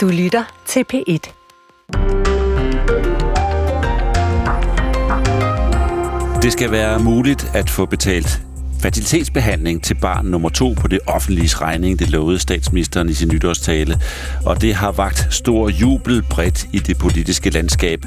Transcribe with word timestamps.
Du 0.00 0.08
lytter 0.08 0.44
til 0.66 0.84
P1. 0.92 1.32
Det 6.42 6.52
skal 6.52 6.70
være 6.70 6.98
muligt 6.98 7.50
at 7.54 7.70
få 7.70 7.86
betalt 7.86 8.42
fertilitetsbehandling 8.80 9.82
til 9.82 9.94
barn 9.94 10.26
nummer 10.26 10.48
to 10.48 10.74
på 10.80 10.88
det 10.88 10.98
offentlige 11.06 11.56
regning, 11.56 11.98
det 11.98 12.10
lovede 12.10 12.38
statsministeren 12.38 13.08
i 13.08 13.12
sin 13.12 13.28
nytårstale, 13.28 14.00
og 14.44 14.60
det 14.60 14.74
har 14.74 14.92
vagt 14.92 15.26
stor 15.30 15.68
jubel 15.68 16.22
bredt 16.30 16.66
i 16.72 16.78
det 16.78 16.98
politiske 16.98 17.50
landskab. 17.50 18.00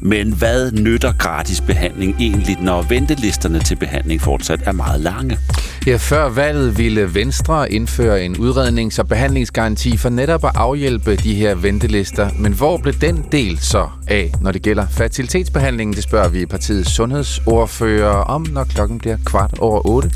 Men 0.00 0.32
hvad 0.32 0.72
nytter 0.72 1.12
gratis 1.12 1.60
behandling 1.60 2.16
egentlig, 2.20 2.56
når 2.60 2.82
ventelisterne 2.82 3.60
til 3.60 3.76
behandling 3.76 4.20
fortsat 4.20 4.60
er 4.64 4.72
meget 4.72 5.00
lange? 5.00 5.38
Ja, 5.86 5.96
før 5.96 6.28
valget 6.28 6.78
ville 6.78 7.14
Venstre 7.14 7.72
indføre 7.72 8.24
en 8.24 8.36
udrednings- 8.36 8.98
og 8.98 9.08
behandlingsgaranti 9.08 9.96
for 9.96 10.08
netop 10.08 10.44
at 10.44 10.50
afhjælpe 10.54 11.16
de 11.16 11.34
her 11.34 11.54
ventelister. 11.54 12.30
Men 12.38 12.52
hvor 12.52 12.76
blev 12.76 12.94
den 12.94 13.24
del 13.32 13.58
så 13.58 13.88
af, 14.08 14.32
når 14.40 14.52
det 14.52 14.62
gælder 14.62 14.86
fertilitetsbehandlingen? 14.90 15.96
Det 15.96 16.02
spørger 16.02 16.28
vi 16.28 16.46
partiets 16.46 16.90
sundhedsordfører 16.90 18.16
om, 18.16 18.46
når 18.50 18.64
klokken 18.64 18.98
bliver 18.98 19.16
kvart 19.24 19.58
over 19.58 19.86
otte. 19.86 20.10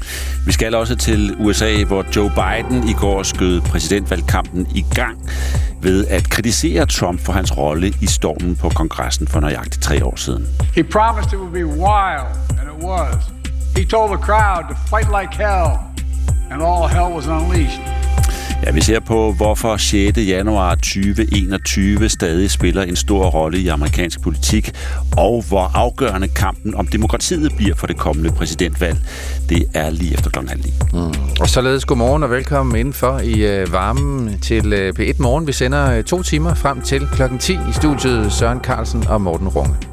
Vi 0.46 0.52
skal 0.52 0.74
også 0.74 0.96
til 0.96 1.36
USA, 1.38 1.84
hvor 1.84 2.04
Joe 2.16 2.30
Biden 2.30 2.88
i 2.88 2.92
går 2.92 3.22
skød 3.22 3.60
præsidentvalgkampen 3.60 4.66
i 4.74 4.84
gang 4.94 5.30
ved 5.82 6.06
at 6.06 6.30
kritisere 6.30 6.86
Trump 6.86 7.20
for 7.20 7.32
hans 7.32 7.56
rolle 7.56 7.92
i 8.00 8.06
stormen 8.06 8.56
på 8.56 8.68
kongressen 8.68 9.28
for 9.28 9.40
nøjagtigt 9.40 9.82
tre 9.82 10.04
år 10.04 10.16
siden. 10.16 10.46
He 10.74 10.82
promised 10.82 11.32
it 11.32 11.38
would 11.38 11.52
be 11.52 11.66
wild, 11.66 12.30
and 12.60 12.68
it 12.78 12.84
was. 12.84 13.16
He 13.76 13.84
told 13.84 14.08
the 14.16 14.24
crowd 14.26 14.62
to 14.68 14.74
fight 14.90 15.08
like 15.20 15.32
hell, 15.44 15.70
and 16.50 16.62
all 16.62 16.88
hell 16.88 17.10
was 17.18 17.26
unleashed. 17.26 17.80
Ja, 18.66 18.70
vi 18.72 18.80
ser 18.80 19.00
på, 19.00 19.32
hvorfor 19.32 19.76
6. 19.76 20.18
januar 20.18 20.74
2021 20.74 22.08
stadig 22.08 22.50
spiller 22.50 22.82
en 22.82 22.96
stor 22.96 23.30
rolle 23.30 23.58
i 23.58 23.68
amerikansk 23.68 24.20
politik, 24.20 24.70
og 25.16 25.44
hvor 25.48 25.70
afgørende 25.74 26.28
kampen 26.28 26.74
om 26.74 26.86
demokratiet 26.86 27.52
bliver 27.56 27.74
for 27.74 27.86
det 27.86 27.96
kommende 27.96 28.30
præsidentvalg. 28.30 28.98
Det 29.48 29.64
er 29.74 29.90
lige 29.90 30.14
efter 30.14 30.30
klokken 30.30 30.48
halv 30.48 30.64
mm. 30.92 31.12
Og 31.40 31.48
således 31.48 31.84
godmorgen 31.84 32.22
og 32.22 32.30
velkommen 32.30 32.76
indenfor 32.76 33.18
i 33.18 33.62
uh, 33.62 33.72
varmen 33.72 34.38
til 34.38 34.72
øh, 34.72 34.94
P1 34.98 35.22
Morgen. 35.22 35.46
Vi 35.46 35.52
sender 35.52 35.98
uh, 35.98 36.04
to 36.04 36.22
timer 36.22 36.54
frem 36.54 36.80
til 36.80 37.08
klokken 37.12 37.38
10 37.38 37.52
i 37.52 37.72
studiet 37.72 38.32
Søren 38.32 38.60
Carlsen 38.60 39.06
og 39.06 39.20
Morten 39.20 39.48
Runge. 39.48 39.89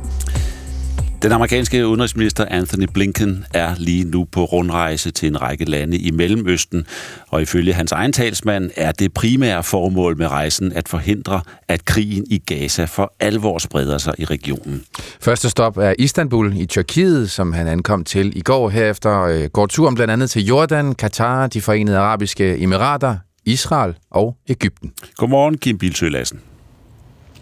Den 1.22 1.32
amerikanske 1.32 1.88
udenrigsminister 1.88 2.46
Anthony 2.46 2.88
Blinken 2.94 3.46
er 3.54 3.76
lige 3.78 4.04
nu 4.04 4.24
på 4.24 4.44
rundrejse 4.46 5.12
til 5.12 5.28
en 5.28 5.42
række 5.42 5.66
lande 5.66 5.98
i 5.98 6.12
Mellemøsten, 6.12 6.86
og 7.28 7.42
ifølge 7.42 7.74
hans 7.74 7.92
egen 7.92 8.14
talsmand 8.14 8.72
er 8.76 8.92
det 8.92 9.14
primære 9.14 9.64
formål 9.64 10.18
med 10.18 10.28
rejsen 10.28 10.74
at 10.74 10.88
forhindre, 10.88 11.42
at 11.68 11.86
krigen 11.86 12.26
i 12.30 12.38
Gaza 12.38 12.86
for 12.86 13.14
alvor 13.20 13.58
spreder 13.58 13.98
sig 13.98 14.14
i 14.18 14.26
regionen. 14.26 14.84
Første 15.22 15.50
stop 15.50 15.78
er 15.78 15.94
Istanbul 16.00 16.54
i 16.58 16.66
Tyrkiet, 16.66 17.32
som 17.32 17.54
han 17.54 17.68
ankom 17.68 18.04
til 18.04 18.38
i 18.38 18.42
går. 18.42 18.70
Herefter 18.70 19.22
øh, 19.22 19.46
går 19.46 19.66
turen 19.66 19.96
blandt 19.96 20.12
andet 20.12 20.30
til 20.30 20.46
Jordan, 20.46 20.96
Katar, 20.96 21.48
de 21.48 21.62
forenede 21.62 21.98
arabiske 21.98 22.58
emirater, 22.60 23.18
Israel 23.46 23.94
og 24.12 24.38
Ægypten. 24.48 24.92
Godmorgen, 25.16 25.58
Kim 25.58 25.78
Bilsø 25.78 26.10
Lassen. 26.10 26.40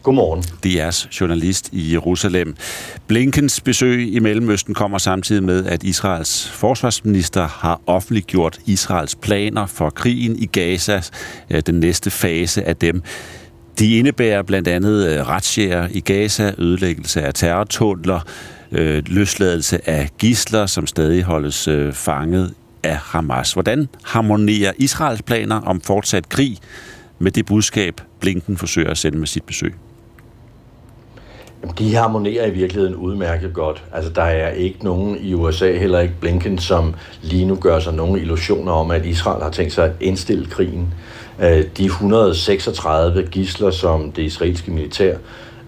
Godmorgen. 0.05 0.43
DR's 0.65 1.19
journalist 1.21 1.69
i 1.71 1.93
Jerusalem. 1.93 2.55
Blinkens 3.07 3.61
besøg 3.61 4.13
i 4.13 4.19
Mellemøsten 4.19 4.73
kommer 4.73 4.97
samtidig 4.97 5.43
med, 5.43 5.65
at 5.65 5.83
Israels 5.83 6.49
forsvarsminister 6.49 7.47
har 7.47 7.81
offentliggjort 7.87 8.59
Israels 8.65 9.15
planer 9.15 9.65
for 9.65 9.89
krigen 9.89 10.35
i 10.35 10.45
Gaza, 10.45 11.01
øh, 11.49 11.61
den 11.65 11.79
næste 11.79 12.11
fase 12.11 12.63
af 12.63 12.75
dem. 12.75 13.01
De 13.79 13.97
indebærer 13.97 14.41
blandt 14.41 14.67
andet 14.67 15.07
øh, 15.07 15.27
retsjæger 15.27 15.87
i 15.91 15.99
Gaza, 15.99 16.53
ødelæggelse 16.57 17.21
af 17.21 17.33
terrortunnler, 17.33 18.19
øh, 18.71 19.03
løsladelse 19.07 19.89
af 19.89 20.09
gisler, 20.17 20.65
som 20.65 20.87
stadig 20.87 21.23
holdes 21.23 21.67
øh, 21.67 21.93
fanget 21.93 22.53
af 22.83 22.97
Hamas. 22.97 23.53
Hvordan 23.53 23.87
harmonerer 24.03 24.71
Israels 24.77 25.21
planer 25.21 25.61
om 25.61 25.81
fortsat 25.81 26.29
krig 26.29 26.57
med 27.19 27.31
det 27.31 27.45
budskab, 27.45 28.01
Blinken 28.19 28.57
forsøger 28.57 28.89
at 28.89 28.97
sende 28.97 29.17
med 29.17 29.27
sit 29.27 29.43
besøg? 29.43 29.75
De 31.79 31.95
harmonerer 31.95 32.45
i 32.45 32.49
virkeligheden 32.49 32.95
udmærket 32.95 33.53
godt. 33.53 33.83
Altså, 33.93 34.11
der 34.11 34.21
er 34.21 34.49
ikke 34.49 34.83
nogen 34.83 35.17
i 35.21 35.33
USA, 35.33 35.77
heller 35.77 35.99
ikke 35.99 36.13
Blinken, 36.19 36.57
som 36.59 36.95
lige 37.21 37.45
nu 37.45 37.55
gør 37.55 37.79
sig 37.79 37.93
nogen 37.93 38.19
illusioner 38.19 38.71
om, 38.71 38.91
at 38.91 39.05
Israel 39.05 39.43
har 39.43 39.49
tænkt 39.49 39.73
sig 39.73 39.85
at 39.85 39.91
indstille 39.99 40.45
krigen. 40.45 40.93
Øh, 41.39 41.63
de 41.77 41.85
136 41.85 43.23
gisler, 43.23 43.71
som 43.71 44.11
det 44.11 44.21
israelske 44.21 44.71
militær 44.71 45.17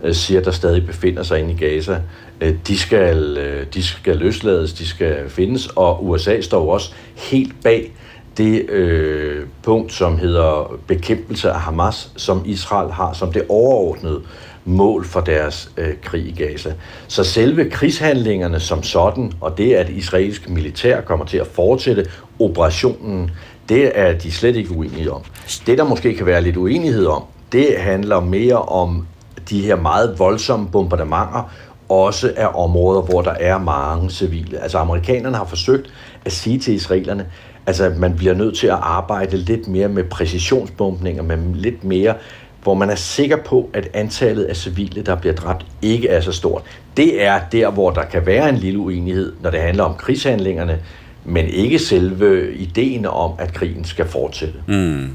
øh, 0.04 0.14
siger, 0.14 0.42
der 0.42 0.52
stadig 0.52 0.86
befinder 0.86 1.24
sig 1.24 1.40
inde 1.40 1.52
i 1.52 1.58
Gaza, 1.58 2.02
øh, 2.42 2.54
de 2.68 2.78
skal, 2.78 3.38
de 3.74 3.84
skal 3.84 4.18
løslades, 4.18 4.74
de 4.74 4.88
skal 4.88 5.30
findes, 5.30 5.68
og 5.76 6.08
USA 6.08 6.42
står 6.42 6.74
også 6.74 6.94
helt 7.16 7.64
bag 7.64 7.92
det 8.38 8.70
øh, 8.70 9.46
punkt, 9.64 9.94
som 9.94 10.18
hedder 10.18 10.80
bekæmpelse 10.88 11.52
af 11.52 11.60
Hamas, 11.60 12.12
som 12.16 12.42
Israel 12.46 12.92
har 12.92 13.14
som 13.14 13.34
det 13.34 13.44
overordnede 13.50 14.22
mål 14.68 15.06
for 15.06 15.22
deres 15.22 15.72
øh, 15.78 15.94
krig 16.04 16.26
i 16.28 16.32
Gaza. 16.32 16.74
Så 17.08 17.24
selve 17.24 17.70
krigshandlingerne 17.70 18.60
som 18.60 18.84
sådan, 18.84 19.32
og 19.42 19.58
det 19.58 19.74
at 19.74 19.90
israelsk 19.90 20.50
militær 20.50 21.02
kommer 21.02 21.26
til 21.26 21.38
at 21.38 21.48
fortsætte 21.48 22.06
operationen, 22.40 23.32
det 23.70 23.92
er 24.00 24.14
de 24.14 24.32
slet 24.32 24.56
ikke 24.56 24.72
uenige 24.72 25.12
om. 25.12 25.22
Det, 25.68 25.78
der 25.78 25.84
måske 25.84 26.14
kan 26.16 26.26
være 26.26 26.42
lidt 26.42 26.58
uenighed 26.58 27.06
om, 27.06 27.24
det 27.52 27.76
handler 27.78 28.20
mere 28.20 28.62
om 28.62 29.08
de 29.50 29.62
her 29.62 29.76
meget 29.76 30.20
voldsomme 30.20 30.68
bombardementer, 30.72 31.52
også 31.90 32.34
af 32.36 32.48
områder, 32.54 33.02
hvor 33.02 33.22
der 33.22 33.32
er 33.32 33.58
mange 33.58 34.10
civile. 34.10 34.60
Altså 34.60 34.78
amerikanerne 34.78 35.38
har 35.38 35.46
forsøgt 35.46 35.94
at 36.26 36.32
sige 36.32 36.60
til 36.60 36.74
israelerne, 36.74 37.26
altså 37.66 37.84
at 37.84 37.98
man 37.98 38.16
bliver 38.18 38.34
nødt 38.34 38.58
til 38.58 38.68
at 38.68 38.78
arbejde 38.82 39.38
lidt 39.38 39.68
mere 39.68 39.88
med 39.88 40.04
præcisionsbombninger, 40.04 41.24
med 41.24 41.38
lidt 41.54 41.84
mere 41.84 42.14
hvor 42.68 42.74
man 42.74 42.90
er 42.90 42.96
sikker 42.96 43.38
på, 43.38 43.70
at 43.74 43.88
antallet 43.94 44.44
af 44.44 44.56
civile, 44.56 45.02
der 45.02 45.16
bliver 45.16 45.34
dræbt, 45.34 45.66
ikke 45.82 46.08
er 46.08 46.22
så 46.22 46.32
stort. 46.32 46.62
Det 46.98 47.24
er 47.24 47.40
der, 47.52 47.72
hvor 47.72 47.92
der 47.92 48.04
kan 48.04 48.26
være 48.26 48.50
en 48.50 48.58
lille 48.58 48.80
uenighed, 48.80 49.34
når 49.42 49.50
det 49.50 49.60
handler 49.60 49.84
om 49.84 49.96
krigshandlingerne, 49.96 50.80
men 51.26 51.48
ikke 51.48 51.80
selve 51.80 52.56
ideen 52.56 53.06
om, 53.06 53.32
at 53.40 53.54
krigen 53.54 53.86
skal 53.86 54.08
fortsætte. 54.08 54.54
Mm. 54.68 55.10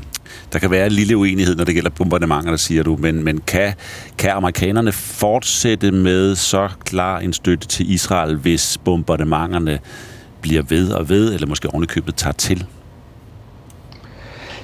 Der 0.53 0.59
kan 0.59 0.71
være 0.71 0.87
en 0.87 0.93
lille 0.93 1.17
uenighed, 1.17 1.57
når 1.57 1.65
det 1.65 1.75
gælder 1.75 1.91
bombardementer, 1.91 2.57
siger 2.57 2.83
du, 2.83 2.97
men, 3.01 3.25
men 3.25 3.41
kan, 3.47 3.75
kan 4.19 4.31
amerikanerne 4.31 4.93
fortsætte 4.93 5.91
med 5.91 6.37
så 6.37 6.69
klar 6.85 7.19
en 7.19 7.33
støtte 7.33 7.69
til 7.69 7.91
Israel, 7.91 8.37
hvis 8.37 8.79
bombardementerne 8.85 9.79
bliver 10.41 10.63
ved 10.69 10.93
og 10.93 11.09
ved, 11.09 11.35
eller 11.35 11.47
måske 11.47 11.71
ovenikøbet 11.71 12.15
tager 12.15 12.33
til? 12.33 12.67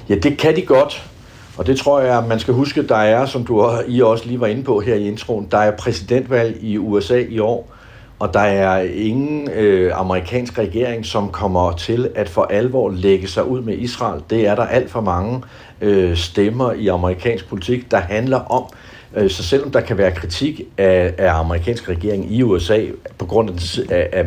Ja, 0.09 0.15
det 0.15 0.37
kan 0.37 0.55
de 0.55 0.61
godt. 0.61 1.08
Og 1.59 1.67
det 1.67 1.77
tror 1.77 1.99
jeg, 1.99 2.23
man 2.29 2.39
skal 2.39 2.53
huske, 2.53 2.87
der 2.87 2.95
er, 2.95 3.25
som 3.25 3.45
du 3.45 3.71
I 3.87 4.01
også 4.01 4.25
lige 4.25 4.39
var 4.39 4.47
inde 4.47 4.63
på 4.63 4.79
her 4.79 4.95
i 4.95 5.07
introen, 5.07 5.47
der 5.51 5.57
er 5.57 5.71
præsidentvalg 5.71 6.57
i 6.61 6.77
USA 6.77 7.19
i 7.29 7.39
år, 7.39 7.71
og 8.19 8.33
der 8.33 8.39
er 8.39 8.81
ingen 8.81 9.49
øh, 9.51 9.91
amerikansk 9.99 10.57
regering, 10.59 11.05
som 11.05 11.29
kommer 11.29 11.71
til 11.71 12.09
at 12.15 12.29
for 12.29 12.43
alvor 12.43 12.89
lægge 12.89 13.27
sig 13.27 13.47
ud 13.47 13.61
med 13.61 13.77
Israel. 13.77 14.21
Det 14.29 14.47
er 14.47 14.55
der 14.55 14.63
alt 14.63 14.91
for 14.91 15.01
mange 15.01 15.41
øh, 15.81 16.15
stemmer 16.17 16.71
i 16.71 16.87
amerikansk 16.87 17.49
politik, 17.49 17.91
der 17.91 17.97
handler 17.97 18.37
om. 18.37 18.63
Øh, 19.15 19.29
så 19.29 19.43
selvom 19.43 19.71
der 19.71 19.81
kan 19.81 19.97
være 19.97 20.11
kritik 20.11 20.61
af, 20.77 21.13
af 21.17 21.33
amerikansk 21.33 21.89
regering 21.89 22.33
i 22.33 22.43
USA 22.43 22.85
på 23.17 23.25
grund 23.25 23.49
af, 23.89 24.09
af, 24.13 24.25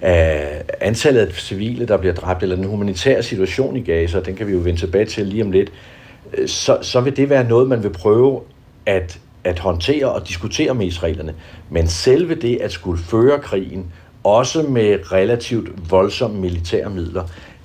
af 0.00 0.62
antallet 0.80 1.20
af 1.20 1.32
civile, 1.32 1.86
der 1.86 1.96
bliver 1.96 2.14
dræbt, 2.14 2.42
eller 2.42 2.56
den 2.56 2.64
humanitære 2.64 3.22
situation 3.22 3.76
i 3.76 3.82
Gaza, 3.82 4.20
den 4.20 4.36
kan 4.36 4.46
vi 4.46 4.52
jo 4.52 4.58
vende 4.58 4.80
tilbage 4.80 5.04
til 5.04 5.26
lige 5.26 5.44
om 5.44 5.50
lidt, 5.50 5.70
så, 6.46 6.78
så 6.82 7.00
vil 7.00 7.16
det 7.16 7.30
være 7.30 7.48
noget, 7.48 7.68
man 7.68 7.82
vil 7.82 7.90
prøve 7.90 8.40
at, 8.86 9.18
at 9.44 9.58
håndtere 9.58 10.08
og 10.08 10.28
diskutere 10.28 10.74
med 10.74 10.86
israelerne. 10.86 11.34
Men 11.70 11.88
selve 11.88 12.34
det 12.34 12.56
at 12.56 12.72
skulle 12.72 13.02
føre 13.02 13.38
krigen, 13.38 13.86
også 14.24 14.62
med 14.62 15.12
relativt 15.12 15.90
voldsomme 15.90 16.40
militære 16.40 16.90
midler, 16.90 17.22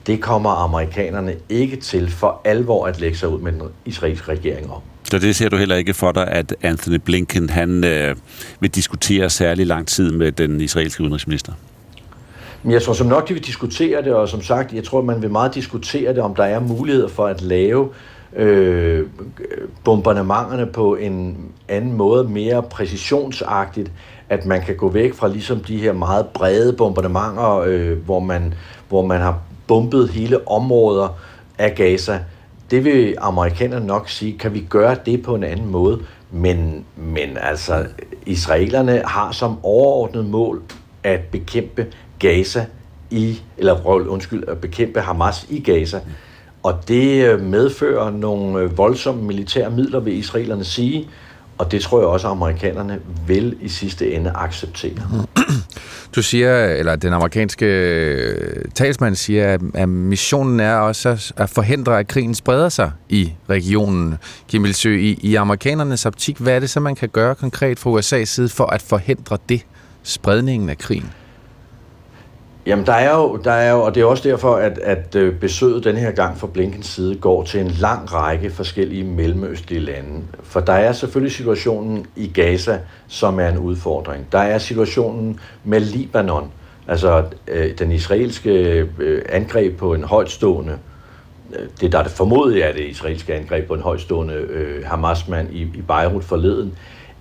det 0.08 0.22
kommer 0.22 0.50
amerikanerne 0.50 1.36
ikke 1.50 1.76
til 1.76 2.12
for 2.12 2.42
alvor 2.46 2.86
at 2.86 3.00
lægge 3.00 3.18
sig 3.18 3.30
ud 3.30 3.40
med 3.40 3.52
den 3.52 3.62
israelske 3.86 4.32
regering 4.32 4.72
om. 4.72 4.82
Så 5.04 5.20
det 5.20 5.36
ser 5.36 5.50
du 5.50 5.58
heller 5.58 5.76
ikke 5.76 5.94
for 5.94 6.12
dig, 6.12 6.28
at 6.28 6.56
Anthony 6.62 6.96
Blinken 6.96 7.50
han 7.50 7.84
øh, 7.84 8.16
vil 8.60 8.70
diskutere 8.70 9.30
særlig 9.30 9.68
lang 9.68 9.88
tid 9.88 10.12
med 10.12 10.32
den 10.32 10.62
israelske 10.62 11.04
udenrigsminister? 11.04 11.54
Men 12.64 12.74
jeg 12.74 12.82
tror 12.82 12.94
som 12.94 13.08
nok, 13.08 13.28
de 13.28 13.34
vil 13.34 13.44
diskutere 13.46 14.02
det, 14.02 14.14
og 14.14 14.30
som 14.30 14.42
sagt, 14.42 14.74
jeg 14.74 14.84
tror, 14.84 15.02
man 15.02 15.22
vil 15.22 15.32
meget 15.32 15.56
diskutere 15.56 16.14
det, 16.14 16.20
om 16.20 16.36
der 16.36 16.44
er 16.44 16.60
muligheder 16.60 17.08
for 17.08 17.28
at 17.28 17.42
lave 17.42 17.90
øh, 18.36 19.08
bombardementerne 19.84 20.66
på 20.66 20.96
en 20.96 21.38
anden 21.68 21.94
måde, 21.94 22.24
mere 22.24 22.64
præcisionsagtigt, 22.64 23.92
at 24.30 24.46
man 24.46 24.62
kan 24.62 24.76
gå 24.76 24.90
væk 24.90 25.14
fra 25.14 25.28
ligesom 25.28 25.60
de 25.60 25.78
her 25.78 25.94
meget 25.94 26.26
brede 26.28 26.74
bombardementer, 26.74 27.58
øh, 27.58 27.98
hvor, 27.98 28.20
man, 28.20 28.54
hvor 28.90 29.06
man 29.06 29.22
har 29.22 29.40
bombet 29.68 30.10
hele 30.10 30.48
områder 30.48 31.18
af 31.58 31.76
Gaza. 31.76 32.20
det 32.72 32.86
vil 32.86 33.16
amerikanerne 33.22 33.88
nok 33.88 34.10
sige, 34.10 34.38
kan 34.38 34.54
vi 34.54 34.66
gøre 34.70 34.96
det 35.06 35.24
på 35.24 35.36
en 35.36 35.44
anden 35.44 35.72
måde? 35.72 36.00
Men, 36.32 36.86
men 36.96 37.38
altså, 37.42 37.86
israelerne 38.26 39.02
har 39.06 39.32
som 39.32 39.58
overordnet 39.64 40.26
mål 40.26 40.62
at 41.04 41.20
bekæmpe 41.32 41.86
Gaza 42.20 42.66
i, 43.10 43.42
eller 43.58 43.86
undskyld, 43.86 44.44
at 44.48 44.62
bekæmpe 44.62 45.00
Hamas 45.00 45.48
i 45.50 45.60
Gaza. 45.60 46.00
Og 46.64 46.88
det 46.88 47.26
øh, 47.26 47.42
medfører 47.42 48.12
nogle 48.12 48.60
øh, 48.60 48.78
voldsomme 48.78 49.24
militære 49.24 49.72
midler, 49.72 50.00
vil 50.00 50.14
israelerne 50.14 50.64
sige, 50.64 51.08
og 51.58 51.72
det 51.72 51.82
tror 51.82 52.00
jeg 52.00 52.08
også, 52.08 52.28
at 52.28 52.32
amerikanerne 52.32 53.00
vil 53.28 53.58
i 53.62 53.70
sidste 53.70 54.14
ende 54.14 54.32
acceptere. 54.36 54.92
Du 56.16 56.22
siger, 56.22 56.66
eller 56.66 56.96
den 56.96 57.14
amerikanske 57.14 57.66
øh, 57.66 58.66
talsmand 58.76 59.16
siger, 59.16 59.58
at 59.74 59.90
missionen 59.90 60.60
er 60.60 60.76
også 60.76 61.34
at 61.38 61.50
forhindre, 61.50 62.00
at 62.00 62.08
krigen 62.08 62.36
spreder 62.36 62.70
sig 62.70 62.92
i 63.10 63.34
regionen. 63.50 64.18
Kim 64.48 64.66
Ilsø, 64.66 64.98
i, 64.98 65.20
i 65.22 65.36
amerikanernes 65.36 66.06
optik, 66.06 66.38
hvad 66.38 66.56
er 66.56 66.60
det 66.60 66.70
så, 66.70 66.80
man 66.80 66.96
kan 66.96 67.10
gøre 67.10 67.36
konkret 67.36 67.80
fra 67.80 68.00
USA's 68.00 68.26
side 68.26 68.50
for 68.50 68.66
at 68.66 68.82
forhindre 68.82 69.38
det, 69.50 69.66
spredningen 70.04 70.70
af 70.70 70.78
krigen? 70.78 71.12
Jamen, 72.66 72.86
der 72.86 72.94
er 72.94 73.16
jo, 73.16 73.36
der 73.36 73.52
er 73.52 73.72
jo, 73.72 73.82
og 73.82 73.96
det 73.96 74.02
er 74.02 74.06
også 74.06 74.30
derfor, 74.30 74.56
at, 74.56 74.78
at 74.78 75.16
øh, 75.16 75.36
besøget 75.36 75.84
den 75.84 75.98
her 75.98 76.12
gang 76.12 76.38
fra 76.38 76.48
Blinkens 76.48 76.88
side 76.88 77.16
går 77.16 77.44
til 77.44 77.60
en 77.60 77.68
lang 77.68 78.14
række 78.14 78.50
forskellige 78.50 79.04
mellemøstlige 79.04 79.80
lande. 79.80 80.22
For 80.44 80.60
der 80.60 80.74
er 80.74 80.94
selvfølgelig 80.94 81.36
situationen 81.36 82.06
i 82.16 82.28
Gaza, 82.28 82.80
som 83.08 83.40
er 83.40 83.48
en 83.48 83.58
udfordring. 83.58 84.28
Der 84.32 84.40
er 84.40 84.58
situationen 84.58 85.40
med 85.64 85.80
Libanon, 85.80 86.52
altså 86.88 87.24
øh, 87.48 87.78
den 87.80 87.92
israelske 87.92 88.88
øh, 89.00 89.22
angreb 89.30 89.78
på 89.78 89.94
en 89.94 90.04
højtstående, 90.04 90.78
øh, 91.54 91.68
det 91.82 91.92
der 91.92 92.00
er 92.00 92.04
det 92.04 92.12
formodet 92.12 92.66
er 92.66 92.74
det 92.74 92.84
israelske 92.84 93.34
angreb 93.34 93.68
på 93.68 93.74
en 93.74 93.82
højtstående 93.82 94.34
øh, 94.34 94.86
Hamas-mand 94.86 95.54
i, 95.54 95.62
i 95.62 95.82
Beirut 95.88 96.24
forleden, 96.24 96.74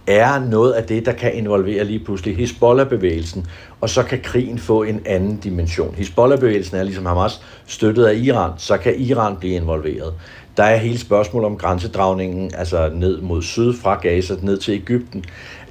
er 0.06 0.38
noget 0.38 0.72
af 0.72 0.84
det, 0.84 1.06
der 1.06 1.12
kan 1.12 1.34
involvere 1.34 1.84
lige 1.84 1.98
pludselig 1.98 2.36
Hezbollah-bevægelsen, 2.36 3.46
og 3.80 3.90
så 3.90 4.02
kan 4.02 4.20
krigen 4.22 4.58
få 4.58 4.82
en 4.82 5.00
anden 5.06 5.36
dimension. 5.36 5.94
Hezbollah-bevægelsen 5.94 6.76
er 6.76 6.82
ligesom 6.82 7.06
Hamas 7.06 7.40
støttet 7.66 8.04
af 8.04 8.14
Iran, 8.14 8.50
så 8.56 8.76
kan 8.76 8.94
Iran 8.98 9.36
blive 9.36 9.54
involveret. 9.54 10.14
Der 10.56 10.64
er 10.64 10.76
hele 10.76 10.98
spørgsmålet 10.98 11.46
om 11.46 11.56
grænsedragningen, 11.56 12.50
altså 12.54 12.90
ned 12.94 13.20
mod 13.20 13.42
syd 13.42 13.74
fra 13.74 13.94
Gaza, 13.94 14.34
ned 14.42 14.58
til 14.58 14.74
Ægypten. 14.74 15.24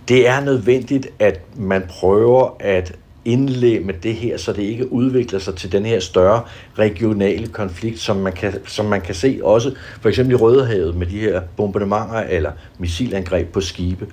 Det 0.07 0.27
er 0.27 0.39
nødvendigt, 0.39 1.07
at 1.19 1.41
man 1.57 1.83
prøver 1.89 2.55
at 2.59 2.95
indlemme 3.25 3.93
det 4.03 4.15
her, 4.15 4.37
så 4.37 4.53
det 4.53 4.61
ikke 4.61 4.93
udvikler 4.93 5.39
sig 5.39 5.55
til 5.55 5.71
den 5.71 5.85
her 5.85 5.99
større 5.99 6.41
regionale 6.79 7.47
konflikt, 7.47 7.99
som 7.99 8.15
man 8.17 8.33
kan, 8.33 8.53
som 8.65 8.85
man 8.85 9.01
kan 9.01 9.15
se 9.15 9.39
også 9.43 9.75
for 10.01 10.09
eksempel 10.09 10.33
i 10.33 10.35
Rødehavet 10.35 10.95
med 10.95 11.07
de 11.07 11.19
her 11.19 11.41
bombardementer 11.57 12.19
eller 12.19 12.51
missilangreb 12.77 13.51
på 13.51 13.61
skibe. 13.61 14.07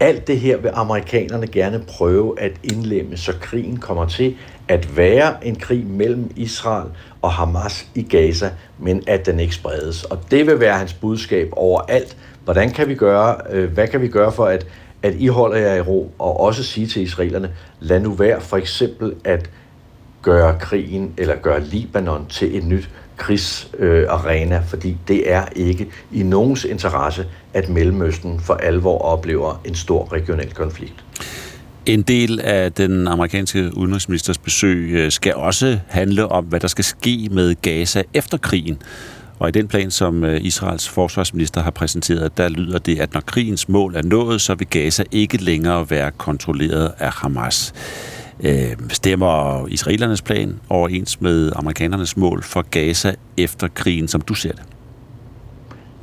Alt 0.00 0.26
det 0.26 0.40
her 0.40 0.56
vil 0.56 0.70
amerikanerne 0.74 1.46
gerne 1.46 1.84
prøve 1.88 2.40
at 2.40 2.52
indlemme, 2.62 3.16
så 3.16 3.32
krigen 3.40 3.76
kommer 3.76 4.06
til 4.06 4.36
at 4.68 4.96
være 4.96 5.46
en 5.46 5.56
krig 5.56 5.86
mellem 5.86 6.30
Israel 6.36 6.88
og 7.22 7.32
Hamas 7.32 7.86
i 7.94 8.02
Gaza, 8.02 8.50
men 8.78 9.02
at 9.06 9.26
den 9.26 9.40
ikke 9.40 9.54
spredes. 9.54 10.04
Og 10.04 10.18
det 10.30 10.46
vil 10.46 10.60
være 10.60 10.78
hans 10.78 10.94
budskab 10.94 11.48
overalt. 11.52 12.16
Hvordan 12.44 12.70
kan 12.70 12.88
vi 12.88 12.94
gøre, 12.94 13.36
øh, 13.50 13.72
hvad 13.72 13.88
kan 13.88 14.00
vi 14.00 14.08
gøre 14.08 14.32
for 14.32 14.44
at 14.44 14.66
at 15.02 15.14
I 15.18 15.26
holder 15.26 15.56
jer 15.56 15.74
i 15.74 15.80
ro, 15.80 16.12
og 16.18 16.40
også 16.40 16.64
sige 16.64 16.86
til 16.86 17.02
israelerne, 17.02 17.50
lad 17.80 18.00
nu 18.00 18.12
være 18.12 18.40
for 18.40 18.56
eksempel 18.56 19.14
at 19.24 19.50
gøre 20.22 20.58
krigen 20.58 21.14
eller 21.16 21.36
gøre 21.36 21.60
Libanon 21.60 22.26
til 22.28 22.56
et 22.56 22.64
nyt 22.64 22.90
krigsarena, 23.18 24.56
øh, 24.56 24.66
fordi 24.68 24.96
det 25.08 25.32
er 25.32 25.44
ikke 25.56 25.88
i 26.12 26.22
nogens 26.22 26.64
interesse, 26.64 27.26
at 27.54 27.68
Mellemøsten 27.68 28.40
for 28.40 28.54
alvor 28.54 28.98
oplever 28.98 29.60
en 29.64 29.74
stor 29.74 30.12
regional 30.12 30.54
konflikt. 30.54 31.04
En 31.86 32.02
del 32.02 32.40
af 32.40 32.72
den 32.72 33.08
amerikanske 33.08 33.76
udenrigsministers 33.76 34.38
besøg 34.38 34.90
øh, 34.90 35.10
skal 35.10 35.34
også 35.34 35.78
handle 35.88 36.28
om, 36.28 36.44
hvad 36.44 36.60
der 36.60 36.68
skal 36.68 36.84
ske 36.84 37.28
med 37.30 37.54
Gaza 37.62 38.02
efter 38.14 38.38
krigen. 38.38 38.82
Og 39.38 39.48
i 39.48 39.52
den 39.52 39.68
plan, 39.68 39.90
som 39.90 40.24
øh, 40.24 40.44
Israels 40.44 40.88
forsvarsminister 40.88 41.62
har 41.62 41.70
præsenteret, 41.70 42.36
der 42.36 42.48
lyder 42.48 42.78
det, 42.78 43.00
at 43.00 43.14
når 43.14 43.20
krigens 43.20 43.68
mål 43.68 43.96
er 43.96 44.02
nået, 44.02 44.40
så 44.40 44.54
vil 44.54 44.66
Gaza 44.66 45.04
ikke 45.12 45.36
længere 45.36 45.90
være 45.90 46.10
kontrolleret 46.10 46.92
af 46.98 47.12
Hamas. 47.12 47.74
Øh, 48.44 48.76
stemmer 48.88 49.66
israelernes 49.66 50.22
plan 50.22 50.60
overens 50.68 51.20
med 51.20 51.52
amerikanernes 51.56 52.16
mål 52.16 52.42
for 52.42 52.62
Gaza 52.62 53.14
efter 53.36 53.68
krigen, 53.74 54.08
som 54.08 54.20
du 54.20 54.34
ser 54.34 54.52
det? 54.52 54.62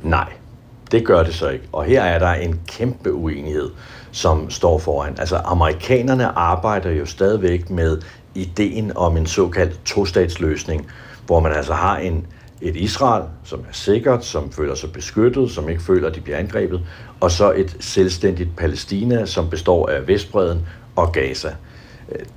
Nej, 0.02 0.32
det 0.90 1.06
gør 1.06 1.22
det 1.22 1.34
så 1.34 1.48
ikke. 1.48 1.64
Og 1.72 1.84
her 1.84 2.02
er 2.02 2.18
der 2.18 2.32
en 2.32 2.60
kæmpe 2.68 3.12
uenighed, 3.12 3.70
som 4.12 4.50
står 4.50 4.78
foran. 4.78 5.14
Altså, 5.18 5.36
amerikanerne 5.36 6.26
arbejder 6.26 6.90
jo 6.90 7.06
stadigvæk 7.06 7.70
med 7.70 8.02
ideen 8.34 8.96
om 8.96 9.16
en 9.16 9.26
såkaldt 9.26 9.84
tostatsløsning, 9.84 10.86
hvor 11.26 11.40
man 11.40 11.52
altså 11.52 11.72
har 11.72 11.98
en 11.98 12.26
et 12.60 12.76
Israel, 12.76 13.24
som 13.44 13.60
er 13.60 13.72
sikkert, 13.72 14.24
som 14.24 14.52
føler 14.52 14.74
sig 14.74 14.92
beskyttet, 14.92 15.50
som 15.50 15.68
ikke 15.68 15.82
føler, 15.82 16.08
at 16.08 16.14
de 16.14 16.20
bliver 16.20 16.38
angrebet, 16.38 16.80
og 17.20 17.30
så 17.30 17.52
et 17.52 17.76
selvstændigt 17.80 18.56
Palæstina, 18.56 19.26
som 19.26 19.50
består 19.50 19.88
af 19.88 20.08
Vestbreden 20.08 20.66
og 20.96 21.12
Gaza. 21.12 21.48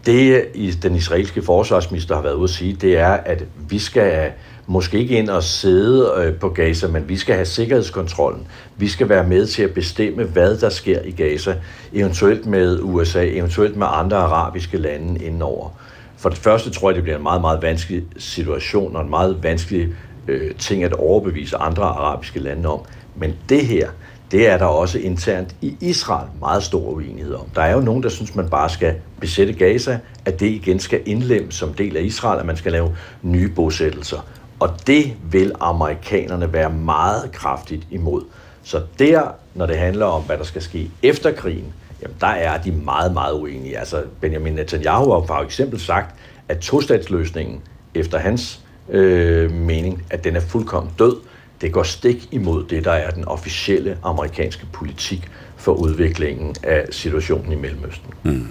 Det, 0.05 0.43
den 0.83 0.95
israelske 0.95 1.41
forsvarsminister 1.41 2.15
har 2.15 2.21
været 2.21 2.33
ude 2.33 2.43
at 2.43 2.49
sige, 2.49 2.73
det 2.73 2.97
er, 2.97 3.11
at 3.11 3.43
vi 3.69 3.79
skal 3.79 4.31
måske 4.67 4.99
ikke 4.99 5.17
ind 5.17 5.29
og 5.29 5.43
sidde 5.43 6.11
øh, 6.17 6.35
på 6.35 6.49
Gaza, 6.49 6.87
men 6.87 7.09
vi 7.09 7.17
skal 7.17 7.35
have 7.35 7.45
sikkerhedskontrollen. 7.45 8.47
Vi 8.77 8.87
skal 8.87 9.09
være 9.09 9.27
med 9.27 9.47
til 9.47 9.63
at 9.63 9.73
bestemme, 9.73 10.23
hvad 10.23 10.57
der 10.57 10.69
sker 10.69 11.01
i 11.01 11.11
Gaza, 11.11 11.55
eventuelt 11.93 12.45
med 12.45 12.79
USA, 12.81 13.25
eventuelt 13.25 13.75
med 13.75 13.87
andre 13.89 14.17
arabiske 14.17 14.77
lande 14.77 15.23
indenover. 15.25 15.69
For 16.17 16.29
det 16.29 16.37
første 16.37 16.69
tror 16.69 16.89
jeg, 16.89 16.95
det 16.95 17.03
bliver 17.03 17.17
en 17.17 17.23
meget, 17.23 17.41
meget 17.41 17.61
vanskelig 17.61 18.03
situation 18.17 18.95
og 18.95 19.01
en 19.01 19.09
meget 19.09 19.43
vanskelig 19.43 19.89
øh, 20.27 20.55
ting 20.55 20.83
at 20.83 20.93
overbevise 20.93 21.57
andre 21.57 21.83
arabiske 21.83 22.39
lande 22.39 22.69
om. 22.69 22.79
Men 23.15 23.33
det 23.49 23.65
her, 23.65 23.89
det 24.31 24.47
er 24.47 24.57
der 24.57 24.65
også 24.65 24.99
internt 24.99 25.55
i 25.61 25.75
Israel 25.81 26.27
meget 26.39 26.63
stor 26.63 26.89
uenighed 26.89 27.33
om. 27.33 27.45
Der 27.55 27.61
er 27.61 27.73
jo 27.73 27.79
nogen, 27.79 28.03
der 28.03 28.09
synes, 28.09 28.35
man 28.35 28.49
bare 28.49 28.69
skal 28.69 28.95
besætte 29.19 29.53
Gaza, 29.53 29.99
at 30.25 30.39
det 30.39 30.45
igen 30.45 30.79
skal 30.79 31.01
indlemmes 31.05 31.55
som 31.55 31.73
del 31.73 31.97
af 31.97 32.01
Israel, 32.01 32.39
at 32.39 32.45
man 32.45 32.57
skal 32.57 32.71
lave 32.71 32.95
nye 33.21 33.49
bosættelser. 33.49 34.25
Og 34.59 34.69
det 34.87 35.13
vil 35.31 35.51
amerikanerne 35.59 36.53
være 36.53 36.69
meget 36.69 37.31
kraftigt 37.31 37.87
imod. 37.91 38.23
Så 38.63 38.81
der, 38.99 39.21
når 39.55 39.65
det 39.65 39.77
handler 39.77 40.05
om, 40.05 40.23
hvad 40.23 40.37
der 40.37 40.43
skal 40.43 40.61
ske 40.61 40.91
efter 41.03 41.31
krigen, 41.31 41.73
jamen 42.01 42.15
der 42.21 42.27
er 42.27 42.61
de 42.61 42.71
meget, 42.71 43.13
meget 43.13 43.33
uenige. 43.33 43.77
Altså 43.77 44.03
Benjamin 44.21 44.53
Netanyahu 44.53 45.11
har 45.11 45.23
for 45.27 45.43
eksempel 45.43 45.79
sagt, 45.79 46.15
at 46.49 46.57
tostatsløsningen 46.57 47.61
efter 47.95 48.17
hans 48.17 48.61
øh, 48.89 49.51
mening, 49.51 50.03
at 50.09 50.23
den 50.23 50.35
er 50.35 50.39
fuldkommen 50.39 50.93
død. 50.99 51.15
Det 51.61 51.71
går 51.71 51.83
stik 51.83 52.27
imod 52.31 52.65
det, 52.69 52.85
der 52.85 52.91
er 52.91 53.11
den 53.11 53.25
officielle 53.25 53.97
amerikanske 54.03 54.65
politik 54.73 55.31
for 55.57 55.73
udviklingen 55.73 56.55
af 56.63 56.85
situationen 56.91 57.51
i 57.51 57.55
Mellemøsten. 57.55 58.13
Mm. 58.23 58.47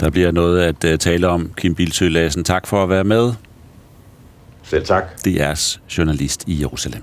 Der 0.00 0.10
bliver 0.10 0.30
noget 0.30 0.62
at 0.62 0.92
uh, 0.92 0.98
tale 0.98 1.28
om, 1.28 1.52
Kim 1.56 1.74
Bilsø 1.74 2.08
Lassen. 2.08 2.44
Tak 2.44 2.66
for 2.66 2.82
at 2.82 2.88
være 2.88 3.04
med. 3.04 3.32
Selv 4.62 4.84
tak. 4.84 5.24
Det 5.24 5.42
er 5.42 5.76
journalist 5.98 6.44
i 6.46 6.60
Jerusalem. 6.60 7.02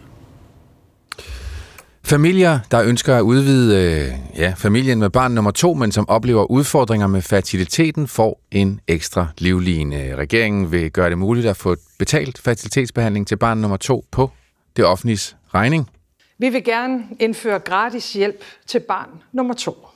Familier, 2.03 2.59
der 2.71 2.83
ønsker 2.83 3.15
at 3.15 3.21
udvide 3.21 3.75
øh, 3.75 4.13
ja, 4.37 4.53
familien 4.57 4.99
med 4.99 5.09
barn 5.09 5.31
nummer 5.31 5.51
to, 5.51 5.73
men 5.73 5.91
som 5.91 6.09
oplever 6.09 6.51
udfordringer 6.51 7.07
med 7.07 7.21
fertiliteten, 7.21 8.07
får 8.07 8.41
en 8.51 8.79
ekstra 8.87 9.27
livline. 9.37 10.15
Regeringen 10.15 10.71
vil 10.71 10.91
gøre 10.91 11.09
det 11.09 11.17
muligt 11.17 11.45
at 11.45 11.57
få 11.57 11.75
betalt 11.99 12.41
fertilitetsbehandling 12.41 13.27
til 13.27 13.35
barn 13.35 13.57
nummer 13.57 13.77
to 13.77 14.05
på 14.11 14.31
det 14.75 14.85
offentlige 14.85 15.35
regning. 15.53 15.89
Vi 16.37 16.49
vil 16.49 16.63
gerne 16.63 17.03
indføre 17.19 17.59
gratis 17.59 18.13
hjælp 18.13 18.43
til 18.67 18.79
barn 18.79 19.09
nummer 19.31 19.53
to, 19.53 19.87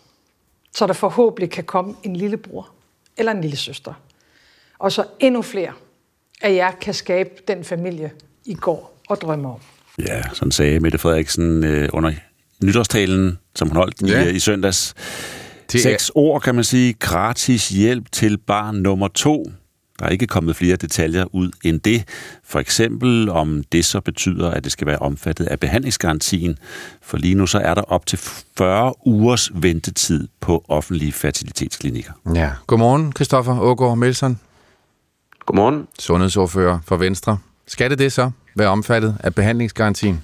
så 0.75 0.87
der 0.87 0.93
forhåbentlig 0.93 1.51
kan 1.51 1.63
komme 1.63 1.95
en 2.03 2.15
lillebror 2.15 2.69
eller 3.17 3.31
en 3.31 3.41
lille 3.41 3.57
søster. 3.57 3.93
Og 4.79 4.91
så 4.91 5.05
endnu 5.19 5.41
flere 5.41 5.73
af 6.41 6.53
jer 6.53 6.71
kan 6.71 6.93
skabe 6.93 7.29
den 7.47 7.63
familie, 7.63 8.11
I 8.45 8.53
går 8.53 9.01
og 9.09 9.21
drømmer 9.21 9.53
om. 9.53 9.59
Ja, 10.07 10.23
sådan 10.33 10.51
sagde 10.51 10.79
Mette 10.79 10.97
Frederiksen 10.97 11.63
øh, 11.63 11.89
under 11.93 12.11
nytårstalen, 12.63 13.39
som 13.55 13.67
hun 13.67 13.77
holdt 13.77 14.01
ja. 14.01 14.23
i, 14.23 14.35
i 14.35 14.39
søndags. 14.39 14.93
Det 15.71 15.81
Seks 15.81 16.09
er... 16.09 16.17
ord, 16.17 16.41
kan 16.41 16.55
man 16.55 16.63
sige. 16.63 16.93
Gratis 16.93 17.69
hjælp 17.69 18.11
til 18.11 18.37
barn 18.37 18.75
nummer 18.75 19.07
to. 19.07 19.45
Der 19.99 20.05
er 20.05 20.09
ikke 20.09 20.27
kommet 20.27 20.55
flere 20.55 20.75
detaljer 20.75 21.25
ud 21.35 21.51
end 21.63 21.79
det. 21.79 22.03
For 22.43 22.59
eksempel 22.59 23.29
om 23.29 23.63
det 23.71 23.85
så 23.85 24.01
betyder, 24.01 24.51
at 24.51 24.63
det 24.63 24.71
skal 24.71 24.87
være 24.87 24.99
omfattet 24.99 25.45
af 25.45 25.59
behandlingsgarantien. 25.59 26.57
For 27.01 27.17
lige 27.17 27.35
nu 27.35 27.47
så 27.47 27.59
er 27.59 27.73
der 27.73 27.81
op 27.81 28.05
til 28.05 28.19
40 28.57 29.07
ugers 29.07 29.51
ventetid 29.53 30.27
på 30.39 30.65
offentlige 30.67 31.11
fertilitetsklinikker. 31.11 32.11
Ja. 32.35 32.51
Godmorgen, 32.67 33.13
Christoffer 33.15 33.59
Ågaard 33.59 33.97
Melson. 33.97 34.39
Godmorgen. 35.45 35.87
Sundhedsordfører 35.99 36.79
for 36.85 36.95
Venstre. 36.95 37.37
Skal 37.67 37.89
det 37.89 37.99
det 37.99 38.11
så? 38.11 38.31
være 38.59 38.67
omfattet 38.67 39.15
af 39.19 39.35
behandlingsgarantien? 39.35 40.23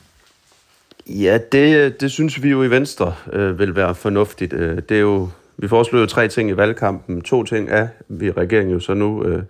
Ja, 1.08 1.38
det, 1.51 2.01
det 2.01 2.12
synes 2.12 2.44
vi 2.44 2.50
jo 2.50 2.63
i 2.63 2.70
Venstre 2.70 3.15
øh, 3.34 3.60
vil 3.60 3.75
være 3.75 3.96
fornuftigt. 3.96 4.53
Øh, 4.53 4.82
det 4.89 4.98
er 4.98 5.01
jo, 5.01 5.29
vi 5.58 5.68
foreslår 5.68 6.00
jo 6.00 6.06
tre 6.06 6.28
ting 6.28 6.50
i 6.50 6.58
valgkampen. 6.58 7.22
To 7.22 7.44
ting 7.44 7.70
er, 7.70 7.88
vi 8.10 8.32
regeringen 8.32 8.74
jo 8.74 8.80
så 8.80 8.94
nu 8.94 9.24
øh, 9.24 9.44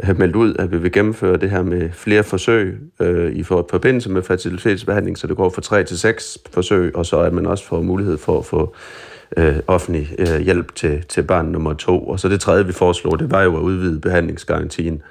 har 0.00 0.14
meldt 0.14 0.36
ud, 0.36 0.54
at 0.58 0.72
vi 0.72 0.78
vil 0.78 0.92
gennemføre 0.92 1.36
det 1.36 1.50
her 1.50 1.62
med 1.62 1.90
flere 1.92 2.22
forsøg 2.22 2.78
øh, 3.00 3.32
i 3.32 3.42
for, 3.42 3.66
forbindelse 3.70 4.10
med 4.10 4.22
fertilitetsbehandling, 4.22 5.18
så 5.18 5.26
det 5.26 5.36
går 5.36 5.50
fra 5.50 5.62
tre 5.62 5.84
til 5.84 5.98
seks 5.98 6.38
forsøg, 6.50 6.96
og 6.96 7.06
så 7.06 7.20
at 7.20 7.32
man 7.32 7.46
også 7.46 7.64
får 7.64 7.82
mulighed 7.82 8.18
for 8.18 8.38
at 8.38 8.44
få 8.44 8.74
øh, 9.36 9.56
offentlig 9.66 10.14
øh, 10.18 10.40
hjælp 10.40 10.74
til, 10.74 11.04
til 11.08 11.22
barn 11.22 11.46
nummer 11.46 11.74
to. 11.74 12.08
Og 12.08 12.20
så 12.20 12.28
det 12.28 12.40
tredje, 12.40 12.66
vi 12.66 12.72
foreslår, 12.72 13.16
det 13.16 13.30
var 13.30 13.42
jo 13.42 13.56
at 13.56 13.60
udvide 13.60 14.00
behandlingsgarantien 14.00 15.02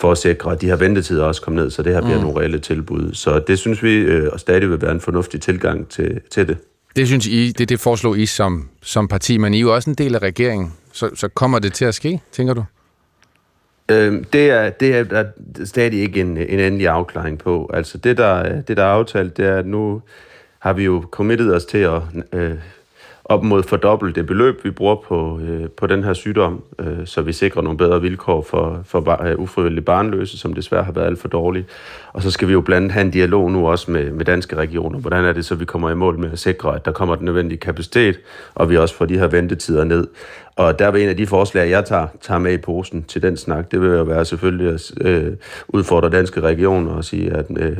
for 0.00 0.12
at 0.12 0.18
sikre, 0.18 0.52
at 0.52 0.60
de 0.60 0.66
her 0.66 0.76
ventetider 0.76 1.24
også 1.24 1.42
kommer 1.42 1.62
ned, 1.62 1.70
så 1.70 1.82
det 1.82 1.92
her 1.92 2.00
bliver 2.00 2.16
mm. 2.16 2.22
nogle 2.22 2.40
reelle 2.40 2.58
tilbud. 2.58 3.10
Så 3.12 3.38
det 3.38 3.58
synes 3.58 3.82
vi 3.82 3.96
øh, 3.96 4.28
og 4.32 4.40
stadig 4.40 4.70
vil 4.70 4.82
være 4.82 4.92
en 4.92 5.00
fornuftig 5.00 5.40
tilgang 5.40 5.88
til, 5.88 6.20
til 6.30 6.48
det. 6.48 6.56
Det 6.96 7.06
synes 7.06 7.26
I, 7.26 7.52
det, 7.52 7.68
det 7.68 7.80
foreslog 7.80 8.18
I 8.18 8.26
som, 8.26 8.68
som 8.82 9.08
parti, 9.08 9.38
men 9.38 9.54
I 9.54 9.56
er 9.56 9.60
jo 9.60 9.74
også 9.74 9.90
en 9.90 9.96
del 9.96 10.14
af 10.14 10.18
regeringen. 10.18 10.72
Så, 10.92 11.10
så 11.14 11.28
kommer 11.28 11.58
det 11.58 11.72
til 11.72 11.84
at 11.84 11.94
ske, 11.94 12.20
tænker 12.32 12.54
du? 12.54 12.64
Øh, 13.90 14.24
det, 14.32 14.50
er, 14.50 14.70
det 14.70 14.96
er 14.96 15.04
der 15.04 15.24
stadig 15.64 16.00
ikke 16.00 16.20
en, 16.20 16.36
en 16.36 16.60
endelig 16.60 16.88
afklaring 16.88 17.38
på. 17.38 17.70
Altså 17.74 17.98
det 17.98 18.16
der, 18.16 18.62
det, 18.62 18.76
der 18.76 18.82
er 18.82 18.92
aftalt, 18.92 19.36
det 19.36 19.46
er, 19.46 19.58
at 19.58 19.66
nu 19.66 20.02
har 20.58 20.72
vi 20.72 20.84
jo 20.84 21.04
committet 21.10 21.54
os 21.54 21.64
til 21.64 21.78
at 21.78 22.02
øh, 22.32 22.54
op 23.30 23.42
mod 23.42 23.62
fordobbelt 23.62 24.16
det 24.16 24.26
beløb, 24.26 24.64
vi 24.64 24.70
bruger 24.70 24.96
på, 24.96 25.40
øh, 25.42 25.68
på 25.68 25.86
den 25.86 26.04
her 26.04 26.12
sygdom, 26.12 26.62
øh, 26.78 26.98
så 27.04 27.22
vi 27.22 27.32
sikrer 27.32 27.62
nogle 27.62 27.78
bedre 27.78 28.00
vilkår 28.00 28.42
for, 28.42 28.80
for 28.84 29.00
bar, 29.00 29.26
øh, 29.26 29.38
ufrivillige 29.38 29.84
barnløse, 29.84 30.38
som 30.38 30.52
desværre 30.52 30.84
har 30.84 30.92
været 30.92 31.06
alt 31.06 31.18
for 31.18 31.28
dårlige. 31.28 31.66
Og 32.12 32.22
så 32.22 32.30
skal 32.30 32.48
vi 32.48 32.52
jo 32.52 32.60
blandt 32.60 32.76
andet 32.76 32.92
have 32.92 33.04
en 33.04 33.10
dialog 33.10 33.52
nu 33.52 33.68
også 33.68 33.90
med, 33.90 34.10
med 34.10 34.24
danske 34.24 34.56
regioner. 34.56 34.98
Hvordan 34.98 35.24
er 35.24 35.32
det 35.32 35.44
så, 35.44 35.54
vi 35.54 35.64
kommer 35.64 35.90
i 35.90 35.94
mål 35.94 36.18
med 36.18 36.32
at 36.32 36.38
sikre, 36.38 36.74
at 36.74 36.84
der 36.84 36.92
kommer 36.92 37.14
den 37.14 37.24
nødvendige 37.24 37.58
kapacitet, 37.58 38.20
og 38.54 38.70
vi 38.70 38.76
også 38.76 38.94
får 38.94 39.04
de 39.04 39.18
her 39.18 39.26
ventetider 39.26 39.84
ned. 39.84 40.06
Og 40.56 40.78
der 40.78 40.90
vil 40.90 41.02
en 41.02 41.08
af 41.08 41.16
de 41.16 41.26
forslag, 41.26 41.70
jeg 41.70 41.84
tager, 41.84 42.06
tager 42.20 42.38
med 42.38 42.52
i 42.52 42.58
posen 42.58 43.02
til 43.02 43.22
den 43.22 43.36
snak, 43.36 43.70
det 43.70 43.80
vil 43.80 43.90
jo 43.90 44.02
være 44.02 44.24
selvfølgelig 44.24 44.74
at 44.74 44.92
øh, 45.00 45.32
udfordre 45.68 46.10
danske 46.10 46.40
regioner 46.40 46.92
og 46.92 47.04
sige, 47.04 47.30
at 47.32 47.46
øh, 47.56 47.76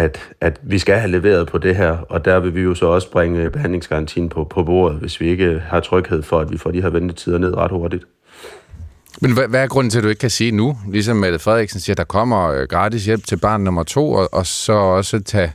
at, 0.00 0.30
at 0.40 0.60
vi 0.62 0.78
skal 0.78 0.94
have 0.98 1.10
leveret 1.10 1.48
på 1.48 1.58
det 1.58 1.76
her, 1.76 1.90
og 1.90 2.24
der 2.24 2.40
vil 2.40 2.54
vi 2.54 2.60
jo 2.60 2.74
så 2.74 2.86
også 2.86 3.10
bringe 3.10 3.50
behandlingsgarantien 3.50 4.28
på, 4.28 4.44
på 4.44 4.62
bordet, 4.62 4.98
hvis 4.98 5.20
vi 5.20 5.28
ikke 5.28 5.62
har 5.66 5.80
tryghed 5.80 6.22
for, 6.22 6.40
at 6.40 6.52
vi 6.52 6.58
får 6.58 6.70
de 6.70 6.82
her 6.82 6.90
ventetider 6.90 7.38
ned 7.38 7.56
ret 7.56 7.70
hurtigt. 7.70 8.04
Men 9.20 9.32
hvad, 9.34 9.48
hvad 9.48 9.62
er 9.62 9.66
grunden 9.66 9.90
til, 9.90 9.98
at 9.98 10.04
du 10.04 10.08
ikke 10.08 10.20
kan 10.20 10.30
sige 10.30 10.50
nu, 10.52 10.78
ligesom 10.88 11.16
Mette 11.16 11.38
Frederiksen 11.38 11.80
siger, 11.80 11.94
at 11.94 11.98
der 11.98 12.04
kommer 12.04 12.50
øh, 12.50 12.68
gratis 12.68 13.06
hjælp 13.06 13.26
til 13.26 13.36
barn 13.36 13.60
nummer 13.60 13.82
to, 13.82 14.12
og, 14.12 14.28
og 14.34 14.46
så 14.46 14.72
også 14.72 15.20
tage, 15.20 15.52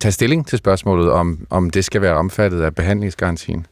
tage 0.00 0.12
stilling 0.12 0.46
til 0.46 0.58
spørgsmålet, 0.58 1.10
om, 1.10 1.46
om 1.50 1.70
det 1.70 1.84
skal 1.84 2.02
være 2.02 2.14
omfattet 2.14 2.62
af 2.62 2.74
behandlingsgarantien? 2.74 3.66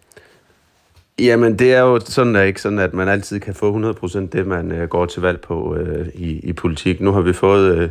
Jamen, 1.19 1.59
det 1.59 1.75
er 1.75 1.81
jo 1.81 2.01
sådan, 2.01 2.37
at 2.37 2.47
ikke 2.47 2.61
sådan, 2.61 2.79
at 2.79 2.95
man 2.95 3.09
altid 3.09 3.41
kan 3.41 3.55
få 3.55 3.93
100% 3.93 4.19
det, 4.19 4.47
man 4.47 4.83
uh, 4.83 4.89
går 4.89 5.07
til 5.07 5.23
valg 5.23 5.41
på 5.41 5.77
uh, 5.77 6.07
i, 6.15 6.39
i 6.39 6.53
politik. 6.53 7.01
Nu 7.01 7.13
har 7.13 7.21
vi 7.21 7.33
fået... 7.33 7.85
Uh, 7.85 7.91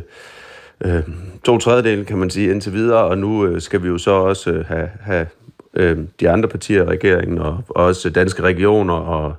øh, 0.84 1.02
to 1.44 1.58
tredjedel, 1.58 2.06
kan 2.06 2.18
man 2.18 2.30
sige, 2.30 2.50
indtil 2.50 2.72
videre, 2.72 3.04
og 3.04 3.18
nu 3.18 3.46
øh, 3.46 3.60
skal 3.60 3.82
vi 3.82 3.88
jo 3.88 3.98
så 3.98 4.10
også 4.10 4.50
øh, 4.50 4.64
have, 4.64 4.88
have 5.00 5.26
øh, 5.74 5.98
de 6.20 6.30
andre 6.30 6.48
partier 6.48 6.82
i 6.82 6.86
regeringen, 6.86 7.38
og, 7.38 7.60
og 7.68 7.84
også 7.84 8.10
danske 8.10 8.42
regioner, 8.42 8.94
og 8.94 9.34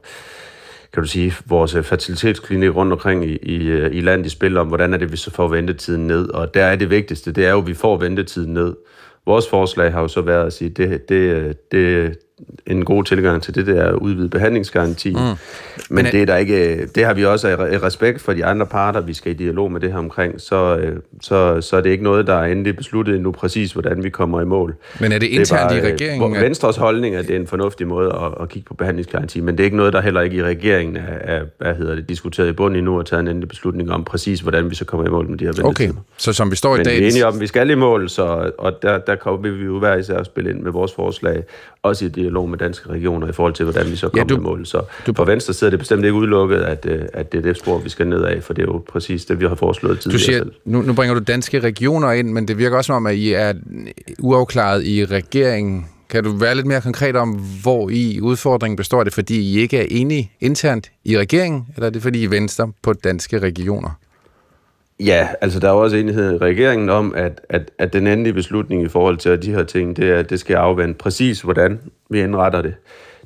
kan 0.93 1.03
du 1.03 1.09
sige, 1.09 1.33
vores 1.45 1.75
øh, 1.75 1.83
fertilitetsklinik 1.83 2.75
rundt 2.75 2.93
omkring 2.93 3.25
i, 3.25 3.37
i, 3.37 3.67
øh, 3.67 3.95
i 3.95 4.01
landet 4.01 4.25
i 4.25 4.29
spil 4.29 4.57
om, 4.57 4.67
hvordan 4.67 4.93
er 4.93 4.97
det, 4.97 5.11
vi 5.11 5.17
så 5.17 5.31
får 5.31 5.47
ventetiden 5.47 6.07
ned. 6.07 6.29
Og 6.29 6.53
der 6.53 6.65
er 6.65 6.75
det 6.75 6.89
vigtigste, 6.89 7.31
det 7.31 7.45
er 7.45 7.51
jo, 7.51 7.57
at 7.57 7.67
vi 7.67 7.73
får 7.73 7.97
ventetiden 7.97 8.53
ned. 8.53 8.75
Vores 9.25 9.49
forslag 9.49 9.91
har 9.91 10.01
jo 10.01 10.07
så 10.07 10.21
været 10.21 10.45
at 10.45 10.53
sige, 10.53 10.69
det, 10.69 11.09
det, 11.09 11.15
øh, 11.15 11.53
det, 11.71 12.17
en 12.67 12.85
god 12.85 13.03
tilgang 13.03 13.43
til 13.43 13.55
det 13.55 13.67
der 13.67 13.93
udvidet 13.93 14.31
behandlingsgaranti. 14.31 15.09
Mm. 15.09 15.15
Men, 15.15 15.35
Men 15.89 16.05
det, 16.05 16.21
er 16.21 16.25
der 16.25 16.35
ikke, 16.35 16.85
det 16.85 17.05
har 17.05 17.13
vi 17.13 17.25
også 17.25 17.55
respekt 17.83 18.21
for 18.21 18.33
de 18.33 18.45
andre 18.45 18.65
parter, 18.65 19.01
vi 19.01 19.13
skal 19.13 19.31
i 19.31 19.35
dialog 19.35 19.71
med 19.71 19.81
det 19.81 19.91
her 19.91 19.97
omkring, 19.97 20.41
så, 20.41 20.77
øh, 20.77 20.97
så, 21.21 21.61
så 21.61 21.77
er 21.77 21.81
det 21.81 21.89
ikke 21.89 22.03
noget, 22.03 22.27
der 22.27 22.33
er 22.33 22.45
endelig 22.45 22.75
besluttet 22.75 23.15
endnu 23.15 23.31
præcis, 23.31 23.71
hvordan 23.71 24.03
vi 24.03 24.09
kommer 24.09 24.41
i 24.41 24.45
mål. 24.45 24.75
Men 24.99 25.11
er 25.11 25.19
det 25.19 25.27
internt 25.27 25.69
det 25.69 25.77
er 25.77 25.81
bare, 25.81 25.89
i 25.89 25.93
regeringen? 25.93 26.35
At... 26.35 26.41
Venstres 26.41 26.75
holdning 26.75 27.15
er, 27.15 27.19
at 27.19 27.27
det 27.27 27.35
er 27.35 27.39
en 27.39 27.47
fornuftig 27.47 27.87
måde 27.87 28.09
at, 28.09 28.41
at 28.41 28.49
kigge 28.49 28.67
på 28.67 28.73
behandlingsgaranti, 28.73 29.39
men 29.41 29.57
det 29.57 29.63
er 29.63 29.65
ikke 29.65 29.77
noget, 29.77 29.93
der 29.93 30.01
heller 30.01 30.21
ikke 30.21 30.37
i 30.37 30.43
regeringen 30.43 30.95
er, 30.95 31.35
er 31.37 31.43
hvad 31.57 31.75
hedder 31.75 31.95
det, 31.95 32.09
diskuteret 32.09 32.47
i 32.47 32.51
bund 32.51 32.77
endnu 32.77 32.99
og 32.99 33.05
taget 33.05 33.21
en 33.21 33.27
endelig 33.27 33.49
beslutning 33.49 33.91
om 33.91 34.03
præcis, 34.03 34.39
hvordan 34.39 34.69
vi 34.69 34.75
så 34.75 34.85
kommer 34.85 35.07
i 35.07 35.09
mål 35.09 35.29
med 35.29 35.37
de 35.37 35.43
her 35.45 35.51
ventetider. 35.51 35.89
Okay, 35.89 35.89
så 36.17 36.33
som 36.33 36.51
vi 36.51 36.55
står 36.55 36.75
i 36.75 36.83
dag... 36.83 36.93
Men 36.93 36.99
vi 36.99 37.05
er 37.05 37.09
enige 37.09 37.25
om, 37.25 37.33
at 37.33 37.41
vi 37.41 37.47
skal 37.47 37.69
i 37.69 37.75
mål, 37.75 38.09
så, 38.09 38.51
og 38.57 38.81
der, 38.81 38.97
der 38.97 39.15
kommer 39.15 39.49
vi 39.49 39.65
jo 39.65 39.79
hver 39.79 39.95
især 39.95 40.23
spille 40.23 40.49
ind 40.49 40.59
med 40.59 40.71
vores 40.71 40.93
forslag, 40.93 41.43
også 41.83 42.05
i 42.05 42.28
dialog 42.29 42.49
med 42.49 42.57
danske 42.57 42.89
regioner 42.89 43.27
i 43.27 43.31
forhold 43.31 43.53
til, 43.53 43.63
hvordan 43.63 43.91
vi 43.91 43.95
så 43.95 44.09
kommer 44.09 44.25
ja, 44.29 44.35
du, 44.35 44.41
i 44.41 44.43
mål. 44.43 44.65
Så 44.65 44.81
du, 45.05 45.13
på 45.13 45.25
venstre 45.25 45.53
side 45.53 45.67
er 45.67 45.69
det 45.69 45.79
bestemt 45.79 46.03
ikke 46.03 46.13
udelukket, 46.13 46.57
at, 46.57 46.85
øh, 46.85 47.01
at 47.13 47.31
det 47.31 47.37
er 47.37 47.41
det 47.41 47.57
spor, 47.57 47.77
vi 47.77 47.89
skal 47.89 48.07
ned 48.07 48.23
af, 48.23 48.43
for 48.43 48.53
det 48.53 48.61
er 48.61 48.65
jo 48.65 48.83
præcis 48.89 49.25
det, 49.25 49.39
vi 49.39 49.45
har 49.45 49.55
foreslået 49.55 49.99
tidligere 49.99 50.19
du 50.19 50.23
siger, 50.23 50.37
selv. 50.37 50.51
Nu, 50.65 50.81
nu 50.81 50.93
bringer 50.93 51.13
du 51.13 51.21
danske 51.27 51.59
regioner 51.59 52.11
ind, 52.11 52.29
men 52.29 52.47
det 52.47 52.57
virker 52.57 52.77
også 52.77 52.87
som 52.87 52.95
om, 52.95 53.05
at 53.05 53.15
I 53.15 53.33
er 53.33 53.53
uafklaret 54.19 54.85
i 54.85 55.05
regeringen. 55.05 55.85
Kan 56.09 56.23
du 56.23 56.31
være 56.31 56.55
lidt 56.55 56.67
mere 56.67 56.81
konkret 56.81 57.15
om, 57.15 57.39
hvor 57.61 57.89
I 57.89 58.19
udfordringen 58.21 58.75
består? 58.75 58.99
Er 58.99 59.03
det, 59.03 59.13
fordi 59.13 59.39
I 59.39 59.59
ikke 59.59 59.77
er 59.77 59.85
enige 59.89 60.31
internt 60.39 60.91
i 61.05 61.17
regeringen, 61.17 61.65
eller 61.75 61.87
er 61.87 61.91
det, 61.91 62.01
fordi 62.01 62.23
I 62.23 62.31
venstre 62.31 62.71
på 62.83 62.93
danske 62.93 63.39
regioner? 63.39 63.89
Ja, 64.99 65.27
altså 65.41 65.59
der 65.59 65.67
er 65.67 65.73
også 65.73 65.97
enighed 65.97 66.33
i 66.33 66.37
regeringen 66.37 66.89
om, 66.89 67.13
at, 67.15 67.41
at, 67.49 67.71
at 67.77 67.93
den 67.93 68.07
endelige 68.07 68.33
beslutning 68.33 68.83
i 68.83 68.87
forhold 68.87 69.17
til 69.17 69.41
de 69.43 69.53
her 69.53 69.63
ting, 69.63 69.97
det 69.97 70.09
er, 70.09 70.15
at 70.15 70.29
det 70.29 70.39
skal 70.39 70.55
afvente 70.55 70.97
præcis, 70.97 71.41
hvordan 71.41 71.79
vi 72.09 72.21
indretter 72.21 72.61
det. 72.61 72.75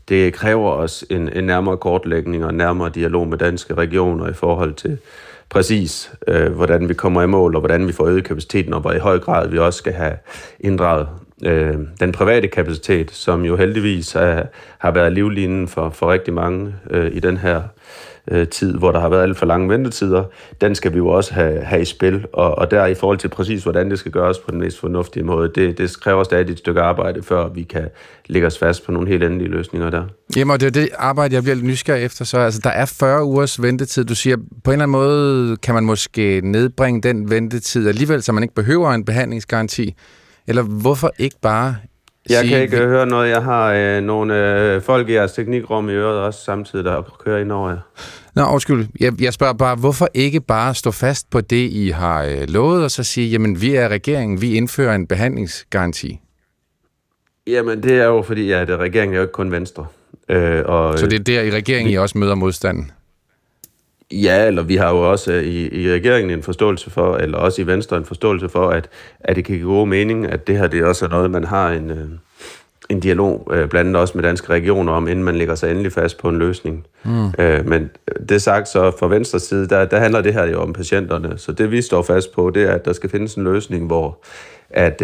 Det 0.09 0.33
kræver 0.33 0.71
os 0.71 1.05
en, 1.09 1.29
en 1.33 1.43
nærmere 1.43 1.77
kortlægning 1.77 2.43
og 2.43 2.49
en 2.49 2.57
nærmere 2.57 2.89
dialog 2.89 3.27
med 3.27 3.37
danske 3.37 3.73
regioner 3.73 4.29
i 4.29 4.33
forhold 4.33 4.73
til 4.73 4.97
præcis, 5.49 6.11
øh, 6.27 6.51
hvordan 6.51 6.89
vi 6.89 6.93
kommer 6.93 7.21
i 7.21 7.27
mål, 7.27 7.55
og 7.55 7.61
hvordan 7.61 7.87
vi 7.87 7.91
får 7.91 8.05
øget 8.05 8.23
kapaciteten, 8.23 8.73
og 8.73 8.81
hvor 8.81 8.91
i 8.91 8.99
høj 8.99 9.19
grad 9.19 9.47
vi 9.49 9.57
også 9.57 9.77
skal 9.77 9.93
have 9.93 10.17
inddraget 10.59 11.07
øh, 11.45 11.75
den 11.99 12.11
private 12.11 12.47
kapacitet, 12.47 13.11
som 13.11 13.45
jo 13.45 13.55
heldigvis 13.55 14.15
er, 14.15 14.43
har 14.77 14.91
været 14.91 15.13
livlinen 15.13 15.67
for, 15.67 15.89
for 15.89 16.11
rigtig 16.11 16.33
mange 16.33 16.75
øh, 16.89 17.11
i 17.15 17.19
den 17.19 17.37
her 17.37 17.57
øh, 17.57 17.63
Øh, 18.31 18.47
tid, 18.47 18.73
hvor 18.73 18.91
der 18.91 18.99
har 18.99 19.09
været 19.09 19.23
alt 19.23 19.37
for 19.37 19.45
lange 19.45 19.69
ventetider, 19.69 20.23
den 20.61 20.75
skal 20.75 20.93
vi 20.93 20.97
jo 20.97 21.07
også 21.07 21.33
have, 21.33 21.61
have 21.61 21.81
i 21.81 21.85
spil. 21.85 22.25
Og, 22.33 22.57
og 22.57 22.71
der 22.71 22.85
i 22.85 22.93
forhold 22.93 23.17
til 23.17 23.27
præcis, 23.27 23.63
hvordan 23.63 23.89
det 23.89 23.99
skal 23.99 24.11
gøres 24.11 24.39
på 24.39 24.51
den 24.51 24.59
mest 24.59 24.79
fornuftige 24.79 25.23
måde, 25.23 25.51
det, 25.55 25.77
det 25.77 25.99
kræver 26.01 26.23
stadig 26.23 26.51
et 26.51 26.57
stykke 26.57 26.81
arbejde, 26.81 27.23
før 27.23 27.49
vi 27.49 27.63
kan 27.63 27.89
lægge 28.25 28.47
os 28.47 28.57
fast 28.57 28.85
på 28.85 28.91
nogle 28.91 29.07
helt 29.07 29.23
endelige 29.23 29.49
løsninger 29.49 29.89
der. 29.89 30.03
Jamen, 30.35 30.51
og 30.51 30.59
det 30.59 30.67
er 30.67 30.71
det 30.71 30.89
arbejde, 30.97 31.35
jeg 31.35 31.43
bliver 31.43 31.55
lidt 31.55 31.65
nysgerrig 31.65 32.03
efter. 32.03 32.25
Så 32.25 32.37
altså, 32.37 32.59
der 32.63 32.69
er 32.69 32.85
40 32.85 33.23
ugers 33.23 33.61
ventetid. 33.61 34.05
Du 34.05 34.15
siger, 34.15 34.37
på 34.63 34.71
en 34.71 34.73
eller 34.73 34.83
anden 34.83 34.91
måde 34.91 35.57
kan 35.57 35.73
man 35.73 35.83
måske 35.83 36.41
nedbringe 36.43 37.01
den 37.01 37.29
ventetid 37.29 37.87
alligevel, 37.87 38.23
så 38.23 38.31
man 38.31 38.43
ikke 38.43 38.55
behøver 38.55 38.91
en 38.91 39.05
behandlingsgaranti. 39.05 39.95
Eller 40.47 40.61
hvorfor 40.61 41.11
ikke 41.19 41.35
bare 41.41 41.75
jeg 42.29 42.39
sige, 42.39 42.49
kan 42.49 42.61
ikke 42.61 42.77
vi... 42.77 42.83
høre 42.83 43.05
noget. 43.05 43.29
Jeg 43.29 43.43
har 43.43 43.73
øh, 43.73 44.03
nogle 44.03 44.73
øh, 44.73 44.81
folk 44.81 45.09
i 45.09 45.13
jeres 45.13 45.31
teknikrum 45.31 45.89
i 45.89 45.91
øret 45.91 46.19
også 46.19 46.43
samtidig, 46.43 46.85
der 46.85 47.01
kører 47.25 47.41
ind 47.41 47.51
over 47.51 47.69
jer. 47.69 47.79
Nå, 48.35 48.45
undskyld. 48.45 48.87
Jeg, 48.99 49.21
jeg 49.21 49.33
spørger 49.33 49.53
bare, 49.53 49.75
hvorfor 49.75 50.07
ikke 50.13 50.41
bare 50.41 50.75
stå 50.75 50.91
fast 50.91 51.29
på 51.29 51.41
det, 51.41 51.69
I 51.71 51.89
har 51.89 52.23
øh, 52.23 52.47
lovet, 52.47 52.83
og 52.83 52.91
så 52.91 53.03
sige, 53.03 53.29
jamen, 53.29 53.61
vi 53.61 53.75
er 53.75 53.87
regeringen, 53.87 54.41
vi 54.41 54.53
indfører 54.53 54.95
en 54.95 55.07
behandlingsgaranti? 55.07 56.19
Jamen, 57.47 57.83
det 57.83 57.91
er 57.91 58.05
jo 58.05 58.21
fordi, 58.21 58.51
at 58.51 58.69
regeringen 58.69 59.13
er 59.13 59.17
jo 59.17 59.23
ikke 59.23 59.31
kun 59.31 59.51
Venstre. 59.51 59.85
Øh, 60.29 60.61
og, 60.65 60.99
så 60.99 61.07
det 61.07 61.19
er 61.19 61.23
der 61.23 61.41
i 61.41 61.51
regeringen, 61.51 61.89
vi... 61.89 61.93
I 61.93 61.97
også 61.97 62.17
møder 62.17 62.35
modstanden? 62.35 62.91
Ja, 64.11 64.47
eller 64.47 64.63
vi 64.63 64.75
har 64.75 64.89
jo 64.89 65.11
også 65.11 65.31
øh, 65.31 65.43
i, 65.43 65.81
i 65.83 65.91
regeringen 65.91 66.31
en 66.31 66.43
forståelse 66.43 66.89
for, 66.89 67.17
eller 67.17 67.37
også 67.37 67.61
i 67.61 67.67
Venstre 67.67 67.97
en 67.97 68.05
forståelse 68.05 68.49
for, 68.49 68.69
at, 68.69 68.89
at 69.19 69.35
det 69.35 69.45
kan 69.45 69.55
give 69.55 69.67
god 69.67 69.87
mening, 69.87 70.25
at 70.25 70.47
det 70.47 70.57
her 70.57 70.67
det 70.67 70.83
også 70.83 71.05
er 71.05 71.09
noget, 71.09 71.31
man 71.31 71.43
har 71.43 71.69
en, 71.69 71.89
øh, 71.89 72.09
en 72.89 72.99
dialog, 72.99 73.47
øh, 73.51 73.69
blandt 73.69 73.87
andet 73.87 74.01
også 74.01 74.13
med 74.17 74.23
danske 74.23 74.49
regioner 74.49 74.93
om, 74.93 75.07
inden 75.07 75.23
man 75.23 75.35
lægger 75.35 75.55
sig 75.55 75.71
endelig 75.71 75.91
fast 75.91 76.17
på 76.17 76.29
en 76.29 76.39
løsning. 76.39 76.85
Mm. 77.03 77.31
men 77.65 77.89
det 78.29 78.41
sagt 78.41 78.67
så 78.67 78.91
fra 78.99 79.07
Venstres 79.07 79.43
side, 79.43 79.67
der, 79.67 79.85
der 79.85 79.99
handler 79.99 80.21
det 80.21 80.33
her 80.33 80.45
jo 80.45 80.61
om 80.61 80.73
patienterne. 80.73 81.37
Så 81.37 81.51
det 81.51 81.71
vi 81.71 81.81
står 81.81 82.01
fast 82.01 82.35
på, 82.35 82.49
det 82.49 82.63
er, 82.63 82.71
at 82.71 82.85
der 82.85 82.93
skal 82.93 83.09
findes 83.09 83.35
en 83.35 83.43
løsning, 83.43 83.87
hvor 83.87 84.23
at, 84.69 85.01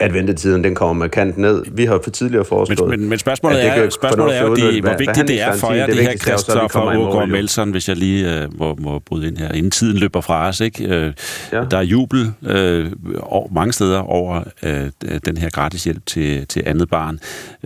at 0.00 0.14
ventetiden 0.14 0.64
den 0.64 0.74
kommer 0.74 0.92
markant 0.92 1.38
ned. 1.38 1.62
Vi 1.72 1.84
har 1.84 2.00
for 2.04 2.10
tidligere 2.10 2.44
foreslået... 2.44 2.90
Men, 2.90 3.00
men, 3.00 3.08
men 3.08 3.18
spørgsmålet 3.18 3.64
er, 3.64 3.90
spørgsmålet 3.90 4.36
er 4.36 4.42
jo, 4.42 4.54
de, 4.54 4.80
hvor 4.80 4.96
vigtigt 4.98 5.28
det 5.28 5.40
er 5.40 5.56
for 5.56 5.72
jer, 5.72 5.86
det, 5.86 5.96
det 5.96 6.04
her 6.04 6.16
Christoffer 6.16 6.80
Ågaard 6.80 7.28
Melson, 7.28 7.70
hvis 7.70 7.88
jeg 7.88 7.96
lige 7.96 8.44
uh, 8.44 8.58
må, 8.58 8.76
må 8.80 8.98
bryde 8.98 9.28
ind 9.28 9.36
her, 9.36 9.52
inden 9.52 9.70
tiden 9.70 9.98
løber 9.98 10.20
fra 10.20 10.48
os. 10.48 10.60
Ikke? 10.60 10.84
Uh, 10.84 11.12
ja. 11.52 11.64
Der 11.70 11.76
er 11.76 11.82
jubel 11.82 12.32
uh, 12.42 13.54
mange 13.54 13.72
steder 13.72 13.98
over 13.98 14.42
uh, 14.62 14.70
den 15.26 15.36
her 15.36 15.50
gratis 15.50 15.84
hjælp 15.84 16.06
til, 16.06 16.46
til 16.46 16.62
andet 16.66 16.90
barn, 16.90 17.18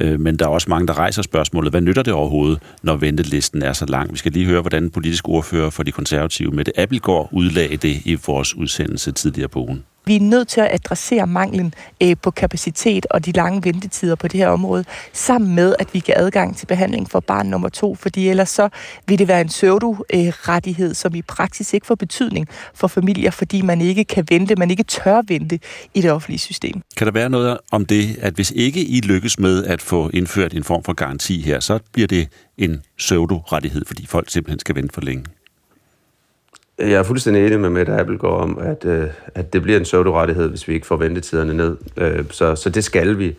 uh, 0.03 0.21
men 0.21 0.37
der 0.39 0.45
er 0.45 0.51
også 0.51 0.71
mange, 0.71 0.87
der 0.87 0.99
rejser 0.99 1.23
spørgsmålet, 1.23 1.73
hvad 1.73 1.81
nytter 1.81 2.03
det 2.03 2.13
overhovedet, 2.13 2.59
når 2.83 2.97
ventelisten 2.97 3.63
er 3.63 3.73
så 3.73 3.87
lang? 3.87 4.13
Vi 4.13 4.19
skal 4.19 4.33
lige 4.33 4.47
høre, 4.47 4.61
hvordan 4.61 4.83
den 4.83 4.91
politiske 4.91 5.29
ordfører 5.29 5.71
for 5.71 5.83
de 5.83 5.93
konservative, 5.93 6.51
Mette 6.51 6.81
Appelgaard, 6.81 7.29
udlagde 7.33 7.77
det 7.77 7.97
i 8.05 8.19
vores 8.27 8.55
udsendelse 8.55 9.13
tidligere 9.13 9.49
på 9.49 9.59
ugen. 9.59 9.85
Vi 10.05 10.17
er 10.17 10.21
nødt 10.21 10.49
til 10.49 10.61
at 10.61 10.69
adressere 10.73 11.27
manglen 11.27 11.75
øh, 12.03 12.17
på 12.23 12.31
kapacitet 12.31 13.07
og 13.11 13.27
de 13.27 13.33
lange 13.33 13.65
ventetider 13.65 14.15
på 14.15 14.29
det 14.29 14.41
her 14.41 14.49
område, 14.49 14.85
sammen 15.13 15.55
med, 15.55 15.75
at 15.79 15.95
vi 15.95 15.99
kan 15.99 16.15
adgang 16.17 16.57
til 16.57 16.67
behandling 16.67 17.11
for 17.11 17.21
barn 17.21 17.47
nummer 17.47 17.69
to, 17.69 17.95
fordi 17.95 18.29
ellers 18.29 18.51
så 18.51 18.69
vil 19.07 19.19
det 19.19 19.29
være 19.29 19.41
en 19.41 19.49
pseudo-rettighed, 19.49 20.95
som 20.95 21.15
i 21.15 21.23
praksis 21.23 21.75
ikke 21.75 21.87
får 21.87 21.95
betydning 21.95 22.49
for 22.75 22.89
familier, 22.89 23.31
fordi 23.31 23.63
man 23.63 23.81
ikke 23.81 24.05
kan 24.05 24.27
vente, 24.29 24.57
man 24.57 24.71
ikke 24.71 24.83
tør 24.83 25.23
vente 25.29 25.61
i 25.95 26.01
det 26.01 26.11
offentlige 26.11 26.39
system. 26.39 26.83
Kan 26.97 27.07
der 27.07 27.13
være 27.13 27.31
noget 27.31 27.59
om 27.71 27.87
det, 27.87 28.19
at 28.21 28.35
hvis 28.35 28.51
ikke 28.51 28.85
I 28.85 29.01
lykkes 29.01 29.39
med 29.39 29.65
at 29.65 29.83
få 29.83 30.11
indført 30.15 30.55
en 30.55 30.65
form 30.65 30.85
for 30.85 30.93
garanti 30.93 31.43
her, 31.43 31.61
så 31.61 31.79
bliver 31.93 32.09
det 32.09 32.29
en 32.59 32.83
pseudo-rettighed, 32.99 33.85
fordi 33.87 34.07
folk 34.07 34.31
simpelthen 34.31 34.59
skal 34.59 34.75
vente 34.75 34.95
for 34.95 35.01
længe? 35.01 35.25
Jeg 36.79 36.93
er 36.93 37.03
fuldstændig 37.03 37.47
enig 37.47 37.61
med 37.61 37.71
Mette 37.71 37.93
Appelgaard 37.93 38.41
om, 38.43 38.59
at, 38.59 38.85
øh, 38.85 39.07
at 39.35 39.53
det 39.53 39.63
bliver 39.63 39.79
en 39.79 39.85
pseudo-rettighed, 39.85 40.49
hvis 40.49 40.69
vi 40.69 40.75
ikke 40.75 40.87
får 40.87 40.97
ventetiderne 40.97 41.55
ned. 41.55 41.77
Øh, 41.97 42.25
så, 42.31 42.55
så 42.55 42.71
det 42.71 42.85
skal 42.85 43.19
vi. 43.19 43.37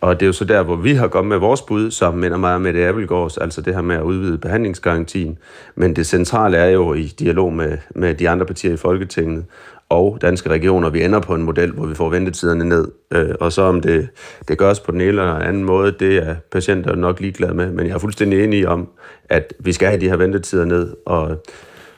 Og 0.00 0.20
det 0.20 0.26
er 0.26 0.26
jo 0.26 0.32
så 0.32 0.44
der, 0.44 0.62
hvor 0.62 0.76
vi 0.76 0.94
har 0.94 1.08
kommet 1.08 1.28
med 1.28 1.38
vores 1.38 1.62
bud, 1.62 1.90
som 1.90 2.14
minder 2.14 2.36
meget 2.36 2.56
om 2.56 2.62
Mette 2.62 2.88
Appelgaards, 2.88 3.38
altså 3.38 3.60
det 3.60 3.74
her 3.74 3.82
med 3.82 3.96
at 3.96 4.02
udvide 4.02 4.38
behandlingsgarantien. 4.38 5.38
Men 5.74 5.96
det 5.96 6.06
centrale 6.06 6.56
er 6.56 6.68
jo 6.68 6.94
i 6.94 7.06
dialog 7.06 7.52
med, 7.52 7.78
med 7.94 8.14
de 8.14 8.28
andre 8.28 8.46
partier 8.46 8.72
i 8.72 8.76
Folketinget 8.76 9.44
og 9.88 10.18
danske 10.22 10.50
regioner, 10.50 10.90
vi 10.90 11.04
ender 11.04 11.20
på 11.20 11.34
en 11.34 11.42
model, 11.42 11.72
hvor 11.72 11.86
vi 11.86 11.94
får 11.94 12.08
ventetiderne 12.08 12.64
ned. 12.64 12.88
Øh, 13.12 13.34
og 13.40 13.52
så 13.52 13.62
om 13.62 13.80
det, 13.80 14.08
det 14.48 14.58
gøres 14.58 14.80
på 14.80 14.92
den 14.92 15.00
ene 15.00 15.08
eller 15.08 15.34
anden 15.34 15.64
måde, 15.64 15.92
det 16.00 16.16
er 16.16 16.36
patienter 16.52 16.94
nok 16.94 17.20
ligeglade 17.20 17.54
med. 17.54 17.72
Men 17.72 17.86
jeg 17.86 17.94
er 17.94 17.98
fuldstændig 17.98 18.44
enig 18.44 18.68
om, 18.68 18.88
at 19.28 19.54
vi 19.58 19.72
skal 19.72 19.88
have 19.88 20.00
de 20.00 20.08
her 20.08 20.16
ventetider 20.16 20.64
ned. 20.64 20.96
Og 21.06 21.42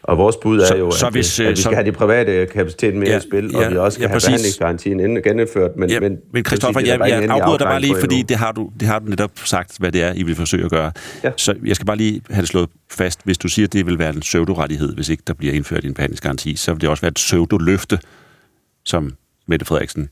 og 0.05 0.19
vores 0.19 0.37
bud 0.37 0.61
er 0.61 0.67
så, 0.67 0.77
jo, 0.77 0.91
så 0.91 1.07
at, 1.07 1.13
hvis, 1.13 1.41
at 1.41 1.51
vi 1.51 1.57
skal 1.57 1.75
have 1.75 1.87
de 1.87 1.93
private 1.93 2.47
kapacitet 2.47 2.95
med 2.95 3.07
ja, 3.07 3.17
i 3.17 3.21
spil, 3.21 3.51
ja, 3.53 3.67
og 3.67 3.73
vi 3.73 3.77
også 3.77 3.97
skal 3.97 4.05
ja, 4.05 4.09
have 4.09 4.21
behandlingsgarantien 4.21 5.01
inden 5.01 5.23
genindført. 5.23 5.77
Men, 5.77 5.91
ja, 5.91 6.01
men, 6.01 6.19
men 6.33 6.45
Christoffer, 6.45 6.81
jeg, 6.81 7.01
jeg, 7.01 7.09
jeg 7.09 7.31
afbryder 7.31 7.59
dig 7.59 7.67
bare 7.67 7.81
lige, 7.81 7.97
fordi 8.01 8.23
det 8.23 8.37
har, 8.37 8.53
du, 8.53 8.71
det 8.81 8.89
har 8.89 8.99
du 8.99 9.07
netop 9.07 9.31
sagt, 9.45 9.79
hvad 9.79 9.93
det 9.93 10.03
er, 10.03 10.13
I 10.17 10.23
vil 10.23 10.35
forsøge 10.35 10.65
at 10.65 10.71
gøre. 10.71 10.93
Ja. 11.25 11.31
Så 11.37 11.55
jeg 11.67 11.77
skal 11.77 11.87
bare 11.87 11.97
lige 11.97 12.21
have 12.31 12.41
det 12.41 12.49
slået 12.49 12.69
fast. 12.91 13.21
Hvis 13.25 13.39
du 13.39 13.49
siger, 13.49 13.67
at 13.67 13.73
det 13.73 13.87
vil 13.87 13.99
være 13.99 14.15
en 14.15 14.21
pseudo-rettighed, 14.21 14.95
hvis 14.95 15.09
ikke 15.09 15.23
der 15.27 15.35
bliver 15.35 15.55
indført 15.55 15.85
en 15.85 15.95
behandlingsgaranti, 15.95 16.57
så 16.57 16.73
vil 16.73 16.81
det 16.81 16.89
også 16.89 17.01
være 17.01 17.09
et 17.09 17.15
pseudo-løfte, 17.15 17.99
som 18.85 19.13
Mette 19.47 19.67
Frederiksen 19.67 20.09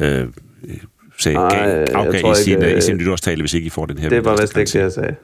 øh, 0.00 0.26
sagde, 1.18 1.38
Ej, 1.38 1.48
gav, 1.48 1.86
afgav 1.94 2.32
i 2.32 2.34
sin, 2.34 2.62
ikke, 2.62 2.76
i 2.76 2.80
sin 2.80 2.96
nytårstale, 2.96 3.42
hvis 3.42 3.54
ikke 3.54 3.66
I 3.66 3.70
får 3.70 3.86
den 3.86 3.98
her 3.98 4.08
Det 4.08 4.24
var 4.24 4.36
vist 4.40 4.56
ikke 4.56 4.70
det, 4.72 4.74
jeg 4.74 4.92
sagde. 4.92 5.14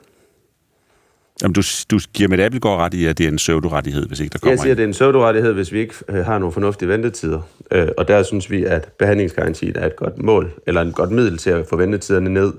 Jamen, 1.43 1.53
du, 1.53 1.63
du 1.91 1.99
giver 2.15 2.29
med 2.29 2.39
Appelgaard 2.39 2.79
ret 2.79 2.95
i, 2.95 3.07
at 3.07 3.19
det 3.19 3.25
er 3.25 3.29
en 3.29 3.37
pseudo-rettighed, 3.37 4.07
hvis 4.07 4.21
ikke 4.21 4.33
der 4.33 4.39
kommer 4.39 4.53
Jeg 4.53 4.59
siger, 4.59 4.73
at 4.73 4.77
det 4.77 4.83
er 4.83 4.87
en 4.87 4.93
pseudo-rettighed, 4.93 5.53
hvis 5.53 5.73
vi 5.73 5.79
ikke 5.79 5.95
øh, 6.09 6.25
har 6.25 6.39
nogle 6.39 6.53
fornuftige 6.53 6.89
ventetider. 6.89 7.41
Øh, 7.71 7.89
og 7.99 8.09
der 8.09 8.23
synes 8.23 8.51
vi, 8.51 8.65
at 8.65 8.89
behandlingsgaranti 8.99 9.73
er 9.75 9.87
et 9.87 9.97
godt 9.97 10.23
mål, 10.23 10.53
eller 10.67 10.81
et 10.81 10.95
godt 10.95 11.11
middel 11.11 11.39
til 11.39 11.51
at 11.51 11.67
få 11.71 11.77
ventetiderne 11.77 12.31
ned. 12.31 12.53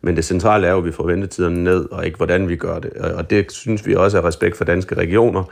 Men 0.00 0.16
det 0.16 0.24
centrale 0.24 0.66
er 0.66 0.70
jo, 0.70 0.78
at 0.78 0.84
vi 0.84 0.92
får 0.92 1.06
ventetiderne 1.06 1.64
ned, 1.64 1.88
og 1.90 2.06
ikke 2.06 2.16
hvordan 2.16 2.48
vi 2.48 2.56
gør 2.56 2.78
det. 2.78 2.92
Og 2.92 3.30
det 3.30 3.52
synes 3.52 3.86
vi 3.86 3.94
også 3.94 4.18
er 4.18 4.24
respekt 4.24 4.56
for 4.56 4.64
danske 4.64 4.94
regioner, 4.94 5.44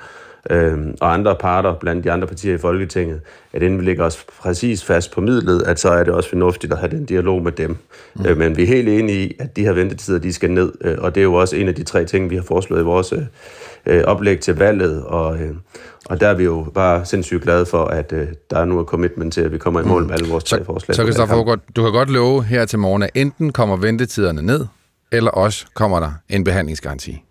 øh, 0.50 0.78
og 1.00 1.14
andre 1.14 1.36
parter, 1.40 1.74
blandt 1.74 2.04
de 2.04 2.12
andre 2.12 2.26
partier 2.26 2.54
i 2.54 2.58
Folketinget, 2.58 3.20
at 3.52 3.62
inden 3.62 3.80
vi 3.80 3.84
ligger 3.84 4.04
os 4.04 4.26
præcis 4.42 4.84
fast 4.84 5.12
på 5.12 5.20
midlet, 5.20 5.62
at 5.62 5.80
så 5.80 5.88
er 5.88 6.04
det 6.04 6.12
også 6.12 6.28
fornuftigt 6.28 6.72
at 6.72 6.78
have 6.78 6.90
den 6.90 7.04
dialog 7.04 7.42
med 7.42 7.52
dem. 7.52 7.76
Mm. 8.14 8.26
Øh, 8.26 8.38
men 8.38 8.56
vi 8.56 8.62
er 8.62 8.66
helt 8.66 8.88
enige 8.88 9.28
i, 9.28 9.36
at 9.38 9.56
de 9.56 9.62
her 9.62 9.72
ventetider, 9.72 10.18
de 10.18 10.32
skal 10.32 10.50
ned, 10.50 10.72
øh, 10.80 10.96
og 10.98 11.14
det 11.14 11.20
er 11.20 11.24
jo 11.24 11.34
også 11.34 11.56
en 11.56 11.68
af 11.68 11.74
de 11.74 11.82
tre 11.82 12.04
ting, 12.04 12.30
vi 12.30 12.36
har 12.36 12.42
foreslået 12.42 12.80
i 12.80 12.84
vores 12.84 13.12
øh, 13.86 14.04
oplæg 14.04 14.40
til 14.40 14.56
valget, 14.58 15.02
og, 15.04 15.38
øh, 15.38 15.54
og 16.06 16.20
der 16.20 16.28
er 16.28 16.34
vi 16.34 16.44
jo 16.44 16.66
bare 16.74 17.04
sindssygt 17.04 17.42
glade 17.42 17.66
for, 17.66 17.84
at 17.84 18.12
øh, 18.12 18.28
der 18.50 18.58
er 18.58 18.64
nu 18.64 18.80
et 18.80 18.86
commitment 18.86 19.32
til, 19.32 19.40
at 19.40 19.52
vi 19.52 19.58
kommer 19.58 19.80
i 19.80 19.84
mål 19.84 20.06
med 20.06 20.14
alle 20.14 20.28
vores 20.28 20.44
tre 20.44 20.64
forslag. 20.64 20.94
Så, 20.94 21.02
så 21.02 21.06
Christoffer 21.06 21.56
du 21.76 21.82
kan 21.82 21.92
godt 21.92 22.10
love 22.10 22.44
her 22.44 22.64
til 22.64 22.78
morgen, 22.78 23.02
at 23.02 23.10
enten 23.14 23.52
kommer 23.52 23.76
ventetiderne 23.76 24.42
ned, 24.42 24.66
eller 25.12 25.30
også 25.30 25.66
kommer 25.74 26.00
der 26.00 26.12
en 26.28 26.44
behandlingsgaranti. 26.44 27.25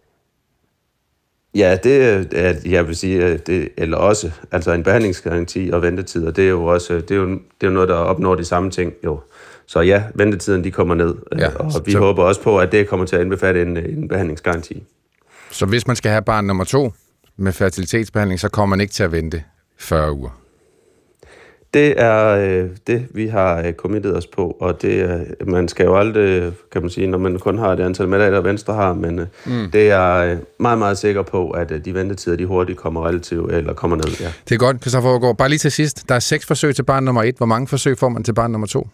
Ja, 1.56 1.78
det 1.84 2.04
er, 2.32 2.54
jeg 2.66 2.88
vil 2.88 2.96
sige, 2.96 3.38
det, 3.38 3.70
eller 3.78 3.98
også, 3.98 4.32
altså 4.52 4.72
en 4.72 4.84
behandlingsgaranti 4.84 5.70
og 5.74 5.82
ventetider, 5.82 6.32
det 6.32 6.46
er 6.46 6.50
jo 6.50 6.66
også, 6.66 6.94
det 6.94 7.12
er 7.12 7.16
jo, 7.16 7.30
det 7.30 7.40
er 7.62 7.68
jo 7.68 7.74
noget, 7.74 7.90
der 7.90 7.96
opnår 7.96 8.36
de 8.36 8.46
samme 8.46 8.72
ting, 8.72 8.94
jo. 9.04 9.20
Så 9.66 9.82
ja, 9.82 10.04
ventetiden 10.16 10.64
de 10.64 10.72
kommer 10.72 10.96
ned, 10.96 11.16
ja, 11.38 11.56
og 11.56 11.72
vi 11.86 11.92
så, 11.92 12.00
håber 12.00 12.24
også 12.24 12.42
på, 12.42 12.58
at 12.58 12.72
det 12.72 12.88
kommer 12.88 13.06
til 13.06 13.16
at 13.16 13.22
indbefatte 13.22 13.62
en, 13.62 13.78
en 13.78 14.08
behandlingsgaranti. 14.08 14.84
Så 15.52 15.66
hvis 15.66 15.88
man 15.88 15.96
skal 15.96 16.12
have 16.12 16.22
barn 16.22 16.46
nummer 16.46 16.64
to 16.64 16.94
med 17.38 17.52
fertilitetsbehandling, 17.52 18.40
så 18.40 18.50
kommer 18.50 18.76
man 18.76 18.82
ikke 18.82 18.94
til 18.94 19.04
at 19.04 19.12
vente 19.12 19.44
40 19.80 20.14
uger? 20.14 20.45
Det 21.76 22.02
er 22.02 22.28
øh, 22.28 22.70
det, 22.88 23.08
vi 23.12 23.28
har 23.28 23.62
øh, 23.62 23.74
committet 23.74 24.18
os 24.18 24.28
på, 24.28 24.58
og 24.60 24.82
det 24.82 25.02
er, 25.02 25.20
man 25.46 25.68
skal 25.68 25.86
jo 25.86 25.98
aldrig, 25.98 26.54
kan 26.72 26.82
man 26.82 26.90
sige, 26.90 27.08
når 27.08 27.18
man 27.18 27.40
kun 27.40 27.58
har 27.58 27.76
det 27.76 27.84
antal 27.84 28.08
mandater, 28.08 28.42
Venstre 28.42 28.74
har, 28.74 28.94
men 28.94 29.20
øh, 29.20 29.26
mm. 29.46 29.72
det 29.72 29.92
er 29.92 30.16
øh, 30.16 30.38
meget, 30.60 30.78
meget 30.78 30.98
sikker 30.98 31.22
på, 31.22 31.50
at 31.50 31.72
øh, 31.72 31.86
de 31.86 31.94
ventetider, 31.94 32.36
de 32.36 32.46
hurtigt 32.46 32.78
kommer 32.78 33.08
relativt, 33.08 33.52
eller 33.52 33.74
kommer 33.74 33.98
ned, 33.98 34.20
ja. 34.22 34.32
Det 34.50 34.56
er 34.56 34.60
godt, 34.60 34.82
Christoffer 34.82 35.10
Overgaard. 35.10 35.38
Bare 35.38 35.50
lige 35.50 35.60
til 35.60 35.72
sidst. 35.72 36.10
Der 36.10 36.16
er 36.16 36.20
seks 36.20 36.46
forsøg 36.46 36.76
til 36.76 36.84
barn 36.84 37.04
nummer 37.04 37.24
et. 37.24 37.36
Hvor 37.38 37.46
mange 37.46 37.68
forsøg 37.68 37.98
får 37.98 38.10
man 38.10 38.24
til 38.24 38.34
barn 38.34 38.52
nummer 38.52 38.68
to? 38.68 38.88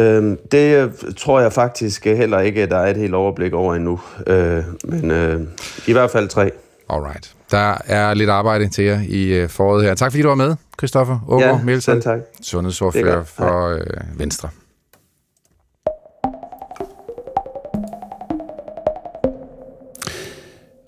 Øhm, 0.00 0.38
det 0.52 0.92
tror 1.16 1.40
jeg 1.40 1.52
faktisk 1.52 2.04
heller 2.04 2.40
ikke, 2.40 2.62
at 2.62 2.70
der 2.70 2.78
er 2.78 2.90
et 2.90 2.96
helt 2.96 3.14
overblik 3.14 3.52
over 3.52 3.74
endnu. 3.74 4.00
Øh, 4.26 4.62
men 4.84 5.10
øh, 5.10 5.40
i 5.86 5.92
hvert 5.92 6.10
fald 6.10 6.28
tre. 6.28 6.50
Alright. 6.92 7.34
Der 7.50 7.76
er 7.86 8.14
lidt 8.14 8.30
arbejde 8.30 8.68
til 8.68 8.84
jer 8.84 9.00
i 9.08 9.24
øh, 9.24 9.48
foråret 9.48 9.84
her. 9.84 9.94
Tak 9.94 10.12
fordi 10.12 10.22
du 10.22 10.28
var 10.28 10.34
med, 10.34 10.56
Christoffer 10.78 11.18
Ågaard 11.28 11.56
ja, 11.56 11.64
Mielsen, 11.64 12.02
tak. 12.02 12.18
sundhedsordfører 12.42 13.24
for 13.24 13.68
øh, 13.68 14.18
Venstre. 14.18 14.48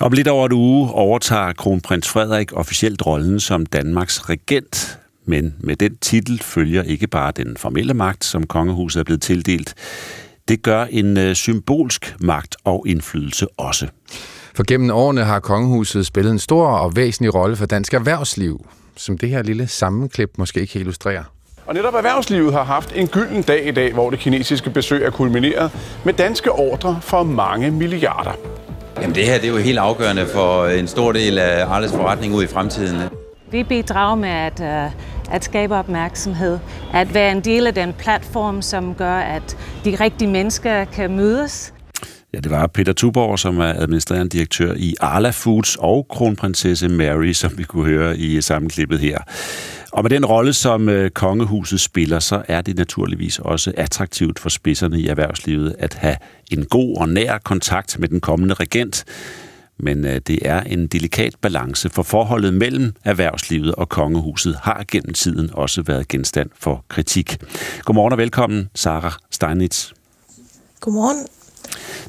Om 0.01 0.13
lidt 0.13 0.29
over 0.29 0.47
et 0.47 0.53
uge 0.53 0.91
overtager 0.91 1.53
kronprins 1.53 2.09
Frederik 2.09 2.53
officielt 2.53 3.07
rollen 3.07 3.41
som 3.41 3.67
Danmarks 3.67 4.29
regent. 4.29 4.99
Men 5.25 5.55
med 5.61 5.77
den 5.77 5.97
titel 5.97 6.43
følger 6.43 6.83
ikke 6.83 7.07
bare 7.07 7.33
den 7.37 7.57
formelle 7.57 7.95
magt, 7.95 8.25
som 8.25 8.47
kongehuset 8.47 9.01
er 9.01 9.05
blevet 9.05 9.23
tildelt. 9.23 9.75
Det 10.49 10.63
gør 10.63 10.85
en 10.85 11.17
øh, 11.17 11.35
symbolsk 11.35 12.17
magt 12.21 12.57
og 12.65 12.85
indflydelse 12.89 13.47
også. 13.59 13.89
For 14.55 14.65
gennem 14.69 14.91
årene 14.91 15.25
har 15.25 15.41
kongehuset 15.41 16.07
spillet 16.07 16.33
en 16.33 16.39
stor 16.39 16.67
og 16.67 16.97
væsentlig 16.97 17.35
rolle 17.35 17.57
for 17.57 17.67
dansk 17.67 17.95
erhvervsliv, 17.95 18.67
som 18.97 19.19
det 19.19 19.29
her 19.29 19.43
lille 19.43 19.67
sammenklip 19.67 20.31
måske 20.39 20.61
ikke 20.61 20.73
kan 20.73 20.81
illustrere. 20.81 21.25
Og 21.67 21.75
netop 21.75 21.95
erhvervslivet 21.95 22.53
har 22.53 22.65
haft 22.65 22.93
en 22.95 23.09
gylden 23.09 23.43
dag 23.43 23.69
i 23.69 23.71
dag, 23.71 23.93
hvor 23.93 24.11
det 24.11 24.19
kinesiske 24.19 24.71
besøg 24.71 25.03
er 25.03 25.11
kulmineret 25.11 25.71
med 26.05 26.13
danske 26.13 26.53
ordre 26.53 26.99
for 27.01 27.23
mange 27.23 27.71
milliarder. 27.71 28.33
Jamen 29.01 29.15
det 29.15 29.27
her 29.27 29.35
det 29.35 29.45
er 29.45 29.49
jo 29.49 29.57
helt 29.57 29.79
afgørende 29.79 30.27
for 30.27 30.67
en 30.67 30.89
stor 30.89 31.13
del 31.13 31.39
af 31.39 31.67
Arles 31.67 31.93
forretning 31.93 32.35
ud 32.35 32.45
i 32.45 32.47
fremtiden. 32.47 33.03
Vi 33.51 33.63
bidrager 33.63 34.15
med 34.15 34.29
at, 34.29 34.61
uh, 34.61 35.35
at 35.35 35.45
skabe 35.45 35.75
opmærksomhed, 35.75 36.59
at 36.95 37.15
være 37.15 37.33
en 37.33 37.41
del 37.41 37.67
af 37.67 37.75
den 37.75 37.93
platform, 37.93 38.63
som 38.63 38.95
gør, 38.95 39.17
at 39.17 39.57
de 39.85 39.97
rigtige 40.01 40.31
mennesker 40.31 40.85
kan 40.85 41.17
mødes. 41.17 41.75
Ja, 42.35 42.41
det 42.41 42.51
var 42.51 42.67
Peter 42.67 42.93
Tuborg, 42.93 43.39
som 43.39 43.59
er 43.59 43.73
administrerende 43.79 44.29
direktør 44.29 44.75
i 44.77 44.95
Arla 45.01 45.31
Foods 45.31 45.77
og 45.77 46.07
kronprinsesse 46.09 46.89
Mary, 46.89 47.33
som 47.33 47.59
vi 47.59 47.63
kunne 47.63 47.85
høre 47.85 48.19
i 48.19 48.41
sammenklippet 48.41 48.99
her. 48.99 49.19
Og 49.93 50.03
med 50.03 50.11
den 50.11 50.25
rolle, 50.27 50.53
som 50.53 50.89
øh, 50.89 51.11
kongehuset 51.11 51.81
spiller, 51.81 52.19
så 52.19 52.43
er 52.49 52.61
det 52.61 52.77
naturligvis 52.77 53.39
også 53.39 53.73
attraktivt 53.77 54.39
for 54.39 54.49
spidserne 54.49 55.01
i 55.01 55.07
erhvervslivet 55.07 55.75
at 55.79 55.95
have 55.95 56.17
en 56.51 56.65
god 56.65 56.97
og 56.97 57.09
nær 57.09 57.39
kontakt 57.39 57.99
med 57.99 58.09
den 58.09 58.21
kommende 58.21 58.55
regent. 58.55 59.05
Men 59.79 60.05
øh, 60.05 60.21
det 60.27 60.39
er 60.45 60.61
en 60.61 60.87
delikat 60.87 61.35
balance, 61.41 61.91
for 61.91 62.03
forholdet 62.03 62.55
mellem 62.55 62.95
erhvervslivet 63.05 63.75
og 63.75 63.89
kongehuset 63.89 64.57
har 64.63 64.85
gennem 64.91 65.15
tiden 65.15 65.51
også 65.53 65.83
været 65.83 66.09
genstand 66.09 66.51
for 66.59 66.85
kritik. 66.89 67.37
Godmorgen 67.85 68.13
og 68.13 68.19
velkommen, 68.19 68.71
Sarah 68.75 69.13
Steinitz. 69.31 69.93
Godmorgen. 70.81 71.27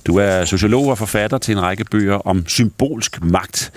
Du 0.08 0.18
er 0.18 0.46
sociolog 0.46 0.88
og 0.88 0.98
forfatter 0.98 1.38
til 1.38 1.52
en 1.52 1.62
række 1.62 1.84
bøger 1.84 2.16
om 2.16 2.48
symbolsk 2.48 3.24
magt, 3.24 3.72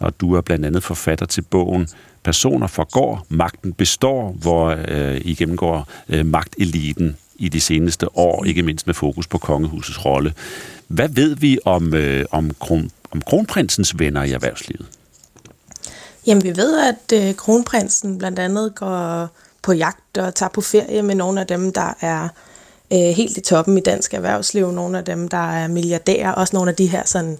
og 0.00 0.20
du 0.20 0.34
er 0.34 0.40
blandt 0.40 0.66
andet 0.66 0.82
forfatter 0.82 1.26
til 1.26 1.42
bogen 1.42 1.88
Personer 2.24 2.66
forgår, 2.66 3.26
magten 3.28 3.72
består, 3.72 4.32
hvor 4.32 4.76
øh, 4.88 5.20
I 5.24 5.34
gennemgår 5.34 5.88
øh, 6.08 6.26
magteliten 6.26 7.16
i 7.36 7.48
de 7.48 7.60
seneste 7.60 8.18
år, 8.18 8.44
ikke 8.44 8.62
mindst 8.62 8.86
med 8.86 8.94
fokus 8.94 9.26
på 9.26 9.38
kongehusets 9.38 10.04
rolle. 10.04 10.34
Hvad 10.88 11.08
ved 11.08 11.36
vi 11.36 11.58
om, 11.64 11.94
øh, 11.94 12.24
om, 12.30 12.50
kron, 12.60 12.90
om 13.10 13.22
kronprinsens 13.22 13.98
venner 13.98 14.22
i 14.22 14.32
erhvervslivet? 14.32 14.86
Jamen, 16.26 16.44
vi 16.44 16.56
ved, 16.56 16.80
at 16.80 17.28
øh, 17.28 17.34
kronprinsen 17.34 18.18
blandt 18.18 18.38
andet 18.38 18.74
går 18.74 19.28
på 19.62 19.72
jagt 19.72 20.18
og 20.18 20.34
tager 20.34 20.50
på 20.50 20.60
ferie 20.60 21.02
med 21.02 21.14
nogle 21.14 21.40
af 21.40 21.46
dem, 21.46 21.72
der 21.72 21.94
er 22.00 22.24
øh, 22.24 22.30
Øh, 22.92 22.98
helt 22.98 23.36
i 23.36 23.40
toppen 23.40 23.78
i 23.78 23.80
dansk 23.80 24.14
erhvervsliv. 24.14 24.72
Nogle 24.72 24.98
af 24.98 25.04
dem, 25.04 25.28
der 25.28 25.52
er 25.52 25.68
milliardærer. 25.68 26.32
Også 26.32 26.56
nogle 26.56 26.70
af 26.70 26.76
de 26.76 26.86
her 26.86 27.02
sådan, 27.06 27.38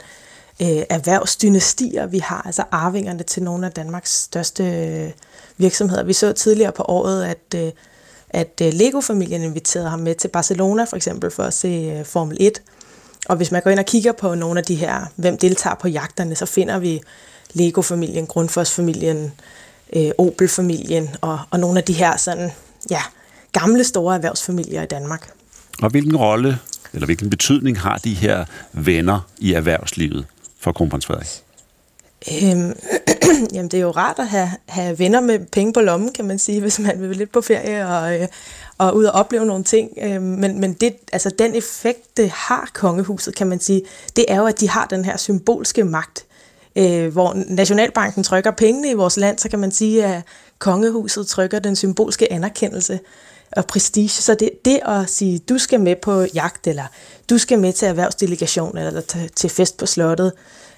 øh, 0.62 0.82
erhvervsdynastier, 0.90 2.06
vi 2.06 2.18
har. 2.18 2.42
Altså 2.46 2.64
arvingerne 2.70 3.22
til 3.22 3.42
nogle 3.42 3.66
af 3.66 3.72
Danmarks 3.72 4.22
største 4.22 4.64
øh, 4.64 5.10
virksomheder. 5.56 6.02
Vi 6.02 6.12
så 6.12 6.32
tidligere 6.32 6.72
på 6.72 6.82
året, 6.88 7.24
at, 7.24 7.54
øh, 7.54 7.72
at 8.30 8.60
øh, 8.62 8.72
Lego-familien 8.72 9.42
inviterede 9.42 9.88
ham 9.88 9.98
med 9.98 10.14
til 10.14 10.28
Barcelona 10.28 10.84
for 10.84 10.96
eksempel 10.96 11.30
for 11.30 11.42
at 11.42 11.54
se 11.54 11.94
øh, 11.98 12.04
Formel 12.04 12.36
1. 12.40 12.62
Og 13.28 13.36
hvis 13.36 13.52
man 13.52 13.62
går 13.62 13.70
ind 13.70 13.78
og 13.78 13.86
kigger 13.86 14.12
på 14.12 14.34
nogle 14.34 14.60
af 14.60 14.64
de 14.64 14.74
her, 14.74 15.06
hvem 15.16 15.38
deltager 15.38 15.76
på 15.76 15.88
jagterne, 15.88 16.34
så 16.34 16.46
finder 16.46 16.78
vi 16.78 17.00
Lego-familien, 17.52 18.26
Grundfos-familien, 18.26 19.32
øh, 19.92 20.10
Opel-familien 20.18 21.10
og, 21.20 21.40
og 21.50 21.60
nogle 21.60 21.78
af 21.78 21.84
de 21.84 21.92
her 21.92 22.16
sådan, 22.16 22.50
ja, 22.90 23.02
gamle 23.52 23.84
store 23.84 24.14
erhvervsfamilier 24.14 24.82
i 24.82 24.86
Danmark. 24.86 25.30
Og 25.82 25.90
hvilken 25.90 26.16
rolle, 26.16 26.58
eller 26.92 27.06
hvilken 27.06 27.30
betydning 27.30 27.80
har 27.80 27.98
de 27.98 28.14
her 28.14 28.44
venner 28.72 29.20
i 29.38 29.52
erhvervslivet 29.52 30.26
for 30.60 30.72
kronprins 30.72 31.06
Frederik? 31.06 31.26
Øhm, 32.32 32.72
jamen, 33.54 33.70
det 33.70 33.74
er 33.74 33.82
jo 33.82 33.90
rart 33.90 34.18
at 34.18 34.28
have, 34.28 34.50
have 34.66 34.98
venner 34.98 35.20
med 35.20 35.38
penge 35.38 35.72
på 35.72 35.80
lommen, 35.80 36.12
kan 36.12 36.24
man 36.24 36.38
sige, 36.38 36.60
hvis 36.60 36.78
man 36.78 37.00
vil 37.00 37.16
lidt 37.16 37.32
på 37.32 37.40
ferie 37.40 37.88
og, 37.88 38.20
øh, 38.20 38.28
og 38.78 38.96
ud 38.96 39.04
og 39.04 39.12
opleve 39.12 39.46
nogle 39.46 39.64
ting. 39.64 39.90
Øh, 40.02 40.22
men 40.22 40.60
men 40.60 40.72
det, 40.72 40.96
altså, 41.12 41.30
den 41.38 41.54
effekt, 41.54 42.16
det 42.16 42.30
har 42.30 42.70
kongehuset, 42.74 43.34
kan 43.34 43.46
man 43.46 43.60
sige, 43.60 43.82
det 44.16 44.24
er 44.28 44.36
jo, 44.36 44.46
at 44.46 44.60
de 44.60 44.68
har 44.68 44.86
den 44.86 45.04
her 45.04 45.16
symbolske 45.16 45.84
magt. 45.84 46.24
Øh, 46.76 47.12
hvor 47.12 47.34
Nationalbanken 47.48 48.22
trykker 48.22 48.50
pengene 48.50 48.90
i 48.90 48.94
vores 48.94 49.16
land, 49.16 49.38
så 49.38 49.48
kan 49.48 49.58
man 49.58 49.70
sige, 49.70 50.04
at 50.04 50.22
kongehuset 50.58 51.26
trykker 51.26 51.58
den 51.58 51.76
symbolske 51.76 52.32
anerkendelse 52.32 53.00
og 53.56 53.66
prestige. 53.66 54.08
Så 54.08 54.34
det, 54.34 54.50
det 54.64 54.80
at 54.86 55.10
sige, 55.10 55.38
du 55.38 55.58
skal 55.58 55.80
med 55.80 55.96
på 55.96 56.26
jagt, 56.34 56.66
eller 56.66 56.84
du 57.30 57.38
skal 57.38 57.58
med 57.58 57.72
til 57.72 57.88
erhvervsdelegation, 57.88 58.78
eller 58.78 59.28
til 59.36 59.50
fest 59.50 59.76
på 59.76 59.86
slottet, 59.86 60.32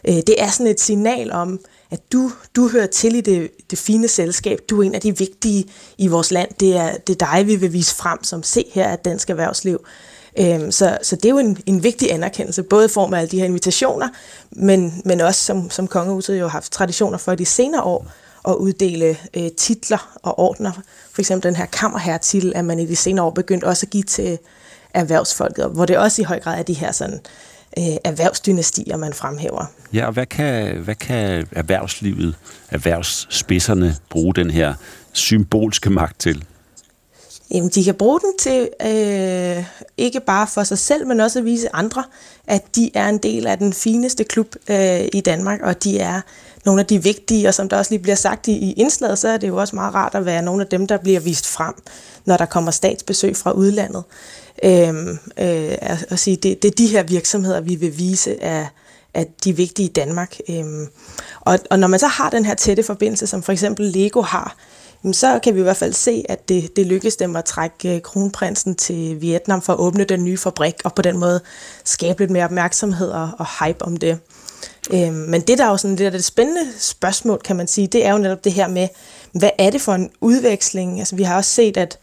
øh, 0.08 0.14
det 0.14 0.42
er 0.42 0.50
sådan 0.50 0.66
et 0.66 0.80
signal 0.80 1.32
om, 1.32 1.60
at 1.90 2.00
du, 2.12 2.32
du 2.56 2.68
hører 2.68 2.86
til 2.86 3.14
i 3.14 3.20
det, 3.20 3.50
det 3.70 3.78
fine 3.78 4.08
selskab. 4.08 4.58
Du 4.70 4.80
er 4.80 4.86
en 4.86 4.94
af 4.94 5.00
de 5.00 5.18
vigtige 5.18 5.64
i 5.98 6.06
vores 6.06 6.30
land. 6.30 6.48
Det 6.60 6.76
er, 6.76 6.96
det 6.96 7.22
er 7.22 7.26
dig, 7.26 7.46
vi 7.46 7.56
vil 7.56 7.72
vise 7.72 7.94
frem 7.94 8.24
som 8.24 8.42
se 8.42 8.64
her 8.72 8.88
af 8.88 8.98
dansk 8.98 9.30
erhvervsliv. 9.30 9.84
Øhm, 10.38 10.72
så, 10.72 10.98
så 11.02 11.16
det 11.16 11.24
er 11.24 11.30
jo 11.30 11.38
en, 11.38 11.58
en 11.66 11.82
vigtig 11.82 12.12
anerkendelse, 12.12 12.62
både 12.62 12.84
i 12.84 12.88
form 12.88 13.14
af 13.14 13.18
alle 13.18 13.30
de 13.30 13.38
her 13.38 13.44
invitationer, 13.44 14.08
men, 14.50 15.02
men 15.04 15.20
også 15.20 15.44
som, 15.44 15.70
som 15.70 15.88
kongehuset 15.88 16.38
jo 16.38 16.44
har 16.44 16.48
haft 16.48 16.72
traditioner 16.72 17.18
for 17.18 17.34
de 17.34 17.44
senere 17.44 17.82
år, 17.82 18.06
at 18.48 18.54
uddele 18.54 19.16
øh, 19.36 19.50
titler 19.56 20.18
og 20.22 20.38
ordner. 20.38 20.72
For 21.12 21.22
eksempel 21.22 21.48
den 21.48 21.56
her 21.56 21.66
kammerherretitel, 21.66 22.52
at 22.54 22.64
man 22.64 22.78
i 22.78 22.86
de 22.86 22.96
senere 22.96 23.24
år 23.24 23.30
begyndt 23.30 23.64
også 23.64 23.86
at 23.86 23.90
give 23.90 24.02
til 24.02 24.38
erhvervsfolket, 24.94 25.70
hvor 25.70 25.86
det 25.86 25.98
også 25.98 26.22
i 26.22 26.24
høj 26.24 26.40
grad 26.40 26.58
er 26.58 26.62
de 26.62 26.72
her 26.72 26.92
sådan, 26.92 27.20
øh, 27.78 27.96
erhvervsdynastier, 28.04 28.96
man 28.96 29.12
fremhæver. 29.12 29.64
Ja, 29.92 30.06
og 30.06 30.12
hvad 30.12 30.26
kan, 30.26 30.76
hvad 30.76 30.94
kan 30.94 31.46
erhvervslivet, 31.52 32.34
erhvervsspidserne 32.70 33.96
bruge 34.10 34.34
den 34.34 34.50
her 34.50 34.74
symbolske 35.12 35.90
magt 35.90 36.20
til? 36.20 36.44
Jamen, 37.54 37.68
de 37.68 37.84
kan 37.84 37.94
bruge 37.94 38.20
den 38.20 38.32
til 38.38 38.68
øh, 38.82 39.64
ikke 39.96 40.20
bare 40.20 40.46
for 40.46 40.64
sig 40.64 40.78
selv, 40.78 41.06
men 41.06 41.20
også 41.20 41.38
at 41.38 41.44
vise 41.44 41.74
andre, 41.74 42.04
at 42.46 42.76
de 42.76 42.90
er 42.94 43.08
en 43.08 43.18
del 43.18 43.46
af 43.46 43.58
den 43.58 43.72
fineste 43.72 44.24
klub 44.24 44.54
øh, 44.70 45.00
i 45.12 45.20
Danmark, 45.20 45.60
og 45.60 45.84
de 45.84 45.98
er 45.98 46.20
nogle 46.64 46.80
af 46.80 46.86
de 46.86 47.02
vigtige, 47.02 47.48
og 47.48 47.54
som 47.54 47.68
der 47.68 47.76
også 47.76 47.90
lige 47.90 48.02
bliver 48.02 48.16
sagt 48.16 48.48
i, 48.48 48.52
i 48.52 48.72
indslaget, 48.72 49.18
så 49.18 49.28
er 49.28 49.36
det 49.36 49.48
jo 49.48 49.56
også 49.56 49.76
meget 49.76 49.94
rart 49.94 50.14
at 50.14 50.26
være 50.26 50.42
nogle 50.42 50.62
af 50.62 50.68
dem, 50.68 50.86
der 50.86 50.96
bliver 50.96 51.20
vist 51.20 51.46
frem, 51.46 51.74
når 52.24 52.36
der 52.36 52.46
kommer 52.46 52.70
statsbesøg 52.70 53.36
fra 53.36 53.52
udlandet. 53.52 54.04
Øhm, 54.64 55.18
øh, 55.38 55.74
at 55.80 56.18
sige, 56.18 56.36
det, 56.36 56.62
det 56.62 56.70
er 56.70 56.74
de 56.74 56.86
her 56.86 57.02
virksomheder, 57.02 57.60
vi 57.60 57.74
vil 57.74 57.98
vise 57.98 58.42
af, 58.42 58.68
at 59.14 59.28
de 59.44 59.50
er 59.50 59.54
vigtige 59.54 59.88
i 59.88 59.92
Danmark. 59.92 60.36
Øhm, 60.48 60.86
og, 61.40 61.58
og 61.70 61.78
når 61.78 61.88
man 61.88 61.98
så 61.98 62.06
har 62.06 62.30
den 62.30 62.44
her 62.44 62.54
tætte 62.54 62.82
forbindelse, 62.82 63.26
som 63.26 63.42
for 63.42 63.52
eksempel 63.52 63.86
Lego 63.86 64.20
har, 64.20 64.56
så 65.12 65.40
kan 65.42 65.54
vi 65.54 65.60
i 65.60 65.62
hvert 65.62 65.76
fald 65.76 65.92
se, 65.92 66.24
at 66.28 66.48
det, 66.48 66.76
det 66.76 66.86
lykkedes 66.86 67.16
dem 67.16 67.36
at 67.36 67.44
trække 67.44 67.96
øh, 67.96 68.02
kronprinsen 68.02 68.74
til 68.74 69.20
Vietnam 69.20 69.62
for 69.62 69.72
at 69.72 69.78
åbne 69.78 70.04
den 70.04 70.24
nye 70.24 70.36
fabrik, 70.36 70.74
og 70.84 70.94
på 70.94 71.02
den 71.02 71.18
måde 71.18 71.40
skabe 71.84 72.20
lidt 72.20 72.30
mere 72.30 72.44
opmærksomhed 72.44 73.10
og, 73.10 73.30
og 73.38 73.46
hype 73.60 73.84
om 73.84 73.96
det. 73.96 74.18
Øhm, 74.90 75.14
men 75.14 75.40
det, 75.40 75.58
der 75.58 75.64
er 75.64 75.70
jo 75.70 75.76
sådan, 75.76 75.90
det, 75.90 75.98
der 75.98 76.06
er 76.06 76.10
det 76.10 76.24
spændende 76.24 76.60
spørgsmål, 76.78 77.40
kan 77.44 77.56
man 77.56 77.68
sige, 77.68 77.86
det 77.86 78.06
er 78.06 78.12
jo 78.12 78.18
netop 78.18 78.44
det 78.44 78.52
her 78.52 78.68
med, 78.68 78.88
hvad 79.32 79.50
er 79.58 79.70
det 79.70 79.80
for 79.80 79.92
en 79.92 80.10
udveksling? 80.20 80.98
Altså, 80.98 81.16
vi 81.16 81.22
har 81.22 81.36
også 81.36 81.50
set, 81.50 81.76
at 81.76 81.98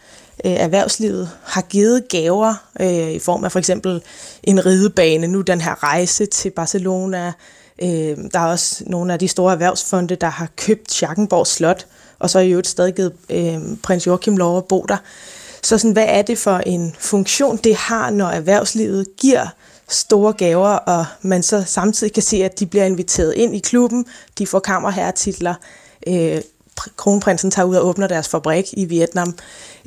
øh, 0.45 0.51
erhvervslivet 0.51 1.29
har 1.43 1.61
givet 1.61 2.07
gaver 2.09 2.53
øh, 2.79 3.11
i 3.11 3.19
form 3.19 3.43
af 3.43 3.51
for 3.51 3.59
eksempel 3.59 4.01
en 4.43 4.65
ridebane, 4.65 5.27
nu 5.27 5.41
den 5.41 5.61
her 5.61 5.83
rejse 5.83 6.25
til 6.25 6.49
Barcelona. 6.49 7.33
Øh, 7.81 8.17
der 8.33 8.39
er 8.39 8.45
også 8.45 8.83
nogle 8.87 9.13
af 9.13 9.19
de 9.19 9.27
store 9.27 9.51
erhvervsfonde, 9.51 10.15
der 10.15 10.29
har 10.29 10.47
købt 10.55 10.91
Schackenborg 10.91 11.47
Slot, 11.47 11.85
og 12.19 12.29
så 12.29 12.39
er 12.39 12.43
i 12.43 12.49
øvrigt 12.49 12.67
stadig 12.67 12.95
givet 12.95 13.13
øh, 13.29 13.59
prins 13.83 14.07
Joachim 14.07 14.37
lov 14.37 14.57
at 14.57 14.65
bo 14.65 14.85
der. 14.89 14.97
Så 15.63 15.77
sådan, 15.77 15.93
hvad 15.93 16.05
er 16.07 16.21
det 16.21 16.37
for 16.37 16.57
en 16.57 16.95
funktion, 16.99 17.57
det 17.57 17.75
har, 17.75 18.09
når 18.09 18.27
erhvervslivet 18.27 19.07
giver 19.17 19.47
store 19.89 20.33
gaver, 20.33 20.69
og 20.69 21.05
man 21.21 21.43
så 21.43 21.63
samtidig 21.65 22.13
kan 22.13 22.23
se, 22.23 22.43
at 22.43 22.59
de 22.59 22.65
bliver 22.65 22.85
inviteret 22.85 23.33
ind 23.33 23.55
i 23.55 23.59
klubben, 23.59 24.05
de 24.37 24.47
får 24.47 24.59
kammerherretitler, 24.59 25.53
øh, 26.07 26.41
kronprinsen 26.97 27.51
tager 27.51 27.65
ud 27.65 27.75
og 27.75 27.87
åbner 27.87 28.07
deres 28.07 28.29
fabrik 28.29 28.65
i 28.73 28.85
Vietnam. 28.85 29.35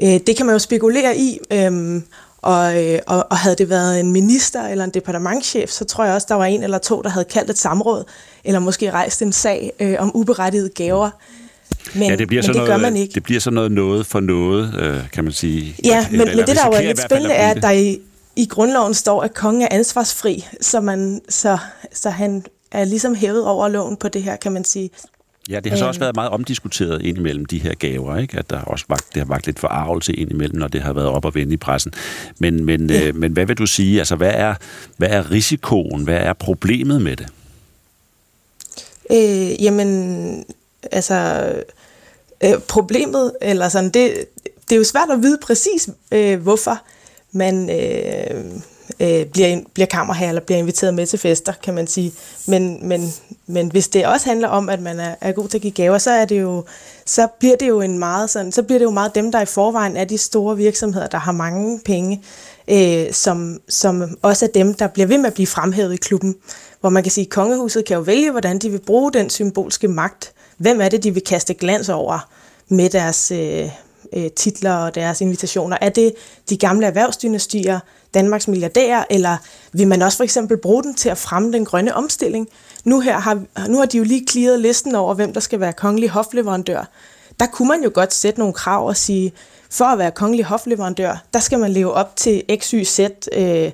Øh, 0.03 0.21
det 0.27 0.37
kan 0.37 0.47
man 0.47 0.55
jo 0.55 0.59
spekulere 0.59 1.17
i, 1.17 1.39
øh, 1.51 2.03
og, 2.43 2.85
øh, 2.85 2.99
og, 3.07 3.27
og 3.31 3.37
havde 3.37 3.57
det 3.57 3.71
været 3.71 4.01
en 4.01 4.13
minister 4.13 4.69
eller 4.69 4.85
en 4.85 4.91
departementchef, 4.91 5.71
så 5.71 5.85
tror 5.85 6.05
jeg 6.05 6.15
også, 6.15 6.27
der 6.31 6.35
var 6.35 6.45
en 6.45 6.63
eller 6.63 6.79
to, 6.79 7.03
der 7.03 7.09
havde 7.09 7.25
kaldt 7.25 7.51
et 7.51 7.59
samråd, 7.59 8.05
eller 8.45 8.61
måske 8.61 8.91
rejst 8.91 9.23
en 9.23 9.33
sag 9.33 9.73
øh, 9.81 9.97
om 9.99 10.11
uberettigede 10.15 10.69
gaver. 10.69 11.11
Men, 11.95 12.11
ja, 12.11 12.17
det 12.17 12.29
bliver 12.29 12.43
men 12.43 12.47
så 12.47 12.53
det 12.53 12.57
noget, 12.57 12.71
gør 12.71 12.77
man 12.77 12.97
ikke. 12.97 13.15
Det 13.15 13.23
bliver 13.23 13.41
sådan 13.41 13.55
noget 13.55 13.73
noget 13.73 14.07
for 14.07 14.21
noget, 14.21 14.75
øh, 14.79 15.11
kan 15.13 15.25
man 15.25 15.33
sige. 15.33 15.77
Ja, 15.85 16.07
men, 16.11 16.21
eller, 16.21 16.37
men 16.37 16.47
det 16.47 16.57
der 16.57 16.67
jo 16.67 16.73
er 16.73 16.83
lidt 16.83 17.01
spændende 17.01 17.35
er, 17.35 17.51
at 17.51 17.63
der 17.63 17.71
i, 17.71 18.01
i 18.37 18.47
grundloven 18.47 18.95
står, 18.95 19.23
at 19.23 19.35
kongen 19.35 19.63
er 19.63 19.69
ansvarsfri, 19.71 20.47
så, 20.61 20.81
man, 20.81 21.21
så, 21.29 21.59
så 21.93 22.11
han 22.11 22.45
er 22.71 22.85
ligesom 22.85 23.15
hævet 23.15 23.47
over 23.47 23.69
loven 23.69 23.97
på 23.97 24.09
det 24.09 24.23
her, 24.23 24.37
kan 24.37 24.53
man 24.53 24.65
sige. 24.65 24.91
Ja, 25.51 25.61
det 25.61 25.73
har 25.73 25.79
så 25.79 25.87
også 25.87 25.99
Øhm. 25.99 26.01
været 26.01 26.15
meget 26.15 26.31
omdiskuteret 26.31 27.03
indimellem 27.03 27.45
de 27.45 27.59
her 27.59 27.75
gaver, 27.75 28.17
ikke? 28.19 28.39
At 28.39 28.51
der 28.51 28.61
også 28.61 28.85
vagt, 28.89 29.05
det 29.15 29.17
har 29.23 29.27
vagt 29.29 29.47
lidt 29.47 29.59
forarvelse 29.59 30.13
indimellem, 30.13 30.59
når 30.59 30.69
det 30.69 30.83
har 30.83 30.93
været 30.93 31.09
op 31.09 31.25
og 31.25 31.35
vende 31.35 31.53
i 31.55 31.57
pressen. 31.57 31.93
Men, 32.39 32.65
men, 32.65 32.91
ja. 32.91 33.09
øh, 33.09 33.17
men 33.17 33.33
hvad 33.33 33.47
vil 33.47 33.59
du 33.59 33.67
sige? 33.67 33.99
Altså, 33.99 34.17
hvad 34.17 34.33
er, 34.35 34.55
hvad 34.97 35.09
er 35.09 35.31
risikoen? 35.31 36.05
Hvad 36.05 36.17
er 36.19 36.33
problemet 36.33 37.03
med 37.03 37.17
det? 37.17 37.27
Øh, 39.13 39.63
jamen, 39.63 40.45
altså, 40.93 41.53
øh, 42.45 42.59
problemet, 42.69 43.33
eller 43.43 43.69
sådan, 43.69 43.91
det, 43.91 44.25
det 44.69 44.73
er 44.73 44.77
jo 44.77 44.85
svært 44.85 45.11
at 45.13 45.23
vide 45.23 45.39
præcis, 45.43 45.89
øh, 46.13 46.41
hvorfor 46.43 46.83
man 47.33 47.71
øh, 47.71 48.45
øh, 49.01 49.27
bliver, 49.27 49.61
bliver 49.75 49.87
kammerherre, 49.87 50.29
eller 50.29 50.43
bliver 50.43 50.59
inviteret 50.59 50.95
med 50.95 51.07
til 51.07 51.19
fester, 51.19 51.53
kan 51.63 51.75
man 51.75 51.87
sige. 51.87 52.13
Men, 52.47 52.89
men, 52.89 53.13
men 53.47 53.71
hvis 53.71 53.89
det 53.89 54.07
også 54.07 54.29
handler 54.29 54.49
om, 54.49 54.69
at 54.69 54.81
man 54.81 55.01
er, 55.01 55.15
er 55.21 55.33
god 55.33 55.49
til 55.49 55.59
at 55.59 55.63
give 55.63 55.73
gaver, 55.73 55.99
så 55.99 56.11
er 56.11 56.25
det 56.25 56.41
jo, 56.41 56.65
så 57.07 57.29
bliver 57.39 57.57
det 57.57 57.69
jo 57.69 57.81
en 57.81 57.99
meget 57.99 58.31
sådan, 58.31 58.53
så 58.53 58.63
bliver 58.63 58.79
det 58.79 58.85
jo 58.85 58.91
meget 58.91 59.15
dem, 59.15 59.33
der 59.33 59.41
i 59.41 59.47
forvejen 59.47 59.97
er 59.97 60.05
de 60.05 60.19
store 60.19 60.57
virksomheder, 60.57 61.07
der 61.07 61.19
har 61.19 61.33
mange 61.33 61.81
penge, 61.85 62.23
øh, 62.69 63.13
som, 63.13 63.61
som 63.69 64.19
også 64.23 64.45
er 64.45 64.51
dem, 64.55 64.75
der 64.75 64.87
bliver 64.87 65.07
ved 65.07 65.19
med 65.19 65.27
at 65.27 65.35
blive 65.35 65.47
fremhævet 65.47 65.95
i 65.95 65.97
klubben. 65.97 66.37
Hvor 66.81 66.91
man 66.91 67.03
kan 67.03 67.13
sige, 67.13 67.25
at 67.25 67.31
kongehuset 67.31 67.85
kan 67.85 67.97
jo 67.97 68.03
vælge, 68.03 68.31
hvordan 68.31 68.59
de 68.59 68.71
vil 68.71 68.81
bruge 68.81 69.13
den 69.13 69.31
symbolske 69.31 69.89
magt. 69.89 70.33
Hvem 70.57 70.81
er 70.81 70.89
det, 70.89 71.03
de 71.03 71.15
vil 71.15 71.23
kaste 71.23 71.55
glans 71.55 71.89
over 71.89 72.29
med 72.69 72.91
deres 72.91 73.31
øh, 73.31 73.71
øh, 74.17 74.31
titler 74.31 74.75
og 74.75 74.95
deres 74.95 75.21
invitationer? 75.21 75.77
Er 75.81 75.89
det 75.89 76.15
de 76.51 76.57
gamle 76.57 76.87
erhvervsdynastier, 76.87 77.81
Danmarks 78.15 78.49
milliardærer, 78.49 79.05
eller 79.11 79.37
vil 79.73 79.89
man 79.89 80.03
også 80.03 80.17
for 80.17 80.25
eksempel 80.25 80.57
bruge 80.57 80.83
den 80.83 80.95
til 80.95 81.09
at 81.09 81.19
fremme 81.19 81.53
den 81.53 81.65
grønne 81.65 81.95
omstilling? 81.95 82.49
Nu, 82.85 83.01
her 83.01 83.19
har, 83.19 83.43
nu 83.69 83.79
har 83.79 83.87
de 83.87 83.99
jo 83.99 84.05
lige 84.05 84.27
clearet 84.31 84.61
listen 84.61 84.95
over, 84.95 85.15
hvem 85.15 85.33
der 85.33 85.41
skal 85.41 85.61
være 85.61 85.73
kongelig 85.73 86.11
hofleverandør. 86.11 86.89
Der 87.41 87.47
kunne 87.47 87.69
man 87.69 87.83
jo 87.83 87.91
godt 87.95 88.15
sætte 88.15 88.39
nogle 88.39 88.55
krav 88.55 88.87
og 88.87 88.97
sige, 88.97 89.33
for 89.71 89.85
at 89.85 89.99
være 89.99 90.11
kongelig 90.11 90.45
hofleverandør, 90.45 91.25
der 91.33 91.41
skal 91.41 91.59
man 91.59 91.71
leve 91.71 91.93
op 91.93 92.17
til 92.17 92.43
x, 92.61 92.71
y, 92.71 92.85
z 92.85 93.01
øh, 93.33 93.71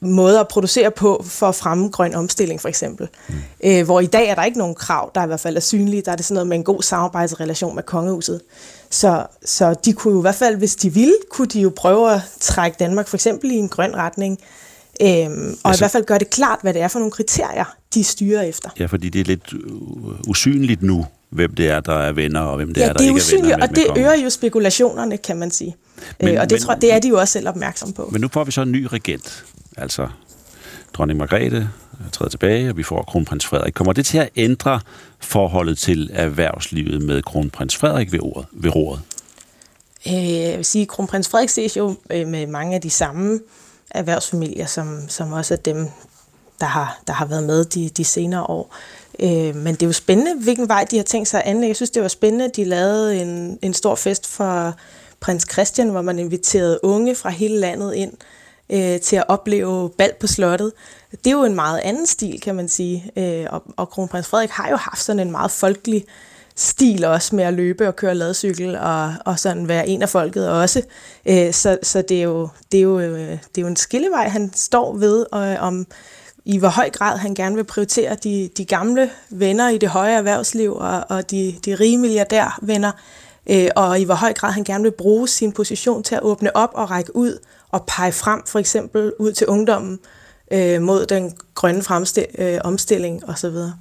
måder 0.00 0.40
at 0.40 0.48
producere 0.48 0.90
på 0.90 1.24
for 1.26 1.48
at 1.48 1.54
fremme 1.54 1.88
grøn 1.88 2.14
omstilling 2.14 2.60
for 2.60 2.68
eksempel. 2.68 3.08
Mm. 3.28 3.34
Øh, 3.64 3.84
hvor 3.84 4.00
i 4.00 4.06
dag 4.06 4.28
er 4.28 4.34
der 4.34 4.44
ikke 4.44 4.58
nogen 4.58 4.74
krav, 4.74 5.10
der 5.14 5.24
i 5.24 5.26
hvert 5.26 5.40
fald 5.40 5.56
er 5.56 5.60
synlige. 5.60 6.02
Der 6.02 6.12
er 6.12 6.16
det 6.16 6.24
sådan 6.24 6.34
noget 6.34 6.46
med 6.46 6.56
en 6.56 6.64
god 6.64 6.82
samarbejdsrelation 6.82 7.74
med 7.74 7.82
kongehuset. 7.82 8.40
Så, 8.94 9.26
så 9.44 9.74
de 9.84 9.92
kunne 9.92 10.12
jo 10.14 10.20
i 10.20 10.22
hvert 10.22 10.34
fald, 10.34 10.56
hvis 10.56 10.76
de 10.76 10.94
ville, 10.94 11.14
kunne 11.30 11.46
de 11.46 11.60
jo 11.60 11.72
prøve 11.76 12.12
at 12.14 12.20
trække 12.40 12.76
Danmark 12.78 13.08
for 13.08 13.16
eksempel 13.16 13.50
i 13.50 13.54
en 13.54 13.68
grøn 13.68 13.96
retning. 13.96 14.38
Øhm, 15.02 15.08
og 15.62 15.70
altså, 15.70 15.80
i 15.80 15.82
hvert 15.82 15.90
fald 15.90 16.04
gøre 16.04 16.18
det 16.18 16.30
klart, 16.30 16.58
hvad 16.62 16.74
det 16.74 16.82
er 16.82 16.88
for 16.88 16.98
nogle 16.98 17.10
kriterier, 17.12 17.74
de 17.94 18.04
styrer 18.04 18.42
efter. 18.42 18.70
Ja, 18.78 18.86
fordi 18.86 19.08
det 19.08 19.20
er 19.20 19.24
lidt 19.24 19.52
u- 19.52 20.28
usynligt 20.28 20.82
nu, 20.82 21.06
hvem 21.30 21.54
det 21.54 21.68
er, 21.68 21.80
der 21.80 21.94
er 21.94 22.12
venner, 22.12 22.40
og 22.40 22.56
hvem 22.56 22.74
det 22.74 22.80
ja, 22.80 22.84
er, 22.88 22.92
der 22.92 22.98
det 22.98 23.04
er 23.04 23.08
ikke 23.08 23.20
er 23.36 23.42
venner 23.42 23.56
med, 23.56 23.68
og 23.68 23.76
det 23.76 23.86
kongen. 23.86 24.04
øger 24.04 24.14
jo 24.24 24.30
spekulationerne, 24.30 25.16
kan 25.18 25.36
man 25.36 25.50
sige. 25.50 25.76
Men, 26.20 26.28
øh, 26.34 26.40
og 26.40 26.50
det, 26.50 26.56
men- 26.56 26.62
tror, 26.62 26.74
det 26.74 26.92
er 26.92 26.98
de 26.98 27.08
jo 27.08 27.18
også 27.20 27.32
selv 27.32 27.48
opmærksom 27.48 27.92
på. 27.92 28.08
Men 28.12 28.20
nu 28.20 28.28
får 28.32 28.44
vi 28.44 28.52
så 28.52 28.62
en 28.62 28.72
ny 28.72 28.84
regent, 28.84 29.44
altså 29.76 30.08
dronning 30.92 31.18
Margrethe, 31.18 31.70
Øh, 32.00 32.10
træder 32.12 32.30
tilbage, 32.30 32.70
og 32.70 32.76
vi 32.76 32.82
får 32.82 33.02
kronprins 33.02 33.46
Frederik. 33.46 33.74
Kommer 33.74 33.92
det 33.92 34.06
til 34.06 34.18
at 34.18 34.28
ændre 34.36 34.80
forholdet 35.20 35.78
til 35.78 36.10
erhvervslivet 36.12 37.02
med 37.02 37.22
kronprins 37.22 37.76
Frederik 37.76 38.12
ved, 38.12 38.20
ordet, 38.22 38.46
ved 38.52 38.74
rådet? 38.74 39.02
Øh, 40.08 40.32
jeg 40.32 40.56
vil 40.56 40.64
sige, 40.64 40.82
at 40.82 40.88
kronprins 40.88 41.28
Frederik 41.28 41.48
ses 41.48 41.76
jo 41.76 41.94
øh, 42.10 42.28
med 42.28 42.46
mange 42.46 42.74
af 42.74 42.80
de 42.80 42.90
samme 42.90 43.40
erhvervsfamilier, 43.90 44.66
som, 44.66 45.08
som 45.08 45.32
også 45.32 45.54
er 45.54 45.58
dem, 45.58 45.88
der 46.60 46.66
har, 46.66 47.00
der 47.06 47.12
har 47.12 47.26
været 47.26 47.44
med 47.44 47.64
de, 47.64 47.88
de 47.88 48.04
senere 48.04 48.42
år. 48.42 48.76
Øh, 49.20 49.56
men 49.56 49.74
det 49.74 49.82
er 49.82 49.86
jo 49.86 49.92
spændende, 49.92 50.34
hvilken 50.42 50.68
vej 50.68 50.86
de 50.90 50.96
har 50.96 51.04
tænkt 51.04 51.28
sig 51.28 51.42
at 51.42 51.50
anlægge. 51.50 51.68
Jeg 51.68 51.76
synes, 51.76 51.90
det 51.90 52.02
var 52.02 52.08
spændende, 52.08 52.44
at 52.44 52.56
de 52.56 52.64
lavede 52.64 53.22
en, 53.22 53.58
en 53.62 53.74
stor 53.74 53.94
fest 53.94 54.26
for 54.26 54.74
prins 55.20 55.46
Christian, 55.52 55.88
hvor 55.88 56.02
man 56.02 56.18
inviterede 56.18 56.80
unge 56.82 57.14
fra 57.14 57.30
hele 57.30 57.60
landet 57.60 57.94
ind 57.94 58.12
øh, 58.12 58.43
Øh, 58.72 59.00
til 59.00 59.16
at 59.16 59.24
opleve 59.28 59.90
bal 59.90 60.12
på 60.20 60.26
slottet. 60.26 60.72
Det 61.10 61.26
er 61.26 61.30
jo 61.30 61.44
en 61.44 61.54
meget 61.54 61.78
anden 61.78 62.06
stil, 62.06 62.40
kan 62.40 62.54
man 62.54 62.68
sige. 62.68 63.10
Øh, 63.16 63.46
og, 63.50 63.62
og 63.76 63.88
kronprins 63.88 64.26
Frederik 64.26 64.50
har 64.50 64.70
jo 64.70 64.76
haft 64.76 65.02
sådan 65.02 65.20
en 65.20 65.30
meget 65.30 65.50
folkelig 65.50 66.04
stil 66.56 67.04
også 67.04 67.36
med 67.36 67.44
at 67.44 67.54
løbe 67.54 67.88
og 67.88 67.96
køre 67.96 68.14
ladcykel 68.14 68.76
og, 68.76 69.14
og 69.24 69.38
sådan 69.38 69.68
være 69.68 69.88
en 69.88 70.02
af 70.02 70.08
folket 70.08 70.50
også. 70.50 70.82
Øh, 71.26 71.52
så 71.52 71.78
så 71.82 72.02
det, 72.02 72.18
er 72.18 72.22
jo, 72.22 72.48
det, 72.72 72.78
er 72.78 72.82
jo, 72.82 72.98
øh, 72.98 73.30
det 73.30 73.58
er 73.58 73.62
jo 73.62 73.66
en 73.66 73.76
skillevej, 73.76 74.28
han 74.28 74.52
står 74.54 74.96
ved, 74.96 75.26
og 75.32 75.56
om 75.56 75.86
i 76.44 76.58
hvor 76.58 76.68
høj 76.68 76.90
grad 76.90 77.18
han 77.18 77.34
gerne 77.34 77.56
vil 77.56 77.64
prioritere 77.64 78.14
de, 78.14 78.50
de 78.56 78.64
gamle 78.64 79.10
venner 79.30 79.68
i 79.68 79.78
det 79.78 79.88
høje 79.88 80.12
erhvervsliv 80.12 80.74
og, 80.76 81.04
og 81.08 81.30
de, 81.30 81.54
de 81.64 81.74
rige 81.74 81.98
milliardærvenner, 81.98 82.92
øh, 83.50 83.68
og 83.76 84.00
i 84.00 84.04
hvor 84.04 84.14
høj 84.14 84.32
grad 84.32 84.52
han 84.52 84.64
gerne 84.64 84.84
vil 84.84 84.90
bruge 84.90 85.28
sin 85.28 85.52
position 85.52 86.02
til 86.02 86.14
at 86.14 86.22
åbne 86.22 86.56
op 86.56 86.70
og 86.74 86.90
række 86.90 87.16
ud 87.16 87.38
og 87.74 87.84
pege 87.86 88.12
frem, 88.12 88.42
for 88.46 88.58
eksempel 88.58 89.12
ud 89.18 89.32
til 89.32 89.46
ungdommen 89.46 89.98
øh, 90.52 90.82
mod 90.82 91.06
den 91.06 91.36
grønne 91.54 91.82
fremstil, 91.82 92.26
øh, 92.38 92.58
omstilling 92.64 93.28
osv. 93.28 93.46
Har 93.46 93.52
de 93.52 93.72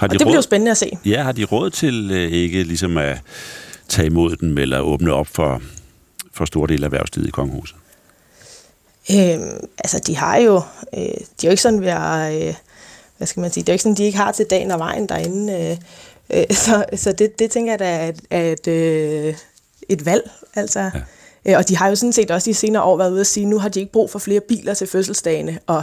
og 0.00 0.10
det 0.10 0.20
råd, 0.20 0.32
bliver 0.32 0.40
spændende 0.40 0.70
at 0.70 0.76
se. 0.76 0.98
Ja, 1.04 1.22
har 1.22 1.32
de 1.32 1.44
råd 1.44 1.70
til 1.70 2.10
øh, 2.10 2.32
ikke 2.32 2.62
ligesom 2.62 2.98
at 2.98 3.18
tage 3.88 4.06
imod 4.06 4.36
den, 4.36 4.58
eller 4.58 4.80
åbne 4.80 5.12
op 5.12 5.26
for, 5.26 5.62
for 6.34 6.44
store 6.44 6.68
dele 6.68 6.84
af 6.84 6.86
erhvervslivet 6.86 7.28
i 7.28 7.30
Kongehuset? 7.30 7.76
Øh, 9.10 9.38
altså, 9.78 10.02
de 10.06 10.16
har 10.16 10.36
jo, 10.36 10.56
øh, 10.94 11.00
de 11.00 11.06
er 11.42 11.44
jo 11.44 11.50
ikke 11.50 11.62
sådan 11.62 11.80
ved 11.80 11.88
at, 11.88 12.48
øh, 12.48 12.54
hvad 13.16 13.26
skal 13.26 13.40
man 13.40 13.52
sige, 13.52 13.62
det 13.62 13.68
er 13.68 13.72
jo 13.72 13.74
ikke 13.74 13.82
sådan, 13.82 13.96
de 13.96 14.04
ikke 14.04 14.18
har 14.18 14.32
til 14.32 14.46
dagen 14.50 14.70
og 14.70 14.78
vejen 14.78 15.08
derinde. 15.08 15.52
Øh, 15.52 15.76
øh, 16.38 16.56
så 16.64 16.84
så 16.96 17.12
det, 17.12 17.38
det 17.38 17.50
tænker 17.50 17.72
jeg 17.72 17.78
da 17.78 17.96
er 17.96 18.08
et, 18.08 18.20
er 18.30 18.52
et, 18.52 18.68
øh, 18.68 19.34
et 19.88 20.06
valg, 20.06 20.30
altså. 20.54 20.80
Ja. 20.80 20.90
Øh, 21.46 21.54
og 21.56 21.68
de 21.68 21.76
har 21.76 21.88
jo 21.88 21.94
sådan 21.94 22.12
set 22.12 22.30
også 22.30 22.50
de 22.50 22.54
senere 22.54 22.82
år 22.82 22.96
været 22.96 23.10
ude 23.10 23.20
at 23.20 23.26
sige, 23.26 23.44
at 23.44 23.50
nu 23.50 23.58
har 23.58 23.68
de 23.68 23.80
ikke 23.80 23.92
brug 23.92 24.10
for 24.10 24.18
flere 24.18 24.40
biler 24.40 24.74
til 24.74 24.86
fødselsdagene, 24.86 25.58
og, 25.66 25.82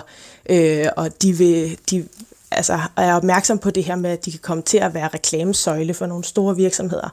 øh, 0.50 0.86
og 0.98 1.22
de 1.22 1.38
vil, 1.38 1.78
de, 1.92 2.06
altså, 2.52 2.80
er 2.98 3.16
opmærksom 3.16 3.58
på 3.58 3.70
det 3.70 3.84
her 3.84 3.96
med, 3.96 4.10
at 4.10 4.26
de 4.26 4.32
kan 4.32 4.40
komme 4.40 4.64
til 4.64 4.78
at 4.78 4.94
være 4.94 5.08
reklamesøjle 5.08 5.94
for 5.94 6.06
nogle 6.06 6.24
store 6.24 6.56
virksomheder. 6.56 7.10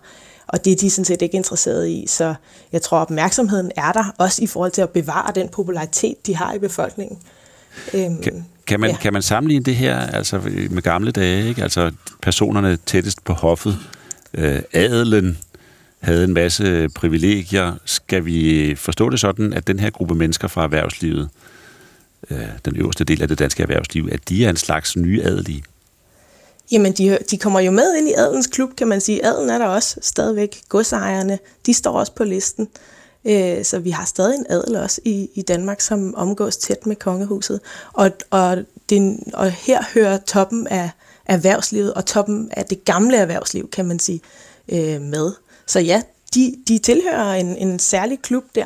Og 0.47 0.65
det 0.65 0.73
er 0.73 0.77
de 0.77 0.91
sådan 0.91 1.05
set 1.05 1.23
ikke 1.23 1.37
interesseret 1.37 1.89
i. 1.89 2.05
Så 2.09 2.35
jeg 2.73 2.83
tror, 2.83 2.99
opmærksomheden 2.99 3.71
er 3.77 3.93
der, 3.93 4.15
også 4.19 4.43
i 4.43 4.47
forhold 4.47 4.71
til 4.71 4.83
at 4.83 4.91
bevare 4.91 5.33
den 5.35 5.49
popularitet, 5.49 6.27
de 6.27 6.37
har 6.37 6.55
i 6.55 6.59
befolkningen. 6.59 7.19
Øhm, 7.95 8.23
kan, 8.23 8.47
kan, 8.67 8.81
man, 8.81 8.91
ja. 8.91 8.97
kan 8.97 9.13
man 9.13 9.23
sammenligne 9.23 9.65
det 9.65 9.77
her 9.77 9.99
altså 9.99 10.41
med 10.71 10.83
gamle 10.83 11.11
dage? 11.11 11.49
Ikke? 11.49 11.63
Altså 11.63 11.93
personerne 12.23 12.79
tættest 12.87 13.25
på 13.25 13.33
hoffet, 13.33 13.79
øh, 14.35 14.63
adelen, 14.73 15.39
havde 16.03 16.25
en 16.25 16.33
masse 16.33 16.89
privilegier. 16.95 17.75
Skal 17.85 18.25
vi 18.25 18.75
forstå 18.77 19.11
det 19.11 19.21
sådan, 19.21 19.53
at 19.53 19.67
den 19.67 19.79
her 19.79 19.91
gruppe 19.91 20.15
mennesker 20.15 20.49
fra 20.49 20.65
erhvervslivet, 20.65 21.29
øh, 22.31 22.39
den 22.65 22.77
øverste 22.77 23.05
del 23.05 23.23
af 23.23 23.29
det 23.29 23.39
danske 23.39 23.63
erhvervsliv, 23.63 24.09
at 24.13 24.29
de 24.29 24.45
er 24.45 24.51
en 24.51 24.57
slags 24.57 24.97
nye 24.97 25.23
adelige? 25.23 25.63
Jamen, 26.73 26.93
de, 26.93 27.19
de 27.31 27.39
kommer 27.39 27.61
jo 27.61 27.71
med 27.71 27.97
ind 27.97 28.09
i 28.09 28.13
adelens 28.13 28.47
klub, 28.47 28.77
kan 28.77 28.89
man 28.89 29.01
sige. 29.01 29.27
Adelen 29.27 29.51
er 29.51 29.59
der 29.59 29.67
også 29.67 29.97
stadigvæk. 30.03 30.61
Godsejerne, 30.69 31.39
de 31.67 31.75
står 31.75 31.93
også 31.93 32.15
på 32.15 32.25
listen. 32.25 32.69
Øh, 33.25 33.65
så 33.65 33.79
vi 33.79 33.91
har 33.91 34.05
stadig 34.05 34.35
en 34.39 34.47
adel 34.49 34.77
også 34.77 35.01
i, 35.05 35.29
i 35.35 35.43
Danmark, 35.43 35.81
som 35.81 36.15
omgås 36.15 36.57
tæt 36.57 36.87
med 36.87 36.97
kongehuset. 36.97 37.61
Og, 37.93 38.11
og, 38.31 38.59
det, 38.89 39.19
og 39.35 39.51
her 39.51 39.83
hører 39.95 40.19
toppen 40.19 40.67
af 40.67 40.91
erhvervslivet 41.27 41.95
og 41.95 42.07
toppen 42.07 42.51
af 42.57 42.65
det 42.65 42.85
gamle 42.85 43.17
erhvervsliv, 43.17 43.71
kan 43.71 43.87
man 43.87 43.99
sige, 43.99 44.21
øh, 44.69 45.01
med. 45.01 45.33
Så 45.73 45.81
ja, 45.81 46.03
de, 46.35 46.55
de 46.69 46.79
tilhører 46.79 47.35
en, 47.35 47.57
en 47.57 47.79
særlig 47.79 48.23
klub 48.23 48.45
der, 48.55 48.65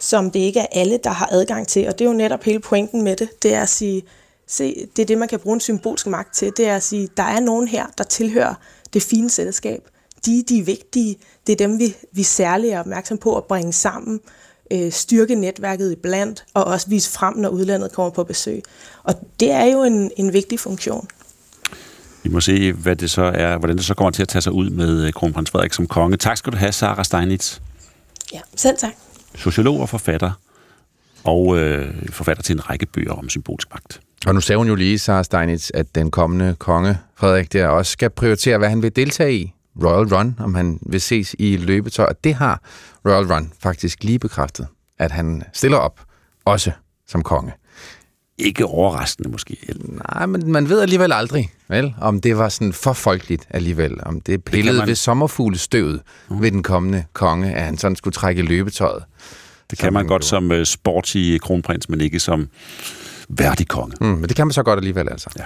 som 0.00 0.30
det 0.30 0.40
ikke 0.40 0.60
er 0.60 0.66
alle, 0.72 0.98
der 1.04 1.10
har 1.10 1.28
adgang 1.32 1.68
til. 1.68 1.88
Og 1.88 1.98
det 1.98 2.04
er 2.04 2.08
jo 2.08 2.16
netop 2.16 2.44
hele 2.44 2.60
pointen 2.60 3.02
med 3.02 3.16
det. 3.16 3.42
Det 3.42 3.54
er 3.54 3.62
at 3.62 3.68
sige, 3.68 4.02
se, 4.46 4.88
det 4.96 5.02
er 5.02 5.06
det, 5.06 5.18
man 5.18 5.28
kan 5.28 5.38
bruge 5.40 5.54
en 5.54 5.60
symbolsk 5.60 6.06
magt 6.06 6.34
til. 6.34 6.52
Det 6.56 6.66
er 6.66 6.76
at 6.76 6.82
sige, 6.82 7.08
der 7.16 7.22
er 7.22 7.40
nogen 7.40 7.68
her, 7.68 7.86
der 7.98 8.04
tilhører 8.04 8.54
det 8.92 9.02
fine 9.02 9.30
selskab. 9.30 9.88
De, 10.26 10.42
de 10.48 10.58
er 10.58 10.62
vigtige. 10.62 11.16
Det 11.46 11.52
er 11.52 11.56
dem, 11.56 11.78
vi, 11.78 11.96
vi 12.12 12.22
særligt 12.22 12.72
er 12.72 12.80
opmærksom 12.80 13.18
på 13.18 13.36
at 13.36 13.44
bringe 13.44 13.72
sammen, 13.72 14.20
øh, 14.70 14.92
styrke 14.92 15.34
netværket 15.34 15.92
iblandt, 15.92 16.44
og 16.54 16.64
også 16.64 16.88
vise 16.88 17.10
frem, 17.10 17.36
når 17.36 17.48
udlandet 17.48 17.92
kommer 17.92 18.10
på 18.10 18.24
besøg. 18.24 18.62
Og 19.02 19.14
det 19.40 19.50
er 19.50 19.64
jo 19.64 19.82
en, 19.82 20.10
en 20.16 20.32
vigtig 20.32 20.60
funktion. 20.60 21.08
Vi 22.24 22.30
må 22.30 22.40
se, 22.40 22.72
hvad 22.72 22.96
det 22.96 23.10
så 23.10 23.22
er, 23.22 23.58
hvordan 23.58 23.76
det 23.76 23.84
så 23.84 23.94
kommer 23.94 24.10
til 24.10 24.22
at 24.22 24.28
tage 24.28 24.42
sig 24.42 24.52
ud 24.52 24.70
med 24.70 25.06
øh, 25.06 25.12
kronprins 25.12 25.50
Frederik 25.50 25.72
som 25.72 25.86
konge. 25.86 26.16
Tak 26.16 26.36
skal 26.36 26.52
du 26.52 26.56
have, 26.56 26.72
Sara 26.72 27.04
Steinitz. 27.04 27.58
Ja, 28.32 28.40
selv 28.56 28.76
tak. 28.78 28.92
Sociolog 29.34 29.80
og 29.80 29.88
forfatter, 29.88 30.30
og 31.24 31.58
øh, 31.58 32.08
forfatter 32.10 32.42
til 32.42 32.52
en 32.54 32.70
række 32.70 32.86
bøger 32.86 33.12
om 33.12 33.28
symbolsk 33.28 33.68
magt. 33.72 34.00
Og 34.26 34.34
nu 34.34 34.40
sagde 34.40 34.56
hun 34.56 34.68
jo 34.68 34.74
lige, 34.74 34.98
Sara 34.98 35.22
Steinitz, 35.22 35.70
at 35.74 35.94
den 35.94 36.10
kommende 36.10 36.56
konge, 36.58 36.98
Frederik, 37.16 37.52
der 37.52 37.66
også 37.66 37.92
skal 37.92 38.10
prioritere, 38.10 38.58
hvad 38.58 38.68
han 38.68 38.82
vil 38.82 38.96
deltage 38.96 39.34
i. 39.34 39.52
Royal 39.84 40.14
Run, 40.14 40.36
om 40.38 40.54
han 40.54 40.78
vil 40.82 41.00
ses 41.00 41.36
i 41.38 41.56
løbetøj. 41.56 42.06
Og 42.06 42.24
det 42.24 42.34
har 42.34 42.62
Royal 43.06 43.32
Run 43.32 43.52
faktisk 43.60 44.04
lige 44.04 44.18
bekræftet, 44.18 44.66
at 44.98 45.10
han 45.10 45.42
stiller 45.52 45.78
op, 45.78 46.00
også 46.44 46.70
som 47.06 47.22
konge 47.22 47.52
ikke 48.38 48.66
overraskende 48.66 49.28
måske. 49.28 49.56
Nej, 50.10 50.26
men 50.26 50.52
man 50.52 50.68
ved 50.68 50.80
alligevel 50.80 51.12
aldrig, 51.12 51.50
vel, 51.68 51.94
om 52.00 52.20
det 52.20 52.38
var 52.38 52.48
sådan 52.48 52.72
for 52.72 52.92
folkeligt 52.92 53.46
alligevel. 53.50 53.92
Om 54.02 54.20
det 54.20 54.44
pillede 54.44 54.72
det 54.72 54.78
man... 54.78 54.88
ved 54.88 54.94
sommerfuglestøvet 54.94 56.00
uh. 56.28 56.42
ved 56.42 56.50
den 56.50 56.62
kommende 56.62 57.04
konge, 57.12 57.54
at 57.54 57.62
han 57.62 57.78
sådan 57.78 57.96
skulle 57.96 58.12
trække 58.12 58.42
løbetøjet. 58.42 59.04
Det 59.70 59.78
kan 59.78 59.92
man 59.92 60.06
godt 60.06 60.20
gjorde. 60.20 60.24
som 60.24 60.50
uh, 60.50 60.62
sporty 60.64 61.36
kronprins, 61.42 61.88
men 61.88 62.00
ikke 62.00 62.20
som 62.20 62.48
værdig 63.28 63.68
konge. 63.68 63.96
Mm, 64.00 64.06
men 64.06 64.28
det 64.28 64.36
kan 64.36 64.46
man 64.46 64.52
så 64.52 64.62
godt 64.62 64.76
alligevel, 64.76 65.08
altså. 65.10 65.30
Ja. 65.38 65.44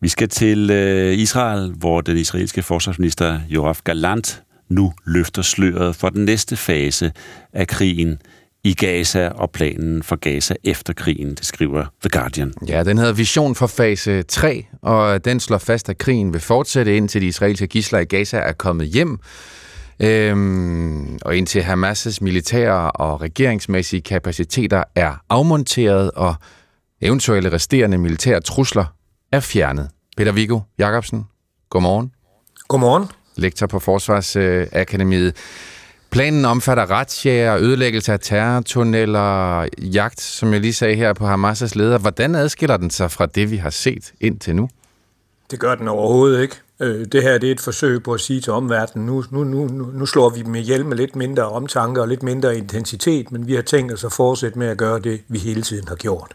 Vi 0.00 0.08
skal 0.08 0.28
til 0.28 0.70
uh, 0.70 1.18
Israel, 1.18 1.72
hvor 1.76 2.00
den 2.00 2.16
israelske 2.16 2.62
forsvarsminister 2.62 3.40
Yoav 3.50 3.76
Galant 3.84 4.42
nu 4.68 4.92
løfter 5.06 5.42
sløret 5.42 5.96
for 5.96 6.08
den 6.08 6.24
næste 6.24 6.56
fase 6.56 7.12
af 7.52 7.66
krigen 7.66 8.18
i 8.64 8.74
Gaza 8.74 9.28
og 9.28 9.50
planen 9.50 10.02
for 10.02 10.16
Gaza 10.16 10.54
efter 10.64 10.92
krigen, 10.92 11.34
det 11.34 11.46
skriver 11.46 11.84
The 12.00 12.10
Guardian. 12.10 12.52
Ja, 12.68 12.84
den 12.84 12.98
hedder 12.98 13.12
Vision 13.12 13.54
for 13.54 13.66
fase 13.66 14.22
3, 14.22 14.66
og 14.82 15.24
den 15.24 15.40
slår 15.40 15.58
fast, 15.58 15.88
at 15.88 15.98
krigen 15.98 16.32
vil 16.32 16.40
fortsætte 16.40 16.96
indtil 16.96 17.22
de 17.22 17.26
israelske 17.26 17.66
gisler 17.66 17.98
i 17.98 18.04
Gaza 18.04 18.36
er 18.36 18.52
kommet 18.52 18.86
hjem. 18.86 19.18
Øhm, 20.00 21.18
og 21.22 21.36
indtil 21.36 21.60
Hamas' 21.60 22.18
militære 22.20 22.90
og 22.90 23.20
regeringsmæssige 23.20 24.00
kapaciteter 24.00 24.84
er 24.94 25.12
afmonteret, 25.30 26.10
og 26.10 26.34
eventuelle 27.00 27.52
resterende 27.52 27.98
militære 27.98 28.40
trusler 28.40 28.84
er 29.32 29.40
fjernet. 29.40 29.90
Peter 30.16 30.32
Viggo 30.32 30.60
Jacobsen, 30.78 31.24
godmorgen. 31.70 32.12
Godmorgen. 32.68 33.04
Lektor 33.36 33.66
på 33.66 33.78
Forsvarsakademiet. 33.78 35.36
Planen 36.10 36.44
omfatter 36.44 36.90
retsjager, 36.90 37.56
ødelæggelse 37.56 38.12
af 38.12 38.20
terrortunneller, 38.20 39.68
jagt, 39.78 40.20
som 40.20 40.52
jeg 40.52 40.60
lige 40.60 40.72
sagde 40.72 40.94
her 40.94 41.12
på 41.12 41.24
Hamas' 41.34 41.72
leder. 41.74 41.98
Hvordan 41.98 42.34
adskiller 42.34 42.76
den 42.76 42.90
sig 42.90 43.10
fra 43.10 43.26
det, 43.26 43.50
vi 43.50 43.56
har 43.56 43.70
set 43.70 44.12
indtil 44.20 44.56
nu? 44.56 44.68
Det 45.50 45.60
gør 45.60 45.74
den 45.74 45.88
overhovedet 45.88 46.42
ikke. 46.42 46.56
Øh, 46.80 47.06
det 47.12 47.22
her 47.22 47.38
det 47.38 47.48
er 47.48 47.52
et 47.52 47.60
forsøg 47.60 48.02
på 48.02 48.12
at 48.12 48.20
sige 48.20 48.40
til 48.40 48.52
omverdenen, 48.52 49.06
nu, 49.06 49.24
nu, 49.30 49.44
nu, 49.44 49.66
nu 49.92 50.06
slår 50.06 50.28
vi 50.28 50.42
dem 50.42 50.54
ihjel 50.54 50.86
med 50.86 50.96
lidt 50.96 51.16
mindre 51.16 51.48
omtanke 51.48 52.00
og 52.00 52.08
lidt 52.08 52.22
mindre 52.22 52.56
intensitet, 52.56 53.32
men 53.32 53.46
vi 53.46 53.54
har 53.54 53.62
tænkt 53.62 53.92
os 53.92 54.04
at 54.04 54.12
fortsætte 54.12 54.58
med 54.58 54.66
at 54.66 54.78
gøre 54.78 55.00
det, 55.00 55.20
vi 55.28 55.38
hele 55.38 55.62
tiden 55.62 55.88
har 55.88 55.96
gjort. 55.96 56.32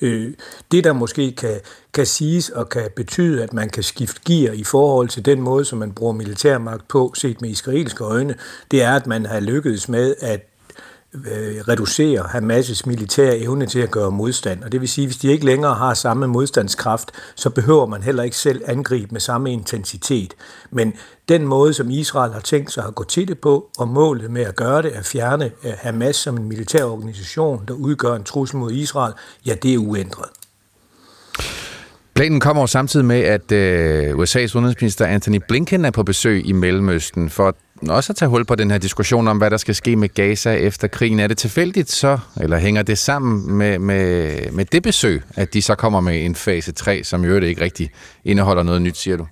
Øh, 0.00 0.32
det, 0.72 0.84
der 0.84 0.92
måske 0.92 1.32
kan, 1.32 1.60
kan 1.92 2.06
siges 2.06 2.50
og 2.50 2.68
kan 2.68 2.90
betyde, 2.96 3.42
at 3.42 3.52
man 3.52 3.70
kan 3.70 3.82
skifte 3.82 4.20
gear 4.26 4.52
i 4.52 4.64
forhold 4.64 5.08
til 5.08 5.24
den 5.24 5.40
måde, 5.40 5.64
som 5.64 5.78
man 5.78 5.92
bruger 5.92 6.12
militærmagt 6.12 6.88
på, 6.88 7.12
set 7.16 7.40
med 7.40 7.50
israelske 7.50 8.04
øjne, 8.04 8.34
det 8.70 8.82
er, 8.82 8.92
at 8.92 9.06
man 9.06 9.26
har 9.26 9.40
lykkedes 9.40 9.88
med 9.88 10.14
at 10.20 10.53
øh, 11.14 11.60
reducere 11.68 12.20
Hamas' 12.20 12.82
militære 12.86 13.38
evne 13.38 13.66
til 13.66 13.78
at 13.78 13.90
gøre 13.90 14.10
modstand. 14.10 14.62
Og 14.62 14.72
det 14.72 14.80
vil 14.80 14.88
sige, 14.88 15.04
at 15.04 15.08
hvis 15.08 15.16
de 15.16 15.28
ikke 15.28 15.44
længere 15.44 15.74
har 15.74 15.94
samme 15.94 16.26
modstandskraft, 16.26 17.10
så 17.34 17.50
behøver 17.50 17.86
man 17.86 18.02
heller 18.02 18.22
ikke 18.22 18.36
selv 18.36 18.62
angribe 18.66 19.08
med 19.12 19.20
samme 19.20 19.52
intensitet. 19.52 20.34
Men 20.70 20.92
den 21.28 21.46
måde, 21.46 21.74
som 21.74 21.90
Israel 21.90 22.32
har 22.32 22.40
tænkt 22.40 22.72
sig 22.72 22.84
at 22.84 22.94
gå 22.94 23.04
til 23.04 23.28
det 23.28 23.38
på, 23.38 23.70
og 23.78 23.88
målet 23.88 24.30
med 24.30 24.42
at 24.42 24.56
gøre 24.56 24.82
det, 24.82 24.88
at 24.88 25.04
fjerne 25.04 25.50
øh, 25.64 25.72
Hamas 25.78 26.16
som 26.16 26.36
en 26.36 26.48
militær 26.48 26.84
organisation, 26.84 27.64
der 27.68 27.74
udgør 27.74 28.14
en 28.14 28.24
trussel 28.24 28.56
mod 28.56 28.72
Israel, 28.72 29.12
ja, 29.46 29.54
det 29.62 29.74
er 29.74 29.78
uændret. 29.78 30.28
Planen 32.14 32.40
kommer 32.40 32.66
samtidig 32.66 33.06
med, 33.06 33.20
at 33.20 33.52
øh, 33.52 34.14
USA's 34.14 34.56
udenrigsminister 34.56 35.06
Anthony 35.06 35.40
Blinken 35.48 35.84
er 35.84 35.90
på 35.90 36.02
besøg 36.02 36.46
i 36.46 36.52
Mellemøsten 36.52 37.30
for 37.30 37.48
at 37.48 37.54
også 37.88 38.12
at 38.12 38.16
tage 38.16 38.28
hul 38.28 38.44
på 38.44 38.54
den 38.54 38.70
her 38.70 38.78
diskussion 38.78 39.28
om, 39.28 39.38
hvad 39.38 39.50
der 39.50 39.56
skal 39.56 39.74
ske 39.74 39.96
med 39.96 40.08
Gaza 40.08 40.54
efter 40.54 40.88
krigen. 40.88 41.20
Er 41.20 41.26
det 41.26 41.38
tilfældigt 41.38 41.90
så, 41.90 42.18
eller 42.40 42.58
hænger 42.58 42.82
det 42.82 42.98
sammen 42.98 43.58
med, 43.58 43.78
med, 43.78 44.32
med 44.52 44.64
det 44.64 44.82
besøg, 44.82 45.22
at 45.34 45.54
de 45.54 45.62
så 45.62 45.74
kommer 45.74 46.00
med 46.00 46.24
en 46.24 46.34
fase 46.34 46.72
3, 46.72 47.04
som 47.04 47.24
i 47.24 47.26
øvrigt 47.26 47.46
ikke 47.46 47.60
rigtig 47.60 47.90
indeholder 48.24 48.62
noget 48.62 48.82
nyt, 48.82 48.96
siger 48.96 49.16
du? 49.16 49.26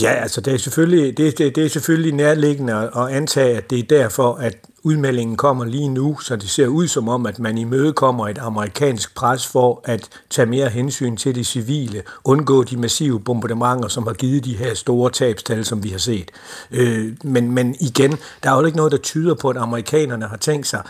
Ja, 0.00 0.10
altså 0.10 0.40
det 0.40 0.54
er 0.54 0.58
selvfølgelig, 0.58 1.16
det, 1.16 1.38
det, 1.38 1.56
det 1.56 1.64
er 1.64 1.68
selvfølgelig 1.68 2.12
nærliggende 2.12 2.90
at 2.96 3.08
antage, 3.08 3.56
at 3.56 3.70
det 3.70 3.78
er 3.78 3.82
derfor, 3.82 4.34
at 4.34 4.56
udmeldingen 4.86 5.36
kommer 5.36 5.64
lige 5.64 5.88
nu, 5.88 6.18
så 6.18 6.36
det 6.36 6.50
ser 6.50 6.66
ud 6.66 6.88
som 6.88 7.08
om, 7.08 7.26
at 7.26 7.38
man 7.38 7.58
imødekommer 7.58 8.28
et 8.28 8.38
amerikansk 8.38 9.14
pres 9.14 9.46
for 9.46 9.80
at 9.84 10.08
tage 10.30 10.46
mere 10.46 10.68
hensyn 10.68 11.16
til 11.16 11.34
de 11.34 11.44
civile, 11.44 12.02
undgå 12.24 12.62
de 12.62 12.76
massive 12.76 13.20
bombardementer, 13.20 13.88
som 13.88 14.06
har 14.06 14.12
givet 14.12 14.44
de 14.44 14.56
her 14.56 14.74
store 14.74 15.10
tabstal, 15.10 15.64
som 15.64 15.84
vi 15.84 15.88
har 15.88 15.98
set. 15.98 16.30
Øh, 16.70 17.12
men, 17.24 17.50
men 17.50 17.76
igen, 17.80 18.18
der 18.42 18.50
er 18.50 18.58
jo 18.58 18.64
ikke 18.64 18.76
noget, 18.76 18.92
der 18.92 18.98
tyder 18.98 19.34
på, 19.34 19.48
at 19.48 19.56
amerikanerne 19.56 20.26
har 20.26 20.36
tænkt 20.36 20.66
sig 20.66 20.82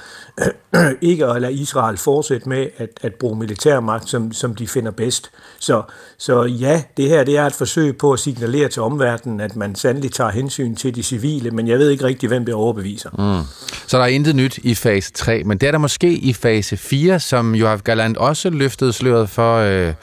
øh, 0.75 0.93
ikke 1.11 1.27
at 1.27 1.43
lade 1.43 1.53
Israel 1.53 1.97
fortsætte 1.97 2.49
med 2.49 2.67
at, 2.77 2.91
at 3.01 3.15
bruge 3.15 3.39
militærmagt, 3.39 4.09
som, 4.09 4.33
som 4.33 4.55
de 4.55 4.69
finder 4.69 4.91
bedst. 4.91 5.31
Så, 5.59 5.83
så 6.19 6.43
ja, 6.43 6.83
det 6.97 7.09
her 7.09 7.25
det 7.25 7.37
er 7.37 7.47
et 7.47 7.55
forsøg 7.55 7.99
på 7.99 8.13
at 8.13 8.19
signalere 8.19 8.69
til 8.69 8.83
omverdenen, 8.83 9.41
at 9.41 9.57
man 9.57 9.75
sandelig 9.75 10.13
tager 10.13 10.31
hensyn 10.31 10.75
til 10.75 10.95
de 10.95 11.03
civile, 11.03 11.51
men 11.51 11.69
jeg 11.69 11.79
ved 11.79 11.91
ikke 11.91 12.05
rigtig, 12.05 12.29
hvem 12.29 12.45
det 12.45 12.55
overbeviser. 12.55 13.11
Mm. 13.11 13.47
Så 13.87 13.99
der 13.99 14.05
er 14.05 14.09
intet 14.09 14.37
nyt 14.37 14.59
i 14.59 14.75
fase 14.75 15.13
3, 15.13 15.43
men 15.45 15.59
det 15.59 15.67
er 15.67 15.71
der 15.71 15.79
måske 15.79 16.13
i 16.13 16.33
fase 16.33 16.77
4, 16.77 17.21
som 17.21 17.55
Joachim 17.55 17.83
Galant 17.83 18.17
også 18.17 18.51
løftede 18.51 18.93
sløret 18.93 19.29
for 19.29 19.57
øh, 19.57 19.95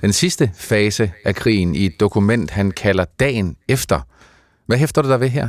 den 0.00 0.12
sidste 0.12 0.50
fase 0.56 1.12
af 1.24 1.34
krigen 1.34 1.74
i 1.74 1.86
et 1.86 2.00
dokument, 2.00 2.50
han 2.50 2.70
kalder 2.70 3.04
Dagen 3.20 3.56
Efter. 3.68 4.00
Hvad 4.66 4.78
hæfter 4.78 5.02
du 5.02 5.08
der 5.08 5.16
ved 5.16 5.28
her? 5.28 5.48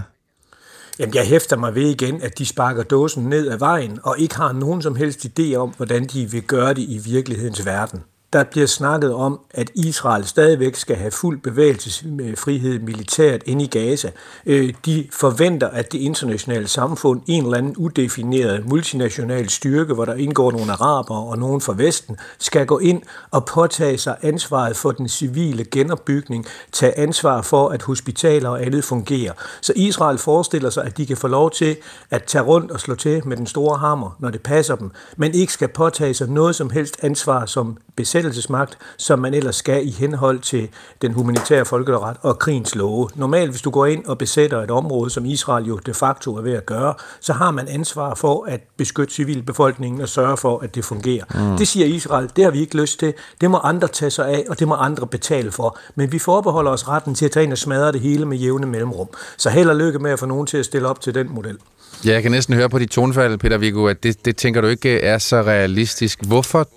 Jamen, 1.00 1.16
jeg 1.16 1.26
hæfter 1.26 1.58
mig 1.58 1.76
ved 1.76 1.90
igen, 1.90 2.22
at 2.22 2.38
de 2.38 2.46
sparker 2.46 2.84
dåsen 2.84 3.24
ned 3.24 3.52
ad 3.52 3.58
vejen, 3.58 4.00
og 4.04 4.20
ikke 4.20 4.36
har 4.36 4.52
nogen 4.52 4.82
som 4.82 4.96
helst 4.96 5.26
idé 5.26 5.56
om, 5.56 5.74
hvordan 5.78 6.06
de 6.06 6.32
vil 6.32 6.42
gøre 6.42 6.74
det 6.74 6.82
i 6.82 7.02
virkelighedens 7.06 7.66
verden 7.66 8.04
der 8.36 8.44
bliver 8.44 8.68
snakket 8.68 9.14
om, 9.14 9.40
at 9.52 9.72
Israel 9.76 10.26
stadigvæk 10.26 10.76
skal 10.76 10.96
have 10.96 11.12
fuld 11.12 11.40
bevægelsesfrihed 11.40 12.80
militært 12.80 13.42
ind 13.46 13.62
i 13.62 13.66
Gaza. 13.66 14.12
Øh, 14.46 14.74
de 14.86 15.08
forventer, 15.12 15.68
at 15.68 15.92
det 15.92 15.98
internationale 15.98 16.68
samfund, 16.68 17.22
en 17.28 17.44
eller 17.44 17.58
anden 17.58 17.78
udefineret 17.78 18.66
multinational 18.70 19.50
styrke, 19.50 19.94
hvor 19.94 20.06
der 20.06 20.14
indgår 20.14 20.52
nogle 20.52 20.72
araber 20.72 21.16
og 21.16 21.38
nogen 21.38 21.62
fra 21.62 21.74
Vesten, 21.78 22.18
skal 22.40 22.66
gå 22.66 22.80
ind 22.80 23.02
og 23.32 23.46
påtage 23.46 23.98
sig 23.98 24.18
ansvaret 24.22 24.78
for 24.78 24.92
den 24.92 25.10
civile 25.10 25.64
genopbygning, 25.64 26.46
tage 26.72 27.00
ansvar 27.00 27.42
for, 27.42 27.70
at 27.70 27.82
hospitaler 27.82 28.50
og 28.50 28.66
andet 28.66 28.84
fungerer. 28.84 29.34
Så 29.62 29.74
Israel 29.76 30.18
forestiller 30.18 30.70
sig, 30.70 30.84
at 30.84 30.98
de 30.98 31.06
kan 31.06 31.18
få 31.18 31.28
lov 31.28 31.52
til 31.52 31.78
at 32.12 32.24
tage 32.24 32.44
rundt 32.44 32.72
og 32.72 32.80
slå 32.80 32.96
til 32.96 33.28
med 33.28 33.38
den 33.38 33.48
store 33.48 33.78
hammer, 33.78 34.16
når 34.20 34.30
det 34.30 34.42
passer 34.42 34.76
dem, 34.76 34.92
men 35.18 35.34
ikke 35.34 35.54
skal 35.54 35.68
påtage 35.68 36.14
sig 36.14 36.30
noget 36.30 36.56
som 36.56 36.70
helst 36.70 36.98
ansvar 37.04 37.46
som 37.46 37.78
besættelsesmagt, 37.96 38.78
som 38.98 39.20
man 39.20 39.34
ellers 39.34 39.56
skal 39.56 39.88
i 39.88 39.92
henhold 39.92 40.40
til 40.40 40.70
den 41.02 41.14
humanitære 41.14 41.66
folkeret 41.66 42.18
og 42.22 42.40
krigens 42.40 42.76
love. 42.76 43.10
Normalt, 43.16 43.50
hvis 43.50 43.62
du 43.62 43.70
går 43.70 43.86
ind 43.86 44.06
og 44.06 44.18
besætter 44.18 44.62
et 44.62 44.72
område, 44.72 45.10
som 45.10 45.26
Israel 45.26 45.66
jo 45.66 45.78
de 45.78 45.94
facto 45.94 46.36
er 46.36 46.42
ved 46.42 46.54
at 46.54 46.66
gøre, 46.66 46.94
så 47.20 47.34
har 47.34 47.52
man 47.52 47.68
ansvar 47.68 48.16
for 48.16 48.46
at 48.46 48.62
beskytte 48.78 49.14
civilbefolkningen 49.14 50.02
og 50.02 50.10
sørge 50.10 50.38
for, 50.38 50.60
at 50.60 50.76
det 50.76 50.86
fungerer. 50.86 51.26
Mm. 51.36 51.58
Det 51.58 51.68
siger 51.68 51.86
Israel, 51.86 52.30
det 52.36 52.44
har 52.44 52.52
vi 52.52 52.60
ikke 52.60 52.78
lyst 52.78 53.00
til. 53.00 53.14
Det 53.42 53.52
må 53.52 53.58
andre 53.58 53.88
tage 53.88 54.12
sig 54.12 54.28
af, 54.28 54.46
og 54.50 54.60
det 54.60 54.68
må 54.68 54.76
andre 54.76 55.08
betale 55.08 55.52
for. 55.52 55.78
Men 55.96 56.12
vi 56.12 56.20
forbeholder 56.20 56.72
os 56.72 56.88
retten 56.88 57.16
til 57.16 57.26
at 57.26 57.32
tage 57.32 57.44
ind 57.44 57.52
og 57.52 57.58
smadre 57.58 57.92
det 57.92 58.02
hele 58.02 58.26
med 58.26 58.38
jævne 58.38 58.68
mellemrum. 58.68 59.08
Så 59.38 59.50
held 59.50 59.70
og 59.70 59.76
lykke 59.76 60.00
med 60.00 60.12
at 60.12 60.20
få 60.20 60.26
nogen 60.26 60.48
til 60.48 60.58
at 60.58 60.66
stille 60.66 60.88
op 60.88 61.02
til 61.02 61.16
den 61.16 61.34
model. 61.34 61.58
Ja, 62.06 62.12
jeg 62.12 62.22
kan 62.22 62.32
næsten 62.32 62.56
høre 62.56 62.70
på 62.70 62.80
dit 62.80 62.90
tonfald, 62.90 63.38
Peter 63.38 63.58
Viggo, 63.58 63.86
at 63.86 64.04
det, 64.04 64.26
det 64.26 64.38
tænker 64.38 64.62
du 64.62 64.68
ikke 64.68 65.00
er 65.02 65.18
så 65.18 65.42
realistisk. 65.42 66.24
Hvorfor 66.24 66.68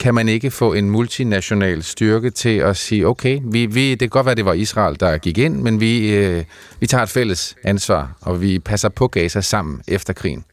kan 0.00 0.14
man 0.14 0.28
ikke 0.28 0.50
få 0.50 0.72
en 0.72 0.90
multinational 0.90 1.82
styrke 1.82 2.30
til 2.30 2.58
at 2.58 2.76
sige, 2.76 3.06
okay, 3.06 3.40
vi, 3.44 3.66
vi, 3.66 3.90
det 3.90 3.98
kan 3.98 4.08
godt 4.08 4.26
være, 4.26 4.34
det 4.34 4.44
var 4.44 4.52
Israel, 4.52 5.00
der 5.00 5.18
gik 5.18 5.38
ind, 5.38 5.56
men 5.62 5.80
vi, 5.80 6.14
øh, 6.14 6.44
vi 6.80 6.86
tager 6.86 7.02
et 7.02 7.08
fælles 7.08 7.56
ansvar, 7.64 8.16
og 8.20 8.40
vi 8.40 8.58
passer 8.58 8.88
på 8.88 9.08
Gaza 9.08 9.40
sammen 9.40 9.82
efter 9.88 10.12
krigen? 10.12 10.44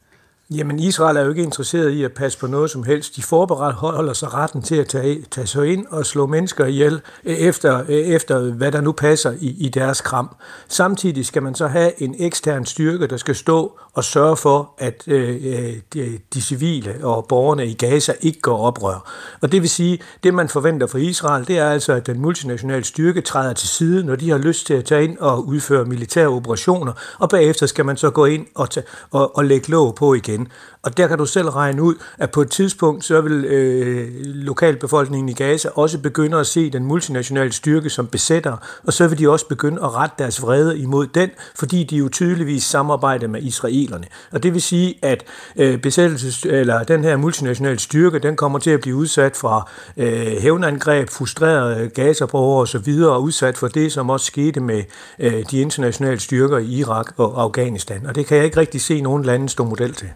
Jamen, 0.55 0.79
Israel 0.79 1.17
er 1.17 1.21
jo 1.21 1.29
ikke 1.29 1.43
interesseret 1.43 1.89
i 1.89 2.03
at 2.03 2.11
passe 2.11 2.39
på 2.39 2.47
noget 2.47 2.71
som 2.71 2.83
helst. 2.83 3.15
De 3.15 3.23
forberedt 3.23 3.75
holder 3.75 4.13
sig 4.13 4.33
retten 4.33 4.61
til 4.61 4.75
at 4.75 4.87
tage, 4.87 5.23
tage 5.31 5.47
sig 5.47 5.67
ind 5.67 5.85
og 5.89 6.05
slå 6.05 6.25
mennesker 6.25 6.65
ihjel 6.65 7.01
øh, 7.25 7.35
efter, 7.35 7.83
øh, 7.87 7.95
efter 7.95 8.39
hvad 8.39 8.71
der 8.71 8.81
nu 8.81 8.91
passer 8.91 9.33
i, 9.39 9.55
i 9.59 9.69
deres 9.69 10.01
kram. 10.01 10.35
Samtidig 10.67 11.25
skal 11.25 11.43
man 11.43 11.55
så 11.55 11.67
have 11.67 12.01
en 12.01 12.15
ekstern 12.19 12.65
styrke, 12.65 13.07
der 13.07 13.17
skal 13.17 13.35
stå 13.35 13.79
og 13.93 14.03
sørge 14.03 14.37
for, 14.37 14.73
at 14.77 15.03
øh, 15.07 15.29
øh 15.29 15.73
de, 15.93 16.19
de 16.33 16.41
civile 16.41 16.95
og 17.03 17.25
borgerne 17.29 17.67
i 17.67 17.73
Gaza 17.73 18.13
ikke 18.21 18.41
går 18.41 18.57
oprør. 18.57 19.11
Og 19.41 19.51
det 19.51 19.61
vil 19.61 19.69
sige, 19.69 19.99
det 20.23 20.33
man 20.33 20.49
forventer 20.49 20.87
fra 20.87 20.99
Israel, 20.99 21.47
det 21.47 21.57
er 21.57 21.69
altså, 21.69 21.93
at 21.93 22.07
den 22.07 22.19
multinationale 22.19 22.83
styrke 22.83 23.21
træder 23.21 23.53
til 23.53 23.69
side, 23.69 24.03
når 24.03 24.15
de 24.15 24.29
har 24.29 24.37
lyst 24.37 24.67
til 24.67 24.73
at 24.73 24.85
tage 24.85 25.03
ind 25.03 25.17
og 25.17 25.47
udføre 25.47 25.85
militære 25.85 26.27
operationer, 26.27 26.93
og 27.19 27.29
bagefter 27.29 27.65
skal 27.65 27.85
man 27.85 27.97
så 27.97 28.09
gå 28.09 28.25
ind 28.25 28.45
og, 28.55 28.69
tage, 28.69 28.85
og, 29.11 29.37
og 29.37 29.45
lægge 29.45 29.71
låg 29.71 29.95
på 29.95 30.13
igen 30.13 30.38
igen. 30.39 30.51
Og 30.83 30.97
der 30.97 31.07
kan 31.07 31.17
du 31.17 31.25
selv 31.25 31.49
regne 31.49 31.83
ud, 31.83 31.95
at 32.17 32.31
på 32.31 32.41
et 32.41 32.49
tidspunkt, 32.49 33.05
så 33.05 33.21
vil 33.21 33.45
øh, 33.45 34.07
lokalbefolkningen 34.23 35.29
i 35.29 35.33
Gaza 35.33 35.69
også 35.75 35.99
begynde 35.99 36.37
at 36.37 36.47
se 36.47 36.69
den 36.69 36.85
multinationale 36.85 37.51
styrke 37.51 37.89
som 37.89 38.07
besætter, 38.07 38.57
og 38.83 38.93
så 38.93 39.07
vil 39.07 39.19
de 39.19 39.29
også 39.29 39.47
begynde 39.47 39.81
at 39.83 39.95
rette 39.95 40.15
deres 40.19 40.41
vrede 40.41 40.79
imod 40.79 41.07
den, 41.07 41.29
fordi 41.55 41.83
de 41.83 41.97
jo 41.97 42.09
tydeligvis 42.09 42.63
samarbejder 42.63 43.27
med 43.27 43.41
israelerne. 43.41 44.05
Og 44.31 44.43
det 44.43 44.53
vil 44.53 44.61
sige, 44.61 44.95
at 45.01 45.23
øh, 45.55 45.81
besættelses, 45.81 46.45
eller 46.45 46.83
den 46.83 47.03
her 47.03 47.17
multinationale 47.17 47.79
styrke, 47.79 48.19
den 48.19 48.35
kommer 48.35 48.59
til 48.59 48.71
at 48.71 48.81
blive 48.81 48.95
udsat 48.95 49.35
for 49.35 49.69
øh, 49.97 50.41
hævnangreb, 50.41 51.09
frustrerede 51.09 51.89
Gaza-borgere 51.89 52.61
osv., 52.61 52.93
og 53.03 53.23
udsat 53.23 53.57
for 53.57 53.67
det, 53.67 53.91
som 53.91 54.09
også 54.09 54.25
skete 54.25 54.59
med 54.59 54.83
øh, 55.19 55.43
de 55.51 55.61
internationale 55.61 56.19
styrker 56.19 56.57
i 56.57 56.65
Irak 56.65 57.13
og 57.17 57.41
Afghanistan. 57.41 58.05
Og 58.05 58.15
det 58.15 58.25
kan 58.25 58.37
jeg 58.37 58.45
ikke 58.45 58.57
rigtig 58.57 58.81
se 58.81 59.01
nogen 59.01 59.23
lande 59.23 59.49
stå 59.49 59.63
model 59.63 59.93
til. 59.93 60.09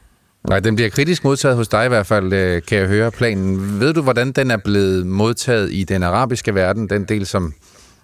Nej, 0.49 0.59
den 0.59 0.75
bliver 0.75 0.89
kritisk 0.89 1.23
modtaget 1.23 1.55
hos 1.55 1.67
dig 1.67 1.85
i 1.85 1.87
hvert 1.87 2.07
fald, 2.07 2.33
øh, 2.33 2.61
kan 2.67 2.77
jeg 2.77 2.87
høre 2.87 3.11
planen. 3.11 3.79
Ved 3.79 3.93
du, 3.93 4.01
hvordan 4.01 4.31
den 4.31 4.51
er 4.51 4.57
blevet 4.57 5.07
modtaget 5.07 5.73
i 5.73 5.83
den 5.83 6.03
arabiske 6.03 6.55
verden, 6.55 6.89
den 6.89 7.03
del, 7.03 7.25
som, 7.25 7.53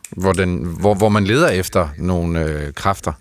hvor, 0.09 0.31
den, 0.31 0.75
hvor, 0.79 0.93
hvor 0.93 1.09
man 1.09 1.23
leder 1.23 1.49
efter 1.49 1.87
nogle 1.97 2.45
øh, 2.45 2.73
kræfter? 2.73 3.13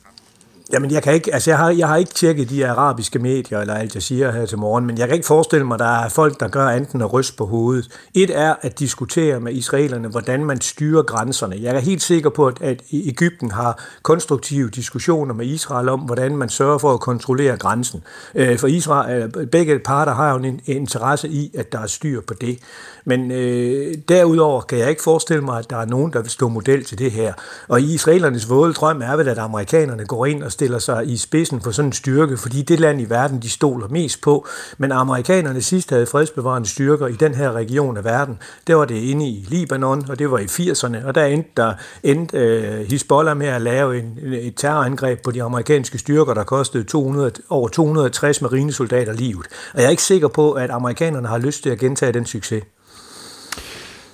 Jamen, 0.73 0.91
jeg, 0.91 1.03
kan 1.03 1.15
ikke, 1.15 1.35
altså 1.35 1.51
jeg, 1.51 1.59
har, 1.59 1.71
jeg 1.71 1.89
har 1.89 1.97
ikke 1.97 2.15
tjekket 2.15 2.51
de 2.51 2.67
arabiske 2.69 3.19
medier 3.19 3.61
eller 3.61 3.75
Al 3.75 3.91
Jazeera 3.95 4.31
her 4.31 4.47
til 4.47 4.59
morgen, 4.59 4.87
men 4.87 4.99
jeg 4.99 5.09
kan 5.09 5.15
ikke 5.15 5.27
forestille 5.27 5.67
mig, 5.67 5.75
at 5.75 5.81
der 5.81 6.05
er 6.05 6.09
folk, 6.09 6.41
der 6.41 6.49
gør 6.49 6.69
enten 6.69 7.03
at 7.03 7.13
ryste 7.13 7.37
på 7.37 7.47
hovedet. 7.47 7.89
Et 8.15 8.31
er 8.39 8.55
at 8.61 8.79
diskutere 8.79 9.41
med 9.41 9.53
israelerne, 9.53 10.09
hvordan 10.09 10.45
man 10.45 10.61
styrer 10.61 11.03
grænserne. 11.03 11.57
Jeg 11.61 11.77
er 11.77 11.79
helt 11.79 12.03
sikker 12.03 12.31
på, 12.31 12.47
at 12.61 12.83
Ægypten 12.93 13.51
e- 13.51 13.55
har 13.55 13.85
konstruktive 14.03 14.71
diskussioner 14.71 15.35
med 15.35 15.47
Israel 15.47 15.89
om, 15.89 16.01
hvordan 16.01 16.37
man 16.37 16.49
sørger 16.49 16.79
for 16.79 16.93
at 16.93 17.01
kontrollere 17.01 17.57
grænsen. 17.57 18.03
Øh, 18.35 18.59
for 18.59 18.67
Israel, 18.67 19.33
øh, 19.37 19.47
begge 19.47 19.79
parter 19.79 20.15
har 20.15 20.33
jo 20.33 20.39
en 20.39 20.61
interesse 20.67 21.29
i, 21.29 21.51
at 21.59 21.73
der 21.73 21.79
er 21.79 21.87
styr 21.87 22.21
på 22.21 22.35
det. 22.35 22.59
Men 23.05 23.31
øh, 23.31 23.95
derudover 24.09 24.61
kan 24.61 24.79
jeg 24.79 24.91
ikke 24.91 25.03
forestille 25.03 25.45
mig, 25.45 25.59
at 25.59 25.71
der 25.71 25.77
er 25.77 25.87
nogen, 25.87 26.13
der 26.13 26.23
vil 26.23 26.31
stå 26.31 26.49
model 26.49 26.85
til 26.85 26.99
det 26.99 27.11
her. 27.11 27.33
Og 27.69 27.81
israelernes 27.81 28.51
våde 28.51 28.73
drøm 28.73 29.03
er 29.03 29.17
vel, 29.17 29.29
at 29.29 29.39
amerikanerne 29.39 30.05
går 30.05 30.27
ind 30.27 30.43
og 30.43 30.53
stiller 30.59 30.79
sig 30.79 31.09
i 31.09 31.17
spidsen 31.17 31.61
for 31.61 31.71
sådan 31.71 31.89
en 31.89 31.93
styrke, 31.93 32.37
fordi 32.37 32.63
det 32.63 32.81
land 32.81 33.01
i 33.01 33.05
verden, 33.05 33.43
de 33.43 33.51
stoler 33.51 33.89
mest 33.89 34.21
på. 34.21 34.47
Men 34.79 34.93
amerikanerne 34.93 35.63
sidst 35.63 35.91
havde 35.91 36.07
fredsbevarende 36.07 36.69
styrker 36.69 37.07
i 37.07 37.13
den 37.13 37.35
her 37.35 37.53
region 37.53 37.97
af 37.97 38.05
verden. 38.05 38.39
Det 38.67 38.77
var 38.77 38.85
det 38.85 38.95
inde 38.95 39.29
i 39.29 39.47
Libanon, 39.49 40.05
og 40.11 40.19
det 40.19 40.31
var 40.31 40.39
i 40.39 40.45
80'erne, 40.45 41.07
og 41.07 41.15
der 41.15 41.25
endte, 41.25 41.51
der 41.57 41.73
endte 42.03 42.39
øh, 42.39 42.87
Hezbollah 42.91 43.37
med 43.37 43.47
at 43.47 43.63
lave 43.63 43.99
en, 43.99 44.19
et 44.25 44.55
terrorangreb 44.57 45.23
på 45.23 45.31
de 45.31 45.43
amerikanske 45.43 45.99
styrker, 45.99 46.35
der 46.35 46.45
kostede 46.45 46.85
200, 46.85 47.33
over 47.49 47.69
260 47.69 48.43
marinesoldater 48.43 49.13
livet. 49.13 49.47
Og 49.75 49.81
jeg 49.81 49.87
er 49.87 49.91
ikke 49.91 50.03
sikker 50.03 50.29
på, 50.29 50.53
at 50.53 50.71
amerikanerne 50.71 51.29
har 51.29 51.39
lyst 51.39 51.63
til 51.63 51.71
at 51.71 51.79
gentage 51.79 52.13
den 52.13 52.27
succes. 52.27 52.63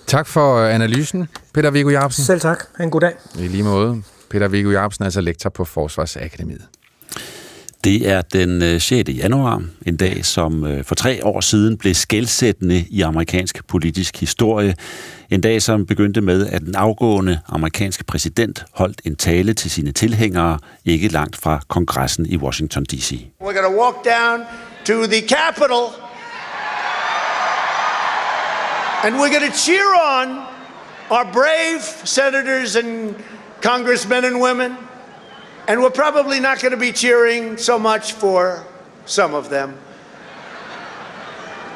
Tak 0.06 0.26
for 0.26 0.66
analysen, 0.66 1.28
Peter 1.54 1.70
Viggo 1.70 1.90
Jacobsen. 1.90 2.24
Selv 2.24 2.40
tak. 2.40 2.64
En 2.80 2.90
god 2.90 3.00
dag. 3.00 3.12
I 3.38 3.48
lige 3.48 3.62
måde. 3.62 4.02
Peter 4.30 4.48
Viggo 4.48 4.70
Jacobsen 4.70 5.02
er 5.02 5.06
altså 5.06 5.20
lektor 5.20 5.50
på 5.50 5.64
Forsvarsakademiet. 5.64 6.62
Det 7.84 8.08
er 8.10 8.22
den 8.22 8.80
6. 8.80 8.92
Øh, 8.92 9.18
januar, 9.18 9.62
en 9.86 9.96
dag, 9.96 10.24
som 10.24 10.66
øh, 10.66 10.84
for 10.84 10.94
tre 10.94 11.20
år 11.24 11.40
siden 11.40 11.78
blev 11.78 11.94
skældsættende 11.94 12.84
i 12.90 13.00
amerikansk 13.00 13.66
politisk 13.66 14.20
historie. 14.20 14.74
En 15.30 15.40
dag, 15.40 15.62
som 15.62 15.86
begyndte 15.86 16.20
med, 16.20 16.46
at 16.46 16.62
den 16.62 16.74
afgående 16.74 17.40
amerikanske 17.48 18.04
præsident 18.04 18.64
holdt 18.72 19.00
en 19.04 19.16
tale 19.16 19.54
til 19.54 19.70
sine 19.70 19.92
tilhængere, 19.92 20.58
ikke 20.84 21.08
langt 21.08 21.36
fra 21.36 21.60
kongressen 21.68 22.26
i 22.26 22.36
Washington 22.36 22.84
D.C. 22.84 23.26
We're 23.40 23.44
going 23.44 23.74
to 23.74 23.82
walk 23.82 23.96
down 24.04 24.40
to 24.84 25.06
the 25.06 25.28
Capitol, 25.28 26.03
and 29.04 29.18
we're 29.18 29.28
going 29.28 29.52
to 29.52 29.54
cheer 29.54 29.94
on 29.94 30.48
our 31.10 31.30
brave 31.30 31.82
senators 31.82 32.74
and 32.74 33.14
congressmen 33.60 34.24
and 34.24 34.40
women, 34.40 34.78
and 35.68 35.82
we're 35.82 35.90
probably 35.90 36.40
not 36.40 36.58
going 36.60 36.72
to 36.72 36.78
be 36.78 36.90
cheering 36.90 37.58
so 37.58 37.78
much 37.78 38.14
for 38.14 38.64
some 39.04 39.34
of 39.34 39.50
them. 39.50 39.78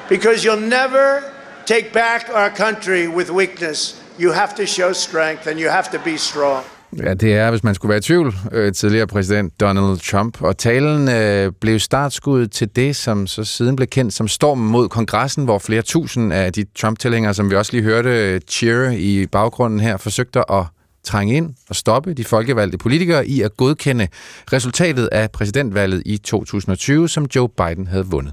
Because 0.08 0.42
you'll 0.42 0.56
never 0.56 1.34
take 1.66 1.92
back 1.92 2.30
our 2.30 2.48
country 2.48 3.08
with 3.08 3.28
weakness. 3.28 4.02
You 4.16 4.32
have 4.32 4.54
to 4.54 4.64
show 4.64 4.94
strength 4.94 5.46
and 5.46 5.60
you 5.60 5.68
have 5.68 5.90
to 5.90 5.98
be 5.98 6.16
strong. 6.16 6.64
Ja, 7.02 7.14
det 7.14 7.34
er, 7.34 7.50
hvis 7.50 7.64
man 7.64 7.74
skulle 7.74 7.90
være 7.90 7.98
i 7.98 8.02
tvivl, 8.02 8.34
øh, 8.52 8.72
tidligere 8.72 9.06
præsident 9.06 9.60
Donald 9.60 9.98
Trump. 10.10 10.42
Og 10.42 10.58
talen 10.58 11.08
øh, 11.08 11.52
blev 11.60 11.78
startskuddet 11.78 12.52
til 12.52 12.76
det, 12.76 12.96
som 12.96 13.26
så 13.26 13.44
siden 13.44 13.76
blev 13.76 13.88
kendt 13.88 14.14
som 14.14 14.28
stormen 14.28 14.68
mod 14.70 14.88
kongressen, 14.88 15.44
hvor 15.44 15.58
flere 15.58 15.82
tusind 15.82 16.32
af 16.32 16.52
de 16.52 16.64
Trump-tilhængere, 16.78 17.34
som 17.34 17.50
vi 17.50 17.56
også 17.56 17.72
lige 17.72 17.82
hørte 17.82 18.10
øh, 18.10 18.40
cheer 18.48 18.90
i 18.90 19.26
baggrunden 19.26 19.80
her, 19.80 19.96
forsøgte 19.96 20.50
at 20.52 20.64
trænge 21.08 21.36
ind 21.36 21.54
og 21.68 21.76
stoppe 21.76 22.14
de 22.14 22.24
folkevalgte 22.24 22.78
politikere 22.78 23.26
i 23.26 23.42
at 23.42 23.56
godkende 23.56 24.08
resultatet 24.52 25.08
af 25.12 25.30
præsidentvalget 25.30 26.02
i 26.06 26.16
2020, 26.16 27.08
som 27.08 27.26
Joe 27.36 27.48
Biden 27.48 27.86
havde 27.86 28.06
vundet. 28.06 28.32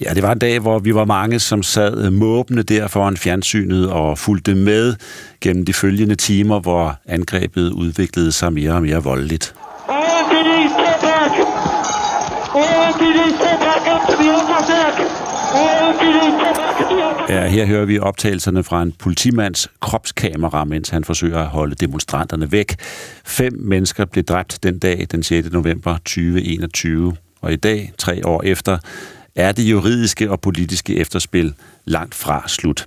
Ja, 0.00 0.14
det 0.14 0.22
var 0.22 0.32
en 0.32 0.38
dag, 0.38 0.58
hvor 0.58 0.78
vi 0.78 0.94
var 0.94 1.04
mange, 1.04 1.38
som 1.38 1.62
sad 1.62 2.10
måbende 2.10 2.62
der 2.62 2.88
foran 2.88 3.16
fjernsynet 3.16 3.90
og 3.90 4.18
fulgte 4.18 4.54
med 4.54 4.94
gennem 5.40 5.64
de 5.64 5.72
følgende 5.72 6.14
timer, 6.14 6.60
hvor 6.60 6.98
angrebet 7.06 7.70
udviklede 7.70 8.32
sig 8.32 8.52
mere 8.52 8.72
og 8.72 8.82
mere 8.82 9.02
voldeligt. 9.02 9.54
Ja, 17.28 17.48
her 17.48 17.66
hører 17.66 17.84
vi 17.84 17.98
optagelserne 17.98 18.64
fra 18.64 18.82
en 18.82 18.92
politimands 18.92 19.68
kropskamera, 19.80 20.64
mens 20.64 20.88
han 20.88 21.04
forsøger 21.04 21.38
at 21.38 21.46
holde 21.46 21.74
demonstranterne 21.74 22.52
væk. 22.52 22.74
Fem 23.24 23.52
mennesker 23.58 24.04
blev 24.04 24.24
dræbt 24.24 24.58
den 24.62 24.78
dag, 24.78 25.06
den 25.10 25.22
6. 25.22 25.50
november 25.50 25.96
2021. 25.96 27.16
Og 27.40 27.52
i 27.52 27.56
dag, 27.56 27.92
tre 27.98 28.26
år 28.26 28.42
efter, 28.42 28.78
er 29.34 29.52
det 29.52 29.62
juridiske 29.62 30.30
og 30.30 30.40
politiske 30.40 30.96
efterspil 30.96 31.54
langt 31.84 32.14
fra 32.14 32.48
slut. 32.48 32.86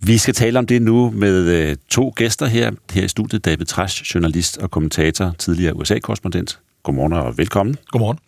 Vi 0.00 0.18
skal 0.18 0.34
tale 0.34 0.58
om 0.58 0.66
det 0.66 0.82
nu 0.82 1.10
med 1.10 1.44
øh, 1.44 1.76
to 1.88 2.12
gæster 2.16 2.46
her. 2.46 2.70
Her 2.92 3.04
i 3.04 3.08
studiet 3.08 3.44
David 3.44 3.66
Trash, 3.66 4.14
journalist 4.14 4.58
og 4.58 4.70
kommentator, 4.70 5.34
tidligere 5.38 5.76
USA-korrespondent. 5.76 6.58
Godmorgen 6.82 7.12
og 7.12 7.38
velkommen. 7.38 7.76
Godmorgen. 7.90 8.18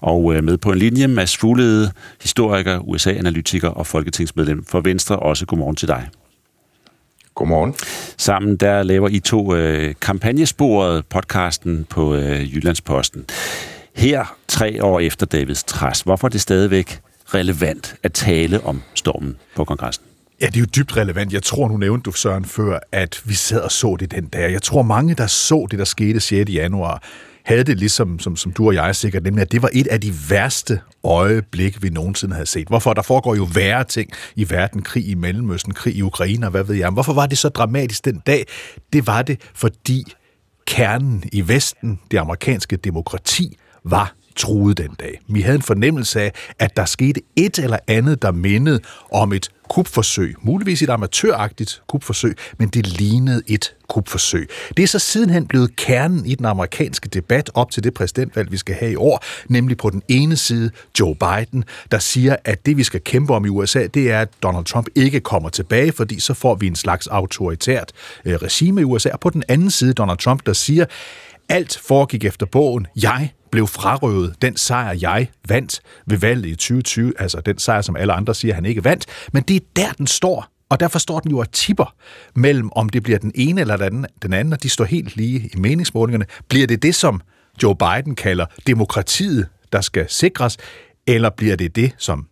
Og 0.00 0.34
øh, 0.34 0.44
med 0.44 0.58
på 0.58 0.72
en 0.72 0.78
linje, 0.78 1.06
Mads 1.06 1.36
Fuglede, 1.36 1.92
historiker, 2.22 2.78
USA-analytiker 2.78 3.68
og 3.68 3.86
folketingsmedlem 3.86 4.64
for 4.64 4.80
Venstre. 4.80 5.16
Også 5.16 5.46
godmorgen 5.46 5.76
til 5.76 5.88
dig. 5.88 6.08
Godmorgen. 7.34 7.74
Sammen 8.16 8.56
der 8.56 8.82
laver 8.82 9.08
I 9.08 9.18
to 9.18 9.54
øh, 9.54 9.94
kampagnesporet 10.00 11.06
podcasten 11.06 11.84
på 11.84 12.14
øh, 12.14 12.54
Jyllandsposten. 12.54 13.24
Her, 13.96 14.36
tre 14.48 14.84
år 14.84 15.00
efter 15.00 15.26
Davids 15.26 15.64
træs, 15.64 16.00
hvorfor 16.00 16.28
er 16.28 16.30
det 16.30 16.40
stadigvæk 16.40 17.00
relevant 17.34 17.94
at 18.02 18.12
tale 18.12 18.64
om 18.64 18.82
stormen 18.94 19.36
på 19.56 19.64
kongressen? 19.64 20.04
Ja, 20.40 20.46
det 20.46 20.56
er 20.56 20.60
jo 20.60 20.66
dybt 20.76 20.96
relevant. 20.96 21.32
Jeg 21.32 21.42
tror, 21.42 21.68
nu 21.68 21.76
nævnte 21.76 22.02
du, 22.02 22.12
Søren, 22.12 22.44
før, 22.44 22.78
at 22.92 23.22
vi 23.24 23.34
sad 23.34 23.60
og 23.60 23.72
så 23.72 23.96
det 24.00 24.10
den 24.10 24.26
dag. 24.26 24.52
Jeg 24.52 24.62
tror, 24.62 24.82
mange, 24.82 25.14
der 25.14 25.26
så 25.26 25.66
det, 25.70 25.78
der 25.78 25.84
skete 25.84 26.20
6. 26.20 26.50
januar, 26.50 27.02
havde 27.50 27.64
det 27.64 27.78
ligesom, 27.78 28.18
som, 28.18 28.36
som 28.36 28.52
du 28.52 28.66
og 28.66 28.74
jeg 28.74 28.96
sikkert, 28.96 29.22
nemlig 29.22 29.42
at 29.42 29.52
det 29.52 29.62
var 29.62 29.70
et 29.72 29.86
af 29.86 30.00
de 30.00 30.12
værste 30.28 30.80
øjeblik, 31.04 31.82
vi 31.82 31.88
nogensinde 31.88 32.34
havde 32.34 32.46
set. 32.46 32.68
Hvorfor? 32.68 32.94
Der 32.94 33.02
foregår 33.02 33.34
jo 33.34 33.48
værre 33.54 33.84
ting 33.84 34.10
i 34.36 34.50
verden. 34.50 34.82
Krig 34.82 35.08
i 35.08 35.14
Mellemøsten, 35.14 35.74
krig 35.74 35.96
i 35.96 36.02
Ukraine, 36.02 36.46
og 36.46 36.50
hvad 36.50 36.64
ved 36.64 36.74
jeg. 36.74 36.90
Hvorfor 36.90 37.12
var 37.12 37.26
det 37.26 37.38
så 37.38 37.48
dramatisk 37.48 38.04
den 38.04 38.22
dag? 38.26 38.46
Det 38.92 39.06
var 39.06 39.22
det, 39.22 39.40
fordi 39.54 40.04
kernen 40.66 41.24
i 41.32 41.48
Vesten, 41.48 42.00
det 42.10 42.18
amerikanske 42.18 42.76
demokrati, 42.76 43.56
var 43.84 44.14
truet 44.40 44.78
den 44.78 44.94
dag. 45.00 45.20
Vi 45.28 45.40
havde 45.40 45.56
en 45.56 45.62
fornemmelse 45.62 46.20
af, 46.20 46.32
at 46.58 46.76
der 46.76 46.84
skete 46.84 47.20
et 47.36 47.58
eller 47.58 47.78
andet, 47.88 48.22
der 48.22 48.32
mindede 48.32 48.80
om 49.12 49.32
et 49.32 49.50
kupforsøg. 49.68 50.34
Muligvis 50.42 50.82
et 50.82 50.90
amatøragtigt 50.90 51.82
kupforsøg, 51.86 52.36
men 52.58 52.68
det 52.68 52.86
lignede 52.86 53.42
et 53.46 53.74
kupforsøg. 53.88 54.48
Det 54.76 54.82
er 54.82 54.86
så 54.86 54.98
sidenhen 54.98 55.46
blevet 55.46 55.76
kernen 55.76 56.26
i 56.26 56.34
den 56.34 56.46
amerikanske 56.46 57.08
debat 57.08 57.50
op 57.54 57.70
til 57.70 57.84
det 57.84 57.94
præsidentvalg, 57.94 58.52
vi 58.52 58.56
skal 58.56 58.74
have 58.74 58.92
i 58.92 58.96
år, 58.96 59.24
nemlig 59.48 59.76
på 59.76 59.90
den 59.90 60.02
ene 60.08 60.36
side 60.36 60.70
Joe 61.00 61.14
Biden, 61.14 61.64
der 61.90 61.98
siger, 61.98 62.36
at 62.44 62.66
det 62.66 62.76
vi 62.76 62.84
skal 62.84 63.00
kæmpe 63.00 63.34
om 63.34 63.44
i 63.44 63.48
USA, 63.48 63.86
det 63.86 64.10
er, 64.10 64.20
at 64.20 64.28
Donald 64.42 64.64
Trump 64.64 64.86
ikke 64.94 65.20
kommer 65.20 65.48
tilbage, 65.48 65.92
fordi 65.92 66.20
så 66.20 66.34
får 66.34 66.54
vi 66.54 66.66
en 66.66 66.76
slags 66.76 67.06
autoritært 67.06 67.92
øh, 68.24 68.34
regime 68.34 68.80
i 68.80 68.84
USA. 68.84 69.10
Og 69.12 69.20
på 69.20 69.30
den 69.30 69.42
anden 69.48 69.70
side 69.70 69.92
Donald 69.92 70.18
Trump, 70.18 70.46
der 70.46 70.52
siger, 70.52 70.84
alt 71.48 71.80
foregik 71.84 72.24
efter 72.24 72.46
bogen. 72.46 72.86
Jeg 73.02 73.32
blev 73.52 73.66
frarøvet 73.66 74.34
den 74.42 74.56
sejr, 74.56 74.98
jeg 75.00 75.28
vandt 75.48 75.80
ved 76.06 76.18
valget 76.18 76.46
i 76.46 76.54
2020, 76.54 77.12
altså 77.18 77.40
den 77.40 77.58
sejr, 77.58 77.82
som 77.82 77.96
alle 77.96 78.12
andre 78.12 78.34
siger, 78.34 78.54
han 78.54 78.66
ikke 78.66 78.84
vandt, 78.84 79.06
men 79.32 79.42
det 79.42 79.56
er 79.56 79.60
der, 79.76 79.92
den 79.92 80.06
står. 80.06 80.46
Og 80.68 80.80
derfor 80.80 80.98
står 80.98 81.20
den 81.20 81.30
jo 81.30 81.38
og 81.38 81.52
tipper 81.52 81.94
mellem, 82.34 82.70
om 82.72 82.88
det 82.88 83.02
bliver 83.02 83.18
den 83.18 83.32
ene 83.34 83.60
eller 83.60 83.76
den, 83.76 84.06
den 84.22 84.32
anden, 84.32 84.52
og 84.52 84.62
de 84.62 84.68
står 84.68 84.84
helt 84.84 85.16
lige 85.16 85.50
i 85.54 85.56
meningsmålingerne. 85.56 86.26
Bliver 86.48 86.66
det 86.66 86.82
det, 86.82 86.94
som 86.94 87.20
Joe 87.62 87.76
Biden 87.76 88.14
kalder 88.14 88.46
demokratiet, 88.66 89.48
der 89.72 89.80
skal 89.80 90.06
sikres, 90.08 90.56
eller 91.06 91.30
bliver 91.30 91.56
det 91.56 91.76
det, 91.76 91.92
som 91.98 92.26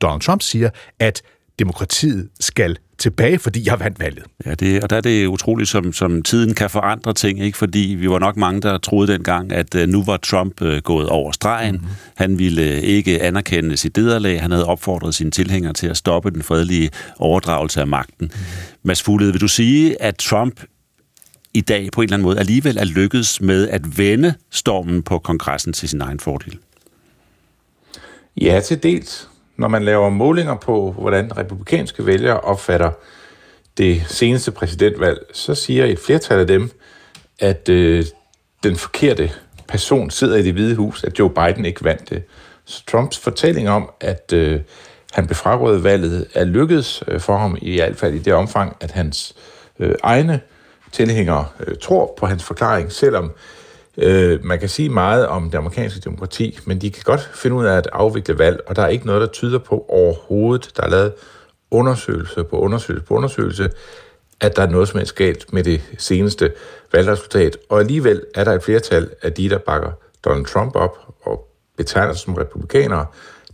Donald 0.00 0.20
Trump 0.20 0.42
siger, 0.42 0.70
at 0.98 1.22
demokratiet 1.58 2.28
skal 2.40 2.76
tilbage, 2.98 3.38
fordi 3.38 3.62
jeg 3.66 3.80
vandt 3.80 4.00
valget. 4.00 4.24
Ja, 4.46 4.54
det, 4.54 4.82
og 4.82 4.90
der 4.90 4.96
er 4.96 5.00
det 5.00 5.26
utroligt, 5.26 5.68
som, 5.68 5.92
som 5.92 6.22
tiden 6.22 6.54
kan 6.54 6.70
forandre 6.70 7.14
ting, 7.14 7.40
ikke? 7.40 7.58
fordi 7.58 7.96
vi 7.98 8.10
var 8.10 8.18
nok 8.18 8.36
mange, 8.36 8.60
der 8.60 8.78
troede 8.78 9.12
dengang, 9.12 9.52
at 9.52 9.74
uh, 9.74 9.82
nu 9.82 10.04
var 10.04 10.16
Trump 10.16 10.60
uh, 10.60 10.76
gået 10.76 11.08
over 11.08 11.32
stregen. 11.32 11.74
Mm-hmm. 11.74 11.88
Han 12.16 12.38
ville 12.38 12.62
uh, 12.62 12.78
ikke 12.82 13.22
anerkende 13.22 13.76
sit 13.76 13.96
lederlag. 13.96 14.42
Han 14.42 14.50
havde 14.50 14.66
opfordret 14.66 15.14
sine 15.14 15.30
tilhængere 15.30 15.72
til 15.72 15.86
at 15.86 15.96
stoppe 15.96 16.30
den 16.30 16.42
fredelige 16.42 16.90
overdragelse 17.18 17.80
af 17.80 17.86
magten. 17.86 18.26
Mm-hmm. 18.26 18.78
Mads 18.82 19.02
Fuglede, 19.02 19.32
vil 19.32 19.40
du 19.40 19.48
sige, 19.48 20.02
at 20.02 20.16
Trump 20.16 20.60
i 21.54 21.60
dag 21.60 21.88
på 21.92 22.00
en 22.00 22.04
eller 22.04 22.16
anden 22.16 22.24
måde 22.24 22.38
alligevel 22.38 22.76
er 22.76 22.84
lykkedes 22.84 23.40
med 23.40 23.68
at 23.68 23.98
vende 23.98 24.34
stormen 24.50 25.02
på 25.02 25.18
kongressen 25.18 25.72
til 25.72 25.88
sin 25.88 26.00
egen 26.00 26.20
fordel? 26.20 26.58
Ja, 28.40 28.60
til 28.60 28.82
dels 28.82 29.28
når 29.56 29.68
man 29.68 29.84
laver 29.84 30.08
målinger 30.08 30.56
på, 30.56 30.94
hvordan 30.98 31.36
republikanske 31.38 32.06
vælgere 32.06 32.40
opfatter 32.40 32.90
det 33.78 34.02
seneste 34.08 34.50
præsidentvalg, 34.50 35.18
så 35.32 35.54
siger 35.54 35.84
et 35.84 35.98
flertal 35.98 36.40
af 36.40 36.46
dem, 36.46 36.70
at 37.38 37.68
øh, 37.68 38.04
den 38.62 38.76
forkerte 38.76 39.30
person 39.68 40.10
sidder 40.10 40.36
i 40.36 40.42
det 40.42 40.52
hvide 40.52 40.74
hus, 40.74 41.04
at 41.04 41.18
Joe 41.18 41.30
Biden 41.30 41.64
ikke 41.64 41.84
vandt 41.84 42.10
det. 42.10 42.22
Så 42.64 42.86
Trumps 42.86 43.18
fortælling 43.18 43.68
om, 43.68 43.90
at 44.00 44.32
øh, 44.34 44.60
han 45.12 45.26
blev 45.26 45.84
valget, 45.84 46.26
er 46.34 46.44
lykkedes 46.44 47.02
øh, 47.08 47.20
for 47.20 47.36
ham 47.36 47.58
i 47.62 47.76
hvert 47.76 47.96
fald 47.96 48.14
i 48.14 48.18
det 48.18 48.34
omfang, 48.34 48.76
at 48.80 48.90
hans 48.90 49.34
øh, 49.78 49.94
egne 50.02 50.40
tilhængere 50.92 51.46
øh, 51.66 51.74
tror 51.82 52.14
på 52.18 52.26
hans 52.26 52.44
forklaring, 52.44 52.92
selvom 52.92 53.32
Øh, 53.98 54.44
man 54.44 54.58
kan 54.58 54.68
sige 54.68 54.88
meget 54.88 55.26
om 55.26 55.50
det 55.50 55.58
amerikanske 55.58 56.00
demokrati, 56.00 56.58
men 56.66 56.80
de 56.80 56.90
kan 56.90 57.02
godt 57.04 57.30
finde 57.34 57.56
ud 57.56 57.64
af 57.64 57.76
at 57.76 57.88
afvikle 57.92 58.38
valg, 58.38 58.60
og 58.66 58.76
der 58.76 58.82
er 58.82 58.88
ikke 58.88 59.06
noget, 59.06 59.20
der 59.20 59.26
tyder 59.26 59.58
på 59.58 59.86
overhovedet. 59.88 60.70
Der 60.76 60.82
er 60.82 60.88
lavet 60.88 61.12
undersøgelse 61.70 62.44
på 62.44 62.58
undersøgelse 62.58 63.06
på 63.06 63.14
undersøgelse, 63.14 63.70
at 64.40 64.56
der 64.56 64.62
er 64.62 64.70
noget 64.70 64.88
som 64.88 64.98
helst 64.98 65.14
galt 65.14 65.52
med 65.52 65.64
det 65.64 65.80
seneste 65.98 66.52
valgresultat. 66.92 67.56
Og 67.68 67.80
alligevel 67.80 68.22
er 68.34 68.44
der 68.44 68.52
et 68.52 68.62
flertal 68.62 69.10
af 69.22 69.32
de, 69.32 69.50
der 69.50 69.58
bakker 69.58 69.90
Donald 70.24 70.46
Trump 70.46 70.76
op 70.76 70.98
og 71.22 71.48
betegner 71.76 72.12
sig 72.12 72.20
som 72.20 72.34
republikanere, 72.34 73.06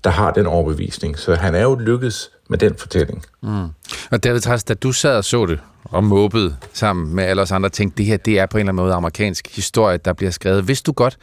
der 0.05 0.11
har 0.11 0.33
den 0.33 0.47
overbevisning. 0.47 1.19
Så 1.19 1.35
han 1.35 1.55
er 1.55 1.63
jo 1.63 1.75
lykkedes 1.75 2.33
med 2.49 2.59
den 2.59 2.75
fortælling. 2.79 3.25
Mm. 3.43 3.67
Og 4.11 4.25
David 4.25 4.41
Træs, 4.41 4.65
da 4.65 4.75
du 4.75 4.93
sad 4.93 5.17
og 5.17 5.25
så 5.25 5.47
det, 5.47 5.59
og 5.85 6.05
måbede 6.05 6.57
sammen 6.73 7.15
med 7.15 7.25
alle 7.25 7.43
os 7.43 7.53
andre, 7.53 7.69
tænkte, 7.69 7.99
det 7.99 8.07
her 8.07 8.17
det 8.17 8.39
er 8.39 8.47
på 8.47 8.59
en 8.59 8.61
eller 8.61 8.73
anden 8.73 8.85
måde 8.85 8.95
amerikansk 8.95 9.57
historie, 9.57 9.99
der 9.99 10.13
bliver 10.13 10.31
skrevet. 10.31 10.69
Vidste 10.69 10.87
du 10.87 10.93
godt, 10.93 11.19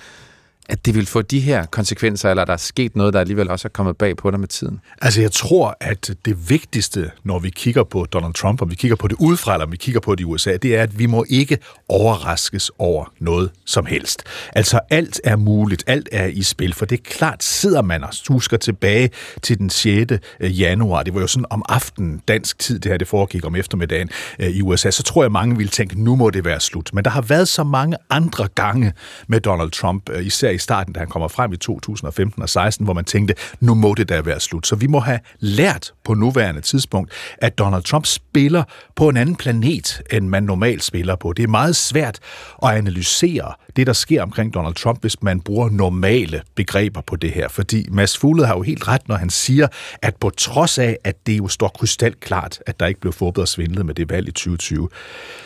at 0.69 0.85
det 0.85 0.95
vil 0.95 1.05
få 1.05 1.21
de 1.21 1.39
her 1.39 1.65
konsekvenser, 1.65 2.29
eller 2.29 2.45
der 2.45 2.53
er 2.53 2.57
sket 2.57 2.95
noget, 2.95 3.13
der 3.13 3.19
alligevel 3.19 3.49
også 3.49 3.67
er 3.67 3.69
kommet 3.69 3.97
bag 3.97 4.17
på 4.17 4.31
dig 4.31 4.39
med 4.39 4.47
tiden? 4.47 4.79
Altså, 5.01 5.21
jeg 5.21 5.31
tror, 5.31 5.77
at 5.79 6.11
det 6.25 6.49
vigtigste, 6.49 7.11
når 7.23 7.39
vi 7.39 7.49
kigger 7.49 7.83
på 7.83 8.05
Donald 8.05 8.33
Trump, 8.33 8.61
og 8.61 8.69
vi 8.69 8.75
kigger 8.75 8.95
på 8.95 9.07
det 9.07 9.15
udefra, 9.19 9.53
eller 9.53 9.65
vi 9.65 9.77
kigger 9.77 10.01
på 10.01 10.15
det 10.15 10.21
i 10.21 10.23
USA, 10.23 10.57
det 10.57 10.75
er, 10.75 10.83
at 10.83 10.99
vi 10.99 11.05
må 11.05 11.25
ikke 11.29 11.57
overraskes 11.89 12.71
over 12.79 13.13
noget 13.19 13.51
som 13.65 13.85
helst. 13.85 14.23
Altså, 14.55 14.79
alt 14.89 15.21
er 15.23 15.35
muligt, 15.35 15.83
alt 15.87 16.09
er 16.11 16.25
i 16.25 16.43
spil, 16.43 16.73
for 16.73 16.85
det 16.85 16.99
er 16.99 17.03
klart, 17.03 17.43
sidder 17.43 17.81
man 17.81 18.03
og 18.03 18.09
husker 18.27 18.57
tilbage 18.57 19.09
til 19.41 19.57
den 19.57 19.69
6. 19.69 20.11
Øh, 20.39 20.59
januar, 20.61 21.03
det 21.03 21.13
var 21.13 21.21
jo 21.21 21.27
sådan 21.27 21.45
om 21.49 21.63
aftenen, 21.69 22.21
dansk 22.27 22.59
tid, 22.59 22.79
det 22.79 22.91
her 22.91 22.97
det 22.97 23.07
foregik 23.07 23.45
om 23.45 23.55
eftermiddagen 23.55 24.09
øh, 24.39 24.49
i 24.49 24.61
USA, 24.61 24.91
så 24.91 25.03
tror 25.03 25.23
jeg, 25.23 25.31
mange 25.31 25.57
ville 25.57 25.69
tænke, 25.69 26.03
nu 26.03 26.15
må 26.15 26.29
det 26.29 26.45
være 26.45 26.59
slut. 26.59 26.89
Men 26.93 27.03
der 27.03 27.11
har 27.11 27.21
været 27.21 27.47
så 27.47 27.63
mange 27.63 27.97
andre 28.09 28.47
gange 28.55 28.93
med 29.27 29.41
Donald 29.41 29.71
Trump, 29.71 30.09
øh, 30.09 30.25
især 30.25 30.54
i 30.55 30.57
starten, 30.57 30.93
da 30.93 30.99
han 30.99 31.09
kommer 31.09 31.27
frem 31.27 31.53
i 31.53 31.57
2015 31.57 32.41
og 32.41 32.49
16, 32.49 32.83
hvor 32.83 32.93
man 32.93 33.05
tænkte, 33.05 33.35
nu 33.59 33.73
må 33.73 33.93
det 33.93 34.09
da 34.09 34.21
være 34.21 34.39
slut. 34.39 34.67
Så 34.67 34.75
vi 34.75 34.87
må 34.87 34.99
have 34.99 35.19
lært 35.39 35.93
på 36.03 36.13
nuværende 36.13 36.61
tidspunkt, 36.61 37.11
at 37.37 37.57
Donald 37.57 37.83
Trump 37.83 38.05
spiller 38.05 38.63
på 38.95 39.09
en 39.09 39.17
anden 39.17 39.35
planet, 39.35 40.01
end 40.11 40.27
man 40.27 40.43
normalt 40.43 40.83
spiller 40.83 41.15
på. 41.15 41.33
Det 41.33 41.43
er 41.43 41.47
meget 41.47 41.75
svært 41.75 42.19
at 42.63 42.69
analysere 42.69 43.53
det, 43.75 43.87
der 43.87 43.93
sker 43.93 44.23
omkring 44.23 44.53
Donald 44.53 44.75
Trump, 44.75 45.01
hvis 45.01 45.23
man 45.23 45.41
bruger 45.41 45.69
normale 45.69 46.41
begreber 46.55 47.01
på 47.01 47.15
det 47.15 47.31
her. 47.31 47.47
Fordi 47.47 47.87
Mads 47.91 48.17
Fuglede 48.17 48.47
har 48.47 48.55
jo 48.55 48.61
helt 48.61 48.87
ret, 48.87 49.07
når 49.07 49.15
han 49.15 49.29
siger, 49.29 49.67
at 50.01 50.15
på 50.15 50.29
trods 50.29 50.77
af, 50.77 50.97
at 51.03 51.15
det 51.27 51.37
jo 51.37 51.47
står 51.47 51.67
krystalklart, 51.67 52.59
at 52.67 52.79
der 52.79 52.85
ikke 52.85 52.99
blev 52.99 53.13
forbedret 53.13 53.41
og 53.41 53.47
svindlet 53.47 53.85
med 53.85 53.95
det 53.95 54.09
valg 54.09 54.27
i 54.27 54.31
2020, 54.31 54.89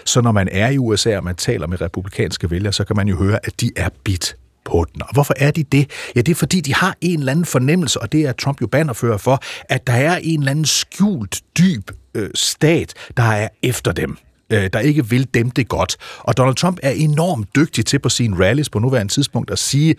så 0.06 0.22
når 0.22 0.32
man 0.32 0.50
er 0.52 0.70
i 0.70 0.78
USA, 0.78 1.18
og 1.18 1.24
man 1.24 1.36
taler 1.36 1.68
med 1.68 1.82
republikanske 1.82 2.52
vælgere, 2.52 2.74
så 2.74 2.84
kan 2.84 2.96
man 2.96 3.08
jo 3.08 3.18
høre, 3.18 3.40
at 3.44 3.62
de 3.62 3.72
er 3.76 3.90
bit 4.04 4.36
på 4.70 4.86
den. 4.94 5.02
Og 5.02 5.14
hvorfor 5.14 5.34
er 5.38 5.52
de 5.52 5.64
det? 5.64 5.90
Ja, 6.16 6.22
det 6.22 6.32
er 6.32 6.36
fordi, 6.36 6.62
de 6.62 6.76
har 6.76 6.96
en 7.02 7.20
eller 7.20 7.32
anden 7.32 7.46
fornemmelse, 7.46 8.02
og 8.02 8.12
det 8.12 8.22
er 8.22 8.32
Trump 8.32 8.62
jo 8.62 8.68
bannerfører 8.68 9.18
for, 9.18 9.40
at 9.70 9.88
der 9.88 9.94
er 9.94 10.18
en 10.18 10.40
eller 10.40 10.52
anden 10.52 10.66
skjult, 10.66 11.42
dyb 11.58 11.92
øh, 12.16 12.30
stat, 12.36 12.94
der 13.18 13.24
er 13.24 13.48
efter 13.64 13.92
dem 13.92 14.18
øh, 14.50 14.70
der 14.74 14.80
ikke 14.80 15.10
vil 15.10 15.28
dem 15.34 15.52
det 15.52 15.68
godt. 15.68 15.98
Og 16.20 16.38
Donald 16.38 16.56
Trump 16.56 16.80
er 16.84 16.92
enormt 16.92 17.56
dygtig 17.56 17.86
til 17.86 18.00
på 18.00 18.10
sine 18.10 18.46
rallies 18.46 18.70
på 18.70 18.80
nuværende 18.80 19.14
tidspunkt 19.14 19.52
at 19.52 19.60
sige, 19.60 19.96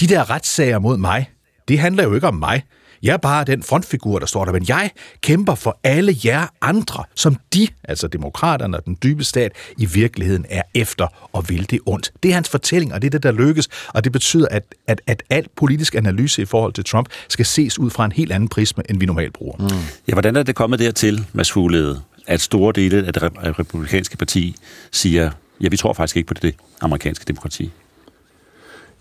de 0.00 0.06
der 0.06 0.30
retssager 0.30 0.78
mod 0.78 0.96
mig, 0.96 1.30
det 1.68 1.78
handler 1.78 2.04
jo 2.04 2.14
ikke 2.14 2.26
om 2.26 2.34
mig. 2.34 2.62
Jeg 3.02 3.12
er 3.12 3.16
bare 3.16 3.44
den 3.44 3.62
frontfigur, 3.62 4.18
der 4.18 4.26
står 4.26 4.44
der, 4.44 4.52
men 4.52 4.64
jeg 4.68 4.90
kæmper 5.20 5.54
for 5.54 5.80
alle 5.84 6.16
jer 6.24 6.46
andre, 6.60 7.04
som 7.14 7.36
de, 7.54 7.68
altså 7.84 8.08
demokraterne 8.08 8.76
og 8.76 8.84
den 8.84 8.98
dybe 9.02 9.24
stat, 9.24 9.52
i 9.78 9.86
virkeligheden 9.86 10.46
er 10.48 10.62
efter 10.74 11.28
og 11.32 11.48
vil 11.48 11.70
det 11.70 11.80
ondt. 11.86 12.12
Det 12.22 12.30
er 12.30 12.34
hans 12.34 12.48
fortælling, 12.48 12.94
og 12.94 13.02
det 13.02 13.06
er 13.06 13.10
det, 13.10 13.22
der 13.22 13.32
lykkes, 13.32 13.68
og 13.88 14.04
det 14.04 14.12
betyder, 14.12 14.48
at, 14.50 14.64
at, 14.86 15.00
at 15.06 15.22
al 15.30 15.46
politisk 15.56 15.94
analyse 15.94 16.42
i 16.42 16.44
forhold 16.44 16.72
til 16.72 16.84
Trump 16.84 17.08
skal 17.28 17.46
ses 17.46 17.78
ud 17.78 17.90
fra 17.90 18.04
en 18.04 18.12
helt 18.12 18.32
anden 18.32 18.48
prisme, 18.48 18.82
end 18.90 18.98
vi 18.98 19.06
normalt 19.06 19.32
bruger. 19.32 19.56
Mm. 19.56 19.76
Ja, 20.08 20.12
hvordan 20.12 20.36
er 20.36 20.42
det 20.42 20.54
kommet 20.54 20.78
dertil, 20.78 21.24
Mads 21.32 21.52
Fuglede, 21.52 22.00
at 22.26 22.40
store 22.40 22.72
dele 22.72 23.06
af 23.06 23.12
det 23.12 23.22
republikanske 23.58 24.16
parti 24.16 24.56
siger, 24.92 25.30
ja, 25.60 25.68
vi 25.68 25.76
tror 25.76 25.92
faktisk 25.92 26.16
ikke 26.16 26.26
på 26.26 26.34
det 26.34 26.54
amerikanske 26.80 27.24
demokrati? 27.28 27.70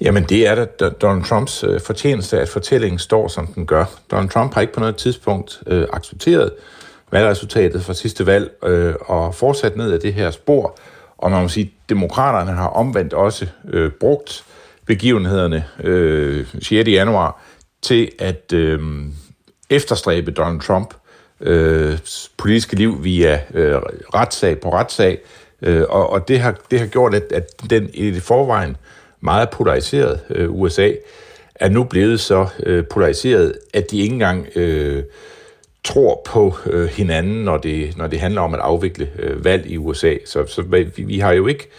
Jamen, 0.01 0.23
det 0.23 0.47
er 0.47 0.65
da 0.65 0.89
Donald 0.89 1.23
Trumps 1.23 1.63
øh, 1.63 1.81
fortjeneste, 1.81 2.39
at 2.39 2.49
fortællingen 2.49 2.99
står, 2.99 3.27
som 3.27 3.47
den 3.47 3.65
gør. 3.65 3.85
Donald 4.11 4.29
Trump 4.29 4.53
har 4.53 4.61
ikke 4.61 4.73
på 4.73 4.79
noget 4.79 4.95
tidspunkt 4.95 5.63
øh, 5.67 5.87
accepteret 5.93 6.51
valgresultatet 7.11 7.83
fra 7.83 7.93
sidste 7.93 8.25
valg 8.25 8.51
øh, 8.63 8.93
og 9.01 9.35
fortsat 9.35 9.77
ned 9.77 9.91
af 9.91 9.99
det 9.99 10.13
her 10.13 10.31
spor. 10.31 10.77
Og 11.17 11.31
man 11.31 11.41
må 11.41 11.47
sige, 11.47 11.65
at 11.65 11.89
demokraterne 11.89 12.51
har 12.51 12.67
omvendt 12.67 13.13
også 13.13 13.47
øh, 13.69 13.91
brugt 13.91 14.43
begivenhederne 14.85 15.65
øh, 15.83 16.47
6. 16.61 16.89
januar 16.89 17.41
til 17.81 18.11
at 18.19 18.53
øh, 18.53 18.79
efterstræbe 19.69 20.31
Donald 20.31 20.61
Trump 20.61 20.93
øh, 21.41 21.97
politiske 22.37 22.75
liv 22.75 23.03
via 23.03 23.41
øh, 23.53 23.75
retssag 24.13 24.59
på 24.59 24.73
retssag. 24.73 25.19
Øh, 25.61 25.83
og 25.89 26.09
og 26.09 26.27
det, 26.27 26.39
har, 26.39 26.55
det 26.71 26.79
har 26.79 26.87
gjort, 26.87 27.13
at, 27.13 27.31
at 27.31 27.69
den 27.69 27.89
i 27.93 28.19
forvejen 28.19 28.21
forvejen 28.21 28.77
meget 29.21 29.49
polariseret 29.49 30.19
øh, 30.29 30.51
USA, 30.51 30.91
er 31.55 31.69
nu 31.69 31.83
blevet 31.83 32.19
så 32.19 32.47
øh, 32.63 32.83
polariseret, 32.91 33.53
at 33.73 33.91
de 33.91 33.99
ikke 33.99 34.13
engang 34.13 34.47
øh, 34.55 35.03
tror 35.83 36.21
på 36.25 36.55
øh, 36.65 36.89
hinanden, 36.89 37.43
når 37.43 37.57
det, 37.57 37.97
når 37.97 38.07
det 38.07 38.19
handler 38.19 38.41
om 38.41 38.53
at 38.53 38.59
afvikle 38.59 39.09
øh, 39.19 39.45
valg 39.45 39.65
i 39.67 39.77
USA. 39.77 40.15
Så, 40.25 40.45
så 40.47 40.61
vi, 40.61 41.03
vi 41.03 41.19
har 41.19 41.31
jo 41.31 41.47
ikke 41.47 41.69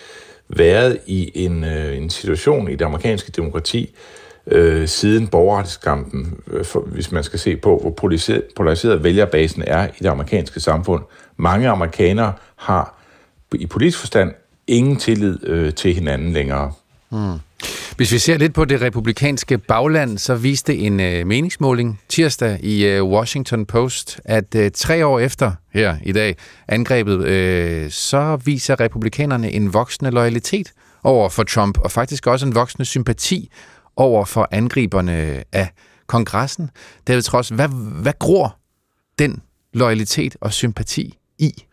været 0.49 0.99
i 1.07 1.45
en, 1.45 1.65
øh, 1.65 1.97
en 1.97 2.11
situation 2.11 2.69
i 2.69 2.77
det 2.77 2.85
amerikanske 2.85 3.33
demokrati 3.33 3.95
øh, 4.47 4.89
siden 4.89 5.29
borgerretskampen, 5.29 6.41
øh, 6.51 6.65
for, 6.65 6.81
hvis 6.81 7.13
man 7.13 7.25
skal 7.25 7.39
se 7.39 7.57
på, 7.57 7.79
hvor 7.79 7.91
polariseret, 7.91 8.45
polariseret 8.57 9.05
vælgerbasen 9.05 9.65
er 9.67 9.87
i 9.87 9.99
det 10.03 10.09
amerikanske 10.09 10.61
samfund. 10.61 11.03
Mange 11.37 11.69
amerikanere 11.69 12.33
har 12.57 12.99
i 13.55 13.67
politisk 13.67 13.99
forstand 13.99 14.33
ingen 14.67 14.97
tillid 14.97 15.49
øh, 15.49 15.75
til 15.75 15.95
hinanden 15.95 16.33
længere. 16.33 16.73
Hmm. 17.13 17.39
Hvis 17.97 18.13
vi 18.13 18.19
ser 18.19 18.39
lidt 18.39 18.55
på 18.55 18.65
det 18.65 18.81
republikanske 18.81 19.59
bagland, 19.59 20.19
så 20.19 20.35
viste 20.35 20.77
en 20.77 21.01
øh, 21.01 21.27
meningsmåling 21.27 22.01
tirsdag 22.09 22.65
i 22.65 22.87
øh, 22.87 23.05
Washington 23.05 23.67
Post, 23.67 24.21
at 24.25 24.55
øh, 24.55 24.71
tre 24.71 25.07
år 25.07 25.19
efter 25.19 25.53
her 25.75 25.97
i 26.03 26.13
dag 26.13 26.37
angrebet, 26.69 27.25
øh, 27.25 27.91
så 27.91 28.39
viser 28.45 28.81
republikanerne 28.81 29.51
en 29.51 29.73
voksende 29.73 30.11
loyalitet 30.11 30.73
over 31.05 31.29
for 31.29 31.43
Trump, 31.43 31.79
og 31.79 31.91
faktisk 31.91 32.27
også 32.27 32.47
en 32.47 32.55
voksende 32.55 32.85
sympati 32.85 33.51
over 33.97 34.25
for 34.25 34.49
angriberne 34.51 35.27
øh, 35.27 35.43
af 35.53 35.69
kongressen. 36.07 36.71
David 37.09 37.23
Trods, 37.23 37.49
hvad, 37.49 37.69
hvad 38.03 38.13
gror 38.19 38.59
den 39.19 39.43
loyalitet 39.75 40.37
og 40.41 40.53
sympati 40.53 41.19
i? 41.39 41.65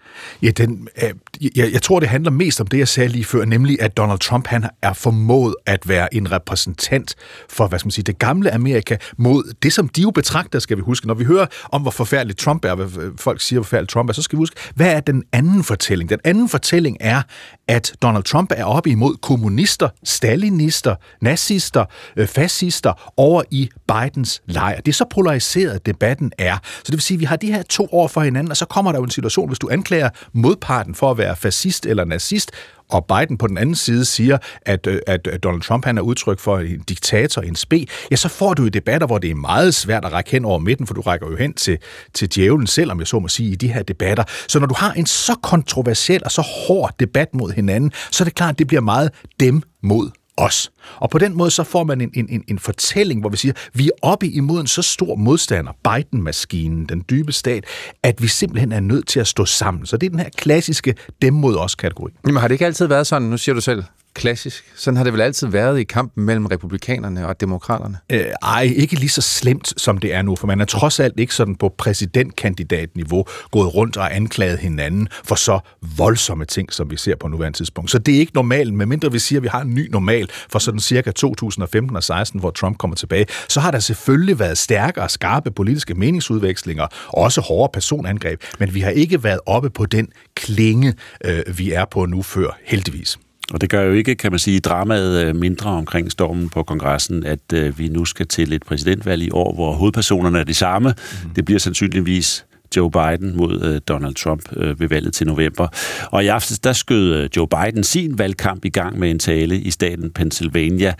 Ja, 0.42 0.50
den, 0.50 0.88
øh, 1.04 1.10
jeg, 1.56 1.74
jeg 1.74 1.82
tror, 1.82 2.00
det 2.00 2.10
handler 2.10 2.32
mest 2.32 2.62
om 2.62 2.68
det, 2.68 2.78
jeg 2.78 2.88
sagde 2.88 3.10
lige 3.10 3.26
før, 3.26 3.46
nemlig 3.46 3.82
at 3.82 3.98
Donald 3.98 4.20
Trump 4.20 4.48
han 4.48 4.66
er 4.82 4.94
formået 4.94 5.56
at 5.66 5.90
være 5.90 6.14
en 6.14 6.32
repræsentant 6.32 7.16
for, 7.50 7.68
hvad 7.68 7.80
skal 7.80 7.88
man 7.88 7.92
sige, 7.92 8.04
det 8.04 8.20
gamle 8.20 8.54
Amerika 8.54 8.98
mod 9.18 9.54
det, 9.64 9.74
som 9.74 9.88
de 9.88 10.02
jo 10.02 10.12
betragter, 10.12 10.60
skal 10.60 10.78
vi 10.78 10.82
huske. 10.82 11.08
Når 11.08 11.14
vi 11.14 11.24
hører 11.24 11.46
om, 11.72 11.82
hvor 11.82 11.92
forfærdelig 11.92 12.38
Trump 12.38 12.66
er, 12.66 12.76
hvad 12.76 13.18
folk 13.18 13.42
siger, 13.42 13.60
hvor 13.60 13.64
forfærdelig 13.64 13.90
Trump 13.90 14.10
er, 14.10 14.14
så 14.14 14.22
skal 14.22 14.38
vi 14.38 14.42
huske, 14.42 14.56
hvad 14.76 14.96
er 14.96 15.00
den 15.00 15.24
anden 15.32 15.64
fortælling? 15.64 16.10
Den 16.10 16.20
anden 16.24 16.50
fortælling 16.50 16.98
er, 17.00 17.22
at 17.70 17.94
Donald 18.02 18.24
Trump 18.24 18.52
er 18.56 18.66
oppe 18.66 18.90
imod 18.90 19.16
kommunister, 19.16 19.90
stalinister, 20.04 20.96
nazister, 21.22 21.86
øh, 22.16 22.28
fascister 22.28 23.12
over 23.18 23.44
i 23.52 23.70
Bidens 23.88 24.42
lejr. 24.46 24.76
Det 24.78 24.88
er 24.88 24.94
så 24.94 25.06
polariseret, 25.12 25.86
debatten 25.86 26.32
er. 26.38 26.58
Så 26.64 26.84
det 26.86 26.94
vil 26.94 27.02
sige, 27.02 27.16
at 27.16 27.20
vi 27.20 27.26
har 27.26 27.36
de 27.36 27.52
her 27.52 27.62
to 27.62 27.88
år 27.92 28.08
for 28.08 28.22
hinanden, 28.22 28.52
og 28.52 28.58
så 28.58 28.66
kommer 28.66 28.92
der 28.92 29.00
jo 29.00 29.04
en 29.04 29.10
situation, 29.10 29.48
hvis 29.48 29.60
du 29.60 29.70
anklager 29.72 30.10
modparten 30.34 30.96
for 30.96 31.12
at 31.12 31.18
være 31.18 31.36
fascist 31.36 31.86
eller 31.86 32.06
nazist, 32.06 32.52
og 32.90 33.06
Biden 33.06 33.38
på 33.38 33.48
den 33.48 33.58
anden 33.58 33.76
side 33.76 34.06
siger, 34.06 34.38
at, 34.62 34.88
øh, 34.88 35.00
at 35.08 35.28
øh, 35.28 35.40
Donald 35.44 35.62
Trump 35.62 35.86
han 35.86 35.98
er 35.98 36.02
udtryk 36.02 36.40
for 36.40 36.60
en 36.60 36.80
diktator, 36.80 37.42
en 37.42 37.56
spe, 37.56 37.86
ja, 38.12 38.16
så 38.16 38.30
får 38.30 38.54
du 38.54 38.64
jo 38.64 38.70
debatter, 38.70 39.08
hvor 39.08 39.18
det 39.18 39.32
er 39.32 39.36
meget 39.36 39.76
svært 39.76 40.06
at 40.06 40.14
række 40.14 40.32
hen 40.32 40.46
over 40.46 40.60
midten, 40.60 40.88
for 40.88 40.94
du 40.94 41.02
rækker 41.02 41.30
jo 41.30 41.36
hen 41.36 41.54
til, 41.54 41.78
til 42.14 42.36
djævlen 42.36 42.68
selv, 42.68 42.92
om 42.92 43.00
jeg 43.00 43.08
så 43.08 43.20
må 43.20 43.28
sige, 43.28 43.52
i 43.52 43.56
de 43.56 43.74
her 43.74 43.84
debatter. 43.84 44.24
Så 44.48 44.60
når 44.60 44.68
du 44.68 44.76
har 44.78 44.94
en 44.94 45.06
så 45.06 45.36
kontroversiel 45.44 46.22
og 46.26 46.32
så 46.32 46.42
hård 46.42 46.94
debat 47.00 47.28
mod 47.34 47.52
hinanden, 47.52 47.92
så 48.12 48.24
er 48.24 48.26
det 48.26 48.36
klart, 48.36 48.54
at 48.54 48.60
det 48.60 48.68
bliver 48.68 48.82
meget 48.82 49.12
dem 49.40 49.62
mod 49.84 50.12
os. 50.40 50.72
Og 50.96 51.10
på 51.10 51.18
den 51.18 51.38
måde 51.38 51.52
så 51.52 51.64
får 51.64 51.84
man 51.84 52.02
en, 52.02 52.12
en, 52.14 52.44
en 52.48 52.60
fortælling, 52.60 53.20
hvor 53.20 53.30
vi 53.30 53.38
siger, 53.38 53.54
vi 53.74 53.88
er 53.88 53.92
oppe 54.02 54.28
imod 54.28 54.62
en 54.62 54.68
så 54.68 54.82
stor 54.82 55.16
modstander, 55.16 55.72
Biden-maskinen, 55.84 56.86
den 56.86 57.04
dybe 57.10 57.32
stat, 57.32 57.64
at 58.04 58.22
vi 58.22 58.28
simpelthen 58.28 58.72
er 58.72 58.80
nødt 58.80 59.08
til 59.08 59.20
at 59.20 59.28
stå 59.28 59.46
sammen. 59.46 59.86
Så 59.86 59.98
det 59.98 60.06
er 60.06 60.10
den 60.10 60.20
her 60.20 60.30
klassiske 60.38 60.96
dem 61.22 61.34
mod 61.34 61.58
os-kategori. 61.58 62.12
Jamen 62.28 62.42
har 62.42 62.48
det 62.48 62.56
ikke 62.56 62.66
altid 62.66 62.88
været 62.88 63.08
sådan, 63.08 63.28
nu 63.28 63.38
siger 63.38 63.56
du 63.56 63.62
selv, 63.62 63.84
klassisk. 64.14 64.64
Sådan 64.76 64.98
har 64.98 65.04
det 65.04 65.14
vel 65.14 65.22
altid 65.22 65.48
været 65.48 65.80
i 65.80 65.84
kampen 65.84 66.26
mellem 66.26 66.46
republikanerne 66.46 67.28
og 67.28 67.42
demokraterne? 67.42 67.98
Øh, 68.10 68.26
ej, 68.42 68.74
ikke 68.76 68.96
lige 68.96 69.10
så 69.10 69.22
slemt, 69.22 69.74
som 69.78 69.98
det 69.98 70.14
er 70.14 70.22
nu, 70.22 70.36
for 70.36 70.48
man 70.48 70.62
er 70.62 70.66
trods 70.66 71.00
alt 71.00 71.20
ikke 71.20 71.36
sådan 71.36 71.56
på 71.56 71.74
præsidentkandidatniveau 71.78 73.26
gået 73.52 73.76
rundt 73.76 73.98
og 73.98 74.16
anklaget 74.16 74.60
hinanden 74.60 75.08
for 75.24 75.36
så 75.36 75.60
voldsomme 75.98 76.46
ting, 76.46 76.74
som 76.74 76.92
vi 76.92 76.98
ser 76.98 77.16
på 77.16 77.28
nuværende 77.28 77.58
tidspunkt. 77.58 77.92
Så 77.92 78.00
det 78.00 78.16
er 78.16 78.20
ikke 78.20 78.32
normalt, 78.36 78.74
medmindre 78.74 79.12
vi 79.12 79.20
siger, 79.20 79.40
at 79.40 79.44
vi 79.44 79.48
har 79.48 79.62
en 79.62 79.74
ny 79.74 79.90
normal 79.92 80.30
for 80.50 80.60
sådan 80.60 80.80
cirka 80.80 81.12
2015 81.12 81.96
og 81.96 82.04
16, 82.04 82.40
hvor 82.40 82.52
Trump 82.52 82.78
kommer 82.78 82.96
tilbage, 82.96 83.26
så 83.48 83.60
har 83.60 83.72
der 83.72 83.80
selvfølgelig 83.80 84.40
været 84.40 84.58
stærkere 84.58 85.04
og 85.04 85.12
skarpe 85.12 85.52
politiske 85.52 85.94
meningsudvekslinger, 85.94 86.88
også 87.08 87.42
hårde 87.42 87.72
personangreb, 87.74 88.42
men 88.60 88.74
vi 88.74 88.80
har 88.80 88.92
ikke 88.92 89.24
været 89.24 89.40
oppe 89.46 89.70
på 89.70 89.86
den 89.86 90.08
klinge, 90.36 90.94
øh, 91.26 91.58
vi 91.58 91.72
er 91.72 91.86
på 91.86 92.06
nu 92.06 92.22
før, 92.22 92.58
heldigvis. 92.64 93.18
Og 93.54 93.62
det 93.62 93.70
gør 93.70 93.82
jo 93.82 93.94
ikke, 93.94 94.16
kan 94.16 94.32
man 94.32 94.40
sige, 94.40 94.60
dramaet 94.60 95.26
øh, 95.26 95.36
mindre 95.36 95.70
omkring 95.70 96.12
stormen 96.12 96.50
på 96.50 96.64
kongressen, 96.64 97.26
at 97.26 97.54
øh, 97.54 97.80
vi 97.80 97.88
nu 97.88 98.06
skal 98.06 98.28
til 98.28 98.54
et 98.54 98.64
præsidentvalg 98.64 99.24
i 99.24 99.30
år, 99.32 99.54
hvor 99.54 99.72
hovedpersonerne 99.72 100.40
er 100.40 100.44
de 100.44 100.54
samme. 100.54 100.90
Mm. 100.90 101.30
Det 101.30 101.46
bliver 101.46 101.60
sandsynligvis 101.60 102.46
Joe 102.78 102.92
Biden 102.92 103.38
mod 103.38 103.64
øh, 103.64 103.82
Donald 103.88 104.16
Trump 104.16 104.42
ved 104.52 104.90
valget 104.90 105.14
til 105.14 105.28
november. 105.28 105.68
Og 106.12 106.24
i 106.24 106.28
aften 106.28 106.58
der 106.64 106.74
skød 106.74 107.30
Joe 107.38 107.48
Biden 107.48 107.84
sin 107.84 108.18
valgkamp 108.18 108.66
i 108.66 108.70
gang 108.70 109.00
med 109.00 109.12
en 109.12 109.20
tale 109.20 109.60
i 109.60 109.72
staten 109.72 110.12
Pennsylvania, 110.12 110.94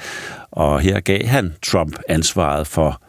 og 0.52 0.80
her 0.80 1.00
gav 1.00 1.26
han 1.26 1.54
Trump 1.64 2.00
ansvaret 2.10 2.68
for 2.68 3.02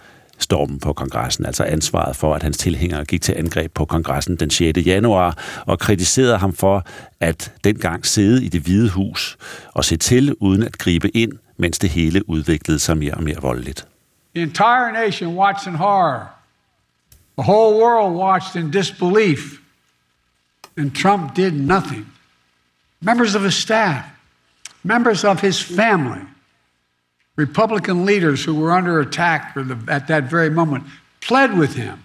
stormen 0.42 0.80
på 0.80 0.92
kongressen, 0.92 1.46
altså 1.46 1.64
ansvaret 1.64 2.16
for, 2.16 2.34
at 2.34 2.42
hans 2.42 2.58
tilhængere 2.58 3.04
gik 3.04 3.22
til 3.22 3.34
angreb 3.38 3.72
på 3.74 3.84
kongressen 3.84 4.36
den 4.36 4.50
6. 4.50 4.76
januar, 4.86 5.38
og 5.66 5.78
kritiserede 5.78 6.38
ham 6.38 6.52
for 6.52 6.86
at 7.20 7.52
dengang 7.64 8.06
sidde 8.06 8.44
i 8.44 8.48
det 8.48 8.60
hvide 8.62 8.90
hus 8.90 9.38
og 9.72 9.84
se 9.84 9.96
til 9.96 10.34
uden 10.40 10.62
at 10.62 10.78
gribe 10.78 11.16
ind, 11.16 11.32
mens 11.56 11.78
det 11.78 11.90
hele 11.90 12.28
udviklede 12.28 12.78
sig 12.78 12.96
mere 12.96 13.14
og 13.14 13.22
mere 13.22 13.40
voldeligt. 13.42 13.86
The 14.34 14.42
entire 14.42 14.92
nation 14.92 15.36
watched 15.36 15.72
in 15.72 15.78
horror. 15.78 16.26
The 17.38 17.52
whole 17.52 17.82
world 17.82 18.16
watched 18.16 18.62
in 18.62 18.70
disbelief. 18.70 19.38
And 20.76 20.90
Trump 20.94 21.36
did 21.36 21.52
nothing. 21.52 22.06
Members 23.00 23.34
of 23.34 23.42
his 23.42 23.54
staff, 23.54 24.04
members 24.82 25.24
of 25.24 25.40
his 25.40 25.64
family, 25.64 26.20
Republican 27.40 27.98
leaders 28.10 28.46
who 28.46 28.54
were 28.60 28.72
under 28.78 29.00
attack 29.00 29.40
the, 29.54 29.76
at 29.88 30.02
that 30.06 30.24
very 30.30 30.50
moment 30.50 30.84
pled 31.28 31.52
with 31.62 31.74
him 31.82 31.96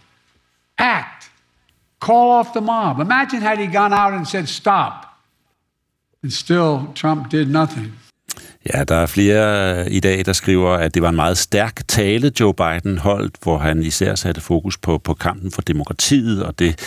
act, 0.77 1.31
call 1.99 2.31
off 2.31 2.47
the 2.53 2.61
mob. 2.61 2.99
Imagine 2.99 3.41
had 3.41 3.57
he 3.57 3.67
gone 3.67 3.93
out 3.93 4.13
and 4.13 4.27
said, 4.27 4.47
stop. 4.47 4.93
And 6.23 6.33
still, 6.33 6.79
Trump 6.95 7.31
did 7.31 7.47
nothing. 7.49 7.93
Ja, 8.73 8.83
der 8.83 8.95
er 8.95 9.05
flere 9.05 9.79
øh, 9.79 9.85
i 9.91 9.99
dag, 9.99 10.25
der 10.25 10.33
skriver, 10.33 10.69
at 10.69 10.93
det 10.93 11.01
var 11.01 11.09
en 11.09 11.15
meget 11.15 11.37
stærk 11.37 11.87
tale, 11.87 12.31
Joe 12.39 12.53
Biden 12.53 12.97
holdt, 12.97 13.35
hvor 13.43 13.57
han 13.57 13.83
især 13.83 14.15
satte 14.15 14.41
fokus 14.41 14.77
på, 14.77 14.97
på 14.97 15.13
kampen 15.13 15.51
for 15.51 15.61
demokratiet 15.61 16.43
og 16.43 16.59
det, 16.59 16.79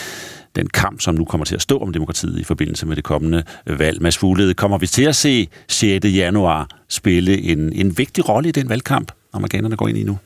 den 0.55 0.67
kamp, 0.67 1.01
som 1.01 1.15
nu 1.15 1.25
kommer 1.25 1.45
til 1.45 1.55
at 1.55 1.61
stå 1.61 1.79
om 1.79 1.93
demokratiet 1.93 2.39
i 2.39 2.43
forbindelse 2.43 2.85
med 2.85 2.95
det 2.95 3.03
kommende 3.03 3.43
øh, 3.65 3.79
valg. 3.79 4.01
Mads 4.01 4.17
Fuglede, 4.17 4.53
kommer 4.53 4.77
vi 4.77 4.87
til 4.87 5.03
at 5.03 5.15
se 5.15 5.47
6. 5.67 6.05
januar 6.05 6.67
spille 6.87 7.41
en, 7.41 7.73
en 7.73 7.97
vigtig 7.97 8.29
rolle 8.29 8.49
i 8.49 8.51
den 8.51 8.69
valgkamp, 8.69 9.11
amerikanerne 9.33 9.75
går 9.75 9.87
ind 9.87 9.97
i 9.97 10.03
nu? 10.03 10.17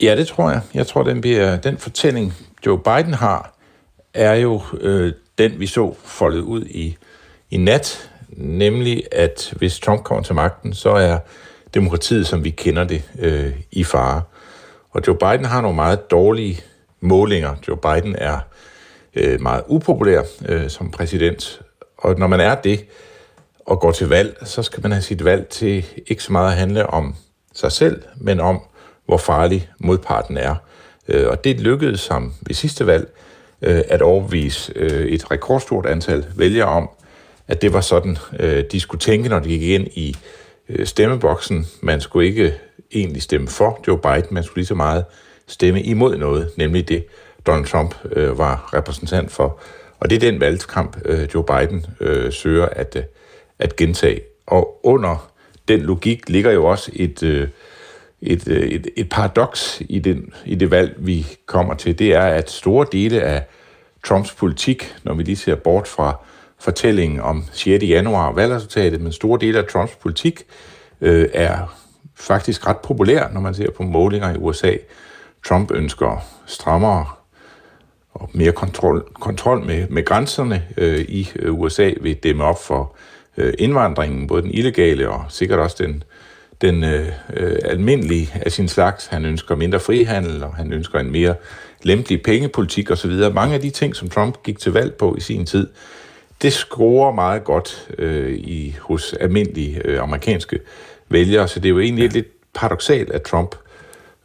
Ja, 0.00 0.16
det 0.16 0.26
tror 0.26 0.50
jeg. 0.50 0.60
Jeg 0.74 0.86
tror, 0.86 1.02
den, 1.02 1.20
bliver, 1.20 1.56
den 1.56 1.78
fortælling, 1.78 2.34
Joe 2.66 2.78
Biden 2.78 3.14
har, 3.14 3.54
er 4.14 4.34
jo 4.34 4.62
øh, 4.80 5.12
den, 5.38 5.60
vi 5.60 5.66
så 5.66 5.94
foldet 6.04 6.40
ud 6.40 6.64
i, 6.64 6.96
i 7.50 7.56
nat, 7.56 8.10
nemlig 8.36 9.02
at 9.12 9.54
hvis 9.56 9.80
Trump 9.80 10.02
kommer 10.02 10.22
til 10.22 10.34
magten, 10.34 10.74
så 10.74 10.90
er 10.90 11.18
demokratiet, 11.74 12.26
som 12.26 12.44
vi 12.44 12.50
kender 12.50 12.84
det, 12.84 13.02
øh, 13.18 13.52
i 13.72 13.84
fare. 13.84 14.22
Og 14.90 15.02
Joe 15.06 15.16
Biden 15.16 15.44
har 15.44 15.60
nogle 15.60 15.76
meget 15.76 16.10
dårlige 16.10 16.60
målinger. 17.00 17.54
Joe 17.68 17.76
Biden 17.76 18.16
er 18.18 18.38
øh, 19.16 19.40
meget 19.40 19.62
upopulær 19.68 20.22
øh, 20.48 20.68
som 20.68 20.90
præsident, 20.90 21.62
og 21.98 22.18
når 22.18 22.26
man 22.26 22.40
er 22.40 22.54
det 22.54 22.84
og 23.66 23.80
går 23.80 23.92
til 23.92 24.08
valg, 24.08 24.36
så 24.44 24.62
skal 24.62 24.82
man 24.82 24.92
have 24.92 25.02
sit 25.02 25.24
valg 25.24 25.46
til 25.48 25.86
ikke 26.06 26.22
så 26.22 26.32
meget 26.32 26.50
at 26.50 26.58
handle 26.58 26.86
om 26.86 27.14
sig 27.54 27.72
selv, 27.72 28.02
men 28.16 28.40
om, 28.40 28.60
hvor 29.06 29.16
farlig 29.16 29.68
modparten 29.78 30.36
er. 30.36 30.54
Øh, 31.08 31.28
og 31.28 31.44
det 31.44 31.60
lykkedes 31.60 32.06
ham 32.06 32.32
ved 32.46 32.54
sidste 32.54 32.86
valg 32.86 33.12
øh, 33.62 33.82
at 33.88 34.02
overbevise 34.02 34.72
øh, 34.76 35.06
et 35.06 35.30
rekordstort 35.30 35.86
antal 35.86 36.26
vælgere 36.36 36.68
om, 36.68 36.90
at 37.48 37.62
det 37.62 37.72
var 37.72 37.80
sådan, 37.80 38.18
øh, 38.40 38.64
de 38.72 38.80
skulle 38.80 39.00
tænke, 39.00 39.28
når 39.28 39.38
de 39.38 39.48
gik 39.48 39.62
ind 39.62 39.86
i 39.86 40.16
øh, 40.68 40.86
stemmeboksen. 40.86 41.66
Man 41.80 42.00
skulle 42.00 42.28
ikke 42.28 42.54
egentlig 42.92 43.22
stemme 43.22 43.48
for 43.48 43.80
Joe 43.86 43.98
Biden, 43.98 44.26
man 44.30 44.44
skulle 44.44 44.60
lige 44.60 44.66
så 44.66 44.74
meget 44.74 45.04
stemme 45.46 45.82
imod 45.82 46.16
noget, 46.16 46.50
nemlig 46.56 46.88
det, 46.88 47.06
Donald 47.46 47.66
Trump 47.66 47.94
øh, 48.12 48.38
var 48.38 48.70
repræsentant 48.74 49.32
for. 49.32 49.60
Og 50.00 50.10
det 50.10 50.16
er 50.16 50.30
den 50.30 50.40
valgkamp, 50.40 50.96
øh, 51.04 51.28
Joe 51.34 51.44
Biden 51.44 51.86
øh, 52.00 52.32
søger 52.32 52.66
at, 52.66 52.96
øh, 52.96 53.02
at 53.58 53.76
gentage. 53.76 54.20
Og 54.46 54.80
under 54.82 55.30
den 55.68 55.80
logik 55.80 56.28
ligger 56.28 56.50
jo 56.50 56.64
også 56.64 56.90
et, 56.94 57.22
øh, 57.22 57.48
et, 58.22 58.48
øh, 58.48 58.62
et, 58.62 58.86
et 58.96 59.08
paradoks 59.08 59.82
i, 59.88 59.98
den, 59.98 60.32
i 60.44 60.54
det 60.54 60.70
valg, 60.70 60.94
vi 60.98 61.26
kommer 61.46 61.74
til. 61.74 61.98
Det 61.98 62.14
er, 62.14 62.24
at 62.24 62.50
store 62.50 62.86
dele 62.92 63.22
af 63.22 63.46
Trumps 64.04 64.32
politik, 64.32 64.94
når 65.02 65.14
vi 65.14 65.22
lige 65.22 65.36
ser 65.36 65.54
bort 65.54 65.88
fra 65.88 66.24
fortællingen 66.58 67.20
om 67.20 67.44
6. 67.52 67.84
januar 67.84 68.28
og 68.28 68.36
valgresultatet, 68.36 69.00
men 69.00 69.12
store 69.12 69.38
dele 69.40 69.58
af 69.58 69.64
Trumps 69.64 69.96
politik 69.96 70.42
øh, 71.00 71.28
er 71.32 71.76
faktisk 72.14 72.66
ret 72.66 72.78
populær, 72.78 73.28
når 73.28 73.40
man 73.40 73.54
ser 73.54 73.70
på 73.70 73.82
målinger 73.82 74.34
i 74.34 74.36
USA. 74.36 74.76
Trump 75.44 75.70
ønsker 75.70 76.24
strammere 76.46 77.06
og 78.14 78.30
mere 78.32 78.52
kontrol, 78.52 79.04
kontrol 79.20 79.64
med, 79.64 79.88
med 79.88 80.04
grænserne 80.04 80.64
øh, 80.76 81.00
i 81.00 81.30
øh, 81.36 81.54
USA 81.54 81.90
ved 82.00 82.14
dæmme 82.14 82.44
op 82.44 82.64
for 82.64 82.96
øh, 83.36 83.54
indvandringen, 83.58 84.26
både 84.26 84.42
den 84.42 84.50
illegale 84.50 85.08
og 85.10 85.24
sikkert 85.28 85.58
også 85.58 85.76
den, 85.78 86.02
den 86.60 86.84
øh, 86.84 87.08
øh, 87.36 87.56
almindelige 87.64 88.30
af 88.34 88.52
sin 88.52 88.68
slags. 88.68 89.06
Han 89.06 89.24
ønsker 89.24 89.56
mindre 89.56 89.80
frihandel, 89.80 90.42
og 90.42 90.54
han 90.54 90.72
ønsker 90.72 90.98
en 90.98 91.10
mere 91.10 91.34
lempelig 91.82 92.22
pengepolitik 92.22 92.90
osv. 92.90 93.10
Mange 93.10 93.54
af 93.54 93.60
de 93.60 93.70
ting, 93.70 93.96
som 93.96 94.10
Trump 94.10 94.42
gik 94.42 94.58
til 94.58 94.72
valg 94.72 94.94
på 94.94 95.14
i 95.16 95.20
sin 95.20 95.46
tid, 95.46 95.68
det 96.42 96.52
scorer 96.52 97.12
meget 97.12 97.44
godt 97.44 97.88
øh, 97.98 98.32
i 98.32 98.76
hos 98.80 99.12
almindelige 99.12 99.80
øh, 99.84 100.02
amerikanske 100.02 100.60
vælgere, 101.08 101.48
så 101.48 101.60
det 101.60 101.68
er 101.68 101.70
jo 101.70 101.80
egentlig 101.80 102.12
lidt 102.12 102.26
paradoxalt, 102.54 103.10
at 103.10 103.22
Trump 103.22 103.56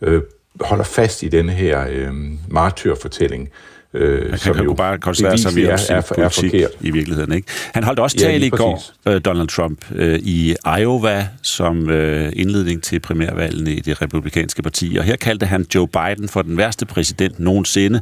øh, 0.02 0.22
holder 0.62 0.84
fast 0.84 1.24
i 1.24 1.28
denne 1.28 1.52
her 1.52 1.86
øh, 1.90 2.14
martyrfortælling, 2.48 3.50
Øh, 3.94 4.30
han 4.30 4.54
kan 4.54 4.64
jo 4.64 4.74
bare 4.74 4.98
koncentrere 4.98 5.38
sig 5.38 5.54
mere 5.54 5.72
om 5.72 5.78
sin 5.78 5.96
er, 5.96 6.02
politik 6.02 6.54
er 6.54 6.68
i 6.82 6.92
virkeligheden. 6.92 7.34
Ikke? 7.34 7.48
Han 7.74 7.84
holdt 7.84 8.00
også 8.00 8.18
tale 8.18 8.40
ja, 8.40 8.46
i 8.46 8.50
går, 8.50 8.84
øh, 9.08 9.22
Donald 9.26 9.48
Trump, 9.48 9.86
øh, 9.96 10.20
i 10.20 10.56
Iowa 10.80 11.28
som 11.42 11.90
øh, 11.90 12.32
indledning 12.36 12.84
til 12.84 13.00
primærvalgene 13.00 13.72
i 13.74 13.80
det 13.80 14.02
republikanske 14.02 14.62
parti. 14.62 14.98
Og 15.00 15.04
her 15.04 15.16
kaldte 15.16 15.46
han 15.46 15.66
Joe 15.76 15.88
Biden 15.88 16.30
for 16.30 16.42
den 16.42 16.58
værste 16.58 16.86
præsident 16.86 17.40
nogensinde. 17.40 18.02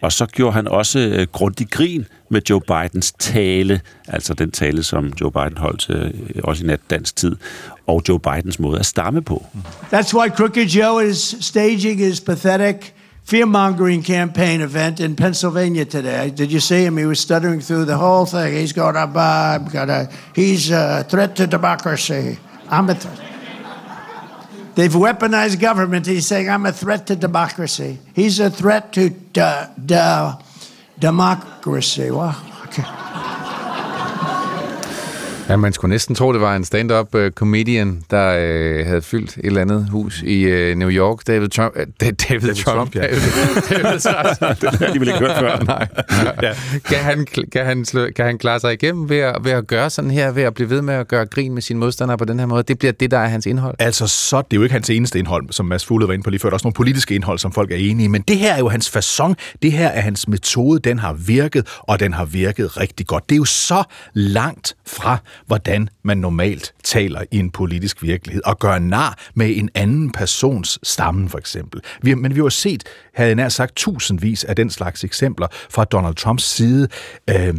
Og 0.00 0.12
så 0.12 0.26
gjorde 0.26 0.52
han 0.52 0.68
også 0.68 0.98
øh, 0.98 1.26
grundig 1.32 1.70
grin 1.70 2.06
med 2.30 2.40
Joe 2.50 2.60
Bidens 2.60 3.12
tale, 3.12 3.80
altså 4.08 4.34
den 4.34 4.50
tale, 4.50 4.82
som 4.82 5.12
Joe 5.20 5.32
Biden 5.32 5.56
holdt 5.56 5.90
øh, 5.90 6.10
også 6.44 6.64
i 6.64 6.66
nat 6.66 6.80
dansk 6.90 7.16
tid, 7.16 7.36
og 7.86 8.02
Joe 8.08 8.20
Bidens 8.20 8.58
måde 8.58 8.78
at 8.78 8.86
stamme 8.86 9.22
på. 9.22 9.46
That's 9.92 10.18
why 10.18 10.28
Crooked 10.28 10.66
Joe 10.66 11.08
is 11.08 11.36
staging 11.40 11.98
his 11.98 12.20
pathetic 12.20 12.76
fear-mongering 13.26 14.04
campaign 14.04 14.60
event 14.60 15.00
in 15.00 15.16
Pennsylvania 15.16 15.84
today. 15.84 16.30
Did 16.30 16.52
you 16.52 16.60
see 16.60 16.84
him? 16.84 16.96
He 16.96 17.04
was 17.06 17.18
stuttering 17.18 17.60
through 17.60 17.84
the 17.84 17.96
whole 17.96 18.24
thing. 18.24 18.54
He's 18.54 18.72
going 18.72 18.94
to, 18.94 19.00
uh, 19.00 19.58
got 19.58 19.90
a, 19.90 20.08
he's 20.32 20.70
a 20.70 21.04
threat 21.08 21.34
to 21.36 21.48
democracy. 21.48 22.38
I'm 22.68 22.88
a 22.88 22.94
threat. 22.94 23.20
They've 24.76 24.92
weaponized 24.92 25.58
government. 25.58 26.06
He's 26.06 26.26
saying, 26.26 26.48
I'm 26.48 26.66
a 26.66 26.72
threat 26.72 27.08
to 27.08 27.16
democracy. 27.16 27.98
He's 28.14 28.38
a 28.38 28.48
threat 28.50 28.92
to 28.92 29.10
de- 29.10 29.74
de- 29.84 30.38
democracy. 30.98 32.10
Well, 32.10 32.40
okay. 32.66 32.84
Ja, 35.48 35.56
man 35.56 35.72
skulle 35.72 35.90
næsten 35.90 36.14
tro, 36.14 36.32
det 36.32 36.40
var 36.40 36.56
en 36.56 36.64
stand-up 36.64 37.14
uh, 37.14 37.30
comedian, 37.30 38.02
der 38.10 38.28
uh, 38.28 38.86
havde 38.86 39.02
fyldt 39.02 39.36
et 39.36 39.46
eller 39.46 39.60
andet 39.60 39.88
hus 39.90 40.22
i 40.22 40.46
uh, 40.46 40.78
New 40.78 40.90
York. 40.90 41.26
David 41.26 41.48
Trump. 41.48 41.74
Uh, 41.76 41.82
David, 42.00 42.14
David 42.14 42.54
Trump, 42.54 42.76
Trump 42.76 42.94
ja. 42.94 43.00
David, 43.00 43.20
David 43.82 44.00
Trump. 44.00 44.60
det 44.80 44.94
de 44.94 45.00
vel 45.00 45.08
ikke 45.08 45.20
hørt 45.20 45.38
før. 45.38 45.64
Nej. 45.64 45.88
Ja. 46.42 46.52
Kan, 46.84 46.98
han, 46.98 47.26
kan, 47.52 47.64
han 47.64 47.84
slå, 47.84 48.08
kan 48.16 48.24
han 48.24 48.38
klare 48.38 48.60
sig 48.60 48.72
igennem 48.72 49.08
ved 49.08 49.18
at, 49.18 49.36
ved 49.42 49.52
at 49.52 49.66
gøre 49.66 49.90
sådan 49.90 50.10
her, 50.10 50.30
ved 50.30 50.42
at 50.42 50.54
blive 50.54 50.70
ved 50.70 50.82
med 50.82 50.94
at 50.94 51.08
gøre 51.08 51.26
grin 51.26 51.54
med 51.54 51.62
sine 51.62 51.78
modstandere 51.78 52.18
på 52.18 52.24
den 52.24 52.38
her 52.38 52.46
måde? 52.46 52.62
Det 52.62 52.78
bliver 52.78 52.92
det, 52.92 53.10
der 53.10 53.18
er 53.18 53.26
hans 53.26 53.46
indhold. 53.46 53.76
Altså, 53.78 54.06
så 54.06 54.36
det 54.36 54.52
er 54.52 54.56
jo 54.56 54.62
ikke 54.62 54.72
hans 54.72 54.90
eneste 54.90 55.18
indhold, 55.18 55.46
som 55.50 55.66
Mads 55.66 55.84
Fuglede 55.84 56.08
var 56.08 56.14
inde 56.14 56.24
på 56.24 56.30
lige 56.30 56.40
før. 56.40 56.48
Der 56.48 56.52
er 56.52 56.56
også 56.56 56.66
nogle 56.66 56.74
politiske 56.74 57.14
indhold, 57.14 57.38
som 57.38 57.52
folk 57.52 57.70
er 57.70 57.76
enige 57.76 58.04
i. 58.04 58.08
Men 58.08 58.22
det 58.22 58.38
her 58.38 58.54
er 58.54 58.58
jo 58.58 58.68
hans 58.68 58.96
façon. 58.96 59.34
Det 59.62 59.72
her 59.72 59.88
er 59.88 60.00
hans 60.00 60.28
metode. 60.28 60.80
Den 60.80 60.98
har 60.98 61.12
virket, 61.12 61.66
og 61.78 62.00
den 62.00 62.12
har 62.12 62.24
virket 62.24 62.80
rigtig 62.80 63.06
godt. 63.06 63.28
Det 63.28 63.34
er 63.34 63.38
jo 63.38 63.44
så 63.44 63.82
langt 64.14 64.76
fra, 64.86 65.18
hvordan 65.46 65.88
man 66.02 66.18
normalt 66.18 66.74
taler 66.84 67.22
i 67.30 67.38
en 67.38 67.50
politisk 67.50 68.02
virkelighed, 68.02 68.42
og 68.44 68.58
gør 68.58 68.78
nar 68.78 69.18
med 69.34 69.56
en 69.56 69.70
anden 69.74 70.12
persons 70.12 70.78
stamme, 70.82 71.28
for 71.28 71.38
eksempel. 71.38 71.80
Vi, 72.02 72.14
men 72.14 72.34
vi 72.34 72.40
har 72.40 72.48
set, 72.48 72.84
havde 73.14 73.28
jeg 73.28 73.36
nær 73.36 73.48
sagt, 73.48 73.76
tusindvis 73.76 74.44
af 74.44 74.56
den 74.56 74.70
slags 74.70 75.04
eksempler 75.04 75.46
fra 75.70 75.84
Donald 75.84 76.14
Trumps 76.14 76.44
side. 76.44 76.88
Øh, 77.30 77.54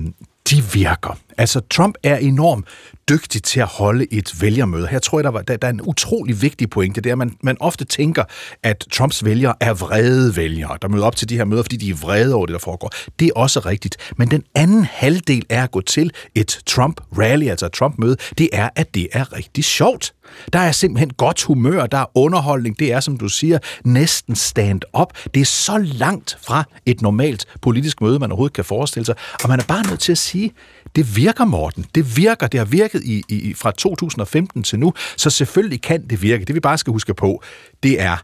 de 0.50 0.64
virker. 0.74 1.18
Altså, 1.38 1.62
Trump 1.70 1.96
er 2.04 2.18
enormt 2.18 2.66
dygtig 3.10 3.44
til 3.44 3.60
at 3.60 3.68
holde 3.68 4.14
et 4.14 4.42
vælgermøde. 4.42 4.88
Her 4.88 5.00
tror 5.00 5.20
jeg, 5.20 5.24
der, 5.24 5.30
var, 5.30 5.42
der, 5.42 5.58
der 5.58 5.68
er 5.68 5.72
en 5.72 5.82
utrolig 5.82 6.42
vigtig 6.42 6.70
pointe. 6.70 7.02
Det 7.02 7.10
er, 7.10 7.14
at 7.14 7.18
man, 7.18 7.38
man 7.44 7.58
ofte 7.60 7.86
tænker, 7.86 8.24
at 8.64 8.86
Trumps 8.92 9.26
vælgere 9.26 9.56
er 9.60 9.74
vrede 9.74 10.36
vælgere, 10.36 10.78
der 10.82 10.88
møder 10.88 11.06
op 11.06 11.16
til 11.16 11.30
de 11.30 11.38
her 11.38 11.46
møder, 11.46 11.64
fordi 11.64 11.78
de 11.78 11.90
er 11.90 11.96
vrede 11.96 12.34
over 12.34 12.46
det, 12.46 12.54
der 12.54 12.60
foregår. 12.60 12.92
Det 13.20 13.28
er 13.28 13.32
også 13.36 13.60
rigtigt. 13.60 13.98
Men 14.18 14.32
den 14.32 14.44
anden 14.56 14.84
halvdel 14.84 15.46
er 15.50 15.64
at 15.64 15.72
gå 15.72 15.82
til 15.82 16.12
et 16.36 16.60
Trump-rally, 16.70 17.48
altså 17.50 17.66
et 17.66 17.72
Trump-møde, 17.72 18.18
det 18.38 18.50
er, 18.54 18.70
at 18.76 18.96
det 18.96 19.08
er 19.12 19.34
rigtig 19.34 19.64
sjovt. 19.64 20.14
Der 20.54 20.60
er 20.60 20.72
simpelthen 20.72 21.14
godt 21.14 21.44
humør, 21.44 21.86
der 21.86 21.98
er 21.98 22.18
underholdning, 22.18 22.80
det 22.80 22.94
er, 22.94 23.00
som 23.00 23.18
du 23.18 23.30
siger, 23.30 23.60
næsten 23.84 24.36
stand-up. 24.36 25.14
Det 25.34 25.42
er 25.42 25.46
så 25.46 25.78
langt 25.78 26.38
fra 26.42 26.64
et 26.86 27.02
normalt 27.02 27.46
politisk 27.62 28.02
møde, 28.02 28.20
man 28.20 28.32
overhovedet 28.32 28.56
kan 28.56 28.66
forestille 28.66 29.06
sig. 29.06 29.16
Og 29.44 29.50
man 29.50 29.60
er 29.60 29.64
bare 29.64 29.88
nødt 29.88 30.00
til 30.00 30.12
at 30.12 30.18
sige, 30.18 30.52
det 30.96 31.16
virker, 31.16 31.46
Morten. 31.46 31.86
Det 31.96 32.18
virker. 32.18 32.48
Det 32.48 32.60
har 32.60 32.66
virket 32.66 33.04
i, 33.04 33.24
i, 33.30 33.54
fra 33.54 33.72
2015 33.72 34.64
til 34.64 34.80
nu, 34.80 34.94
så 35.18 35.30
selvfølgelig 35.30 35.82
kan 35.82 36.08
det 36.08 36.22
virke. 36.22 36.46
Det 36.46 36.56
vi 36.56 36.60
bare 36.60 36.78
skal 36.78 36.94
huske 36.94 37.14
på, 37.14 37.44
det 37.84 38.02
er, 38.02 38.18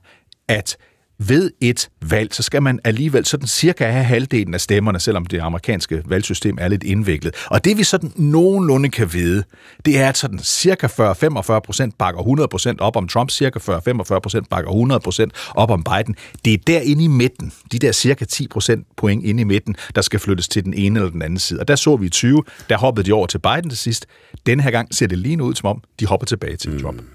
at 0.48 0.78
ved 1.30 1.52
et 1.62 1.90
valg, 2.02 2.34
så 2.34 2.44
skal 2.44 2.62
man 2.64 2.80
alligevel 2.84 3.26
sådan 3.26 3.48
cirka 3.48 3.86
have 3.86 4.04
halvdelen 4.04 4.54
af 4.54 4.62
stemmerne, 4.62 5.00
selvom 5.00 5.26
det 5.26 5.40
amerikanske 5.40 6.04
valgsystem 6.06 6.58
er 6.62 6.68
lidt 6.68 6.84
indviklet. 6.84 7.36
Og 7.46 7.66
det 7.66 7.78
vi 7.78 7.84
sådan 7.84 8.12
nogenlunde 8.16 8.90
kan 8.90 9.14
vide, 9.14 9.44
det 9.86 10.00
er, 10.00 10.10
at 10.10 10.18
sådan 10.18 10.40
cirka 10.40 10.88
40-45 10.88 11.60
procent 11.60 11.98
bakker 11.98 12.20
100 12.20 12.48
procent 12.48 12.82
op 12.82 12.96
om 12.96 13.08
Trump, 13.08 13.30
cirka 13.30 13.60
40-45 13.60 14.20
procent 14.20 14.50
bakker 14.50 14.72
100 14.72 15.00
procent 15.00 15.34
op 15.56 15.72
om 15.72 15.84
Biden. 15.84 16.16
Det 16.46 16.54
er 16.54 16.58
derinde 16.68 17.04
i 17.04 17.08
midten, 17.08 17.52
de 17.72 17.80
der 17.80 17.92
cirka 17.92 18.26
10 18.26 18.48
procent 18.48 18.88
point 18.98 19.26
inde 19.26 19.42
i 19.42 19.44
midten, 19.44 19.76
der 19.96 20.02
skal 20.02 20.20
flyttes 20.20 20.48
til 20.48 20.66
den 20.66 20.74
ene 20.74 21.00
eller 21.00 21.12
den 21.12 21.22
anden 21.22 21.40
side. 21.40 21.60
Og 21.60 21.68
der 21.68 21.76
så 21.76 21.96
vi 21.96 22.06
i 22.06 22.10
20, 22.10 22.44
der 22.70 22.78
hoppede 22.78 23.06
de 23.06 23.14
over 23.14 23.28
til 23.28 23.40
Biden 23.40 23.70
til 23.70 23.78
sidst. 23.78 24.06
Den 24.46 24.60
her 24.60 24.72
gang 24.72 24.96
ser 24.96 25.08
det 25.08 25.18
lige 25.18 25.44
ud, 25.44 25.56
som 25.56 25.70
om 25.70 25.82
de 26.00 26.06
hopper 26.06 26.26
tilbage 26.26 26.56
til 26.56 26.82
Trump. 26.82 27.02
Mm. 27.02 27.08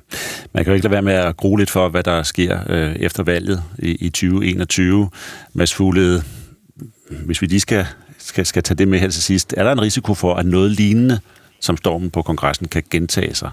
Man 0.52 0.64
kan 0.64 0.70
jo 0.70 0.74
ikke 0.74 0.84
lade 0.84 0.92
være 0.92 1.02
med 1.02 1.12
at 1.12 1.36
grue 1.36 1.58
lidt 1.58 1.70
for, 1.70 1.88
hvad 1.88 2.02
der 2.02 2.22
sker 2.22 2.60
øh, 2.68 2.96
efter 2.96 3.22
valget 3.22 3.62
i, 3.78 3.97
i 3.98 4.08
2021. 4.08 5.10
Mads 5.52 5.74
Fuglede, 5.74 6.22
hvis 7.10 7.42
vi 7.42 7.46
lige 7.46 7.60
skal, 7.60 7.86
skal, 8.18 8.46
skal 8.46 8.62
tage 8.62 8.76
det 8.76 8.88
med 8.88 8.98
her 8.98 9.08
til 9.08 9.22
sidst, 9.22 9.54
er 9.56 9.64
der 9.64 9.72
en 9.72 9.80
risiko 9.80 10.14
for, 10.14 10.34
at 10.34 10.46
noget 10.46 10.70
lignende 10.70 11.20
som 11.60 11.76
stormen 11.76 12.10
på 12.10 12.22
kongressen 12.22 12.68
kan 12.68 12.82
gentage 12.90 13.34
sig? 13.34 13.50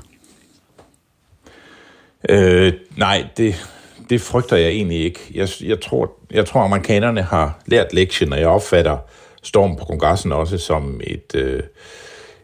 Øh, 2.30 2.74
nej, 2.98 3.26
det, 3.38 3.68
det 4.10 4.22
frygter 4.22 4.56
jeg 4.56 4.70
egentlig 4.70 5.04
ikke. 5.04 5.20
Jeg, 5.34 5.50
jeg, 5.64 5.82
tror, 5.82 6.12
jeg 6.32 6.46
tror, 6.46 6.62
amerikanerne 6.62 7.22
har 7.22 7.60
lært 7.66 7.94
lektien, 7.94 8.34
og 8.34 8.40
jeg 8.40 8.48
opfatter 8.48 8.98
stormen 9.44 9.78
på 9.78 9.86
kongressen 9.86 10.32
også 10.32 10.58
som 10.58 11.02
et, 11.04 11.36
øh, 11.36 11.64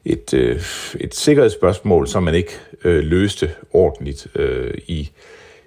et, 0.05 0.33
øh, 0.33 0.61
et 0.99 1.15
sikkerhedsspørgsmål, 1.15 2.07
som 2.07 2.23
man 2.23 2.35
ikke 2.35 2.53
øh, 2.83 3.03
løste 3.03 3.51
ordentligt 3.73 4.27
øh, 4.35 4.73
i, 4.87 5.09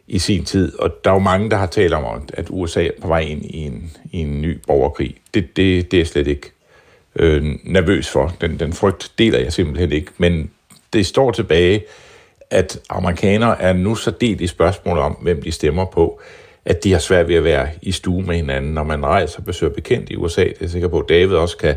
i 0.07 0.19
sin 0.19 0.45
tid. 0.45 0.79
Og 0.79 0.91
der 1.05 1.11
er 1.11 1.15
jo 1.15 1.21
mange, 1.21 1.51
der 1.51 1.57
har 1.57 1.67
talt 1.67 1.95
om, 1.95 2.29
at 2.35 2.47
USA 2.51 2.87
er 2.87 2.91
på 3.03 3.09
vej 3.09 3.21
ind 3.21 3.45
i 3.45 3.57
en, 3.57 3.93
i 4.13 4.19
en 4.19 4.43
ny 4.43 4.59
borgerkrig. 4.67 5.17
Det, 5.35 5.57
det, 5.57 5.91
det 5.91 5.97
er 5.97 6.01
jeg 6.01 6.07
slet 6.07 6.27
ikke 6.27 6.51
øh, 7.17 7.45
nervøs 7.65 8.09
for. 8.09 8.35
Den, 8.41 8.61
den 8.61 8.73
frygt 8.73 9.13
deler 9.19 9.39
jeg 9.39 9.53
simpelthen 9.53 9.93
ikke. 9.93 10.11
Men 10.19 10.51
det 10.93 11.07
står 11.07 11.31
tilbage, 11.31 11.85
at 12.51 12.81
amerikanere 12.91 13.63
er 13.63 13.73
nu 13.73 13.95
så 13.95 14.11
delt 14.11 14.41
i 14.41 14.47
spørgsmålet 14.47 15.03
om, 15.03 15.13
hvem 15.13 15.43
de 15.43 15.53
stemmer 15.53 15.85
på, 15.85 16.21
at 16.65 16.85
de 16.85 16.93
har 16.93 16.99
svært 16.99 17.29
ved 17.29 17.35
at 17.35 17.45
være 17.45 17.69
i 17.83 17.93
stue 17.93 18.23
med 18.23 18.37
hinanden. 18.37 18.75
Når 18.75 18.85
man 18.85 19.07
rejser 19.07 19.39
og 19.39 19.45
besøger 19.45 19.73
bekendt 19.73 20.11
i 20.11 20.17
USA, 20.17 20.45
det 20.45 20.63
er 20.63 20.69
sikker 20.69 20.89
på, 20.89 20.99
at 20.99 21.09
David 21.09 21.35
også 21.35 21.57
kan 21.57 21.77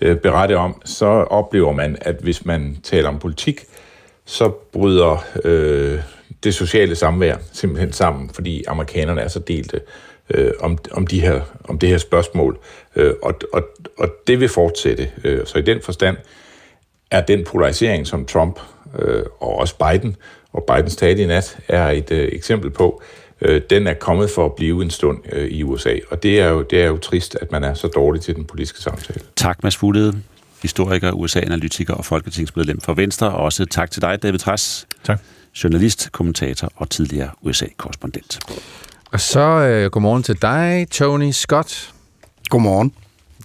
øh, 0.00 0.16
berette 0.16 0.56
om, 0.56 0.82
så 0.84 1.06
oplever 1.06 1.72
man, 1.72 1.96
at 2.00 2.16
hvis 2.16 2.44
man 2.44 2.76
taler 2.82 3.08
om 3.08 3.18
politik, 3.18 3.64
så 4.24 4.48
bryder 4.48 5.24
øh, 5.44 6.00
det 6.44 6.54
sociale 6.54 6.94
samvær 6.94 7.36
simpelthen 7.52 7.92
sammen, 7.92 8.30
fordi 8.30 8.64
amerikanerne 8.68 9.20
er 9.20 9.28
så 9.28 9.38
delte 9.38 9.80
øh, 10.30 10.52
om, 10.60 10.78
om, 10.92 11.06
de 11.06 11.20
her, 11.20 11.40
om 11.64 11.78
det 11.78 11.88
her 11.88 11.98
spørgsmål. 11.98 12.58
Øh, 12.96 13.14
og, 13.22 13.34
og, 13.52 13.62
og 13.98 14.08
det 14.26 14.40
vil 14.40 14.48
fortsætte. 14.48 15.10
Øh, 15.24 15.46
så 15.46 15.58
i 15.58 15.62
den 15.62 15.80
forstand 15.82 16.16
er 17.10 17.20
den 17.20 17.44
polarisering, 17.44 18.06
som 18.06 18.26
Trump 18.26 18.60
øh, 18.98 19.22
og 19.40 19.58
også 19.58 19.74
Biden, 19.78 20.16
og 20.52 20.64
Bidens 20.74 20.96
tale 20.96 21.22
i 21.22 21.26
nat 21.26 21.58
er 21.68 21.88
et 21.90 22.10
øh, 22.10 22.28
eksempel 22.32 22.70
på, 22.70 23.02
øh, 23.40 23.62
den 23.70 23.86
er 23.86 23.94
kommet 23.94 24.30
for 24.30 24.44
at 24.44 24.54
blive 24.54 24.82
en 24.82 24.90
stund 24.90 25.18
øh, 25.32 25.48
i 25.48 25.62
USA. 25.62 25.94
Og 26.10 26.22
det 26.22 26.40
er, 26.40 26.48
jo, 26.48 26.62
det 26.62 26.82
er 26.82 26.86
jo 26.86 26.96
trist, 26.96 27.36
at 27.40 27.52
man 27.52 27.64
er 27.64 27.74
så 27.74 27.88
dårlig 27.88 28.22
til 28.22 28.36
den 28.36 28.44
politiske 28.44 28.80
samtale. 28.80 29.20
Tak, 29.36 29.62
Mads 29.62 29.76
Fuglede, 29.76 30.22
historiker, 30.62 31.12
USA-analytiker 31.12 31.94
og 31.94 32.04
folketingsmedlem 32.04 32.80
for 32.80 32.94
Venstre. 32.94 33.30
Og 33.30 33.44
også 33.44 33.64
tak 33.64 33.90
til 33.90 34.02
dig, 34.02 34.22
David 34.22 34.38
Træs. 34.38 34.86
Tak. 35.04 35.20
Journalist, 35.54 36.12
kommentator 36.12 36.68
og 36.76 36.90
tidligere 36.90 37.30
USA-korrespondent. 37.42 38.38
Og 39.12 39.20
så 39.20 39.40
øh, 39.40 39.90
godmorgen 39.90 40.22
til 40.22 40.42
dig, 40.42 40.86
Tony 40.90 41.30
Scott. 41.30 41.94
Godmorgen. 42.48 42.92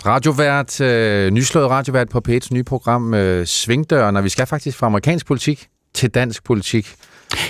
Radiovært, 0.06 0.82
øh, 0.82 1.32
nyslået 1.32 1.70
radiovært 1.70 2.10
på 2.10 2.22
P1's 2.30 2.48
nye 2.52 2.64
program 2.64 3.14
øh, 3.14 3.46
Svingdøren, 3.46 4.16
og 4.16 4.24
vi 4.24 4.30
skal 4.30 4.46
faktisk 4.46 4.78
fra 4.78 4.88
amerikansk 4.88 5.26
politik 5.26 5.68
til 5.94 6.10
dansk 6.10 6.44
politik. 6.44 6.96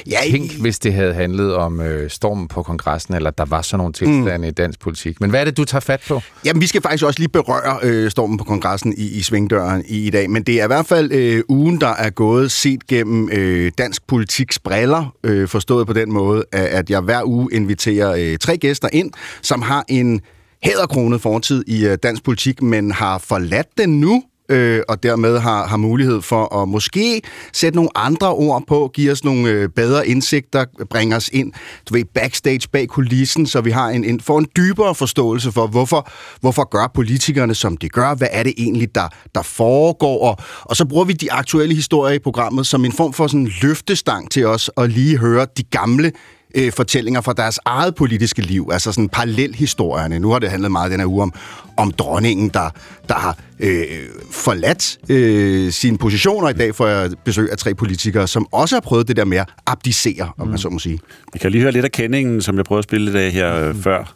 Ja, 0.09 0.17
Tænk, 0.31 0.51
hvis 0.61 0.79
det 0.79 0.93
havde 0.93 1.13
handlet 1.13 1.55
om 1.55 1.81
øh, 1.81 2.09
stormen 2.09 2.47
på 2.47 2.63
kongressen, 2.63 3.13
eller 3.13 3.29
der 3.29 3.45
var 3.45 3.61
sådan 3.61 3.77
nogle 3.77 3.93
tilstande 3.93 4.37
mm. 4.37 4.43
i 4.43 4.51
dansk 4.51 4.79
politik. 4.79 5.21
Men 5.21 5.29
hvad 5.29 5.41
er 5.41 5.45
det, 5.45 5.57
du 5.57 5.65
tager 5.65 5.79
fat 5.79 6.01
på? 6.07 6.21
Jamen, 6.45 6.61
vi 6.61 6.67
skal 6.67 6.81
faktisk 6.81 7.03
også 7.03 7.19
lige 7.19 7.29
berøre 7.29 7.79
øh, 7.83 8.11
stormen 8.11 8.37
på 8.37 8.43
kongressen 8.43 8.93
i, 8.97 9.07
i 9.07 9.21
svingdøren 9.21 9.83
i, 9.87 10.07
i 10.07 10.09
dag. 10.09 10.29
Men 10.29 10.43
det 10.43 10.59
er 10.59 10.63
i 10.63 10.67
hvert 10.67 10.85
fald 10.85 11.11
øh, 11.11 11.43
ugen, 11.49 11.81
der 11.81 11.93
er 11.93 12.09
gået 12.09 12.51
set 12.51 12.87
gennem 12.87 13.29
øh, 13.31 13.71
dansk 13.77 14.07
politiks 14.07 14.59
briller. 14.59 15.15
Øh, 15.23 15.47
forstået 15.47 15.87
på 15.87 15.93
den 15.93 16.13
måde, 16.13 16.43
at 16.51 16.89
jeg 16.89 17.01
hver 17.01 17.23
uge 17.23 17.49
inviterer 17.51 18.15
øh, 18.17 18.37
tre 18.37 18.57
gæster 18.57 18.89
ind, 18.93 19.11
som 19.41 19.61
har 19.61 19.85
en 19.87 20.21
hæderkronet 20.63 21.21
fortid 21.21 21.63
i 21.67 21.85
øh, 21.85 21.97
dansk 22.03 22.23
politik, 22.23 22.61
men 22.61 22.91
har 22.91 23.17
forladt 23.17 23.67
den 23.77 24.01
nu 24.01 24.23
øh, 24.49 24.81
og 24.89 25.03
dermed 25.03 25.39
har, 25.39 25.67
har 25.67 25.77
mulighed 25.77 26.21
for 26.21 26.61
at 26.61 26.67
måske 26.67 27.21
sætte 27.53 27.75
nogle 27.75 27.89
andre 27.95 28.33
ord 28.33 28.63
på, 28.67 28.91
give 28.93 29.11
os 29.11 29.23
nogle 29.23 29.49
øh, 29.49 29.69
bedre 29.69 30.07
indsigter, 30.07 30.65
bringe 30.89 31.15
os 31.15 31.29
ind 31.33 31.53
du 31.89 31.93
ved, 31.93 32.03
backstage 32.13 32.69
bag 32.71 32.87
kulissen, 32.87 33.47
så 33.47 33.61
vi 33.61 33.71
har 33.71 33.89
en, 33.89 34.03
en, 34.03 34.19
får 34.19 34.39
en 34.39 34.47
dybere 34.57 34.95
forståelse 34.95 35.51
for, 35.51 35.67
hvorfor, 35.67 36.09
hvorfor 36.39 36.69
gør 36.69 36.91
politikerne, 36.93 37.55
som 37.55 37.77
de 37.77 37.89
gør, 37.89 38.15
hvad 38.15 38.27
er 38.31 38.43
det 38.43 38.53
egentlig, 38.57 38.95
der, 38.95 39.07
der 39.35 39.41
foregår, 39.41 40.29
og, 40.29 40.37
og 40.61 40.75
så 40.75 40.85
bruger 40.85 41.05
vi 41.05 41.13
de 41.13 41.31
aktuelle 41.31 41.75
historier 41.75 42.15
i 42.15 42.19
programmet 42.19 42.67
som 42.67 42.85
en 42.85 42.91
form 42.91 43.13
for 43.13 43.27
sådan 43.27 43.51
løftestang 43.61 44.31
til 44.31 44.45
os 44.45 44.71
at 44.77 44.91
lige 44.91 45.17
høre 45.17 45.47
de 45.57 45.63
gamle 45.63 46.11
øh, 46.55 46.71
fortællinger 46.71 47.21
fra 47.21 47.33
deres 47.33 47.59
eget 47.65 47.95
politiske 47.95 48.41
liv, 48.41 48.69
altså 48.71 48.91
sådan 48.91 49.09
parallelhistorierne. 49.09 50.19
Nu 50.19 50.31
har 50.31 50.39
det 50.39 50.49
handlet 50.49 50.71
meget 50.71 50.91
den 50.91 50.99
her 50.99 51.07
uge 51.07 51.23
om, 51.23 51.33
om 51.77 51.91
dronningen, 51.91 52.49
der, 52.49 52.69
der 53.09 53.15
har 53.15 53.37
øh, 53.59 53.85
forladt 54.31 54.97
øh, 55.09 55.71
sine 55.71 55.97
positioner. 55.97 56.49
I 56.49 56.53
dag 56.53 56.75
får 56.75 56.87
jeg 56.87 57.11
besøg 57.23 57.51
af 57.51 57.57
tre 57.57 57.75
politikere, 57.75 58.27
som 58.27 58.47
også 58.51 58.75
har 58.75 58.81
prøvet 58.81 59.07
det 59.07 59.17
der 59.17 59.25
med 59.25 59.37
at 59.37 59.49
abdicere, 59.65 60.31
om 60.37 60.47
mm. 60.47 60.49
man 60.49 60.57
så 60.57 60.69
må 60.69 60.79
sige. 60.79 60.99
Vi 61.33 61.39
kan 61.39 61.51
lige 61.51 61.61
høre 61.61 61.71
lidt 61.71 61.85
af 61.85 61.91
kendingen, 61.91 62.41
som 62.41 62.57
jeg 62.57 62.65
prøvede 62.65 62.79
at 62.79 62.83
spille 62.83 63.05
lidt 63.05 63.15
af 63.15 63.31
her 63.31 63.73
mm. 63.73 63.83
før. 63.83 64.15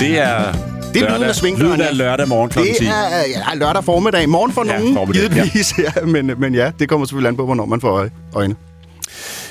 Det 0.00 0.18
er 0.18 0.71
det 0.94 1.02
er 1.02 1.04
lørdag, 1.04 1.18
lyden 1.18 1.28
af 1.28 1.34
svingdøren. 1.34 1.72
Lyden 1.72 1.80
af 1.80 1.96
lørdag 1.96 2.28
morgen 2.28 2.50
kl. 2.50 2.58
10. 2.58 2.64
Det 2.64 2.88
er 2.88 3.50
ja, 3.50 3.54
lørdag 3.54 3.84
formiddag. 3.84 4.28
Morgen 4.28 4.52
for 4.52 4.66
ja, 4.66 4.78
nogen, 4.78 5.12
givetvis. 5.12 5.78
Ja. 5.78 5.82
ja. 5.96 6.06
men, 6.14 6.30
men 6.38 6.54
ja, 6.54 6.72
det 6.78 6.88
kommer 6.88 7.06
selvfølgelig 7.06 7.28
an 7.28 7.36
på, 7.36 7.44
hvornår 7.44 7.66
man 7.66 7.80
får 7.80 8.08
øjne. 8.34 8.56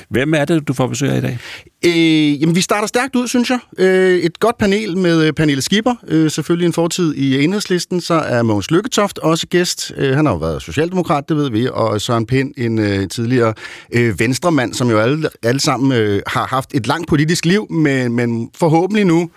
Hvem 0.09 0.33
er 0.33 0.45
det, 0.45 0.67
du 0.67 0.73
får 0.73 0.87
besøg 0.87 1.09
af 1.09 1.17
i 1.17 1.21
dag? 1.21 1.39
Øh, 1.85 2.41
jamen, 2.41 2.55
vi 2.55 2.61
starter 2.61 2.87
stærkt 2.87 3.15
ud, 3.15 3.27
synes 3.27 3.49
jeg. 3.49 3.59
Øh, 3.77 4.19
et 4.19 4.39
godt 4.39 4.57
panel 4.57 4.97
med 4.97 5.23
øh, 5.23 5.33
Pernille 5.33 5.61
Skipper. 5.61 5.95
Øh, 6.07 6.31
selvfølgelig 6.31 6.65
en 6.65 6.73
fortid 6.73 7.15
i 7.15 7.43
enhedslisten. 7.43 8.01
Så 8.01 8.13
er 8.13 8.43
Mogens 8.43 8.71
Lykketoft 8.71 9.19
også 9.19 9.47
gæst. 9.47 9.91
Øh, 9.97 10.15
han 10.15 10.25
har 10.25 10.33
jo 10.33 10.37
været 10.37 10.61
socialdemokrat, 10.61 11.29
det 11.29 11.37
ved 11.37 11.51
vi. 11.51 11.67
Og 11.73 12.01
Søren 12.01 12.25
Pind, 12.25 12.53
en 12.57 12.79
øh, 12.79 13.07
tidligere 13.09 13.53
øh, 13.91 14.19
venstremand, 14.19 14.73
som 14.73 14.89
jo 14.89 14.99
alle, 14.99 15.29
alle 15.43 15.59
sammen 15.59 15.91
øh, 15.91 16.21
har 16.27 16.45
haft 16.45 16.69
et 16.73 16.87
langt 16.87 17.07
politisk 17.07 17.45
liv, 17.45 17.71
men, 17.71 18.13
men 18.13 18.49
forhåbentlig 18.57 19.05
nu 19.05 19.29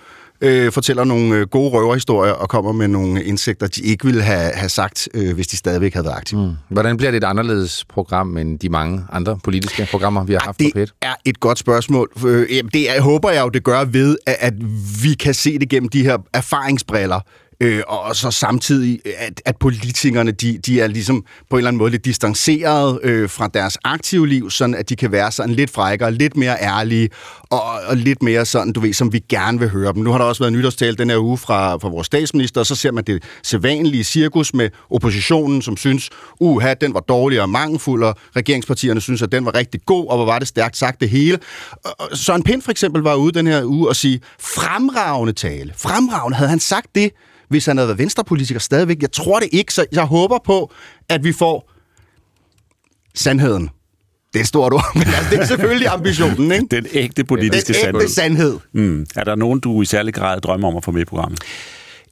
øh, 0.45 0.73
fortæller 0.73 1.05
nogle 1.05 1.35
øh, 1.35 1.47
gode 1.47 1.71
røverhistorier 1.71 2.33
og 2.33 2.49
kommer 2.49 2.73
med 2.73 2.89
nogle 2.89 3.25
indsigter, 3.25 3.67
de 3.67 3.83
ikke 3.83 4.05
ville 4.05 4.23
have, 4.23 4.51
have 4.55 4.69
sagt, 4.69 5.09
øh, 5.15 5.35
hvis 5.35 5.47
de 5.47 5.57
stadigvæk 5.57 5.93
havde 5.93 6.05
været 6.05 6.17
aktive. 6.17 6.47
Mm. 6.47 6.53
Hvordan 6.69 6.97
bliver 6.97 7.11
det 7.11 7.19
et 7.19 7.25
anderledes 7.25 7.85
program 7.89 8.37
end 8.37 8.59
de 8.59 8.69
mange 8.69 9.05
andre 9.13 9.39
politiske 9.45 9.89
programmer, 9.91 10.25
vi 10.25 10.33
har 10.33 10.41
haft 10.41 10.59
det 10.59 10.73
på 10.73 10.79
PET? 10.79 10.93
er 11.03 11.15
et 11.25 11.41
godt 11.41 11.59
spørgsmål. 11.59 12.11
Øh, 12.27 12.49
det 12.73 12.97
er, 12.97 13.01
håber 13.01 13.31
jeg 13.31 13.43
jo, 13.43 13.49
det 13.49 13.65
gør 13.65 13.85
ved, 13.85 14.17
at, 14.27 14.37
at 14.41 14.55
vi 15.03 15.15
kan 15.15 15.35
se 15.35 15.59
det 15.59 15.69
gennem 15.69 15.89
de 15.89 16.03
her 16.03 16.19
erfaringsbriller, 16.33 17.21
Øh, 17.61 17.83
og 17.87 18.17
så 18.17 18.31
samtidig, 18.31 19.01
at, 19.19 19.43
at 19.45 19.57
politikerne, 19.57 20.31
de, 20.31 20.59
de 20.59 20.81
er 20.81 20.87
ligesom 20.87 21.25
på 21.51 21.57
en 21.57 21.59
eller 21.59 21.69
anden 21.69 21.79
måde 21.79 21.91
lidt 21.91 22.05
distanceret 22.05 23.01
øh, 23.03 23.31
fra 23.31 23.49
deres 23.49 23.79
aktive 23.85 24.29
liv, 24.29 24.51
sådan 24.51 24.75
at 24.75 24.89
de 24.89 24.97
kan 24.97 25.13
være 25.13 25.33
sådan 25.33 25.55
lidt 25.55 25.71
frækkere, 25.71 26.13
lidt 26.13 26.37
mere 26.37 26.57
ærlige, 26.61 27.09
og, 27.51 27.63
og 27.87 27.97
lidt 27.97 28.23
mere 28.23 28.45
sådan, 28.45 28.73
du 28.73 28.81
ved, 28.81 28.93
som 28.93 29.13
vi 29.13 29.19
gerne 29.29 29.59
vil 29.59 29.69
høre 29.69 29.93
dem. 29.93 30.03
Nu 30.03 30.11
har 30.11 30.19
der 30.19 30.25
også 30.25 30.43
været 30.43 30.53
nytårstal 30.53 30.99
den 30.99 31.11
her 31.11 31.19
uge 31.19 31.39
fra, 31.39 31.77
fra 31.77 31.89
vores 31.89 32.07
statsminister, 32.07 32.61
og 32.61 32.67
så 32.67 32.75
ser 32.75 32.93
man 32.93 33.05
det 33.05 33.23
sædvanlige 33.43 34.05
cirkus 34.05 34.55
med 34.55 34.71
oppositionen, 34.91 35.63
som 35.63 35.77
synes, 35.77 36.11
uha, 36.41 36.75
den 36.75 36.95
var 36.95 37.01
dårlig 37.01 37.43
og 37.43 37.49
mangelfuld, 37.49 38.05
og 38.05 38.17
regeringspartierne 38.37 39.01
synes, 39.01 39.23
at 39.23 39.33
den 39.33 39.45
var 39.45 39.55
rigtig 39.55 39.81
god, 39.87 40.09
og 40.09 40.17
hvor 40.17 40.27
var 40.27 40.39
det 40.39 40.49
stærkt 40.49 40.77
sagt 40.77 41.01
det 41.01 41.11
hele. 41.11 41.39
Søren 42.13 42.43
Pind 42.43 42.63
for 42.63 42.71
eksempel 42.71 43.03
var 43.03 43.15
ude 43.15 43.33
den 43.33 43.47
her 43.47 43.65
uge 43.65 43.89
og 43.89 43.97
sige, 43.97 44.21
fremragende 44.41 45.33
tale. 45.33 45.73
Fremragende. 45.77 46.37
Havde 46.37 46.51
han 46.51 46.61
sagt 46.61 46.95
det, 46.95 47.11
hvis 47.55 47.67
han 47.67 47.77
havde 47.77 47.89
været 47.89 47.99
venstrepolitiker 47.99 48.61
stadigvæk. 48.61 49.03
Jeg 49.03 49.13
tror 49.13 49.41
det 49.41 49.49
ikke, 49.53 49.75
så 49.75 49.87
jeg 49.93 50.05
håber 50.05 50.39
på, 50.45 50.73
at 51.09 51.25
vi 51.25 51.33
får 51.33 51.73
sandheden. 53.15 53.71
Det 54.33 54.41
er 54.41 54.45
stort 54.45 54.73
ord, 54.73 54.85
men 54.95 55.03
altså, 55.03 55.31
det 55.31 55.39
er 55.39 55.45
selvfølgelig 55.45 55.89
ambitionen, 55.89 56.53
ikke? 56.53 56.67
Den 56.71 56.87
ægte 56.93 57.25
politiske 57.25 57.73
Den 57.73 57.97
ægte 57.97 58.13
sandhed. 58.13 58.59
Mm. 58.73 59.07
Er 59.17 59.25
der 59.25 59.35
nogen, 59.35 59.61
du 59.61 59.83
i 59.83 59.85
særlig 59.85 60.15
grad 60.15 60.41
drømmer 60.41 60.69
om 60.69 60.77
at 60.77 60.85
få 60.85 60.91
med 60.91 61.03
i 61.03 61.05
programmet? 61.05 61.41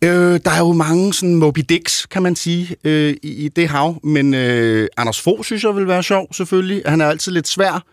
Øh, 0.05 0.41
der 0.45 0.51
er 0.51 0.59
jo 0.59 0.73
mange 0.73 1.15
sådan 1.15 1.35
Moby 1.35 1.61
Dicks, 1.69 2.07
kan 2.07 2.23
man 2.23 2.37
sige, 2.37 2.77
øh, 2.85 3.15
i, 3.23 3.45
i 3.45 3.49
det 3.49 3.69
hav. 3.69 4.01
Men 4.05 4.35
øh, 4.35 4.89
Anders 4.97 5.21
Fogh 5.21 5.45
synes 5.45 5.65
jeg 5.65 5.77
vil 5.77 5.89
være 5.89 6.03
sjov, 6.03 6.27
selvfølgelig. 6.33 6.83
Han 6.87 7.01
er 7.01 7.07
altid 7.07 7.33
lidt 7.33 7.49
svær 7.49 7.85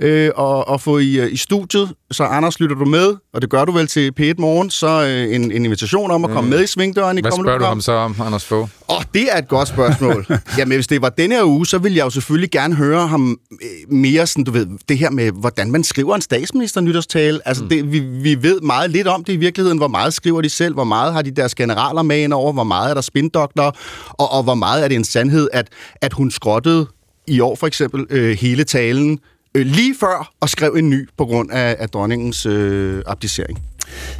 øh, 0.00 0.30
og, 0.34 0.68
og 0.68 0.80
få 0.80 0.98
i, 0.98 1.20
øh, 1.20 1.32
i 1.32 1.36
studiet. 1.36 1.94
Så 2.10 2.24
Anders, 2.24 2.60
lytter 2.60 2.76
du 2.76 2.84
med, 2.84 3.16
og 3.32 3.42
det 3.42 3.50
gør 3.50 3.64
du 3.64 3.72
vel 3.72 3.86
til 3.86 4.12
P1 4.20 4.34
Morgen, 4.38 4.70
så 4.70 4.86
øh, 4.86 5.34
en, 5.34 5.52
en 5.52 5.64
invitation 5.64 6.10
om 6.10 6.24
at 6.24 6.30
komme 6.30 6.50
mm. 6.50 6.56
med 6.56 6.64
i 6.64 6.66
svingdøren 6.66 7.18
i 7.18 7.20
Hvad 7.20 7.30
kommende 7.30 7.46
spørger 7.46 7.58
du 7.58 7.62
program. 7.62 7.76
ham 7.76 7.80
så 7.80 7.92
om, 7.92 8.26
Anders 8.26 8.44
Fogh? 8.44 8.68
Åh, 8.88 8.96
oh, 8.96 9.02
det 9.14 9.32
er 9.32 9.38
et 9.38 9.48
godt 9.48 9.68
spørgsmål. 9.68 10.26
Jamen, 10.58 10.76
hvis 10.76 10.86
det 10.86 11.02
var 11.02 11.08
denne 11.08 11.34
her 11.34 11.44
uge, 11.44 11.66
så 11.66 11.78
ville 11.78 11.98
jeg 11.98 12.04
jo 12.04 12.10
selvfølgelig 12.10 12.50
gerne 12.50 12.74
høre 12.74 13.06
ham 13.06 13.38
øh, 13.62 13.92
mere 13.92 14.26
sådan, 14.26 14.44
du 14.44 14.50
ved, 14.50 14.66
det 14.88 14.98
her 14.98 15.10
med, 15.10 15.32
hvordan 15.32 15.70
man 15.70 15.84
skriver 15.84 16.14
en 16.14 16.20
statsminister 16.20 16.80
nytårstale. 16.80 17.40
Altså, 17.44 17.62
mm. 17.62 17.68
det, 17.68 17.92
vi, 17.92 17.98
vi 17.98 18.42
ved 18.42 18.60
meget 18.60 18.90
lidt 18.90 19.06
om 19.06 19.24
det 19.24 19.32
i 19.32 19.36
virkeligheden. 19.36 19.78
Hvor 19.78 19.88
meget 19.88 20.14
skriver 20.14 20.40
de 20.40 20.48
selv? 20.48 20.74
Hvor 20.74 20.84
meget 20.84 21.12
har 21.12 21.22
de 21.22 21.30
deres 21.30 21.54
generaler 21.54 22.02
med 22.02 22.18
ind 22.18 22.32
over? 22.32 22.52
Hvor 22.52 22.64
meget 22.64 22.90
er 22.90 22.94
der 22.94 23.00
spindokter? 23.00 23.70
Og, 24.08 24.32
og 24.32 24.42
hvor 24.42 24.54
meget 24.54 24.84
er 24.84 24.88
det 24.88 24.94
en 24.94 25.04
sandhed, 25.04 25.48
at, 25.52 25.68
at 26.02 26.12
hun 26.12 26.30
skrottede 26.30 26.86
i 27.26 27.40
år 27.40 27.56
for 27.56 27.66
eksempel 27.66 28.06
øh, 28.10 28.36
hele 28.36 28.64
talen 28.64 29.18
øh, 29.54 29.66
lige 29.66 29.94
før 30.00 30.32
og 30.40 30.48
skrev 30.48 30.74
en 30.78 30.90
ny 30.90 31.08
på 31.18 31.24
grund 31.24 31.50
af, 31.50 31.76
af 31.78 31.88
dronningens 31.88 32.46
øh, 32.46 33.02
abdicering. 33.06 33.62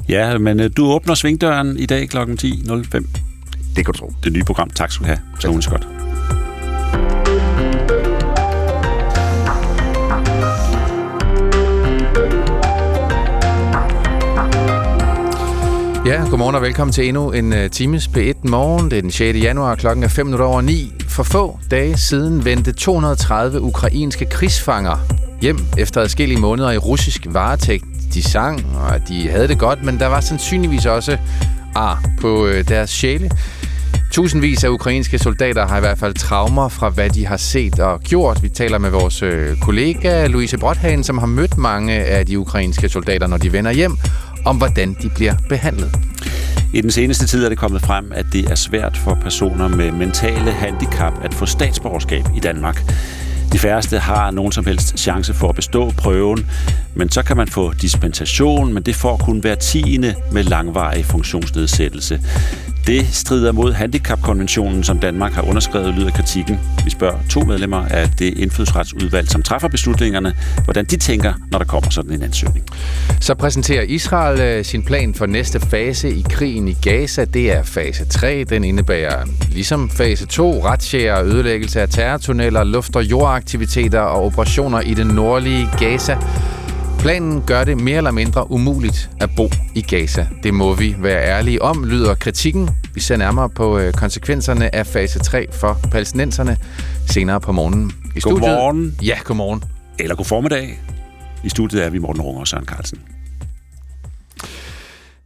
Ja, 0.09 0.39
men 0.39 0.61
øh, 0.61 0.71
du 0.77 0.87
åbner 0.87 1.15
svingdøren 1.15 1.77
i 1.79 1.87
dag 1.87 2.09
kl. 2.09 2.17
10.05. 2.17 3.07
Det 3.77 3.85
kan 3.85 3.85
du 3.85 3.93
tro. 3.93 4.13
Det 4.25 4.33
nye 4.33 4.45
program. 4.45 4.71
Tak 4.71 4.93
skal 4.93 5.05
du 5.05 5.09
have, 5.09 5.21
Tone 5.41 5.63
Scott. 5.63 5.87
Ja, 16.07 16.23
godmorgen 16.31 16.55
og 16.55 16.63
velkommen 16.63 16.93
til 16.93 17.09
endnu 17.09 17.33
en 17.33 17.53
uh, 17.53 17.71
times 17.71 18.07
P1 18.07 18.49
morgen. 18.49 18.91
Det 18.91 18.99
er 18.99 19.03
den 19.03 19.11
6. 19.11 19.39
januar, 19.39 19.75
klokken 19.75 20.05
er 20.05 20.09
5 20.09 20.27
minutter 20.27 20.47
over 20.47 20.61
9. 20.61 20.93
For 21.19 21.23
få 21.23 21.59
dage 21.71 21.97
siden 21.97 22.45
vendte 22.45 22.73
230 22.73 23.61
ukrainske 23.61 24.27
krigsfanger 24.27 24.97
hjem 25.43 25.59
efter 25.79 26.01
adskillige 26.01 26.41
måneder 26.41 26.71
i 26.71 26.79
russisk 26.79 27.27
varetægt. 27.31 27.85
De 28.15 28.23
sang, 28.23 28.77
og 28.77 29.09
de 29.09 29.31
havde 29.31 29.49
det 29.49 29.59
godt, 29.59 29.85
men 29.85 29.99
der 29.99 30.07
var 30.07 30.21
sandsynligvis 30.21 30.87
også 30.87 31.19
ar 31.75 32.05
på 32.21 32.47
øh, 32.47 32.69
deres 32.69 32.91
sjæle. 32.91 33.31
Tusindvis 34.13 34.65
af 34.65 34.69
ukrainske 34.69 35.19
soldater 35.19 35.67
har 35.67 35.77
i 35.77 35.81
hvert 35.81 35.99
fald 35.99 36.15
traumer 36.15 36.69
fra, 36.69 36.89
hvad 36.89 37.11
de 37.11 37.27
har 37.27 37.37
set 37.37 37.81
og 37.81 38.01
gjort. 38.01 38.43
Vi 38.43 38.49
taler 38.49 38.79
med 38.79 38.91
vores 38.91 39.23
øh, 39.23 39.57
kollega 39.57 40.27
Louise 40.27 40.59
Brothagen, 40.59 41.05
som 41.05 41.19
har 41.19 41.27
mødt 41.27 41.57
mange 41.57 41.93
af 41.93 42.27
de 42.27 42.39
ukrainske 42.39 42.89
soldater, 42.89 43.27
når 43.27 43.37
de 43.37 43.53
vender 43.53 43.71
hjem, 43.71 43.99
om 44.45 44.57
hvordan 44.57 44.97
de 45.03 45.09
bliver 45.09 45.35
behandlet. 45.49 45.99
I 46.75 46.81
den 46.81 46.91
seneste 46.91 47.27
tid 47.27 47.45
er 47.45 47.49
det 47.49 47.59
kommet 47.59 47.83
frem, 47.83 48.13
at 48.15 48.27
det 48.33 48.51
er 48.51 48.55
svært 48.55 48.97
for 48.97 49.15
personer 49.15 49.69
med 49.69 49.93
mentale 49.93 50.51
handicap 50.51 51.25
at 51.25 51.35
få 51.35 51.47
statsborgerskab 51.47 52.25
i 52.37 52.41
Danmark. 52.41 52.93
De 53.53 53.59
færreste 53.59 53.99
har 53.99 54.31
nogen 54.31 54.53
som 54.53 54.65
helst 54.65 54.99
chance 54.99 55.35
for 55.35 55.49
at 55.49 55.55
bestå 55.55 55.91
prøven, 55.91 56.51
men 56.95 57.11
så 57.11 57.23
kan 57.23 57.37
man 57.37 57.49
få 57.49 57.73
dispensation, 57.73 58.75
men 58.75 58.83
det 58.83 58.95
får 58.95 59.17
kun 59.17 59.39
hver 59.39 59.55
tiende 59.55 60.15
med 60.33 60.45
langvarig 60.45 61.05
funktionsnedsættelse. 61.05 62.21
Det 62.89 63.07
strider 63.13 63.53
mod 63.53 63.73
handicapkonventionen, 63.73 64.85
som 64.85 64.99
Danmark 64.99 65.33
har 65.33 65.43
underskrevet, 65.43 65.95
lyder 65.95 66.11
kritikken. 66.11 66.61
Vi 66.85 66.91
spørger 66.91 67.19
to 67.31 67.41
medlemmer 67.41 67.87
af 67.87 68.11
det 68.19 68.39
indfødsretsudvalg, 68.39 69.31
som 69.31 69.43
træffer 69.43 69.69
beslutningerne, 69.69 70.35
hvordan 70.65 70.85
de 70.85 70.97
tænker, 70.97 71.33
når 71.51 71.59
der 71.59 71.67
kommer 71.67 71.91
sådan 71.91 72.13
en 72.13 72.23
ansøgning. 72.23 72.65
Så 73.21 73.35
præsenterer 73.35 73.83
Israel 73.83 74.41
øh, 74.41 74.65
sin 74.65 74.83
plan 74.83 75.15
for 75.15 75.27
næste 75.27 75.61
fase 75.61 76.11
i 76.11 76.25
krigen 76.31 76.69
i 76.69 76.77
Gaza. 76.83 77.25
Det 77.25 77.57
er 77.57 77.63
fase 77.63 78.05
3. 78.05 78.45
Den 78.45 78.65
indebærer, 78.65 79.27
ligesom 79.51 79.91
fase 79.91 80.27
2, 80.27 80.65
retsjæger 80.65 81.15
og 81.15 81.27
ødelæggelse 81.27 81.81
af 81.81 81.89
terrortunneller, 81.89 82.65
luft- 82.65 82.97
og 82.97 83.05
jordaktiviteter 83.05 84.01
og 84.01 84.25
operationer 84.25 84.81
i 84.81 84.95
det 84.95 85.07
nordlige 85.07 85.69
Gaza. 85.79 86.17
Planen 86.99 87.43
gør 87.47 87.65
det 87.65 87.81
mere 87.81 87.97
eller 87.97 88.11
mindre 88.11 88.51
umuligt 88.51 89.11
at 89.21 89.31
bo 89.37 89.49
i 89.75 89.83
Gaza. 89.83 90.27
Det 90.43 90.55
må 90.55 90.75
vi 90.75 90.95
være 90.99 91.25
ærlige 91.25 91.63
om, 91.63 91.85
lyder 91.85 92.15
kritikken. 92.15 92.71
Vi 92.95 93.01
ser 93.01 93.17
nærmere 93.17 93.51
på 93.51 93.79
øh, 93.79 93.93
konsekvenserne 93.93 94.75
af 94.75 94.87
fase 94.87 95.19
3 95.19 95.47
for 95.53 95.79
palæstinenserne 95.91 96.57
senere 97.07 97.41
på 97.41 97.53
morgenen. 97.53 97.93
I 98.17 98.21
studiet- 98.21 98.41
Godmorgen. 98.41 98.97
Ja, 99.03 99.19
godmorgen. 99.25 99.65
Eller 99.99 100.15
god 100.17 100.25
formiddag. 100.25 100.79
I 101.45 101.49
studiet 101.49 101.85
er 101.85 101.91
vi 101.91 101.99
Morten 101.99 102.23
Runger 102.23 102.41
og 102.41 102.47
Søren 102.49 102.67
Carlsen. 102.67 102.99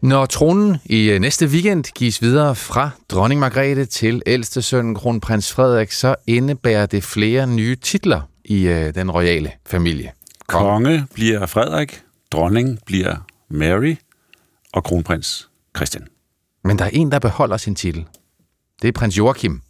Når 0.01 0.27
tronen 0.27 0.77
i 0.85 1.11
øh, 1.11 1.20
næste 1.20 1.47
weekend 1.47 1.85
gives 1.95 2.23
videre 2.23 2.55
fra 2.55 2.91
dronning 3.11 3.41
Margrethe 3.41 3.85
til 3.85 4.23
ældste 4.27 4.62
søn 4.62 4.95
kronprins 4.95 5.53
Frederik, 5.53 5.93
så 5.93 6.14
indebærer 6.27 6.87
det 6.87 7.05
flere 7.05 7.47
nye 7.47 7.77
titler 7.77 8.20
i 8.45 8.62
øh, 8.66 8.95
den 8.95 9.11
royale 9.11 9.51
familie. 9.66 10.11
Konge 10.53 11.07
bliver 11.14 11.46
Frederik, 11.46 12.03
dronning 12.32 12.78
bliver 12.86 13.16
Mary 13.48 13.94
og 14.72 14.84
kronprins 14.84 15.50
Christian. 15.76 16.07
Men 16.64 16.78
der 16.78 16.84
er 16.84 16.90
en, 16.92 17.12
der 17.12 17.18
beholder 17.18 17.57
sin 17.57 17.74
titel. 17.74 18.07
Det 18.82 18.88
er 18.88 18.92
prins 18.92 19.18
Joachim. 19.18 19.62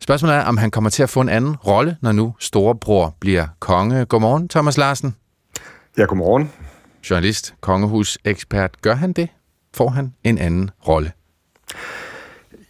Spørgsmålet 0.00 0.36
er, 0.36 0.42
om 0.42 0.56
han 0.56 0.70
kommer 0.70 0.90
til 0.90 1.02
at 1.02 1.10
få 1.10 1.20
en 1.20 1.28
anden 1.28 1.56
rolle, 1.56 1.96
når 2.02 2.12
nu 2.12 2.34
storebror 2.38 3.16
bliver 3.20 3.46
konge. 3.58 4.04
Godmorgen, 4.04 4.48
Thomas 4.48 4.76
Larsen. 4.76 5.16
Ja, 5.98 6.04
godmorgen. 6.04 6.52
Journalist, 7.10 7.54
kongehus-ekspert. 7.60 8.82
Gør 8.82 8.94
han 8.94 9.12
det? 9.12 9.28
Får 9.74 9.88
han 9.88 10.14
en 10.24 10.38
anden 10.38 10.70
rolle? 10.88 11.12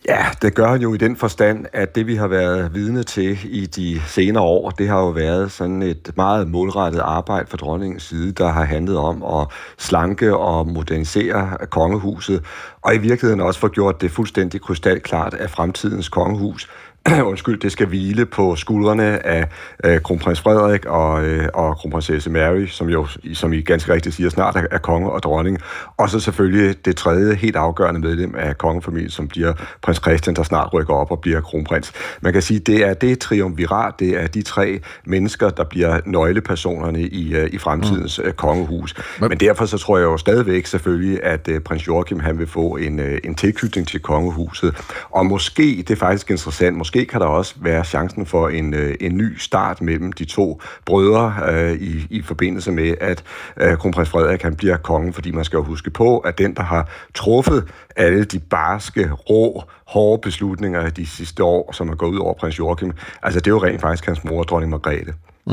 Ja, 0.09 0.27
det 0.43 0.55
gør 0.55 0.67
han 0.67 0.81
jo 0.81 0.95
i 0.95 0.97
den 0.97 1.17
forstand, 1.17 1.67
at 1.73 1.95
det 1.95 2.07
vi 2.07 2.17
har 2.17 2.27
været 2.27 2.75
vidne 2.75 3.03
til 3.03 3.39
i 3.45 3.67
de 3.67 4.01
senere 4.07 4.43
år, 4.43 4.71
det 4.71 4.89
har 4.89 4.99
jo 4.99 5.09
været 5.09 5.53
sådan 5.53 5.83
et 5.83 6.11
meget 6.17 6.49
målrettet 6.49 7.01
arbejde 7.01 7.47
fra 7.51 7.57
dronningens 7.57 8.03
side, 8.03 8.33
der 8.33 8.49
har 8.49 8.65
handlet 8.65 8.97
om 8.99 9.23
at 9.23 9.47
slanke 9.79 10.37
og 10.37 10.69
modernisere 10.69 11.57
kongehuset, 11.71 12.45
og 12.83 12.95
i 12.95 12.99
virkeligheden 12.99 13.41
også 13.41 13.61
få 13.61 13.69
gjort 13.69 14.01
det 14.01 14.11
fuldstændig 14.11 14.61
krystalklart, 14.61 15.35
at 15.35 15.51
fremtidens 15.51 16.09
kongehus 16.09 16.69
undskyld, 17.30 17.61
det 17.61 17.72
skal 17.72 17.86
hvile 17.86 18.26
på 18.26 18.57
skuldrene 18.57 19.26
af 19.26 19.49
øh, 19.84 20.01
kronprins 20.01 20.40
Frederik 20.40 20.86
og, 20.86 21.24
øh, 21.24 21.49
og 21.55 21.76
kronprinsesse 21.76 22.30
Mary, 22.30 22.66
som 22.66 22.88
jo, 22.88 23.07
som 23.34 23.53
I 23.53 23.61
ganske 23.61 23.92
rigtigt 23.92 24.14
siger, 24.14 24.30
snart 24.30 24.57
er, 24.57 24.62
er 24.70 24.78
konge 24.78 25.11
og 25.11 25.22
dronning. 25.22 25.59
Og 25.96 26.11
så 26.11 26.20
selvfølgelig 26.20 26.84
det 26.84 26.96
tredje 26.96 27.34
helt 27.34 27.57
afgørende 27.57 28.01
medlem 28.01 28.34
af 28.38 28.59
kongefamilien, 28.59 29.11
som 29.11 29.28
bliver 29.28 29.53
prins 29.82 29.99
Christian, 29.99 30.36
der 30.36 30.42
snart 30.42 30.72
rykker 30.72 30.94
op 30.94 31.11
og 31.11 31.20
bliver 31.20 31.40
kronprins. 31.40 31.92
Man 32.20 32.32
kan 32.32 32.42
sige, 32.42 32.61
det 32.61 32.86
er 32.86 32.94
det 32.94 33.18
triumvirat, 33.18 33.94
det 33.99 34.22
er 34.22 34.26
de 34.26 34.42
tre 34.42 34.80
mennesker, 35.07 35.51
der 35.51 35.64
bliver 35.64 36.01
nøglepersonerne 36.07 37.01
i, 37.01 37.34
øh, 37.34 37.51
i 37.53 37.59
fremtidens 37.59 38.20
mm. 38.24 38.32
kongehus. 38.32 38.94
Men 39.20 39.40
derfor 39.40 39.66
så 39.66 39.78
tror 39.78 39.99
jeg 39.99 40.05
jo 40.05 40.16
stadigvæk 40.16 40.66
selvfølgelig, 40.66 41.24
at 41.24 41.49
øh, 41.49 41.61
prins 41.61 41.86
Joachim 41.86 42.20
han 42.20 42.38
vil 42.38 42.46
få 42.46 42.76
en, 42.76 43.01
øh, 43.01 43.18
en 43.24 43.34
tilknytning 43.34 43.88
til 43.88 44.01
kongehuset. 44.01 44.76
Og 45.11 45.26
måske, 45.26 45.84
det 45.88 45.90
er 45.90 45.96
faktisk 45.96 46.30
interessant, 46.30 46.76
måske 46.89 47.07
kan 47.07 47.20
der 47.20 47.26
også 47.26 47.55
være 47.61 47.84
chancen 47.84 48.26
for 48.26 48.49
en, 48.49 48.74
øh, 48.74 48.95
en 49.01 49.16
ny 49.16 49.36
start 49.39 49.80
mellem 49.82 50.12
de 50.12 50.24
to 50.24 50.61
brødre 50.86 51.34
øh, 51.49 51.72
i, 51.72 52.07
i 52.11 52.22
forbindelse 52.22 52.72
med, 52.72 52.95
at 53.01 53.22
øh, 53.61 53.76
kronprins 53.76 54.09
Frederik 54.09 54.43
han 54.43 54.55
bliver 54.57 54.76
konge, 54.76 55.12
fordi 55.12 55.30
man 55.30 55.45
skal 55.45 55.57
jo 55.57 55.62
huske 55.64 55.91
på, 55.91 56.18
at 56.18 56.39
den, 56.39 56.55
der 56.55 56.62
har 56.62 56.89
truffet 57.14 57.64
alle 57.97 58.24
de 58.24 58.39
barske, 58.39 59.11
rå, 59.12 59.62
hårde 59.86 60.20
beslutninger 60.22 60.89
de 60.91 61.07
sidste 61.07 61.45
år, 61.45 61.72
som 61.72 61.89
er 61.89 61.95
gået 61.95 62.11
ud 62.11 62.18
over 62.18 62.34
prins 62.34 62.59
Joachim, 62.59 62.93
altså 63.22 63.41
det 63.41 63.47
er 63.47 63.51
jo 63.51 63.62
rent 63.62 63.80
faktisk 63.80 64.07
hans 64.07 64.24
mor, 64.24 64.43
dronning 64.43 64.70
Margrethe. 64.70 65.12
Mm. 65.47 65.53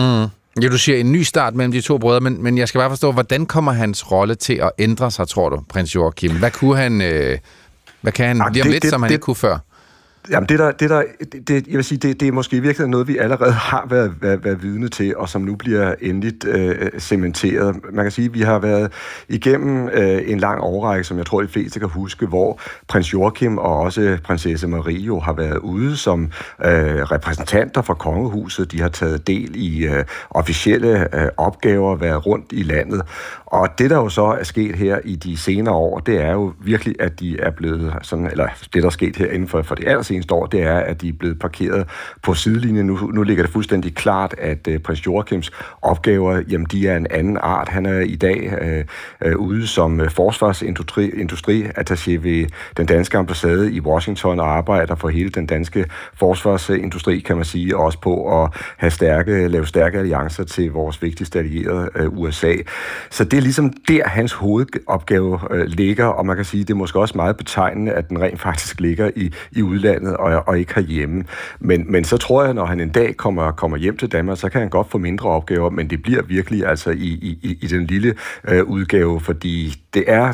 Ja, 0.62 0.68
du 0.72 0.78
siger 0.78 0.98
en 0.98 1.12
ny 1.12 1.22
start 1.24 1.56
mellem 1.56 1.72
de 1.72 1.82
to 1.82 1.98
brødre, 1.98 2.20
men, 2.22 2.44
men 2.44 2.58
jeg 2.58 2.68
skal 2.68 2.80
bare 2.80 2.90
forstå, 2.90 3.12
hvordan 3.12 3.46
kommer 3.46 3.72
hans 3.72 4.12
rolle 4.12 4.36
til 4.36 4.54
at 4.54 4.72
ændre 4.80 5.12
sig, 5.12 5.28
tror 5.28 5.50
du, 5.50 5.62
prins 5.70 5.96
Joachim? 5.96 6.32
Hvad 6.40 6.52
kunne 6.52 6.78
han... 6.78 7.02
Øh, 7.02 7.38
hvad 8.02 8.12
kan 8.14 8.28
han 8.28 8.42
Ah, 8.42 8.52
lige 8.54 8.62
om 8.62 8.66
det- 8.66 8.72
lidt, 8.72 8.84
det- 8.84 8.90
som 8.92 9.02
han 9.02 9.10
det- 9.10 9.16
ikke 9.16 9.24
kunne 9.24 9.36
før? 9.36 9.58
Jamen 10.30 10.50
det 10.50 10.60
der, 10.60 10.72
det 10.72 10.90
der, 10.90 11.04
det, 11.20 11.48
det, 11.48 11.68
jeg 11.68 11.76
vil 11.76 11.84
sige, 11.84 11.98
det, 11.98 12.20
det 12.20 12.28
er 12.28 12.32
måske 12.32 12.62
virkelig 12.62 12.88
noget, 12.88 13.08
vi 13.08 13.18
allerede 13.18 13.52
har 13.52 13.88
været, 13.90 14.14
været, 14.22 14.44
været 14.44 14.64
vidne 14.64 14.88
til, 14.88 15.18
og 15.18 15.30
som 15.30 15.42
nu 15.42 15.56
bliver 15.56 15.96
endeligt 16.02 16.46
øh, 16.46 16.76
cementeret. 17.00 17.76
Man 17.94 18.06
kan 18.06 18.12
sige, 18.12 18.26
at 18.26 18.34
vi 18.34 18.42
har 18.42 18.60
været 18.60 18.92
igennem 19.30 19.90
øh, 19.94 20.22
en 20.26 20.40
lang 20.40 20.62
overrække, 20.62 21.04
som 21.04 21.18
jeg 21.18 21.26
tror, 21.26 21.42
de 21.42 21.48
fleste 21.48 21.80
kan 21.80 21.90
huske, 21.90 22.26
hvor 22.26 22.62
prins 22.88 23.14
Joachim 23.14 23.58
og 23.58 23.80
også 23.80 24.18
prinsesse 24.24 24.68
Marie 24.68 25.00
jo 25.00 25.20
har 25.20 25.34
været 25.34 25.58
ude 25.58 25.98
som 25.98 26.24
øh, 26.66 26.72
repræsentanter 27.12 27.82
for 27.82 27.94
kongehuset. 27.94 28.72
De 28.72 28.82
har 28.82 28.90
taget 28.90 29.28
del 29.28 29.52
i 29.56 29.86
øh, 29.86 30.04
officielle 30.30 31.16
øh, 31.22 31.28
opgaver, 31.38 31.96
været 31.96 32.26
rundt 32.26 32.46
i 32.52 32.64
landet. 32.64 33.02
Og 33.46 33.70
det, 33.78 33.90
der 33.90 33.96
jo 33.96 34.10
så 34.10 34.26
er 34.26 34.44
sket 34.44 34.76
her 34.76 35.00
i 35.04 35.16
de 35.16 35.38
senere 35.38 35.76
år, 35.76 36.00
det 36.00 36.22
er 36.22 36.32
jo 36.32 36.54
virkelig, 36.60 36.96
at 37.00 37.20
de 37.20 37.40
er 37.40 37.52
blevet 37.52 37.94
sådan, 38.02 38.32
eller 38.32 38.48
det, 38.74 38.82
der 38.84 38.86
er 38.86 38.90
sket 38.90 39.16
her 39.16 39.28
inden 39.32 39.48
for, 39.48 39.62
for 39.62 39.76
de 39.76 39.88
allerseneste 39.88 40.15
seneste 40.16 40.34
år, 40.34 40.46
det 40.46 40.62
er, 40.62 40.78
at 40.78 41.02
de 41.02 41.10
er 41.10 41.14
blevet 41.20 41.40
parkeret 41.40 41.88
på 42.24 42.34
sidelinjen. 42.34 42.86
Nu, 42.86 42.96
nu 43.14 43.24
ligger 43.24 43.44
det 43.44 43.52
fuldstændig 43.52 43.96
klart, 43.96 44.36
at 44.38 44.68
øh, 44.68 44.80
prins 44.80 45.06
Joachims 45.06 45.52
opgaver, 45.82 46.42
jamen 46.50 46.68
de 46.72 46.88
er 46.88 46.98
en 46.98 47.08
anden 47.12 47.38
art. 47.42 47.70
Han 47.70 47.86
er 47.86 48.00
i 48.00 48.16
dag 48.16 48.54
øh, 48.62 48.86
øh, 49.22 49.38
ude 49.38 49.68
som 49.68 50.00
forsvarsindustriattaché 50.00 50.16
forsvarsindustri 50.16 51.12
industri 51.22 52.16
ved 52.16 52.48
den 52.78 52.86
danske 52.86 53.18
ambassade 53.18 53.74
i 53.74 53.80
Washington 53.80 54.40
og 54.40 54.58
arbejder 54.58 54.96
for 54.96 55.10
hele 55.10 55.30
den 55.30 55.46
danske 55.46 55.86
forsvarsindustri, 56.14 57.20
kan 57.20 57.36
man 57.36 57.46
sige, 57.46 57.78
også 57.78 58.00
på 58.00 58.44
at 58.44 58.50
have 58.78 58.92
stærke, 58.92 59.48
lave 59.48 59.68
stærke 59.68 59.98
alliancer 59.98 60.44
til 60.44 60.72
vores 60.72 61.02
vigtigste 61.02 61.40
allierede, 61.40 61.90
øh, 61.96 62.18
USA. 62.18 62.54
Så 63.10 63.24
det 63.24 63.38
er 63.38 63.42
ligesom 63.42 63.74
der, 63.88 64.08
hans 64.08 64.34
hovedopgave 64.34 65.40
øh, 65.52 65.66
ligger, 65.66 66.06
og 66.06 66.26
man 66.26 66.36
kan 66.36 66.46
sige, 66.46 66.64
det 66.64 66.70
er 66.70 66.78
måske 66.78 67.00
også 67.00 67.18
meget 67.18 67.38
betegnende, 67.38 67.92
at 67.92 68.10
den 68.10 68.22
rent 68.22 68.42
faktisk 68.42 68.80
ligger 68.80 69.12
i, 69.16 69.34
i 69.52 69.62
udlandet 69.62 70.05
og, 70.08 70.48
og 70.48 70.60
ikke 70.60 70.76
herhjemme. 70.76 71.24
Men, 71.60 71.92
men 71.92 72.04
så 72.04 72.18
tror 72.18 72.44
jeg, 72.44 72.54
når 72.54 72.66
han 72.66 72.80
en 72.80 72.90
dag 72.90 73.18
kommer, 73.18 73.52
kommer 73.52 73.78
hjem 73.78 73.98
til 73.98 74.12
Danmark, 74.12 74.38
så 74.38 74.50
kan 74.50 74.62
han 74.62 74.70
godt 74.70 74.92
få 74.92 74.98
mindre 74.98 75.30
opgaver, 75.30 75.70
men 75.70 75.90
det 75.90 76.02
bliver 76.02 76.22
virkelig 76.22 76.66
altså 76.66 76.90
i, 76.90 77.38
i, 77.44 77.58
i 77.62 77.68
den 77.68 77.86
lille 77.86 78.14
øh, 78.48 78.64
udgave, 78.64 79.20
fordi 79.20 79.82
det 79.94 80.04
er 80.08 80.34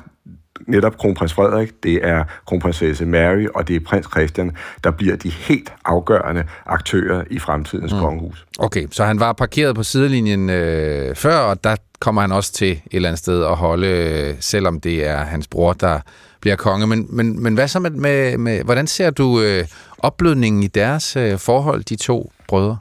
netop 0.68 0.98
kronprins 0.98 1.34
Frederik, 1.34 1.72
det 1.84 2.08
er 2.08 2.24
kronprinsesse 2.48 3.06
Mary, 3.06 3.48
og 3.56 3.68
det 3.68 3.76
er 3.76 3.80
prins 3.80 4.08
Christian, 4.12 4.52
der 4.84 4.92
bliver 4.92 5.16
de 5.16 5.30
helt 5.30 5.74
afgørende 5.86 6.44
aktører 6.66 7.24
i 7.30 7.40
fremtidens 7.40 7.94
mm. 7.94 8.00
kongehus. 8.00 8.46
Okay, 8.60 8.88
så 8.92 9.04
han 9.04 9.20
var 9.20 9.34
parkeret 9.34 9.76
på 9.76 9.84
sidelinjen 9.84 10.50
øh, 10.50 11.16
før, 11.16 11.38
og 11.38 11.64
der 11.64 11.76
kommer 12.00 12.22
han 12.22 12.32
også 12.32 12.54
til 12.54 12.72
et 12.72 12.82
eller 12.92 13.10
andet 13.10 13.20
sted 13.20 13.44
at 13.44 13.56
holde, 13.56 13.88
øh, 13.88 14.36
selvom 14.40 14.80
det 14.80 15.08
er 15.08 15.18
hans 15.18 15.48
bror, 15.48 15.74
der 15.74 16.00
bliver 16.42 16.56
konge. 16.56 16.88
Men, 16.88 17.08
men, 17.10 17.44
men 17.44 17.54
hvad 17.54 17.68
så 17.68 17.80
med, 17.80 17.89
med, 17.89 18.38
med 18.38 18.64
hvordan 18.64 18.88
ser 18.88 19.10
du 19.10 19.42
øh, 19.42 19.66
opblødningen 19.98 20.64
i 20.64 20.68
deres 20.68 21.16
øh, 21.16 21.39
forhold, 21.39 21.84
de 21.84 21.96
to 21.96 22.32
brødre? 22.48 22.78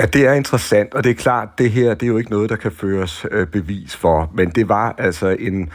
Ja, 0.00 0.06
det 0.06 0.26
er 0.26 0.32
interessant, 0.32 0.94
og 0.94 1.04
det 1.04 1.10
er 1.10 1.14
klart, 1.14 1.48
det 1.58 1.70
her 1.70 1.94
det 1.94 2.02
er 2.02 2.06
jo 2.06 2.18
ikke 2.18 2.30
noget, 2.30 2.50
der 2.50 2.56
kan 2.56 2.72
føres 2.72 3.26
øh, 3.30 3.46
bevis 3.46 3.96
for, 3.96 4.30
men 4.34 4.50
det 4.50 4.68
var 4.68 4.94
altså 4.98 5.36
en 5.38 5.70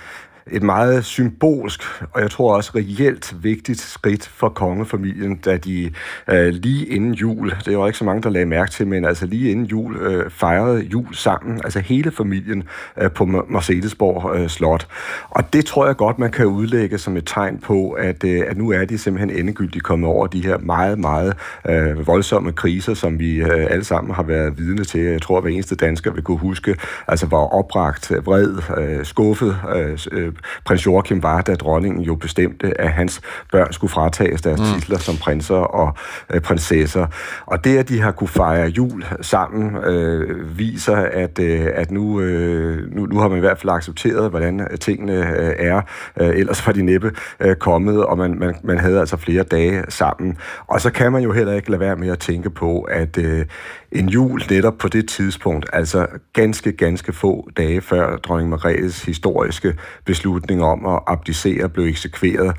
et 0.52 0.64
meget 0.64 1.06
symbolsk, 1.06 1.82
og 2.14 2.22
jeg 2.22 2.32
tror 2.32 2.56
også 2.56 2.72
reelt 2.76 3.44
vigtigt 3.44 3.80
skridt 3.80 4.28
for 4.28 4.50
kongefamilien, 4.50 5.36
da 5.36 5.58
de 5.58 5.92
øh, 6.28 6.48
lige 6.48 6.86
inden 6.86 7.14
jul, 7.14 7.54
det 7.66 7.78
var 7.78 7.88
ikke 7.88 7.98
så 7.98 8.06
mange, 8.06 8.22
der 8.22 8.30
lagde 8.30 8.46
mærke 8.46 8.72
til, 8.72 8.88
men 8.88 9.06
altså 9.06 9.26
lige 9.26 9.52
inden 9.52 9.66
jul 9.66 9.96
øh, 9.96 10.30
fejrede 10.30 10.82
jul 10.82 11.14
sammen, 11.14 11.62
altså 11.64 11.80
hele 11.80 12.12
familien 12.12 12.64
øh, 13.02 13.12
på 13.12 13.26
Mercedesborg 13.26 14.36
øh, 14.36 14.50
Slot. 14.50 14.88
Og 15.30 15.54
det 15.54 15.66
tror 15.66 15.86
jeg 15.86 15.96
godt, 15.96 16.20
man 16.20 16.32
kan 16.32 16.46
udlægge 16.46 16.98
som 16.98 17.18
et 17.18 17.24
tegn 17.26 17.58
på, 17.58 17.92
at, 17.92 18.24
øh, 18.24 18.44
at 18.48 18.58
nu 18.58 18.72
er 18.72 18.86
de 18.86 18.98
simpelthen 18.98 19.40
endegyldigt 19.40 19.84
kommet 19.84 20.10
over 20.10 20.28
de 20.28 20.44
her 20.44 20.58
meget, 20.58 21.00
meget 21.00 21.34
øh, 21.70 22.08
voldsomme 22.08 22.52
kriser, 22.52 22.94
som 22.94 23.20
vi 23.20 23.36
øh, 23.36 23.68
alle 23.70 23.84
sammen 23.84 24.14
har 24.14 24.24
været 24.24 24.58
vidne 24.58 24.84
til. 24.84 25.02
Jeg 25.02 25.22
tror, 25.22 25.38
at 25.38 25.44
hver 25.44 25.52
eneste 25.52 25.76
dansker 25.76 26.12
vil 26.12 26.24
kunne 26.24 26.38
huske, 26.38 26.76
altså 27.08 27.26
var 27.26 27.38
opragt, 27.38 28.12
vred, 28.26 28.58
øh, 28.78 29.06
skuffet, 29.06 29.58
øh, 29.76 29.98
øh 30.12 30.34
prins 30.66 30.86
Joachim 30.86 31.24
var, 31.24 31.42
da 31.42 31.56
dronningen 31.56 32.02
jo 32.02 32.16
bestemte, 32.16 32.82
at 32.82 32.92
hans 32.92 33.22
børn 33.52 33.74
skulle 33.74 33.92
fratages 33.92 34.42
deres 34.42 34.60
mm. 34.60 34.66
titler 34.66 34.98
som 34.98 35.18
prinser 35.18 35.56
og 35.56 35.94
øh, 36.30 36.42
prinsesser. 36.42 37.08
Og 37.46 37.64
det, 37.64 37.78
at 37.78 37.90
de 37.90 38.02
har 38.02 38.12
kunne 38.12 38.28
fejre 38.28 38.68
jul 38.68 39.06
sammen, 39.22 39.76
øh, 39.84 40.58
viser, 40.58 40.96
at, 40.96 41.40
øh, 41.40 41.68
at 41.74 41.92
nu, 41.92 42.22
øh, 42.22 42.96
nu, 42.96 43.06
nu 43.06 43.20
har 43.20 43.28
man 43.28 43.38
i 43.38 43.42
hvert 43.42 43.60
fald 43.60 43.70
accepteret, 43.72 44.30
hvordan 44.30 44.68
tingene 44.80 45.14
øh, 45.14 45.54
er. 45.58 45.82
Øh, 46.20 46.30
ellers 46.30 46.68
var 46.68 46.74
de 46.74 46.82
næppe 46.82 47.12
øh, 47.40 47.56
kommet, 47.56 48.06
og 48.06 48.18
man, 48.18 48.40
man, 48.40 48.56
man 48.64 48.78
havde 48.78 49.00
altså 49.00 49.18
flere 49.18 49.44
dage 49.44 49.84
sammen. 49.90 50.38
Og 50.68 50.82
så 50.82 50.92
kan 50.92 51.12
man 51.12 51.24
jo 51.24 51.32
heller 51.32 51.54
ikke 51.54 51.70
lade 51.72 51.80
være 51.80 51.96
med 51.96 52.10
at 52.10 52.20
tænke 52.20 52.50
på, 52.50 52.82
at 52.82 53.18
øh, 53.18 53.46
en 53.92 54.10
jul 54.10 54.42
netop 54.50 54.78
på 54.78 54.88
det 54.88 55.10
tidspunkt, 55.10 55.66
altså 55.74 56.08
ganske, 56.34 56.72
ganske 56.72 57.14
få 57.14 57.50
dage 57.58 57.82
før 57.82 58.18
dronning 58.18 58.50
Margrethes 58.50 59.04
historiske 59.04 59.78
beslutning 60.06 60.64
om 60.64 60.86
at 60.86 61.00
abdicere 61.08 61.70
blev 61.70 61.86
eksekveret, 61.86 62.56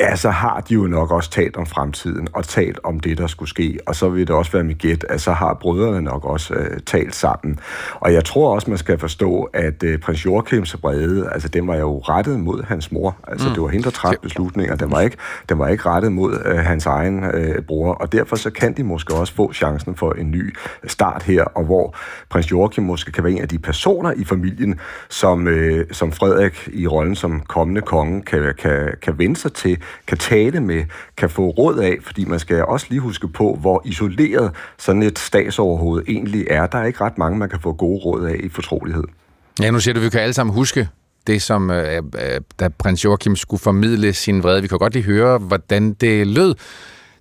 ja, 0.00 0.16
så 0.16 0.30
har 0.30 0.60
de 0.60 0.74
jo 0.74 0.86
nok 0.86 1.10
også 1.10 1.30
talt 1.30 1.56
om 1.56 1.66
fremtiden 1.66 2.28
og 2.32 2.44
talt 2.44 2.78
om 2.84 3.00
det, 3.00 3.18
der 3.18 3.26
skulle 3.26 3.48
ske. 3.48 3.78
Og 3.86 3.96
så 3.96 4.08
vil 4.08 4.26
det 4.26 4.36
også 4.36 4.52
være 4.52 4.64
mit 4.64 4.78
gæt, 4.78 5.04
at 5.08 5.20
så 5.20 5.32
har 5.32 5.54
brødrene 5.54 6.02
nok 6.02 6.24
også 6.24 6.54
øh, 6.54 6.80
talt 6.86 7.14
sammen. 7.14 7.58
Og 7.94 8.12
jeg 8.12 8.24
tror 8.24 8.54
også, 8.54 8.70
man 8.70 8.78
skal 8.78 8.98
forstå, 8.98 9.42
at 9.42 9.82
øh, 9.82 9.98
prins 9.98 10.24
Joachims 10.24 10.76
brede, 10.76 11.28
altså 11.32 11.48
den 11.48 11.68
var 11.68 11.76
jo 11.76 11.98
rettet 11.98 12.40
mod 12.40 12.62
hans 12.62 12.92
mor. 12.92 13.16
Altså 13.28 13.48
mm. 13.48 13.54
det 13.54 13.62
var 13.62 13.68
hende, 13.68 13.84
der 13.84 13.90
træffede 13.90 14.22
beslutninger. 14.22 14.76
Den 14.76 14.90
var 14.90 15.00
ikke, 15.00 15.16
den 15.48 15.58
var 15.58 15.68
ikke 15.68 15.86
rettet 15.86 16.12
mod 16.12 16.42
øh, 16.44 16.56
hans 16.56 16.86
egen 16.86 17.24
øh, 17.24 17.62
bror. 17.62 17.92
Og 17.92 18.12
derfor 18.12 18.36
så 18.36 18.50
kan 18.50 18.76
de 18.76 18.84
måske 18.84 19.14
også 19.14 19.34
få 19.34 19.52
chancen 19.52 19.96
for 19.96 20.12
en 20.12 20.30
ny 20.30 20.56
start 20.86 21.22
her, 21.22 21.44
og 21.44 21.64
hvor 21.64 21.96
prins 22.28 22.50
Joachim 22.50 22.84
måske 22.84 23.12
kan 23.12 23.24
være 23.24 23.32
en 23.32 23.42
af 23.42 23.48
de 23.48 23.58
personer 23.58 24.12
i 24.12 24.24
familien, 24.24 24.80
som, 25.08 25.48
øh, 25.48 25.86
som 25.92 26.12
Frederik 26.12 26.68
i 26.72 26.86
rollen 26.86 27.14
som 27.14 27.40
kommende 27.40 27.80
konge 27.80 28.22
kan, 28.22 28.54
kan, 28.58 28.94
kan 29.02 29.18
vende 29.18 29.36
sig 29.36 29.52
til 29.52 29.81
kan 30.06 30.18
tale 30.18 30.60
med, 30.60 30.84
kan 31.16 31.30
få 31.30 31.48
råd 31.48 31.78
af, 31.78 31.96
fordi 32.02 32.24
man 32.24 32.38
skal 32.38 32.64
også 32.64 32.86
lige 32.88 33.00
huske 33.00 33.28
på, 33.28 33.58
hvor 33.60 33.82
isoleret 33.84 34.50
sådan 34.78 35.02
et 35.02 35.18
statsoverhoved 35.18 36.02
egentlig 36.08 36.46
er. 36.50 36.66
Der 36.66 36.78
er 36.78 36.84
ikke 36.84 37.00
ret 37.00 37.18
mange, 37.18 37.38
man 37.38 37.48
kan 37.48 37.60
få 37.60 37.72
gode 37.72 37.98
råd 37.98 38.24
af 38.24 38.36
i 38.40 38.48
fortrolighed. 38.48 39.04
Ja, 39.60 39.70
nu 39.70 39.80
siger 39.80 39.94
du, 39.94 40.00
at 40.00 40.04
vi 40.04 40.10
kan 40.10 40.20
alle 40.20 40.34
sammen 40.34 40.54
huske 40.54 40.88
det, 41.26 41.42
som 41.42 41.70
øh, 41.70 41.96
øh, 41.96 42.40
da 42.60 42.68
prins 42.68 43.04
Joachim 43.04 43.36
skulle 43.36 43.60
formidle 43.60 44.12
sin 44.12 44.42
vrede. 44.42 44.62
Vi 44.62 44.68
kan 44.68 44.78
godt 44.78 44.92
lige 44.92 45.04
høre, 45.04 45.38
hvordan 45.38 45.92
det 45.92 46.26
lød, 46.26 46.54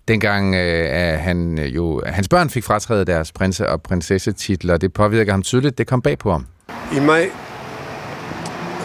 dengang 0.07 0.55
øh, 0.55 0.87
at 0.89 1.19
han, 1.19 1.57
jo, 1.57 2.01
hans 2.05 2.29
børn 2.29 2.49
fik 2.49 2.63
fratrædet 2.63 3.07
deres 3.07 3.31
prinse- 3.31 3.69
og 3.69 3.81
prinsessetitler. 3.81 4.77
Det 4.77 4.93
påvirker 4.93 5.31
ham 5.31 5.41
tydeligt. 5.41 5.77
Det 5.77 5.87
kom 5.87 6.01
bag 6.01 6.17
på 6.17 6.31
ham. 6.31 6.45
I 6.95 6.99
maj 6.99 7.29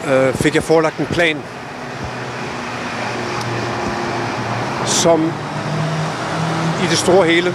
øh, 0.09 0.35
fik 0.35 0.55
jeg 0.55 0.63
forelagt 0.63 0.99
en 0.99 1.07
plan 1.07 1.37
som 4.87 5.33
i 6.83 6.87
det 6.91 6.99
store 6.99 7.27
hele 7.27 7.55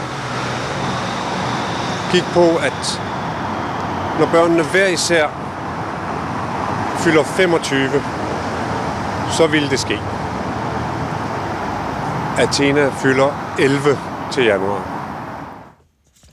gik 2.12 2.24
på, 2.34 2.56
at 2.56 3.02
når 4.20 4.26
børnene 4.26 4.64
hver 4.64 4.88
især 4.88 5.28
fylder 6.98 7.24
25, 7.24 7.90
så 9.32 9.48
ville 9.48 9.70
det 9.70 9.80
ske. 9.80 10.00
Athena 12.38 12.90
fylder 12.90 13.30
11 13.60 13.98
til 14.32 14.44
januar. 14.46 14.91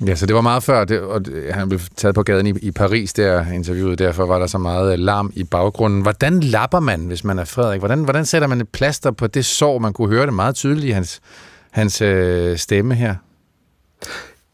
Ja, 0.06 0.14
så 0.14 0.26
det 0.26 0.34
var 0.34 0.40
meget 0.40 0.62
før, 0.62 0.84
det, 0.84 1.00
og 1.00 1.26
det, 1.26 1.54
han 1.54 1.68
blev 1.68 1.80
taget 1.96 2.14
på 2.14 2.22
gaden 2.22 2.46
i, 2.46 2.50
i 2.50 2.70
Paris, 2.70 3.12
der 3.12 3.52
interviewet, 3.52 3.98
derfor 3.98 4.26
var 4.26 4.38
der 4.38 4.46
så 4.46 4.58
meget 4.58 4.92
øh, 4.92 4.98
larm 4.98 5.32
i 5.34 5.44
baggrunden. 5.44 6.02
Hvordan 6.02 6.40
lapper 6.40 6.80
man, 6.80 7.00
hvis 7.00 7.24
man 7.24 7.38
er 7.38 7.44
Frederik? 7.44 7.78
Hvordan, 7.78 8.04
hvordan 8.04 8.24
sætter 8.24 8.48
man 8.48 8.60
et 8.60 8.68
plaster 8.68 9.10
på 9.10 9.26
det 9.26 9.44
sår? 9.44 9.78
Man 9.78 9.92
kunne 9.92 10.08
høre 10.08 10.26
det 10.26 10.34
meget 10.34 10.54
tydeligt 10.54 10.86
i 10.86 10.90
hans, 10.90 11.20
hans 11.70 12.02
øh, 12.02 12.56
stemme 12.58 12.94
her. 12.94 13.14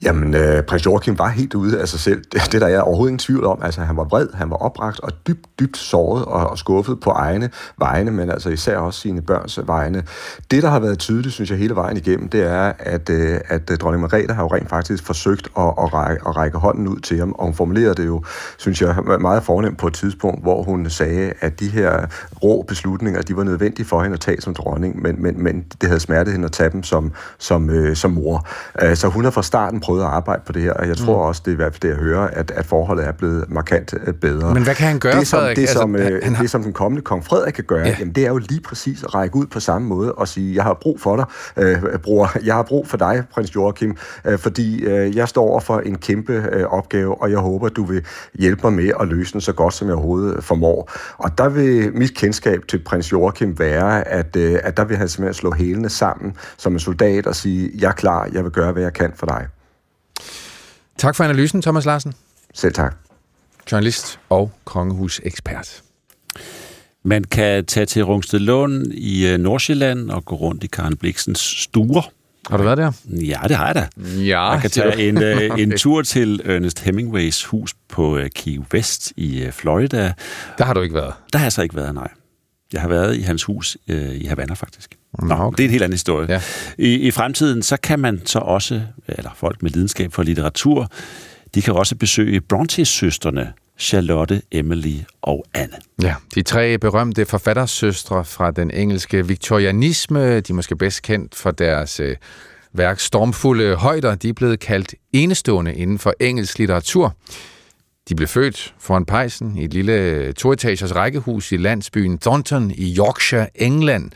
Jamen, 0.04 0.34
øh, 0.34 0.62
prins 0.62 0.86
Joachim 0.86 1.18
var 1.18 1.28
helt 1.28 1.54
ude 1.54 1.80
af 1.80 1.88
sig 1.88 2.00
selv. 2.00 2.24
Det, 2.32 2.52
det 2.52 2.60
der 2.60 2.66
er 2.66 2.80
overhovedet 2.80 3.10
ingen 3.10 3.18
tvivl 3.18 3.44
om. 3.44 3.58
Altså, 3.62 3.80
han 3.80 3.96
var 3.96 4.04
vred, 4.04 4.28
han 4.34 4.50
var 4.50 4.56
opragt 4.56 5.00
og 5.00 5.10
dybt, 5.26 5.46
dybt 5.60 5.76
såret 5.76 6.24
og, 6.24 6.50
og 6.50 6.58
skuffet 6.58 7.00
på 7.00 7.10
egne 7.10 7.50
vegne, 7.78 8.10
men 8.10 8.30
altså 8.30 8.50
især 8.50 8.76
også 8.76 9.00
sine 9.00 9.22
børns 9.22 9.60
vegne. 9.66 10.02
Det, 10.50 10.62
der 10.62 10.68
har 10.68 10.78
været 10.78 10.98
tydeligt, 10.98 11.34
synes 11.34 11.50
jeg, 11.50 11.58
hele 11.58 11.74
vejen 11.74 11.96
igennem, 11.96 12.28
det 12.28 12.42
er, 12.42 12.72
at, 12.78 13.10
øh, 13.10 13.40
at 13.48 13.70
øh, 13.70 13.76
dronning 13.76 14.00
Margrethe 14.00 14.34
har 14.34 14.42
jo 14.42 14.48
rent 14.54 14.68
faktisk 14.68 15.06
forsøgt 15.06 15.48
at, 15.58 15.64
at, 15.64 15.94
række, 15.94 16.28
at 16.28 16.36
række 16.36 16.58
hånden 16.58 16.88
ud 16.88 17.00
til 17.00 17.18
ham, 17.18 17.32
og 17.32 17.44
hun 17.44 17.54
formulerede 17.54 17.94
det 17.94 18.06
jo, 18.06 18.24
synes 18.56 18.82
jeg, 18.82 18.96
meget 19.20 19.42
fornemt 19.42 19.78
på 19.78 19.86
et 19.86 19.94
tidspunkt, 19.94 20.42
hvor 20.42 20.62
hun 20.62 20.90
sagde, 20.90 21.32
at 21.40 21.60
de 21.60 21.68
her 21.68 22.06
rå 22.42 22.64
beslutninger, 22.68 23.22
de 23.22 23.36
var 23.36 23.44
nødvendige 23.44 23.86
for 23.86 24.02
hende 24.02 24.14
at 24.14 24.20
tage 24.20 24.40
som 24.40 24.54
dronning, 24.54 25.02
men, 25.02 25.22
men, 25.22 25.42
men 25.42 25.64
det 25.80 25.88
havde 25.88 26.00
smertet 26.00 26.32
hende 26.32 26.46
at 26.46 26.52
tage 26.52 26.70
dem 26.70 26.82
som, 26.82 27.12
som, 27.38 27.70
øh, 27.70 27.96
som 27.96 28.10
mor. 28.10 28.48
Øh, 28.82 28.96
så 28.96 29.08
hun 29.08 29.24
har 29.24 29.30
fra 29.30 29.42
starten 29.42 29.80
prøvet 29.80 29.93
prøvet 29.94 30.06
at 30.06 30.16
arbejde 30.16 30.42
på 30.46 30.52
det 30.52 30.62
her, 30.62 30.72
og 30.72 30.88
jeg 30.88 30.96
tror 30.96 31.16
mm. 31.16 31.28
også, 31.28 31.42
det 31.44 31.50
er 31.50 31.52
i 31.52 31.56
hvert 31.56 31.72
fald 31.72 31.80
det, 31.80 31.88
jeg 31.88 31.96
hører, 31.96 32.28
at, 32.28 32.50
at 32.50 32.66
forholdet 32.66 33.06
er 33.06 33.12
blevet 33.12 33.44
markant 33.48 33.94
øh, 34.06 34.14
bedre. 34.14 34.54
Men 34.54 34.62
hvad 34.62 34.74
kan 34.74 34.86
han 34.86 34.98
gøre, 34.98 35.18
det, 35.18 35.26
som, 35.26 35.38
Frederik? 35.38 35.56
Det, 35.56 35.68
som, 35.68 35.94
altså, 35.94 36.10
øh, 36.10 36.20
han 36.22 36.34
har... 36.34 36.42
det, 36.42 36.50
som 36.50 36.62
den 36.62 36.72
kommende 36.72 37.02
kong 37.02 37.24
Frederik 37.24 37.52
kan 37.52 37.64
gøre, 37.64 37.86
ja. 37.86 37.96
jamen, 37.98 38.14
det 38.14 38.24
er 38.24 38.28
jo 38.28 38.38
lige 38.38 38.60
præcis 38.60 39.02
at 39.02 39.14
række 39.14 39.36
ud 39.36 39.46
på 39.46 39.60
samme 39.60 39.88
måde 39.88 40.12
og 40.12 40.28
sige, 40.28 40.54
jeg 40.54 40.64
har 40.64 40.74
brug 40.74 41.00
for 41.00 41.16
dig, 41.16 41.24
øh, 41.56 41.98
bror, 42.02 42.30
jeg 42.44 42.54
har 42.54 42.62
brug 42.62 42.88
for 42.88 42.96
dig, 42.96 43.22
prins 43.32 43.54
Joachim, 43.54 43.96
øh, 44.24 44.38
fordi 44.38 44.84
øh, 44.84 45.16
jeg 45.16 45.28
står 45.28 45.42
over 45.42 45.60
for 45.60 45.78
en 45.78 45.98
kæmpe 45.98 46.32
øh, 46.52 46.64
opgave, 46.64 47.22
og 47.22 47.30
jeg 47.30 47.38
håber, 47.38 47.68
du 47.68 47.84
vil 47.84 48.04
hjælpe 48.34 48.60
mig 48.64 48.72
med 48.72 48.92
at 49.00 49.08
løse 49.08 49.32
den 49.32 49.40
så 49.40 49.52
godt, 49.52 49.74
som 49.74 49.88
jeg 49.88 49.94
overhovedet 49.94 50.44
formår. 50.44 50.90
Og 51.18 51.38
der 51.38 51.48
vil 51.48 51.94
mit 51.94 52.14
kendskab 52.14 52.62
til 52.68 52.78
prins 52.78 53.12
Joachim 53.12 53.58
være, 53.58 54.08
at, 54.08 54.36
øh, 54.36 54.58
at 54.62 54.76
der 54.76 54.84
vil 54.84 54.96
han 54.96 55.08
simpelthen 55.08 55.34
slå 55.34 55.52
hælene 55.52 55.88
sammen 55.88 56.36
som 56.56 56.72
en 56.72 56.78
soldat 56.78 57.26
og 57.26 57.34
sige, 57.34 57.70
jeg 57.80 57.88
er 57.88 57.92
klar, 57.92 58.28
jeg 58.32 58.44
vil 58.44 58.52
gøre, 58.52 58.72
hvad 58.72 58.82
jeg 58.82 58.92
kan 58.92 59.12
for 59.16 59.26
dig. 59.26 59.46
Tak 60.98 61.14
for 61.16 61.24
analysen, 61.24 61.62
Thomas 61.62 61.84
Larsen. 61.84 62.14
Selv 62.54 62.74
tak. 62.74 62.96
Journalist 63.72 64.18
og 64.28 64.52
kongehusekspert. 64.64 65.82
Man 67.02 67.24
kan 67.24 67.64
tage 67.66 67.86
til 67.86 68.04
Rungsted 68.04 68.38
Lund 68.38 68.86
i 68.92 69.26
øh, 69.28 69.38
Nordsjælland 69.38 70.10
og 70.10 70.24
gå 70.24 70.34
rundt 70.34 70.64
i 70.64 70.66
Karen 70.66 70.96
Bliksens 70.96 71.40
stuer. 71.40 72.02
Har 72.50 72.56
du 72.56 72.62
været 72.62 72.78
der? 72.78 72.92
Ja, 73.04 73.40
det 73.48 73.56
har 73.56 73.66
jeg 73.66 73.74
da. 73.74 73.88
Ja, 74.20 74.50
jeg 74.50 74.60
kan 74.60 74.70
tage 74.70 75.08
en, 75.08 75.22
øh, 75.22 75.42
en 75.44 75.50
Okay. 75.52 75.76
tur 75.76 76.02
til 76.02 76.40
Ernest 76.44 76.80
Hemingways 76.80 77.44
hus 77.44 77.74
på 77.88 78.16
øh, 78.16 78.30
Key 78.30 78.60
West 78.74 79.12
i 79.16 79.48
Florida. 79.52 80.12
Der 80.58 80.64
har 80.64 80.74
du 80.74 80.80
ikke 80.80 80.94
været? 80.94 81.12
Der 81.32 81.38
har 81.38 81.44
jeg 81.44 81.52
så 81.52 81.62
ikke 81.62 81.76
været, 81.76 81.94
nej. 81.94 82.08
Jeg 82.74 82.82
har 82.82 82.88
været 82.88 83.16
i 83.16 83.20
hans 83.20 83.44
hus 83.44 83.76
øh, 83.88 84.14
i 84.14 84.24
Havana, 84.24 84.54
faktisk. 84.54 84.94
Nå, 85.22 85.34
okay. 85.34 85.56
det 85.56 85.62
er 85.62 85.64
en 85.64 85.70
helt 85.70 85.82
anden 85.82 85.94
historie. 85.94 86.32
Ja. 86.32 86.40
I, 86.78 86.94
I 86.94 87.10
fremtiden, 87.10 87.62
så 87.62 87.76
kan 87.76 87.98
man 87.98 88.22
så 88.24 88.38
også, 88.38 88.82
eller 89.08 89.30
folk 89.36 89.62
med 89.62 89.70
lidenskab 89.70 90.12
for 90.12 90.22
litteratur, 90.22 90.90
de 91.54 91.62
kan 91.62 91.74
også 91.74 91.96
besøge 91.96 92.40
Bronte-søstrene, 92.40 93.52
Charlotte, 93.78 94.42
Emily 94.52 94.96
og 95.22 95.44
Anne. 95.54 95.76
Ja, 96.02 96.14
de 96.34 96.42
tre 96.42 96.78
berømte 96.78 97.26
forfattersøstre 97.26 98.24
fra 98.24 98.50
den 98.50 98.70
engelske 98.70 99.26
viktorianisme, 99.26 100.40
de 100.40 100.52
er 100.52 100.54
måske 100.54 100.76
bedst 100.76 101.02
kendt 101.02 101.34
for 101.34 101.50
deres 101.50 102.00
øh, 102.00 102.16
værk 102.72 103.00
Stormfulde 103.00 103.74
Højder, 103.74 104.14
de 104.14 104.28
er 104.28 104.32
blevet 104.32 104.60
kaldt 104.60 104.94
enestående 105.12 105.74
inden 105.74 105.98
for 105.98 106.14
engelsk 106.20 106.58
litteratur. 106.58 107.16
De 108.08 108.14
blev 108.14 108.28
født 108.28 108.74
foran 108.78 109.04
pejsen 109.04 109.56
i 109.56 109.64
et 109.64 109.74
lille 109.74 110.32
toetagers 110.32 110.94
rækkehus 110.94 111.52
i 111.52 111.56
landsbyen 111.56 112.18
Thornton 112.18 112.70
i 112.70 112.96
Yorkshire, 112.98 113.62
England. 113.62 114.10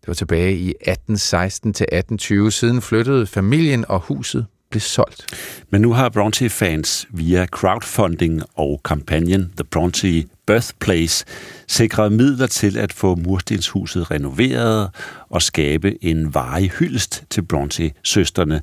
Det 0.00 0.08
var 0.08 0.14
tilbage 0.14 0.52
i 0.56 0.68
1816 0.68 1.72
til 1.72 1.84
1820. 1.84 2.52
Siden 2.52 2.82
flyttede 2.82 3.26
familien, 3.26 3.84
og 3.88 4.00
huset 4.00 4.46
blev 4.70 4.80
solgt. 4.80 5.26
Men 5.70 5.80
nu 5.80 5.92
har 5.92 6.08
Bronte-fans 6.08 7.06
via 7.10 7.46
crowdfunding 7.46 8.42
og 8.54 8.80
kampagnen 8.84 9.52
The 9.56 9.64
Bronte 9.64 10.24
Birthplace 10.46 11.24
sikret 11.66 12.12
midler 12.12 12.46
til 12.46 12.78
at 12.78 12.92
få 12.92 13.14
murstenshuset 13.14 14.10
renoveret 14.10 14.90
og 15.28 15.42
skabe 15.42 16.04
en 16.04 16.34
varig 16.34 16.70
hyldest 16.70 17.24
til 17.30 17.42
Bronte-søsterne, 17.42 18.60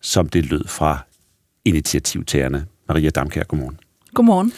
som 0.00 0.28
det 0.28 0.44
lød 0.44 0.68
fra 0.68 0.98
initiativtagerne. 1.64 2.66
Maria 2.88 3.10
Damkær, 3.10 3.42
godmorgen. 3.42 3.83
Godmorgen. 4.14 4.52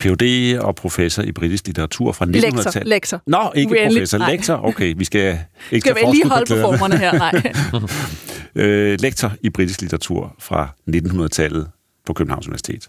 Ph.D. 0.00 0.58
og 0.60 0.74
professor 0.74 1.22
i 1.22 1.32
britisk 1.32 1.66
litteratur 1.66 2.12
fra 2.12 2.24
1900-tallet. 2.24 2.88
Lektor. 2.88 3.22
Nå, 3.26 3.52
ikke 3.54 3.70
Uendelig- 3.70 3.96
professor. 3.98 4.18
nej. 4.18 4.30
Lektor, 4.30 4.64
okay. 4.64 4.94
Vi 4.96 5.04
skal 5.04 5.38
ikke 5.70 5.84
Skal 5.90 5.94
vi 6.06 6.10
lige 6.14 6.28
holde 6.28 6.42
på 6.42 6.54
klæderne. 6.54 6.78
formerne 6.78 6.98
her? 6.98 7.12
Nej. 7.12 7.52
øh, 8.66 9.00
lektor 9.00 9.32
i 9.42 9.50
britisk 9.50 9.80
litteratur 9.80 10.34
fra 10.38 10.68
1900-tallet 10.90 11.68
på 12.06 12.12
Københavns 12.12 12.46
Universitet. 12.46 12.88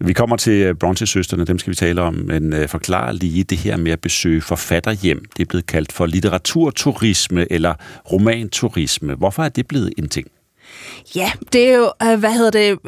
Vi 0.00 0.12
kommer 0.12 0.36
til 0.36 0.52
øh, 0.52 0.74
Bronte-søsterne, 0.74 1.44
dem 1.44 1.58
skal 1.58 1.70
vi 1.70 1.74
tale 1.76 2.02
om, 2.02 2.14
men 2.14 2.52
øh, 2.52 2.68
forklar 2.68 3.12
lige 3.12 3.44
det 3.44 3.58
her 3.58 3.76
med 3.76 3.92
at 3.92 4.00
besøge 4.00 4.40
forfatterhjem. 4.40 5.24
Det 5.36 5.42
er 5.42 5.46
blevet 5.48 5.66
kaldt 5.66 5.92
for 5.92 6.06
litteraturturisme 6.06 7.52
eller 7.52 7.74
romanturisme. 8.12 9.14
Hvorfor 9.14 9.42
er 9.44 9.48
det 9.48 9.66
blevet 9.66 9.92
en 9.98 10.08
ting? 10.08 10.26
Ja, 11.16 11.32
det 11.52 11.68
er 11.70 11.76
jo, 11.76 11.92
øh, 12.02 12.18
hvad 12.18 12.32
hedder 12.32 12.50
det, 12.50 12.78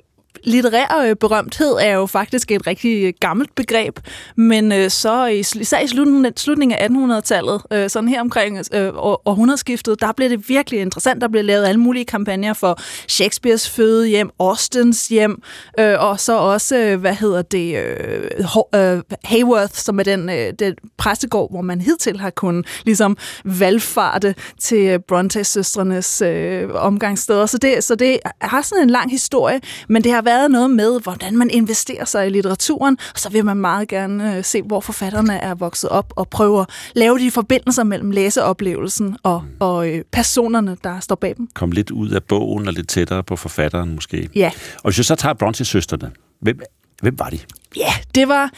litterær 0.45 1.09
øh, 1.09 1.17
berømthed 1.17 1.77
er 1.81 1.93
jo 1.93 2.07
faktisk 2.07 2.51
et 2.51 2.67
rigtig 2.67 3.15
gammelt 3.21 3.55
begreb, 3.55 3.99
men 4.37 4.73
øh, 4.73 4.91
så 4.91 5.27
i, 5.27 5.39
især 5.39 5.81
i 5.81 5.87
slutningen, 5.87 6.73
af 6.73 6.89
1800-tallet, 6.89 7.63
øh, 7.73 7.91
sådan 7.91 8.09
her 8.09 8.21
omkring 8.21 8.59
øh, 8.75 8.91
århundredeskiftet, 8.95 10.01
der 10.01 10.13
blev 10.13 10.31
det 10.31 10.49
virkelig 10.49 10.81
interessant. 10.81 11.21
Der 11.21 11.29
blev 11.29 11.45
lavet 11.45 11.65
alle 11.65 11.81
mulige 11.81 12.05
kampagner 12.05 12.53
for 12.53 12.79
Shakespeares 13.09 13.71
føde 13.71 14.09
hjem, 14.09 14.31
Austens 14.41 15.09
hjem, 15.09 15.43
øh, 15.79 15.95
og 15.99 16.21
så 16.21 16.39
også, 16.39 16.77
øh, 16.77 17.01
hvad 17.01 17.15
hedder 17.15 17.43
det, 17.43 17.77
øh, 17.77 18.31
øh 18.75 19.03
Hayworth, 19.25 19.75
som 19.75 19.99
er 19.99 20.03
den, 20.03 20.31
øh, 20.31 20.53
den 20.59 20.75
præstegård, 20.97 21.51
hvor 21.51 21.61
man 21.61 21.81
hidtil 21.81 22.21
har 22.21 22.31
kunnet 22.31 22.67
ligesom 22.85 23.17
valgfarte 23.45 24.35
til 24.59 24.99
Brontes 24.99 25.31
Bronte-søstrenes 25.31 26.23
øh, 26.23 26.69
omgangssteder. 26.75 27.47
Så 27.47 27.59
det, 27.59 27.85
så 27.85 27.95
det 27.95 28.19
har 28.41 28.63
sådan 28.63 28.85
en 28.85 28.91
lang 28.91 29.11
historie, 29.11 29.61
men 29.89 30.05
det 30.05 30.13
har 30.13 30.20
været 30.23 30.51
noget 30.51 30.71
med, 30.71 31.01
hvordan 31.03 31.37
man 31.37 31.51
investerer 31.51 32.05
sig 32.05 32.27
i 32.27 32.31
litteraturen, 32.31 32.99
og 33.15 33.19
så 33.19 33.31
vil 33.31 33.45
man 33.45 33.57
meget 33.57 33.89
gerne 33.89 34.37
øh, 34.37 34.45
se, 34.45 34.63
hvor 34.63 34.81
forfatterne 34.81 35.39
er 35.39 35.55
vokset 35.55 35.91
op, 35.91 36.13
og 36.17 36.29
prøve 36.29 36.61
at 36.61 36.67
lave 36.95 37.19
de 37.19 37.31
forbindelser 37.31 37.85
mellem 37.85 38.11
læseoplevelsen 38.11 39.17
og, 39.23 39.45
og 39.59 39.89
øh, 39.89 40.05
personerne, 40.13 40.77
der 40.85 41.01
står 41.01 41.15
bag 41.15 41.35
dem. 41.37 41.49
Kom 41.55 41.73
lidt 41.73 41.91
ud 41.91 42.11
af 42.11 42.25
bogen 42.25 42.69
og 42.69 42.73
lidt 42.75 42.89
tættere 42.89 43.23
på 43.23 43.37
forfatteren 43.37 43.95
måske. 43.95 44.29
Ja. 44.35 44.51
Og 44.77 44.91
hvis 44.91 44.99
jeg 44.99 45.05
så 45.05 45.15
tager 45.15 45.35
Bronte-søsterne, 45.35 46.11
hvem, 46.41 46.61
hvem 47.03 47.19
var 47.19 47.31
de? 47.31 47.39
Ja, 47.77 47.93
det 48.15 48.29
var 48.29 48.51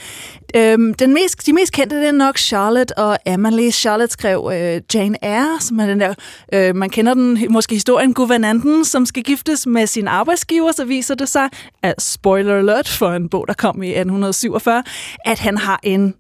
øhm, 0.57 0.95
den 0.95 1.15
mest, 1.15 1.47
de 1.47 1.53
mest 1.53 1.73
kendte, 1.73 1.97
det 1.97 2.09
er 2.09 2.13
nok 2.13 2.39
Charlotte 2.39 2.99
og 2.99 3.19
Emily. 3.27 3.71
Charlotte 3.71 4.13
skrev 4.13 4.51
øh, 4.53 4.81
Jane 4.95 5.17
Eyre, 5.23 5.61
som 5.61 5.81
er 5.81 5.87
den 5.87 6.01
der, 6.01 6.15
øh, 6.53 6.77
man 6.77 6.91
kender 6.91 7.15
den 7.15 7.47
måske 7.51 7.75
historien, 7.75 8.15
guvernanten, 8.15 8.85
som 8.85 9.07
skal 9.07 9.23
giftes 9.23 9.67
med 9.67 9.87
sin 9.87 10.09
arbejdsgiver, 10.09 10.73
så 10.73 10.85
viser 10.85 11.15
det 11.15 11.29
sig, 11.29 11.49
at 11.83 12.03
spoiler 12.03 12.59
alert 12.59 12.89
for 12.89 13.11
en 13.11 13.29
bog, 13.29 13.49
der 13.49 13.55
kom 13.55 13.83
i 13.83 13.89
1847, 13.89 14.85
at 15.25 15.39
han 15.39 15.59
har 15.59 15.81
en 15.83 16.15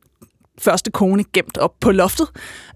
første 0.62 0.90
kone 0.90 1.24
gemt 1.32 1.58
op 1.58 1.72
på 1.80 1.92
loftet. 1.92 2.26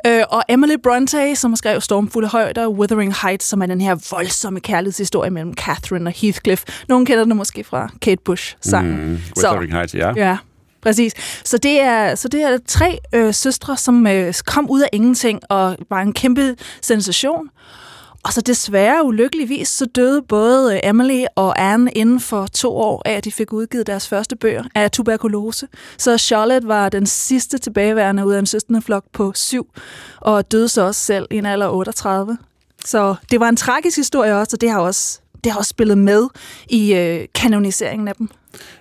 Øh, 0.07 0.23
og 0.29 0.43
Emily 0.49 0.77
Bronte, 0.83 1.37
som 1.37 1.51
har 1.51 1.57
skrevet 1.57 1.83
Stormfulde 1.83 2.29
Højder, 2.29 2.69
Wuthering 2.69 3.15
Heights, 3.23 3.47
som 3.47 3.63
er 3.63 3.67
den 3.67 3.81
her 3.81 3.97
voldsomme 4.11 4.61
kærlighedshistorie 4.61 5.31
mellem 5.31 5.55
Catherine 5.55 6.11
og 6.11 6.15
Heathcliff. 6.17 6.65
Nogen 6.89 7.07
kender 7.07 7.25
den 7.25 7.37
måske 7.37 7.65
fra 7.65 7.91
Kate 8.03 8.23
Bush-sangen. 8.25 9.11
Mm, 9.11 9.19
Wuthering 9.37 9.73
Heights, 9.73 9.95
ja. 9.95 10.13
Ja, 10.17 10.37
præcis. 10.83 11.13
Så 11.45 11.59
det 11.59 11.81
er, 11.81 12.15
så 12.15 12.29
det 12.29 12.43
er 12.43 12.59
tre 12.67 12.99
øh, 13.15 13.35
søstre, 13.35 13.77
som 13.77 14.07
øh, 14.07 14.35
kom 14.47 14.71
ud 14.71 14.81
af 14.81 14.89
ingenting 14.93 15.41
og 15.51 15.77
var 15.91 16.01
en 16.01 16.13
kæmpe 16.13 16.57
sensation. 16.83 17.51
Og 18.27 18.33
så 18.33 18.41
desværre 18.41 19.05
ulykkeligvis, 19.05 19.69
så 19.69 19.87
døde 19.87 20.23
både 20.23 20.75
øh, 20.75 20.81
Emily 20.83 21.25
og 21.37 21.73
Anne 21.73 21.91
inden 21.93 22.21
for 22.21 22.47
to 22.47 22.77
år 22.77 23.03
af, 23.05 23.13
at 23.13 23.25
de 23.25 23.33
fik 23.33 23.53
udgivet 23.53 23.87
deres 23.87 24.09
første 24.09 24.37
bøger 24.37 24.65
af 24.75 24.91
tuberkulose. 24.91 25.69
Så 25.99 26.19
Charlotte 26.19 26.69
var 26.69 26.89
den 26.89 27.07
sidste 27.07 27.59
tilbageværende 27.59 28.27
ud 28.27 28.33
af 28.33 28.39
en 28.39 28.47
søstende 28.47 28.83
flok 28.83 29.05
på 29.13 29.33
syv, 29.35 29.67
og 30.21 30.53
døde 30.53 30.69
så 30.69 30.83
også 30.83 31.01
selv 31.01 31.27
i 31.31 31.37
en 31.37 31.47
alder 31.47 31.69
38. 31.69 32.39
Så 32.85 33.15
det 33.31 33.41
var 33.41 33.49
en 33.49 33.57
tragisk 33.57 33.97
historie 33.97 34.37
også, 34.37 34.57
og 34.57 34.61
det 34.61 34.71
har 34.71 34.81
også, 34.81 35.21
det 35.45 35.53
har 35.53 35.59
også 35.59 35.71
spillet 35.71 35.99
med 35.99 36.29
i 36.69 36.95
øh, 36.95 37.27
kanoniseringen 37.35 38.09
af 38.09 38.15
dem. 38.15 38.29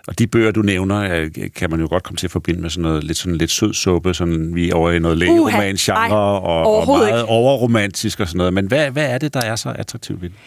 Og 0.07 0.19
de 0.19 0.27
bøger, 0.27 0.51
du 0.51 0.61
nævner, 0.61 1.29
kan 1.55 1.69
man 1.69 1.79
jo 1.79 1.87
godt 1.89 2.03
komme 2.03 2.17
til 2.17 2.27
at 2.27 2.31
forbinde 2.31 2.61
med 2.61 2.69
sådan 2.69 2.81
noget 2.81 3.03
lidt, 3.03 3.17
sådan 3.17 3.37
lidt 3.37 3.51
sød 3.51 3.73
suppe, 3.73 4.13
sådan 4.13 4.55
vi 4.55 4.69
er 4.69 4.75
over 4.75 4.91
i 4.91 4.99
noget 4.99 5.17
lægeroman-genre 5.17 6.15
og, 6.15 6.65
og 6.65 6.87
meget 6.87 7.07
ikke. 7.07 7.23
overromantisk 7.23 8.19
og 8.19 8.27
sådan 8.27 8.37
noget. 8.37 8.53
Men 8.53 8.67
hvad, 8.67 8.91
hvad 8.91 9.05
er 9.05 9.17
det, 9.17 9.33
der 9.33 9.41
er 9.41 9.55
så 9.55 9.69
attraktivt 9.69 10.21
ved 10.21 10.29
det? 10.29 10.37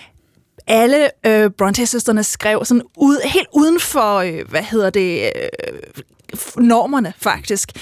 alle 0.68 1.10
øh, 1.26 1.50
Bronte-søsterne 1.50 2.24
skrev 2.24 2.64
sådan 2.64 2.82
ud, 2.96 3.20
helt 3.24 3.46
uden 3.52 3.80
for, 3.80 4.16
øh, 4.16 4.48
hvad 4.48 4.62
hedder 4.62 4.90
det, 4.90 5.20
øh, 5.22 6.64
normerne 6.64 7.12
faktisk. 7.18 7.72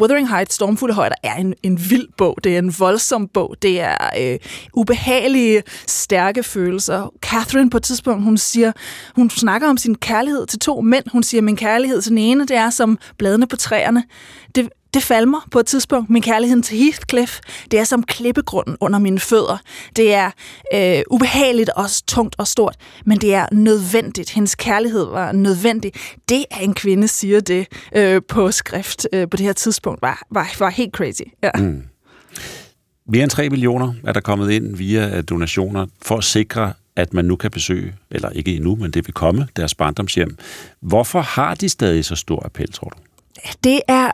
Wuthering 0.00 0.28
Heights, 0.28 0.54
Stormfulde 0.54 0.94
Højder, 0.94 1.16
er 1.22 1.34
en, 1.34 1.54
en 1.62 1.90
vild 1.90 2.08
bog. 2.16 2.38
Det 2.44 2.54
er 2.54 2.58
en 2.58 2.74
voldsom 2.78 3.28
bog. 3.28 3.56
Det 3.62 3.80
er 3.80 3.96
øh, 4.20 4.38
ubehagelige, 4.74 5.62
stærke 5.86 6.42
følelser. 6.42 7.12
Catherine 7.20 7.70
på 7.70 7.76
et 7.76 7.82
tidspunkt, 7.82 8.24
hun 8.24 8.38
siger, 8.38 8.72
hun 9.14 9.30
snakker 9.30 9.68
om 9.68 9.76
sin 9.76 9.94
kærlighed 9.94 10.46
til 10.46 10.58
to 10.58 10.80
mænd. 10.80 11.04
Hun 11.12 11.22
siger, 11.22 11.42
min 11.42 11.56
kærlighed 11.56 12.02
til 12.02 12.10
den 12.10 12.18
ene, 12.18 12.46
det 12.46 12.56
er 12.56 12.70
som 12.70 12.98
bladene 13.18 13.46
på 13.46 13.56
træerne. 13.56 14.04
Det, 14.54 14.68
det 14.94 15.02
falmer 15.02 15.48
på 15.50 15.58
et 15.58 15.66
tidspunkt. 15.66 16.10
Min 16.10 16.22
kærlighed 16.22 16.62
til 16.62 16.78
Heathcliff, 16.78 17.38
det 17.70 17.80
er 17.80 17.84
som 17.84 18.02
klippegrunden 18.02 18.76
under 18.80 18.98
mine 18.98 19.18
fødder. 19.18 19.58
Det 19.96 20.14
er 20.14 20.30
øh, 20.74 21.02
ubehageligt 21.10 21.70
og 21.70 21.86
tungt 22.06 22.34
og 22.38 22.46
stort, 22.46 22.76
men 23.06 23.18
det 23.18 23.34
er 23.34 23.46
nødvendigt. 23.52 24.30
Hendes 24.30 24.54
kærlighed 24.54 25.04
var 25.04 25.32
nødvendig. 25.32 25.92
Det, 26.28 26.44
at 26.50 26.64
en 26.64 26.74
kvinde 26.74 27.08
siger 27.08 27.40
det 27.40 27.66
øh, 27.96 28.22
på 28.28 28.52
skrift 28.52 29.06
øh, 29.12 29.28
på 29.30 29.36
det 29.36 29.46
her 29.46 29.52
tidspunkt, 29.52 30.02
var, 30.02 30.22
var, 30.30 30.54
var 30.58 30.70
helt 30.70 30.94
crazy. 30.94 31.22
Ja. 31.42 31.50
Mm. 31.58 31.82
Mere 33.08 33.22
end 33.22 33.30
3 33.30 33.48
millioner 33.48 33.94
er 34.04 34.12
der 34.12 34.20
kommet 34.20 34.50
ind 34.50 34.76
via 34.76 35.16
øh, 35.16 35.24
donationer 35.28 35.86
for 36.02 36.16
at 36.16 36.24
sikre, 36.24 36.72
at 36.96 37.14
man 37.14 37.24
nu 37.24 37.36
kan 37.36 37.50
besøge, 37.50 37.94
eller 38.10 38.30
ikke 38.30 38.56
endnu, 38.56 38.76
men 38.76 38.90
det 38.90 39.06
vil 39.06 39.14
komme, 39.14 39.48
deres 39.56 39.74
barndomshjem. 39.74 40.36
Hvorfor 40.80 41.20
har 41.20 41.54
de 41.54 41.68
stadig 41.68 42.04
så 42.04 42.14
stor 42.16 42.42
appel, 42.44 42.72
tror 42.72 42.88
du? 42.88 42.98
Det 43.64 43.80
er 43.88 44.10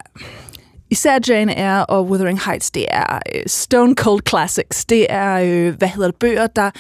især 0.95 1.19
Jane 1.29 1.59
Eyre 1.59 1.87
og 1.87 2.07
Wuthering 2.07 2.41
Heights, 2.45 2.71
det 2.71 2.87
er 2.91 3.19
øh, 3.35 3.43
stone 3.47 3.95
cold 3.95 4.23
classics. 4.29 4.85
Det 4.85 5.07
er, 5.09 5.35
øh, 5.35 5.75
hvad 5.79 5.89
hedder 5.89 6.09
det, 6.11 6.17
bøger, 6.17 6.47
der 6.47 6.71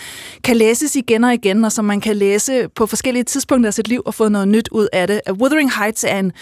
kan 0.44 0.56
læses 0.56 0.96
igen 0.96 1.24
og 1.24 1.34
igen, 1.34 1.64
og 1.64 1.72
som 1.72 1.84
man 1.84 2.00
kan 2.00 2.16
læse 2.16 2.68
på 2.68 2.86
forskellige 2.86 3.24
tidspunkter 3.24 3.68
af 3.68 3.74
sit 3.74 3.88
liv 3.88 4.02
og 4.06 4.14
få 4.14 4.28
noget 4.28 4.48
nyt 4.48 4.68
ud 4.72 4.88
af 4.92 5.06
det. 5.06 5.20
Øh, 5.28 5.34
Wuthering 5.34 5.72
Heights 5.78 6.04
er 6.04 6.18
en 6.18 6.32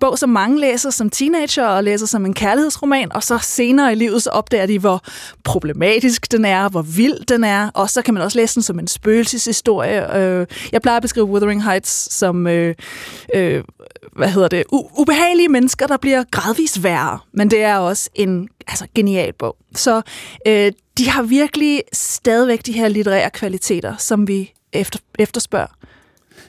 bog, 0.00 0.18
som 0.18 0.30
mange 0.30 0.60
læser 0.60 0.90
som 0.90 1.10
teenager 1.10 1.66
og 1.66 1.84
læser 1.84 2.06
som 2.06 2.26
en 2.26 2.34
kærlighedsroman, 2.34 3.12
og 3.12 3.22
så 3.22 3.38
senere 3.38 3.92
i 3.92 3.94
livet 3.94 4.22
så 4.22 4.30
opdager 4.30 4.66
de, 4.66 4.78
hvor 4.78 5.02
problematisk 5.44 6.32
den 6.32 6.44
er, 6.44 6.68
hvor 6.68 6.82
vild 6.82 7.26
den 7.26 7.44
er, 7.44 7.70
og 7.74 7.90
så 7.90 8.02
kan 8.02 8.14
man 8.14 8.22
også 8.22 8.38
læse 8.38 8.54
den 8.54 8.62
som 8.62 8.78
en 8.78 8.88
spøgelseshistorie. 8.88 10.16
Øh, 10.16 10.46
jeg 10.72 10.82
plejer 10.82 10.96
at 10.96 11.02
beskrive 11.02 11.26
Wuthering 11.26 11.64
Heights 11.64 12.14
som, 12.14 12.46
øh, 12.46 12.74
øh, 13.34 13.64
hvad 14.12 14.28
hedder 14.28 14.48
det, 14.48 14.64
u- 14.72 15.00
ubehagelige 15.00 15.48
mennesker, 15.48 15.86
der 15.86 15.96
bliver 15.96 16.24
gradvist 16.30 16.82
værre, 16.82 17.18
men 17.32 17.50
det 17.50 17.62
er 17.62 17.76
også 17.76 18.10
en 18.14 18.48
altså, 18.68 18.86
genial 18.94 19.32
bog. 19.32 19.56
Så 19.74 20.02
øh, 20.46 20.72
de 20.98 21.08
har 21.08 21.22
virkelig 21.22 21.82
stadigvæk 21.92 22.66
de 22.66 22.72
her 22.72 22.88
litterære 22.88 23.30
kvaliteter, 23.30 23.96
som 23.96 24.28
vi 24.28 24.52
efter, 24.72 24.98
efterspørger. 25.18 25.76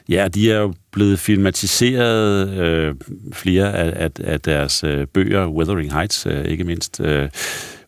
Ja, 0.08 0.28
de 0.34 0.52
er 0.52 0.58
jo 0.58 0.74
blevet 0.92 1.18
filmatiseret 1.18 2.48
øh, 2.48 2.94
flere 3.32 3.74
af, 3.74 4.04
af, 4.04 4.10
af 4.24 4.40
deres 4.40 4.84
øh, 4.84 5.06
bøger, 5.06 5.46
Wuthering 5.46 5.92
Heights 5.92 6.26
øh, 6.26 6.44
ikke 6.44 6.64
mindst. 6.64 7.00
Øh, 7.00 7.28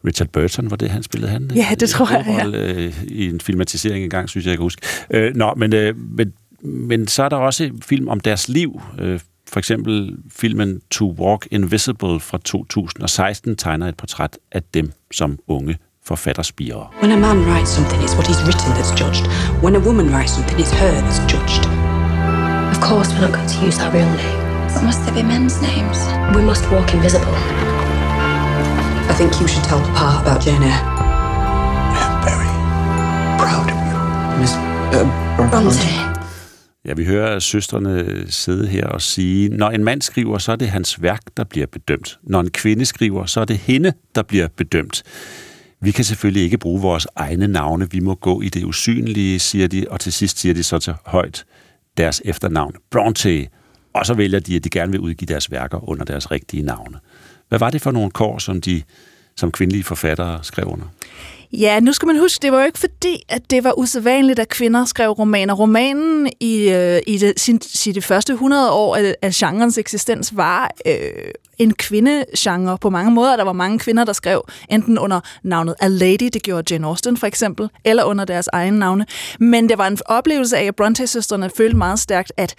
Richard 0.07 0.29
Burton, 0.29 0.71
var 0.71 0.77
det, 0.77 0.91
han 0.91 1.03
spillede 1.03 1.33
han? 1.33 1.51
Ja, 1.55 1.69
det 1.81 1.89
tror 1.89 2.11
jeg, 2.13 2.53
ja. 2.55 2.59
Øh, 2.59 3.05
I 3.05 3.29
en 3.29 3.41
filmatisering 3.41 4.05
engang, 4.05 4.29
synes 4.29 4.47
jeg, 4.47 4.51
jeg 4.51 4.59
kan 4.59 4.63
huske. 4.63 4.83
Øh, 5.11 5.35
nå, 5.35 5.55
men, 5.57 5.75
øh, 5.75 5.97
men, 5.97 6.33
men 6.63 7.09
så 7.09 7.23
er 7.23 7.29
der 7.29 7.37
også 7.37 7.71
film 7.83 8.09
om 8.09 8.21
deres 8.21 8.49
liv. 8.49 8.81
Øh, 8.99 9.21
for 9.53 9.59
eksempel 9.59 10.17
filmen 10.31 10.81
To 10.91 11.05
Walk 11.11 11.47
Invisible 11.51 12.21
fra 12.21 12.39
2016 12.45 13.57
tegner 13.57 13.89
et 13.89 13.97
portræt 13.97 14.39
af 14.53 14.63
dem 14.75 14.93
som 15.11 15.39
unge 15.49 15.77
forfatterspirere. 16.05 16.87
When 17.03 17.13
a 17.13 17.17
man 17.17 17.39
writes 17.47 17.71
something, 17.77 18.03
it's 18.05 18.15
what 18.19 18.27
he's 18.31 18.43
written 18.47 18.71
that's 18.77 18.95
judged. 19.03 19.25
When 19.65 19.75
a 19.77 19.83
woman 19.89 20.07
writes 20.15 20.33
something, 20.37 20.59
it's 20.63 20.75
her 20.83 20.93
that's 21.07 21.21
judged. 21.33 21.63
Of 22.75 22.79
course, 22.89 23.09
we're 23.13 23.25
not 23.27 23.35
going 23.39 23.51
to 23.55 23.59
use 23.69 23.77
our 23.83 23.91
real 23.97 24.11
name. 24.21 24.41
But 24.75 24.83
must 24.89 25.01
there 25.05 25.15
be 25.21 25.25
men's 25.33 25.57
names? 25.69 25.99
We 26.37 26.43
must 26.51 26.65
walk 26.75 26.89
invisible. 26.95 27.37
I 29.13 29.15
think 29.19 29.31
you 29.41 29.47
should 29.53 29.65
tell 29.71 29.81
Papa 29.99 30.23
about 30.23 30.41
Jane 30.45 30.63
Eyre. 30.63 30.83
Proud 33.43 33.69
of 33.73 33.79
you. 33.89 33.97
Miss 34.41 34.53
uh, 34.95 35.05
Bronte. 35.51 36.10
Ja, 36.85 36.93
vi 36.95 37.05
hører 37.05 37.39
søstrene 37.39 38.25
sidde 38.29 38.67
her 38.67 38.87
og 38.87 39.03
sige, 39.03 39.49
når 39.49 39.71
en 39.71 39.85
mand 39.85 40.03
skriver, 40.03 40.39
så 40.39 40.53
er 40.53 40.57
det 40.57 40.69
hans 40.69 41.03
værk, 41.03 41.21
der 41.37 41.45
bliver 41.45 41.67
bedømt. 41.67 42.19
Når 42.23 42.41
en 42.41 42.51
kvinde 42.51 42.85
skriver, 42.85 43.27
så 43.27 43.41
er 43.41 43.45
det 43.45 43.59
hende, 43.59 43.93
der 44.15 44.23
bliver 44.23 44.49
bedømt. 44.57 45.03
Vi 45.81 45.91
kan 45.91 46.05
selvfølgelig 46.05 46.43
ikke 46.43 46.59
bruge 46.59 46.83
vores 46.83 47.07
egne 47.17 47.49
navne. 47.49 47.91
Vi 47.91 48.01
må 48.01 48.15
gå 48.15 48.41
i 48.41 48.49
det 48.49 48.65
usynlige, 48.65 49.39
siger 49.39 49.69
de, 49.69 49.87
og 49.91 50.01
til 50.01 50.13
sidst 50.13 50.39
siger 50.39 50.55
de 50.55 50.63
så 50.63 50.79
til 50.79 50.95
højt 51.07 51.45
deres 51.97 52.23
efternavn, 52.25 52.75
Bronte, 52.91 53.47
og 53.95 54.07
så 54.07 54.15
vælger 54.15 54.41
de, 54.41 54.57
at 54.57 54.65
de 54.65 54.71
gerne 54.71 54.93
vil 54.93 55.01
udgive 55.01 55.27
deres 55.27 55.51
værker 55.51 55.89
under 55.89 56.05
deres 56.05 56.31
rigtige 56.31 56.63
navne. 56.63 56.99
Hvad 57.49 57.59
var 57.59 57.71
det 57.71 57.83
for 57.83 57.91
nogle 57.91 58.11
kår, 58.11 58.39
som 58.39 58.61
de 58.61 58.83
som 59.37 59.53
kvindelige 59.53 59.85
forfattere 59.85 60.45
skrev 60.45 60.67
under? 60.67 60.87
Ja, 61.53 61.81
nu 61.81 61.93
skal 61.93 62.07
man 62.07 62.19
huske, 62.19 62.43
det 62.43 62.53
var 62.53 62.59
jo 62.61 62.67
ikke 62.67 62.79
fordi, 62.79 63.25
at 63.29 63.51
det 63.51 63.65
var 63.65 63.79
usædvanligt, 63.79 64.39
at 64.39 64.49
kvinder 64.49 64.85
skrev 64.85 65.11
romaner. 65.11 65.55
Romanen 65.55 66.31
i, 66.41 66.71
øh, 66.71 67.01
i 67.07 67.19
det, 67.19 67.41
sin, 67.41 67.61
sin, 67.61 67.95
de 67.95 68.03
første 68.03 68.33
100 68.33 68.73
år 68.73 68.97
af, 68.97 69.15
af 69.23 69.31
genrens 69.35 69.79
eksistens 69.79 70.37
var 70.37 70.71
øh, 70.87 71.31
en 71.61 71.75
kvindegenre 71.75 72.79
på 72.79 72.91
mange 72.91 73.11
måder. 73.11 73.37
Der 73.37 73.45
var 73.45 73.53
mange 73.53 73.79
kvinder, 73.79 74.05
der 74.05 74.13
skrev 74.13 74.45
enten 74.69 74.99
under 74.99 75.21
navnet 75.43 75.75
A 75.81 75.89
Lady, 75.89 76.29
det 76.33 76.43
gjorde 76.43 76.75
Jane 76.75 76.87
Austen 76.87 77.17
for 77.17 77.27
eksempel, 77.27 77.69
eller 77.85 78.05
under 78.05 78.25
deres 78.25 78.49
egen 78.53 78.75
navne. 78.75 79.07
Men 79.41 79.69
det 79.69 79.79
var 79.79 79.87
en 79.87 79.99
oplevelse 80.07 80.59
af, 80.59 80.65
at 80.65 80.77
Bronte-søstrene 80.77 81.51
følte 81.57 81.77
meget 81.77 81.99
stærkt, 81.99 82.33
at 82.37 82.55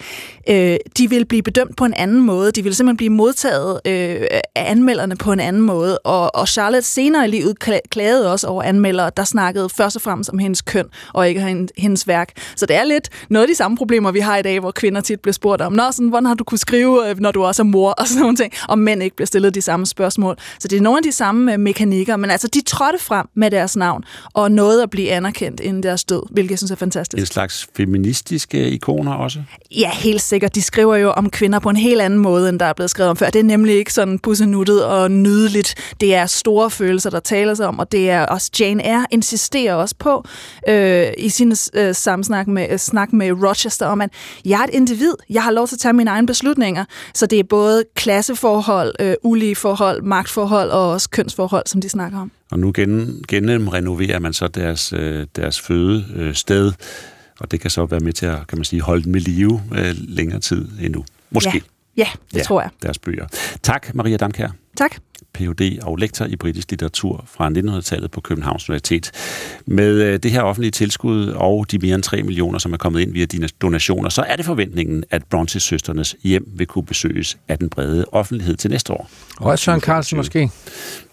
øh, 0.49 0.77
de 0.97 1.09
ville 1.09 1.25
blive 1.25 1.43
bedømt 1.43 1.77
på 1.77 1.85
en 1.85 1.93
anden 1.93 2.21
måde. 2.21 2.51
De 2.51 2.63
ville 2.63 2.75
simpelthen 2.75 2.97
blive 2.97 3.09
modtaget 3.09 3.81
øh, 3.85 4.21
af 4.31 4.71
anmelderne 4.71 5.15
på 5.15 5.31
en 5.31 5.39
anden 5.39 5.61
måde. 5.61 5.97
Og, 5.99 6.35
og 6.35 6.47
Charlotte 6.47 6.87
senere 6.87 7.27
i 7.27 7.31
livet 7.31 7.59
klagede 7.89 8.31
også 8.31 8.47
over 8.47 8.63
anmeldere, 8.63 9.11
der 9.17 9.23
snakkede 9.23 9.69
først 9.69 9.95
og 9.95 10.01
fremmest 10.01 10.29
om 10.29 10.39
hendes 10.39 10.61
køn, 10.61 10.85
og 11.13 11.29
ikke 11.29 11.67
hendes 11.77 12.07
værk. 12.07 12.29
Så 12.55 12.65
det 12.65 12.75
er 12.75 12.83
lidt 12.83 13.09
noget 13.29 13.43
af 13.43 13.47
de 13.47 13.55
samme 13.55 13.77
problemer, 13.77 14.11
vi 14.11 14.19
har 14.19 14.37
i 14.37 14.41
dag, 14.41 14.59
hvor 14.59 14.71
kvinder 14.71 15.01
tit 15.01 15.19
bliver 15.19 15.33
spurgt 15.33 15.61
om, 15.61 15.73
Nå, 15.73 15.91
sådan, 15.91 16.07
hvordan 16.07 16.25
har 16.25 16.33
du 16.33 16.43
kunne 16.43 16.57
skrive, 16.57 17.09
øh, 17.09 17.19
når 17.19 17.31
du 17.31 17.43
også 17.43 17.61
er 17.61 17.65
mor, 17.65 17.89
og 17.99 18.07
sådan 18.07 18.21
nogle 18.21 18.35
ting. 18.35 18.53
Og 18.69 18.79
mænd 18.91 19.03
ikke 19.03 19.15
bliver 19.15 19.27
stillet 19.27 19.55
de 19.55 19.61
samme 19.61 19.85
spørgsmål. 19.85 20.37
Så 20.59 20.67
det 20.67 20.77
er 20.77 20.81
nogle 20.81 20.97
af 20.97 21.03
de 21.03 21.11
samme 21.11 21.53
øh, 21.53 21.59
mekanikker, 21.59 22.17
men 22.17 22.31
altså 22.31 22.47
de 22.47 22.61
trådte 22.61 22.99
frem 22.99 23.27
med 23.35 23.51
deres 23.51 23.75
navn 23.77 24.03
og 24.33 24.51
nåede 24.51 24.83
at 24.83 24.89
blive 24.89 25.11
anerkendt 25.11 25.59
inden 25.59 25.83
deres 25.83 26.03
død, 26.03 26.23
hvilket 26.31 26.51
jeg 26.51 26.59
synes 26.59 26.71
er 26.71 26.75
fantastisk. 26.75 27.21
En 27.21 27.25
slags 27.25 27.67
feministiske 27.77 28.69
ikoner 28.69 29.13
også? 29.13 29.39
Ja, 29.71 29.89
helt 29.89 30.21
sikkert. 30.21 30.55
De 30.55 30.61
skriver 30.61 30.95
jo 30.95 31.11
om 31.11 31.29
kvinder 31.29 31.59
på 31.59 31.69
en 31.69 31.75
helt 31.75 32.01
anden 32.01 32.19
måde, 32.19 32.49
end 32.49 32.59
der 32.59 32.65
er 32.65 32.73
blevet 32.73 32.89
skrevet 32.89 33.09
om 33.09 33.17
før. 33.17 33.29
Det 33.29 33.39
er 33.39 33.43
nemlig 33.43 33.75
ikke 33.75 33.93
sådan 33.93 34.19
pussenuttet 34.19 34.85
og 34.85 35.11
nydeligt. 35.11 35.75
Det 36.01 36.15
er 36.15 36.25
store 36.25 36.69
følelser, 36.69 37.09
der 37.09 37.19
taler 37.19 37.53
sig 37.53 37.67
om, 37.67 37.79
og 37.79 37.91
det 37.91 38.09
er 38.09 38.25
også 38.25 38.51
Jane 38.59 38.87
Eyre 38.87 39.05
insisterer 39.11 39.73
også 39.73 39.95
på 39.99 40.25
øh, 40.67 41.07
i 41.17 41.29
sin 41.29 41.55
øh, 41.73 41.95
samsnak 41.95 42.47
med, 42.47 42.67
øh, 42.71 42.79
snak 42.79 43.13
med 43.13 43.31
Rochester 43.31 43.85
om, 43.85 44.01
at 44.01 44.09
jeg 44.45 44.59
er 44.59 44.63
et 44.63 44.69
individ. 44.73 45.13
Jeg 45.29 45.43
har 45.43 45.51
lov 45.51 45.67
til 45.67 45.75
at 45.75 45.79
tage 45.79 45.93
mine 45.93 46.09
egne 46.09 46.27
beslutninger. 46.27 46.85
Så 47.13 47.25
det 47.25 47.39
er 47.39 47.43
både 47.43 47.83
klasseforhold, 47.95 48.80
øh, 48.99 49.13
ulige 49.23 49.55
forhold, 49.55 50.01
magtforhold 50.01 50.69
og 50.69 50.89
også 50.89 51.09
kønsforhold, 51.09 51.63
som 51.67 51.81
de 51.81 51.89
snakker 51.89 52.19
om. 52.19 52.31
Og 52.51 52.59
nu 52.59 52.71
gen, 52.75 53.23
genrenoverer 53.27 54.19
man 54.19 54.33
så 54.33 54.47
deres, 54.47 54.93
øh, 54.93 55.27
deres 55.35 55.61
fødested, 55.61 56.67
øh, 56.67 56.73
og 57.39 57.51
det 57.51 57.59
kan 57.59 57.69
så 57.69 57.85
være 57.85 57.99
med 57.99 58.13
til 58.13 58.25
at 58.25 58.47
kan 58.47 58.57
man 58.57 58.65
sige, 58.65 58.81
holde 58.81 59.03
dem 59.03 59.15
i 59.15 59.19
live 59.19 59.61
øh, 59.75 59.95
længere 59.97 60.39
tid 60.39 60.67
endnu. 60.81 61.05
Måske. 61.31 61.63
Ja, 61.97 62.03
ja 62.03 62.07
det 62.31 62.37
ja, 62.37 62.43
tror 62.43 62.61
jeg. 62.61 62.69
Deres 62.83 62.97
bøger. 62.97 63.27
Tak, 63.63 63.95
Maria 63.95 64.17
Damkær. 64.17 64.49
Tak. 64.77 64.95
Ph.D. 65.33 65.79
og 65.81 65.97
lektor 65.97 66.25
i 66.25 66.35
britisk 66.35 66.71
litteratur 66.71 67.25
fra 67.27 67.49
1900-tallet 67.49 68.11
på 68.11 68.21
Københavns 68.21 68.69
Universitet. 68.69 69.11
Med 69.65 70.01
øh, 70.01 70.19
det 70.19 70.31
her 70.31 70.41
offentlige 70.41 70.71
tilskud 70.71 71.27
og 71.27 71.71
de 71.71 71.77
mere 71.77 71.95
end 71.95 72.03
3 72.03 72.23
millioner, 72.23 72.59
som 72.59 72.73
er 72.73 72.77
kommet 72.77 72.99
ind 73.01 73.13
via 73.13 73.25
dine 73.25 73.47
donationer, 73.61 74.09
så 74.09 74.21
er 74.21 74.35
det 74.35 74.45
forventningen, 74.45 75.03
at 75.09 75.23
Brontes 75.23 75.63
søsternes 75.63 76.15
hjem 76.23 76.51
vil 76.55 76.67
kunne 76.67 76.85
besøges 76.85 77.37
af 77.47 77.57
den 77.57 77.69
brede 77.69 78.05
offentlighed 78.11 78.55
til 78.55 78.69
næste 78.69 78.93
år. 78.93 79.09
Og 79.37 79.59
Søren 79.59 79.81
Carlsen 79.81 80.17
måske? 80.17 80.51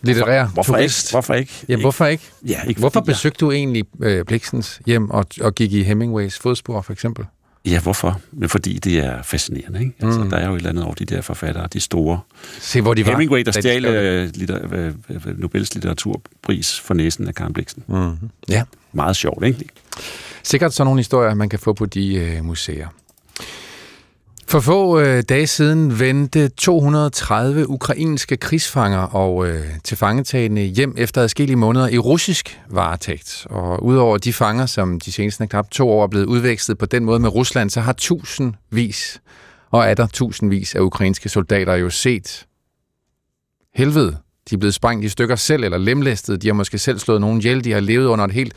Litterær 0.02 0.46
hvorfor, 0.46 0.72
hvorfor 0.72 0.76
ikke? 0.76 0.94
Hvorfor 1.10 1.34
ikke? 1.34 1.52
Ja, 1.68 1.76
hvorfor 1.76 2.06
ikke? 2.06 2.24
Ja, 2.48 2.62
ikke 2.62 2.80
hvorfor 2.80 3.00
besøgte 3.00 3.38
du 3.40 3.50
egentlig 3.50 3.84
øh, 4.02 4.24
Bliksens 4.24 4.80
hjem 4.86 5.10
og, 5.10 5.26
og 5.40 5.54
gik 5.54 5.72
i 5.72 5.82
Hemingways 5.82 6.38
fodspor, 6.38 6.82
for 6.82 6.92
eksempel? 6.92 7.24
Ja, 7.64 7.80
hvorfor? 7.80 8.20
Men 8.32 8.48
fordi 8.48 8.78
det 8.78 8.98
er 8.98 9.22
fascinerende, 9.22 9.80
ikke? 9.80 9.92
Altså, 10.00 10.20
mm. 10.20 10.30
Der 10.30 10.36
er 10.36 10.46
jo 10.46 10.52
et 10.54 10.56
eller 10.56 10.70
andet 10.70 10.84
over 10.84 10.94
de 10.94 11.04
der 11.04 11.20
forfattere, 11.20 11.68
de 11.72 11.80
store. 11.80 12.20
Se, 12.60 12.80
hvor 12.80 12.94
de 12.94 13.06
var. 13.06 13.12
Hemingway, 13.12 13.42
der 13.42 13.50
stjal 13.50 13.86
uh, 13.86 14.30
litter, 14.34 14.90
uh, 15.08 15.38
Nobels 15.38 15.74
litteraturpris 15.74 16.80
for 16.80 16.94
næsen 16.94 17.28
af 17.28 17.34
Karen 17.34 17.52
Bliksen. 17.52 17.82
Mm. 17.86 18.16
Ja. 18.48 18.62
Meget 18.92 19.16
sjovt, 19.16 19.44
ikke? 19.44 19.64
Sikkert 20.42 20.72
sådan 20.74 20.86
nogle 20.86 20.98
historier, 20.98 21.34
man 21.34 21.48
kan 21.48 21.58
få 21.58 21.72
på 21.72 21.86
de 21.86 22.36
uh, 22.38 22.44
museer. 22.44 22.88
For 24.48 24.60
få 24.60 25.00
øh, 25.00 25.22
dage 25.28 25.46
siden 25.46 26.00
vendte 26.00 26.48
230 26.48 27.70
ukrainske 27.70 28.36
krigsfanger 28.36 28.98
og 28.98 29.48
øh, 29.48 29.64
tilfangetagende 29.84 30.62
hjem 30.62 30.94
efter 30.98 31.22
adskillige 31.22 31.56
måneder 31.56 31.88
i 31.88 31.98
russisk 31.98 32.60
varetægt. 32.70 33.46
Og 33.50 33.84
udover 33.84 34.18
de 34.18 34.32
fanger, 34.32 34.66
som 34.66 35.00
de 35.00 35.12
seneste 35.12 35.46
knap 35.46 35.70
to 35.70 35.90
år 35.90 36.02
er 36.02 36.06
blevet 36.06 36.26
udvekslet 36.26 36.78
på 36.78 36.86
den 36.86 37.04
måde 37.04 37.20
med 37.20 37.34
Rusland, 37.34 37.70
så 37.70 37.80
har 37.80 37.92
tusindvis 37.92 39.20
og 39.70 39.84
er 39.84 39.94
der 39.94 40.06
tusindvis 40.06 40.74
af 40.74 40.80
ukrainske 40.80 41.28
soldater 41.28 41.74
jo 41.74 41.90
set 41.90 42.46
helvede. 43.74 44.16
De 44.50 44.54
er 44.54 44.58
blevet 44.58 44.74
sprængt 44.74 45.04
i 45.04 45.08
stykker 45.08 45.36
selv 45.36 45.64
eller 45.64 45.78
lemlæstet. 45.78 46.42
De 46.42 46.46
har 46.46 46.54
måske 46.54 46.78
selv 46.78 46.98
slået 46.98 47.20
nogen 47.20 47.38
ihjel. 47.38 47.64
De 47.64 47.72
har 47.72 47.80
levet 47.80 48.06
under 48.06 48.24
et 48.24 48.32
helt 48.32 48.52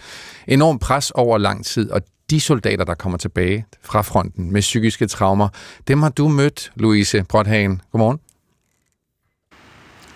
enormt 0.47 0.81
pres 0.81 1.11
over 1.11 1.37
lang 1.37 1.65
tid, 1.65 1.91
og 1.91 2.01
de 2.31 2.39
soldater, 2.39 2.83
der 2.83 2.93
kommer 2.93 3.17
tilbage 3.17 3.65
fra 3.83 4.01
fronten 4.01 4.51
med 4.51 4.61
psykiske 4.61 5.07
traumer, 5.07 5.47
dem 5.87 6.01
har 6.01 6.09
du 6.09 6.27
mødt, 6.27 6.71
Louise 6.75 7.23
Brothagen. 7.23 7.81
Godmorgen. 7.91 8.19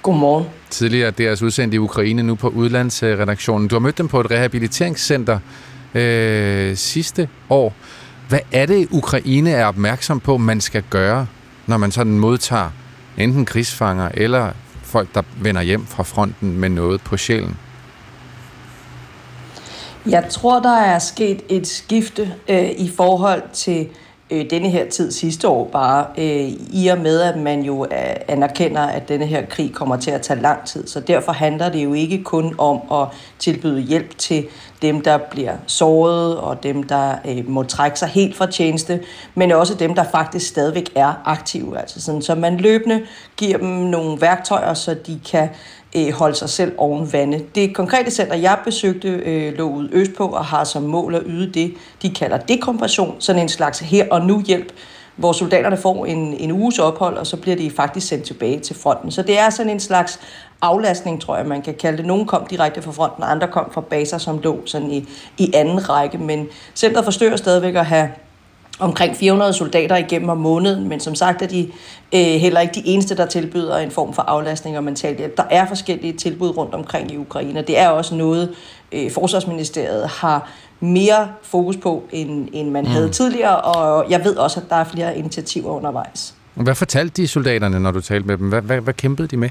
Godmorgen. 0.01 0.45
Tidligere 0.69 1.11
deres 1.11 1.41
udsendt 1.41 1.73
i 1.73 1.77
Ukraine, 1.77 2.23
nu 2.23 2.35
på 2.35 2.47
udlandsredaktionen. 2.47 3.67
Du 3.67 3.75
har 3.75 3.79
mødt 3.79 3.97
dem 3.97 4.07
på 4.07 4.19
et 4.19 4.31
rehabiliteringscenter 4.31 5.39
øh, 5.93 6.75
sidste 6.75 7.29
år. 7.49 7.73
Hvad 8.29 8.39
er 8.51 8.65
det, 8.65 8.87
Ukraine 8.91 9.51
er 9.51 9.65
opmærksom 9.65 10.19
på, 10.19 10.37
man 10.37 10.61
skal 10.61 10.83
gøre, 10.89 11.27
når 11.67 11.77
man 11.77 11.91
sådan 11.91 12.19
modtager 12.19 12.69
enten 13.17 13.45
krigsfanger 13.45 14.09
eller 14.13 14.51
folk, 14.83 15.15
der 15.15 15.21
vender 15.41 15.61
hjem 15.61 15.85
fra 15.85 16.03
fronten 16.03 16.59
med 16.59 16.69
noget 16.69 17.01
på 17.01 17.17
sjælen? 17.17 17.57
Jeg 20.09 20.25
tror, 20.29 20.59
der 20.59 20.77
er 20.77 20.99
sket 20.99 21.41
et 21.49 21.67
skifte 21.67 22.33
øh, 22.47 22.69
i 22.69 22.89
forhold 22.97 23.41
til 23.53 23.87
øh, 24.29 24.49
denne 24.49 24.69
her 24.69 24.89
tid 24.89 25.11
sidste 25.11 25.47
år 25.47 25.69
bare, 25.71 26.05
øh, 26.17 26.49
i 26.73 26.87
og 26.87 26.97
med, 26.97 27.21
at 27.21 27.37
man 27.37 27.61
jo 27.61 27.85
øh, 27.85 28.15
anerkender, 28.27 28.81
at 28.81 29.09
denne 29.09 29.25
her 29.25 29.45
krig 29.45 29.73
kommer 29.73 29.97
til 29.97 30.11
at 30.11 30.21
tage 30.21 30.41
lang 30.41 30.65
tid. 30.65 30.87
Så 30.87 30.99
derfor 30.99 31.31
handler 31.31 31.69
det 31.69 31.83
jo 31.83 31.93
ikke 31.93 32.23
kun 32.23 32.55
om 32.57 33.01
at 33.01 33.07
tilbyde 33.39 33.81
hjælp 33.81 34.17
til 34.17 34.45
dem, 34.81 35.01
der 35.01 35.17
bliver 35.31 35.53
såret, 35.67 36.37
og 36.37 36.63
dem, 36.63 36.83
der 36.83 37.15
øh, 37.27 37.49
må 37.49 37.63
trække 37.63 37.99
sig 37.99 38.07
helt 38.07 38.35
fra 38.35 38.51
tjeneste, 38.51 38.99
men 39.35 39.51
også 39.51 39.73
dem, 39.75 39.95
der 39.95 40.03
faktisk 40.11 40.47
stadigvæk 40.47 40.91
er 40.95 41.13
aktive. 41.25 41.79
Altså 41.79 42.01
sådan, 42.01 42.21
så 42.21 42.35
man 42.35 42.57
løbende 42.57 43.01
giver 43.37 43.57
dem 43.57 43.67
nogle 43.67 44.21
værktøjer, 44.21 44.73
så 44.73 44.93
de 45.07 45.19
kan 45.31 45.49
øh, 45.95 46.13
holde 46.13 46.35
sig 46.35 46.49
selv 46.49 46.73
oven 46.77 47.13
vande. 47.13 47.41
Det 47.55 47.75
konkrete 47.75 48.11
center, 48.11 48.35
jeg 48.35 48.57
besøgte, 48.65 49.07
øh, 49.07 49.57
lå 49.57 49.69
ud 49.69 49.89
østpå 49.91 50.27
og 50.27 50.45
har 50.45 50.63
som 50.63 50.83
mål 50.83 51.15
at 51.15 51.23
yde 51.25 51.53
det, 51.53 51.73
de 52.01 52.09
kalder 52.09 52.37
dekompression, 52.37 53.15
sådan 53.19 53.41
en 53.41 53.49
slags 53.49 53.79
her 53.79 54.05
og 54.11 54.21
nu 54.21 54.41
hjælp, 54.41 54.71
hvor 55.15 55.31
soldaterne 55.31 55.77
får 55.77 56.05
en, 56.05 56.33
en 56.33 56.51
uges 56.51 56.79
ophold, 56.79 57.17
og 57.17 57.27
så 57.27 57.37
bliver 57.37 57.57
de 57.57 57.71
faktisk 57.71 58.07
sendt 58.07 58.23
tilbage 58.23 58.59
til 58.59 58.75
fronten. 58.75 59.11
Så 59.11 59.21
det 59.21 59.39
er 59.39 59.49
sådan 59.49 59.71
en 59.71 59.79
slags 59.79 60.19
aflastning, 60.61 61.21
tror 61.21 61.37
jeg, 61.37 61.45
man 61.45 61.61
kan 61.61 61.73
kalde 61.73 61.97
det. 61.97 62.05
Nogle 62.05 62.25
kom 62.25 62.45
direkte 62.47 62.81
fra 62.81 62.91
fronten, 62.91 63.23
og 63.23 63.31
andre 63.31 63.47
kom 63.47 63.71
fra 63.71 63.81
baser, 63.81 64.17
som 64.17 64.39
lå 64.39 64.59
sådan 64.65 64.91
i, 64.91 65.07
i 65.37 65.51
anden 65.53 65.89
række. 65.89 66.17
Men 66.17 66.47
centret 66.75 67.03
forsøger 67.03 67.35
stadigvæk 67.35 67.75
at 67.75 67.85
have 67.85 68.09
omkring 68.79 69.15
400 69.15 69.53
soldater 69.53 69.95
igennem 69.95 70.29
om 70.29 70.37
måneden, 70.37 70.89
men 70.89 70.99
som 70.99 71.15
sagt 71.15 71.41
er 71.41 71.47
de 71.47 71.71
øh, 72.13 72.19
heller 72.19 72.59
ikke 72.59 72.73
de 72.73 72.87
eneste, 72.87 73.17
der 73.17 73.25
tilbyder 73.25 73.77
en 73.77 73.91
form 73.91 74.13
for 74.13 74.21
aflastning 74.21 74.77
og 74.77 74.83
mental 74.83 75.17
hjælp. 75.17 75.37
Der 75.37 75.43
er 75.49 75.67
forskellige 75.67 76.13
tilbud 76.13 76.57
rundt 76.57 76.73
omkring 76.73 77.11
i 77.11 77.17
Ukraine, 77.17 77.61
det 77.61 77.79
er 77.79 77.89
også 77.89 78.15
noget, 78.15 78.55
øh, 78.91 79.11
Forsvarsministeriet 79.11 80.07
har 80.07 80.49
mere 80.79 81.27
fokus 81.43 81.77
på, 81.77 82.03
end, 82.11 82.47
end 82.53 82.71
man 82.71 82.83
mm. 82.83 82.89
havde 82.89 83.09
tidligere, 83.09 83.61
og 83.61 84.09
jeg 84.09 84.23
ved 84.23 84.35
også, 84.35 84.59
at 84.59 84.69
der 84.69 84.75
er 84.75 84.83
flere 84.83 85.17
initiativer 85.17 85.69
undervejs. 85.69 86.33
Hvad 86.53 86.75
fortalte 86.75 87.21
de 87.21 87.27
soldaterne, 87.27 87.79
når 87.79 87.91
du 87.91 88.01
talte 88.01 88.27
med 88.27 88.37
dem? 88.37 88.49
Hvad, 88.49 88.61
hvad, 88.61 88.81
hvad 88.81 88.93
kæmpede 88.93 89.27
de 89.27 89.37
med? 89.37 89.49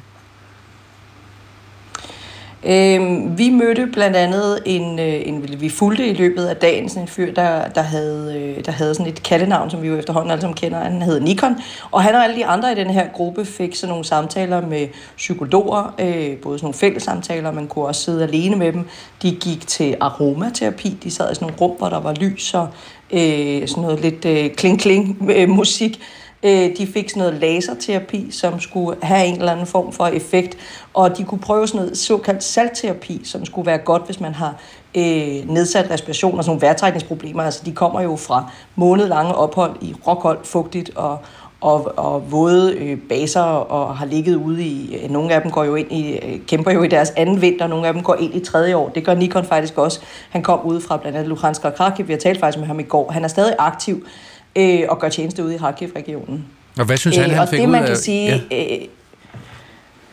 Øh, 2.66 3.38
vi 3.38 3.50
mødte 3.50 3.86
blandt 3.86 4.16
andet 4.16 4.58
en, 4.66 4.98
øh, 4.98 5.28
en, 5.28 5.60
vi 5.60 5.68
fulgte 5.68 6.06
i 6.06 6.12
løbet 6.14 6.46
af 6.46 6.56
dagen 6.56 6.88
sådan 6.88 7.02
en 7.02 7.08
fyr, 7.08 7.34
der, 7.34 7.68
der, 7.68 7.82
havde, 7.82 8.34
øh, 8.38 8.64
der 8.64 8.72
havde 8.72 8.94
sådan 8.94 9.12
et 9.12 9.22
kaldenavn, 9.22 9.70
som 9.70 9.82
vi 9.82 9.88
jo 9.88 9.96
efterhånden 9.96 10.30
alle 10.30 10.40
sammen 10.40 10.56
kender. 10.56 10.78
Han 10.78 11.02
hed 11.02 11.20
Nikon, 11.20 11.56
og 11.90 12.02
han 12.02 12.14
og 12.14 12.24
alle 12.24 12.36
de 12.36 12.46
andre 12.46 12.72
i 12.72 12.74
den 12.74 12.90
her 12.90 13.06
gruppe 13.12 13.44
fik 13.44 13.74
sådan 13.74 13.88
nogle 13.88 14.04
samtaler 14.04 14.66
med 14.66 14.88
psykologer, 15.16 15.94
øh, 15.98 16.36
både 16.36 16.58
sådan 16.58 16.64
nogle 16.64 16.74
fælles 16.74 17.02
samtaler, 17.02 17.52
man 17.52 17.66
kunne 17.66 17.84
også 17.84 18.02
sidde 18.02 18.22
alene 18.22 18.56
med 18.56 18.72
dem. 18.72 18.88
De 19.22 19.30
gik 19.30 19.66
til 19.66 19.96
aromaterapi, 20.00 20.96
de 21.04 21.10
sad 21.10 21.32
i 21.32 21.34
sådan 21.34 21.46
nogle 21.46 21.60
rum, 21.60 21.76
hvor 21.78 21.88
der 21.88 22.00
var 22.00 22.14
lys 22.14 22.54
og 22.54 22.68
øh, 23.10 23.68
sådan 23.68 23.82
noget 23.82 24.00
lidt 24.00 24.24
øh, 24.24 24.50
kling-kling 24.50 25.30
øh, 25.30 25.48
musik, 25.48 26.00
Øh, 26.44 26.76
de 26.76 26.86
fik 26.86 27.10
sådan 27.10 27.20
noget 27.20 27.34
laserterapi, 27.40 28.30
som 28.30 28.60
skulle 28.60 28.96
have 29.02 29.26
en 29.26 29.36
eller 29.36 29.52
anden 29.52 29.66
form 29.66 29.92
for 29.92 30.06
effekt, 30.06 30.56
og 30.94 31.18
de 31.18 31.24
kunne 31.24 31.40
prøve 31.40 31.68
sådan 31.68 31.80
noget 31.80 31.98
såkaldt 31.98 32.44
saltterapi, 32.44 33.20
som 33.24 33.44
skulle 33.44 33.66
være 33.66 33.78
godt, 33.78 34.06
hvis 34.06 34.20
man 34.20 34.34
har 34.34 34.54
øh, 34.94 35.50
nedsat 35.50 35.90
respiration 35.90 36.38
og 36.38 36.44
sådan 36.44 36.50
nogle 36.50 36.66
vejrtrækningsproblemer. 36.66 37.42
Altså, 37.42 37.62
de 37.64 37.72
kommer 37.72 38.00
jo 38.00 38.16
fra 38.16 38.50
månedlange 38.76 39.34
ophold 39.34 39.76
i 39.80 39.94
råkoldt, 40.06 40.46
fugtigt 40.46 40.90
og, 40.96 41.18
og, 41.60 41.98
og 41.98 42.32
våde 42.32 42.74
øh, 42.74 42.98
baser 43.08 43.40
og 43.40 43.96
har 43.96 44.06
ligget 44.06 44.36
ude 44.36 44.64
i, 44.64 44.96
øh, 44.96 45.10
nogle 45.10 45.34
af 45.34 45.42
dem 45.42 45.50
går 45.50 45.64
jo 45.64 45.74
ind 45.74 45.92
i, 45.92 46.18
øh, 46.18 46.40
kæmper 46.46 46.70
jo 46.70 46.82
i 46.82 46.88
deres 46.88 47.10
anden 47.16 47.40
vinter, 47.40 47.66
nogle 47.66 47.86
af 47.86 47.92
dem 47.92 48.02
går 48.02 48.14
ind 48.14 48.34
i 48.34 48.40
tredje 48.40 48.76
år. 48.76 48.88
Det 48.88 49.04
gør 49.04 49.14
Nikon 49.14 49.44
faktisk 49.44 49.78
også. 49.78 50.00
Han 50.30 50.42
kom 50.42 50.60
ud 50.64 50.80
fra 50.80 50.96
blandt 50.96 51.18
andet 51.18 51.28
Luhansk 51.28 51.64
og 51.64 51.74
Krakiv, 51.74 52.08
vi 52.08 52.12
har 52.12 52.20
talt 52.20 52.40
faktisk 52.40 52.58
med 52.58 52.66
ham 52.66 52.80
i 52.80 52.82
går. 52.82 53.10
Han 53.12 53.24
er 53.24 53.28
stadig 53.28 53.54
aktiv 53.58 54.06
øh, 54.56 54.80
og 54.88 54.98
gør 54.98 55.08
tjeneste 55.08 55.44
ude 55.44 55.54
i 55.54 55.58
Kharkiv-regionen. 55.58 56.44
Og 56.78 56.84
hvad 56.84 56.96
synes 56.96 57.16
han, 57.16 57.30
øh, 57.30 57.36
han 57.36 57.48
fik 57.48 57.58
det, 57.58 57.66
ud 57.66 57.70
man 57.72 57.82
af... 57.82 57.86
kan 57.88 57.96
sige... 57.96 58.42
Ja. 58.50 58.74
Øh, 58.74 58.80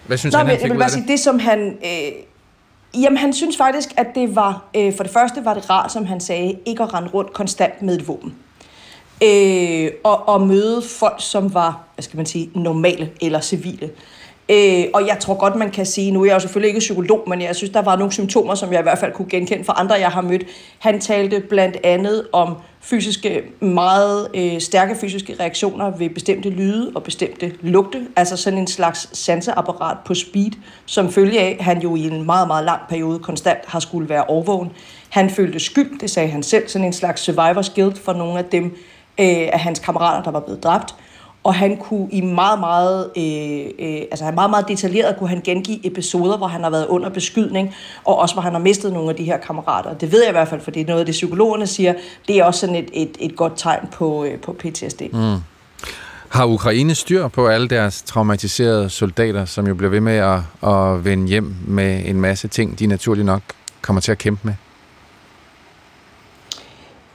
Hvad 0.07 0.17
synes 0.17 0.33
Nå, 0.33 0.37
han, 0.37 0.47
han 0.47 0.53
jeg 0.53 0.61
fik 0.61 0.69
vil 0.69 0.75
ud 0.75 0.79
bare 0.79 0.85
af 0.85 0.91
sige, 0.91 1.01
det? 1.01 1.09
det 1.09 1.19
som 1.19 1.39
han... 1.39 1.77
Øh, 1.85 3.01
jamen, 3.03 3.17
han 3.17 3.33
synes 3.33 3.57
faktisk, 3.57 3.89
at 3.97 4.07
det 4.15 4.35
var... 4.35 4.65
Øh, 4.75 4.95
for 4.95 5.03
det 5.03 5.13
første 5.13 5.45
var 5.45 5.53
det 5.53 5.69
rart, 5.69 5.91
som 5.91 6.05
han 6.05 6.19
sagde, 6.19 6.57
ikke 6.65 6.83
at 6.83 6.93
rende 6.93 7.09
rundt 7.09 7.33
konstant 7.33 7.81
med 7.81 7.97
et 7.97 8.07
våben. 8.07 8.35
Øh, 9.23 9.91
og, 10.03 10.29
og 10.29 10.41
møde 10.41 10.81
folk, 10.99 11.15
som 11.19 11.53
var, 11.53 11.83
hvad 11.95 12.03
skal 12.03 12.17
man 12.17 12.25
sige, 12.25 12.49
normale 12.55 13.09
eller 13.21 13.41
civile. 13.41 13.89
Øh, 14.49 14.85
og 14.93 15.07
jeg 15.07 15.17
tror 15.19 15.33
godt, 15.33 15.55
man 15.55 15.71
kan 15.71 15.85
sige, 15.85 16.11
nu 16.11 16.21
er 16.21 16.25
jeg 16.25 16.33
jo 16.33 16.39
selvfølgelig 16.39 16.67
ikke 16.67 16.79
psykolog, 16.79 17.23
men 17.27 17.41
jeg 17.41 17.55
synes, 17.55 17.71
der 17.71 17.81
var 17.81 17.95
nogle 17.95 18.11
symptomer, 18.11 18.55
som 18.55 18.71
jeg 18.71 18.79
i 18.79 18.83
hvert 18.83 18.99
fald 18.99 19.13
kunne 19.13 19.29
genkende 19.29 19.63
fra 19.63 19.73
andre, 19.77 19.95
jeg 19.95 20.09
har 20.09 20.21
mødt. 20.21 20.43
Han 20.79 21.01
talte 21.01 21.39
blandt 21.39 21.77
andet 21.83 22.27
om 22.33 22.55
fysiske, 22.81 23.43
meget 23.59 24.27
øh, 24.33 24.61
stærke 24.61 24.95
fysiske 24.95 25.35
reaktioner 25.39 25.97
ved 25.97 26.09
bestemte 26.09 26.49
lyde 26.49 26.91
og 26.95 27.03
bestemte 27.03 27.55
lugte, 27.61 28.07
altså 28.15 28.37
sådan 28.37 28.59
en 28.59 28.67
slags 28.67 29.17
sanseapparat 29.17 29.97
på 30.05 30.13
speed, 30.13 30.51
som 30.85 31.11
følge 31.11 31.39
af, 31.39 31.55
at 31.59 31.65
han 31.65 31.81
jo 31.81 31.95
i 31.95 32.07
en 32.07 32.25
meget, 32.25 32.47
meget 32.47 32.65
lang 32.65 32.81
periode 32.89 33.19
konstant 33.19 33.59
har 33.67 33.79
skulle 33.79 34.09
være 34.09 34.23
overvågen. 34.23 34.71
Han 35.09 35.29
følte 35.29 35.59
skyld, 35.59 35.99
det 35.99 36.09
sagde 36.09 36.29
han 36.29 36.43
selv, 36.43 36.67
sådan 36.67 36.85
en 36.85 36.93
slags 36.93 37.29
survivor's 37.29 37.75
guilt 37.75 37.97
for 37.97 38.13
nogle 38.13 38.39
af 38.39 38.45
dem 38.45 38.65
øh, 39.19 39.49
af 39.53 39.59
hans 39.59 39.79
kammerater, 39.79 40.23
der 40.23 40.31
var 40.31 40.39
blevet 40.39 40.63
dræbt 40.63 40.95
og 41.43 41.53
han 41.53 41.77
kunne 41.77 42.07
i 42.11 42.21
meget, 42.21 42.59
meget, 42.59 43.09
øh, 43.17 43.87
øh, 43.87 44.01
altså 44.11 44.25
han 44.25 44.35
meget, 44.35 44.49
meget 44.49 44.67
detaljeret 44.67 45.15
kunne 45.17 45.29
han 45.29 45.41
gengive 45.43 45.87
episoder, 45.87 46.37
hvor 46.37 46.47
han 46.47 46.63
har 46.63 46.69
været 46.69 46.87
under 46.87 47.09
beskydning, 47.09 47.75
og 48.05 48.19
også 48.19 48.35
hvor 48.35 48.41
han 48.41 48.53
har 48.53 48.59
mistet 48.59 48.93
nogle 48.93 49.09
af 49.09 49.15
de 49.15 49.23
her 49.23 49.37
kammerater. 49.37 49.93
Det 49.93 50.11
ved 50.11 50.21
jeg 50.21 50.29
i 50.29 50.31
hvert 50.31 50.47
fald, 50.47 50.61
for 50.61 50.71
det 50.71 50.81
er 50.81 50.85
noget 50.85 50.99
af 50.99 51.05
det, 51.05 51.13
psykologerne 51.13 51.67
siger. 51.67 51.93
Det 52.27 52.37
er 52.39 52.43
også 52.43 52.59
sådan 52.59 52.75
et, 52.75 52.89
et, 52.93 53.17
et 53.19 53.35
godt 53.35 53.53
tegn 53.55 53.87
på, 53.91 54.23
øh, 54.23 54.39
på 54.39 54.53
PTSD. 54.53 55.01
Mm. 55.13 55.37
Har 56.29 56.45
Ukraine 56.45 56.95
styr 56.95 57.27
på 57.27 57.47
alle 57.47 57.67
deres 57.67 58.01
traumatiserede 58.01 58.89
soldater, 58.89 59.45
som 59.45 59.67
jo 59.67 59.75
bliver 59.75 59.89
ved 59.89 60.01
med 60.01 60.17
at, 60.17 60.69
at 60.69 61.05
vende 61.05 61.27
hjem 61.27 61.55
med 61.67 62.01
en 62.05 62.21
masse 62.21 62.47
ting, 62.47 62.79
de 62.79 62.87
naturlig 62.87 63.25
nok 63.25 63.41
kommer 63.81 64.01
til 64.01 64.11
at 64.11 64.17
kæmpe 64.17 64.41
med? 64.43 64.53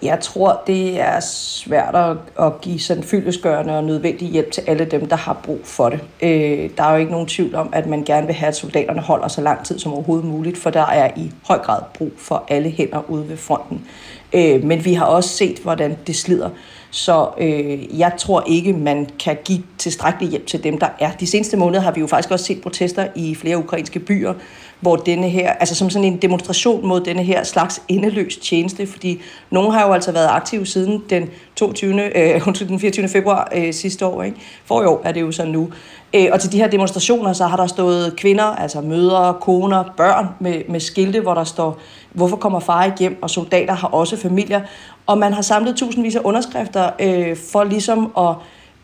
Jeg 0.02 0.20
tror, 0.20 0.62
det 0.66 1.00
er 1.00 1.20
svært 1.20 1.94
at, 1.94 2.16
at 2.46 2.60
give 2.60 2.80
sådan 2.80 3.02
fyldesgørende 3.02 3.76
og 3.76 3.84
nødvendig 3.84 4.28
hjælp 4.28 4.50
til 4.50 4.62
alle 4.66 4.84
dem, 4.84 5.08
der 5.08 5.16
har 5.16 5.40
brug 5.44 5.60
for 5.64 5.88
det. 5.88 6.00
Øh, 6.22 6.70
der 6.76 6.84
er 6.84 6.92
jo 6.92 6.96
ikke 6.96 7.12
nogen 7.12 7.26
tvivl 7.26 7.54
om, 7.54 7.68
at 7.72 7.86
man 7.86 8.04
gerne 8.04 8.26
vil 8.26 8.34
have, 8.34 8.48
at 8.48 8.56
soldaterne 8.56 9.00
holder 9.00 9.28
så 9.28 9.40
lang 9.40 9.64
tid 9.64 9.78
som 9.78 9.92
overhovedet 9.92 10.26
muligt, 10.26 10.58
for 10.58 10.70
der 10.70 10.86
er 10.86 11.10
i 11.16 11.30
høj 11.46 11.58
grad 11.58 11.80
brug 11.94 12.12
for 12.18 12.44
alle 12.48 12.70
hænder 12.70 13.10
ude 13.10 13.28
ved 13.28 13.36
fronten. 13.36 13.86
Øh, 14.32 14.64
men 14.64 14.84
vi 14.84 14.94
har 14.94 15.04
også 15.04 15.30
set, 15.30 15.58
hvordan 15.58 15.96
det 16.06 16.16
slider. 16.16 16.50
Så 16.90 17.28
øh, 17.38 17.98
jeg 17.98 18.12
tror 18.18 18.44
ikke, 18.46 18.72
man 18.72 19.08
kan 19.18 19.36
give 19.44 19.62
tilstrækkelig 19.78 20.30
hjælp 20.30 20.46
til 20.46 20.64
dem, 20.64 20.78
der 20.78 20.88
er. 21.00 21.10
De 21.20 21.26
seneste 21.26 21.56
måneder 21.56 21.80
har 21.80 21.90
vi 21.90 22.00
jo 22.00 22.06
faktisk 22.06 22.30
også 22.30 22.44
set 22.44 22.62
protester 22.62 23.06
i 23.14 23.34
flere 23.34 23.58
ukrainske 23.58 23.98
byer, 23.98 24.34
hvor 24.80 24.96
denne 24.96 25.28
her, 25.28 25.52
altså 25.52 25.74
som 25.74 25.90
sådan 25.90 26.04
en 26.04 26.16
demonstration 26.16 26.86
mod 26.86 27.00
denne 27.00 27.22
her 27.22 27.44
slags 27.44 27.82
endeløs 27.88 28.36
tjeneste, 28.36 28.86
fordi 28.86 29.20
nogen 29.50 29.72
har 29.72 29.86
jo 29.86 29.92
altså 29.92 30.12
været 30.12 30.28
aktive 30.30 30.66
siden 30.66 31.02
den 31.10 31.28
22. 31.56 32.18
Øh, 32.18 32.44
den 32.68 32.80
24. 32.80 33.08
februar 33.08 33.52
øh, 33.54 33.74
sidste 33.74 34.06
år, 34.06 34.22
ikke? 34.22 34.36
For 34.64 34.82
i 34.82 34.84
år 34.84 35.00
er 35.04 35.12
det 35.12 35.20
jo 35.20 35.32
så 35.32 35.44
nu. 35.44 35.68
Øh, 36.14 36.26
og 36.32 36.40
til 36.40 36.52
de 36.52 36.56
her 36.56 36.68
demonstrationer, 36.68 37.32
så 37.32 37.46
har 37.46 37.56
der 37.56 37.66
stået 37.66 38.16
kvinder, 38.16 38.44
altså 38.44 38.80
mødre, 38.80 39.34
koner, 39.40 39.84
børn 39.96 40.26
med, 40.40 40.62
med 40.68 40.80
skilte, 40.80 41.20
hvor 41.20 41.34
der 41.34 41.44
står, 41.44 41.78
hvorfor 42.12 42.36
kommer 42.36 42.60
far 42.60 42.84
ikke 42.84 42.98
hjem? 42.98 43.18
Og 43.22 43.30
soldater 43.30 43.74
har 43.74 43.88
også 43.88 44.16
familier. 44.16 44.60
Og 45.06 45.18
man 45.18 45.32
har 45.32 45.42
samlet 45.42 45.76
tusindvis 45.76 46.16
af 46.16 46.20
underskrifter 46.24 46.90
øh, 47.00 47.36
for 47.52 47.64
ligesom 47.64 48.12
at 48.18 48.34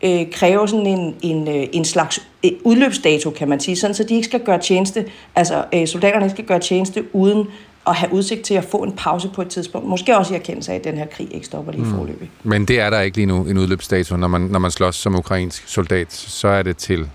øh, 0.03 0.31
kræve 0.31 0.67
sådan 0.67 0.85
en, 0.87 1.15
en, 1.21 1.47
øh, 1.47 1.67
en 1.71 1.85
slags 1.85 2.19
øh, 2.45 2.51
udløbsdato, 2.63 3.29
kan 3.29 3.49
man 3.49 3.59
sige, 3.59 3.75
sådan 3.75 3.93
så 3.93 4.03
de 4.03 4.15
ikke 4.15 4.25
skal 4.25 4.39
gøre 4.39 4.59
tjeneste, 4.59 5.05
altså 5.35 5.65
øh, 5.73 5.87
soldaterne 5.87 6.25
ikke 6.25 6.33
skal 6.33 6.45
gøre 6.45 6.59
tjeneste 6.59 7.15
uden 7.15 7.47
at 7.87 7.95
have 7.95 8.13
udsigt 8.13 8.41
til 8.41 8.53
at 8.53 8.63
få 8.63 8.77
en 8.77 8.91
pause 8.91 9.29
på 9.35 9.41
et 9.41 9.47
tidspunkt. 9.47 9.87
Måske 9.87 10.17
også 10.17 10.33
i 10.33 10.37
erkendelse 10.37 10.71
af, 10.71 10.75
at 10.75 10.83
den 10.83 10.97
her 10.97 11.05
krig 11.05 11.27
ikke 11.33 11.45
stopper 11.45 11.71
lige 11.71 11.83
mm. 11.83 11.95
forløbig. 11.95 12.29
Men 12.43 12.65
det 12.65 12.79
er 12.79 12.89
der 12.89 13.01
ikke 13.01 13.17
lige 13.17 13.25
nu, 13.25 13.45
en 13.45 13.57
udløbsdato. 13.57 14.15
Når 14.15 14.27
man, 14.27 14.41
når 14.41 14.59
man 14.59 14.71
slås 14.71 14.95
som 14.95 15.15
ukrainsk 15.15 15.67
soldat, 15.67 16.13
så 16.13 16.47
er 16.47 16.63
det 16.63 16.77
til, 16.77 17.09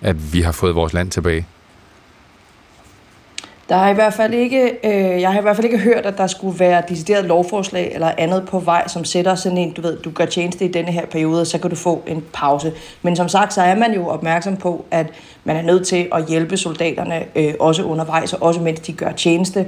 at 0.00 0.32
vi 0.32 0.40
har 0.40 0.52
fået 0.52 0.74
vores 0.74 0.92
land 0.92 1.10
tilbage. 1.10 1.46
Der 3.68 3.76
har 3.76 3.90
i 3.90 3.94
hvert 3.94 4.14
fald 4.14 4.34
ikke, 4.34 4.78
øh, 4.84 5.20
jeg 5.20 5.32
har 5.32 5.38
i 5.38 5.42
hvert 5.42 5.56
fald 5.56 5.64
ikke 5.64 5.78
hørt, 5.78 6.06
at 6.06 6.18
der 6.18 6.26
skulle 6.26 6.60
være 6.60 6.82
decideret 6.88 7.24
lovforslag 7.24 7.90
eller 7.94 8.12
andet 8.18 8.46
på 8.48 8.58
vej, 8.58 8.88
som 8.88 9.04
sætter 9.04 9.34
sådan 9.34 9.58
en, 9.58 9.72
du 9.72 9.82
ved, 9.82 9.98
du 9.98 10.10
gør 10.10 10.24
tjeneste 10.24 10.64
i 10.64 10.72
denne 10.72 10.92
her 10.92 11.06
periode, 11.06 11.46
så 11.46 11.58
kan 11.58 11.70
du 11.70 11.76
få 11.76 12.02
en 12.06 12.24
pause. 12.32 12.72
Men 13.02 13.16
som 13.16 13.28
sagt, 13.28 13.52
så 13.52 13.62
er 13.62 13.74
man 13.74 13.94
jo 13.94 14.08
opmærksom 14.08 14.56
på, 14.56 14.84
at 14.90 15.06
man 15.44 15.56
er 15.56 15.62
nødt 15.62 15.86
til 15.86 16.08
at 16.12 16.26
hjælpe 16.28 16.56
soldaterne 16.56 17.24
øh, 17.36 17.54
også 17.60 17.82
undervejs, 17.82 18.32
og 18.32 18.42
også 18.42 18.60
mens 18.60 18.80
de 18.80 18.92
gør 18.92 19.12
tjeneste. 19.12 19.66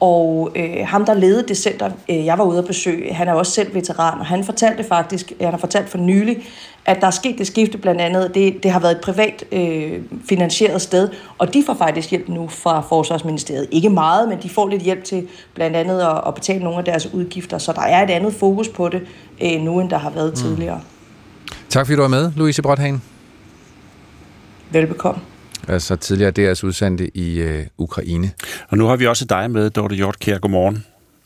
Og 0.00 0.50
øh, 0.56 0.86
ham, 0.86 1.04
der 1.04 1.14
ledede 1.14 1.48
det 1.48 1.56
center, 1.56 1.90
øh, 2.10 2.26
jeg 2.26 2.38
var 2.38 2.44
ude 2.44 2.58
at 2.58 2.66
besøge, 2.66 3.14
han 3.14 3.28
er 3.28 3.32
også 3.32 3.52
selv 3.52 3.74
veteran, 3.74 4.20
og 4.20 4.26
han 4.26 4.44
fortalte 4.44 4.84
faktisk, 4.84 5.32
han 5.40 5.50
har 5.50 5.58
fortalt 5.58 5.88
for 5.88 5.98
nylig, 5.98 6.38
at 6.84 7.00
der 7.00 7.06
er 7.06 7.10
sket 7.10 7.38
det 7.38 7.46
skifte 7.46 7.78
blandt 7.78 8.00
andet. 8.00 8.34
Det, 8.34 8.62
det 8.62 8.70
har 8.70 8.80
været 8.80 8.92
et 8.92 9.00
privat 9.00 9.44
øh, 9.52 10.00
finansieret 10.28 10.82
sted, 10.82 11.08
og 11.38 11.54
de 11.54 11.62
får 11.66 11.74
faktisk 11.74 12.10
hjælp 12.10 12.28
nu 12.28 12.48
fra 12.48 12.80
Forsvarsministeriet. 12.80 13.68
Ikke 13.70 13.90
meget, 13.90 14.28
men 14.28 14.38
de 14.42 14.48
får 14.48 14.68
lidt 14.68 14.82
hjælp 14.82 15.04
til 15.04 15.28
blandt 15.54 15.76
andet 15.76 16.00
at, 16.00 16.20
at 16.26 16.34
betale 16.34 16.64
nogle 16.64 16.78
af 16.78 16.84
deres 16.84 17.14
udgifter, 17.14 17.58
så 17.58 17.72
der 17.72 17.82
er 17.82 18.04
et 18.04 18.10
andet 18.10 18.34
fokus 18.34 18.68
på 18.68 18.88
det 18.88 19.02
øh, 19.42 19.60
nu, 19.60 19.80
end 19.80 19.90
der 19.90 19.98
har 19.98 20.10
været 20.10 20.30
mm. 20.30 20.36
tidligere. 20.36 20.80
Tak 21.68 21.86
fordi 21.86 21.96
du 21.96 22.02
var 22.02 22.08
med, 22.08 22.32
Louise 22.36 22.62
Brothagen. 22.62 23.02
Velbekomme. 24.70 25.20
Altså 25.68 25.96
tidligere 25.96 26.30
deres 26.30 26.64
udsendte 26.64 27.16
i 27.16 27.40
øh, 27.40 27.66
Ukraine. 27.78 28.30
Og 28.68 28.78
nu 28.78 28.86
har 28.86 28.96
vi 28.96 29.06
også 29.06 29.24
dig 29.24 29.50
med, 29.50 29.70
Dorte 29.70 29.94
Hjortkær. 29.94 30.38
Godmorgen. 30.38 30.84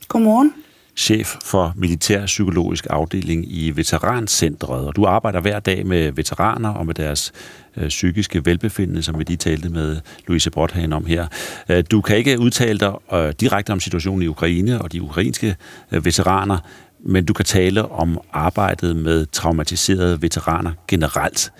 Godmorgen. 0.08 0.52
Chef 0.96 1.36
for 1.44 1.72
Militær 1.76 2.26
Psykologisk 2.26 2.86
Afdeling 2.90 3.52
i 3.52 3.70
Veterancentret. 3.70 4.86
Og 4.86 4.96
du 4.96 5.04
arbejder 5.04 5.40
hver 5.40 5.60
dag 5.60 5.86
med 5.86 6.12
veteraner 6.12 6.68
og 6.68 6.86
med 6.86 6.94
deres 6.94 7.32
øh, 7.76 7.88
psykiske 7.88 8.46
velbefindende, 8.46 9.02
som 9.02 9.18
vi 9.18 9.24
lige 9.24 9.36
talte 9.36 9.68
med 9.68 10.00
Louise 10.26 10.50
Brothagen 10.50 10.92
om 10.92 11.06
her. 11.06 11.26
Øh, 11.68 11.84
du 11.90 12.00
kan 12.00 12.16
ikke 12.16 12.38
udtale 12.38 12.78
dig 12.78 12.92
øh, 13.12 13.32
direkte 13.40 13.70
om 13.70 13.80
situationen 13.80 14.22
i 14.22 14.26
Ukraine 14.26 14.82
og 14.82 14.92
de 14.92 15.02
ukrainske 15.02 15.56
øh, 15.92 16.04
veteraner, 16.04 16.58
men 17.06 17.24
du 17.24 17.32
kan 17.32 17.44
tale 17.44 17.92
om 17.92 18.20
arbejdet 18.32 18.96
med 18.96 19.26
traumatiserede 19.26 20.22
veteraner 20.22 20.72
generelt. 20.88 21.52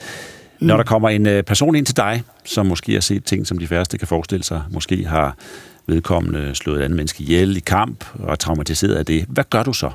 Når 0.61 0.77
der 0.77 0.85
kommer 0.85 1.09
en 1.09 1.27
øh, 1.27 1.43
person 1.43 1.74
ind 1.74 1.86
til 1.86 1.97
dig, 1.97 2.23
som 2.44 2.66
måske 2.66 2.93
har 2.93 3.01
set 3.01 3.24
ting, 3.24 3.47
som 3.47 3.59
de 3.59 3.66
færreste 3.66 3.98
kan 3.98 4.09
forestille 4.09 4.44
sig, 4.44 4.62
måske 4.70 5.05
har 5.05 5.36
vedkommende 5.86 6.55
slået 6.55 6.78
et 6.78 6.85
andet 6.85 6.97
menneske 6.97 7.23
ihjel 7.23 7.56
i 7.56 7.61
kamp 7.61 8.05
og 8.19 8.32
er 8.32 8.36
traumatiseret 8.36 8.94
af 8.94 9.06
det, 9.06 9.24
hvad 9.28 9.44
gør 9.51 9.62
du 9.62 9.73
så? 9.73 9.90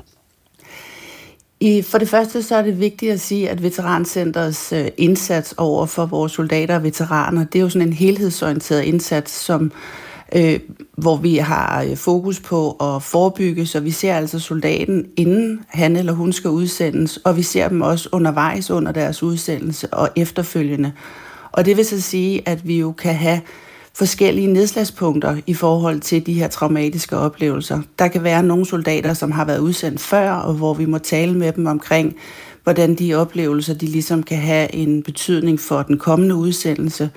I, 1.60 1.82
for 1.82 1.98
det 1.98 2.08
første 2.08 2.42
så 2.42 2.56
er 2.56 2.62
det 2.62 2.80
vigtigt 2.80 3.12
at 3.12 3.20
sige, 3.20 3.50
at 3.50 3.62
Veterancenters 3.62 4.72
øh, 4.72 4.88
indsats 4.96 5.54
over 5.56 5.86
for 5.86 6.06
vores 6.06 6.32
soldater 6.32 6.74
og 6.74 6.82
veteraner, 6.82 7.44
det 7.44 7.58
er 7.58 7.62
jo 7.62 7.68
sådan 7.68 7.88
en 7.88 7.94
helhedsorienteret 7.94 8.82
indsats, 8.82 9.32
som 9.32 9.72
øh, 10.34 10.60
hvor 10.96 11.16
vi 11.16 11.36
har 11.36 11.82
øh, 11.82 11.96
fokus 11.96 12.40
på 12.40 12.70
at 12.72 13.02
forebygge, 13.02 13.66
så 13.66 13.80
vi 13.80 13.90
ser 13.90 14.14
altså 14.14 14.38
soldaten, 14.38 15.06
inden 15.16 15.60
han 15.68 15.96
eller 15.96 16.12
hun 16.12 16.32
skal 16.32 16.50
udsendes, 16.50 17.16
og 17.16 17.36
vi 17.36 17.42
ser 17.42 17.68
dem 17.68 17.80
også 17.80 18.08
undervejs 18.12 18.70
under 18.70 18.92
deres 18.92 19.22
udsendelse 19.22 19.94
og 19.94 20.10
efterfølgende. 20.16 20.92
Og 21.52 21.64
det 21.64 21.76
vil 21.76 21.84
så 21.84 22.00
sige, 22.00 22.48
at 22.48 22.68
vi 22.68 22.78
jo 22.78 22.92
kan 22.92 23.14
have 23.14 23.40
forskellige 23.94 24.52
nedslagspunkter 24.52 25.36
i 25.46 25.54
forhold 25.54 26.00
til 26.00 26.26
de 26.26 26.32
her 26.32 26.48
traumatiske 26.48 27.16
oplevelser. 27.16 27.82
Der 27.98 28.08
kan 28.08 28.24
være 28.24 28.42
nogle 28.42 28.66
soldater, 28.66 29.14
som 29.14 29.30
har 29.30 29.44
været 29.44 29.58
udsendt 29.58 30.00
før, 30.00 30.32
og 30.32 30.54
hvor 30.54 30.74
vi 30.74 30.86
må 30.86 30.98
tale 30.98 31.34
med 31.34 31.52
dem 31.52 31.66
omkring, 31.66 32.16
hvordan 32.64 32.94
de 32.94 33.14
oplevelser 33.14 33.74
de 33.74 33.86
ligesom 33.86 34.22
kan 34.22 34.38
have 34.38 34.74
en 34.74 35.02
betydning 35.02 35.60
for 35.60 35.82
den 35.82 35.98
kommende 35.98 36.34
udsendelse. 36.34 37.10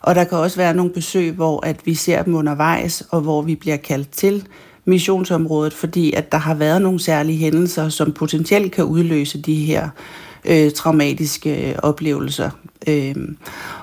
Og 0.00 0.14
der 0.14 0.24
kan 0.24 0.38
også 0.38 0.56
være 0.56 0.74
nogle 0.74 0.92
besøg, 0.92 1.32
hvor 1.32 1.66
at 1.66 1.76
vi 1.84 1.94
ser 1.94 2.22
dem 2.22 2.34
undervejs, 2.34 3.02
og 3.10 3.20
hvor 3.20 3.42
vi 3.42 3.54
bliver 3.54 3.76
kaldt 3.76 4.10
til 4.10 4.46
missionsområdet, 4.84 5.72
fordi 5.72 6.12
at 6.12 6.32
der 6.32 6.38
har 6.38 6.54
været 6.54 6.82
nogle 6.82 7.00
særlige 7.00 7.38
hændelser, 7.38 7.88
som 7.88 8.12
potentielt 8.12 8.72
kan 8.72 8.84
udløse 8.84 9.42
de 9.42 9.54
her 9.54 9.88
øh, 10.44 10.70
traumatiske 10.72 11.70
øh, 11.70 11.74
oplevelser. 11.82 12.50
Øhm, 12.86 13.36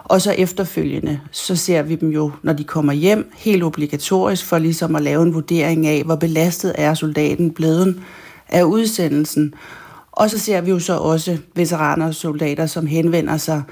og 0.03 0.21
så 0.21 0.31
efterfølgende, 0.31 1.19
så 1.31 1.55
ser 1.55 1.81
vi 1.81 1.95
dem 1.95 2.09
jo, 2.09 2.31
når 2.43 2.53
de 2.53 2.63
kommer 2.63 2.93
hjem, 2.93 3.31
helt 3.35 3.63
obligatorisk 3.63 4.45
for 4.45 4.57
ligesom 4.57 4.95
at 4.95 5.01
lave 5.01 5.23
en 5.23 5.33
vurdering 5.33 5.87
af, 5.87 6.03
hvor 6.03 6.15
belastet 6.15 6.75
er 6.77 6.93
soldaten 6.93 7.51
blevet 7.51 8.01
af 8.49 8.63
udsendelsen. 8.63 9.53
Og 10.11 10.29
så 10.29 10.39
ser 10.39 10.61
vi 10.61 10.69
jo 10.69 10.79
så 10.79 10.97
også 10.97 11.37
veteraner 11.55 12.07
og 12.07 12.15
soldater, 12.15 12.65
som 12.65 12.85
henvender 12.85 13.37
sig 13.37 13.63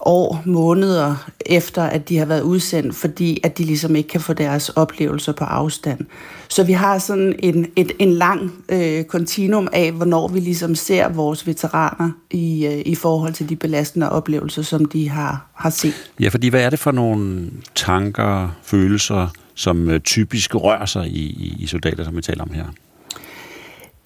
år, 0.00 0.42
måneder 0.44 1.30
efter, 1.46 1.82
at 1.82 2.08
de 2.08 2.18
har 2.18 2.26
været 2.26 2.42
udsendt, 2.42 2.94
fordi 2.94 3.40
at 3.44 3.58
de 3.58 3.64
ligesom 3.64 3.96
ikke 3.96 4.08
kan 4.08 4.20
få 4.20 4.32
deres 4.32 4.68
oplevelser 4.68 5.32
på 5.32 5.44
afstand. 5.44 6.00
Så 6.48 6.64
vi 6.64 6.72
har 6.72 6.98
sådan 6.98 7.34
en, 7.38 7.66
et, 7.76 7.92
en 7.98 8.12
lang 8.12 8.52
øh, 8.68 9.04
kontinuum 9.04 9.68
af, 9.72 9.92
hvornår 9.92 10.28
vi 10.28 10.40
ligesom 10.40 10.74
ser 10.74 11.08
vores 11.08 11.46
veteraner 11.46 12.10
i, 12.30 12.66
øh, 12.66 12.82
i 12.86 12.94
forhold 12.94 13.32
til 13.32 13.48
de 13.48 13.56
belastende 13.56 14.10
oplevelser, 14.10 14.62
som 14.62 14.84
de 14.84 15.08
har, 15.08 15.46
har 15.54 15.70
set. 15.70 16.10
Ja, 16.20 16.28
fordi 16.28 16.48
hvad 16.48 16.62
er 16.62 16.70
det 16.70 16.78
for 16.78 16.90
nogle 16.90 17.50
tanker, 17.74 18.48
følelser, 18.62 19.28
som 19.54 19.90
øh, 19.90 20.00
typisk 20.00 20.54
rører 20.54 20.86
sig 20.86 21.06
i, 21.06 21.20
i, 21.20 21.56
i 21.58 21.66
soldater, 21.66 22.04
som 22.04 22.16
vi 22.16 22.22
taler 22.22 22.42
om 22.42 22.50
her? 22.50 22.64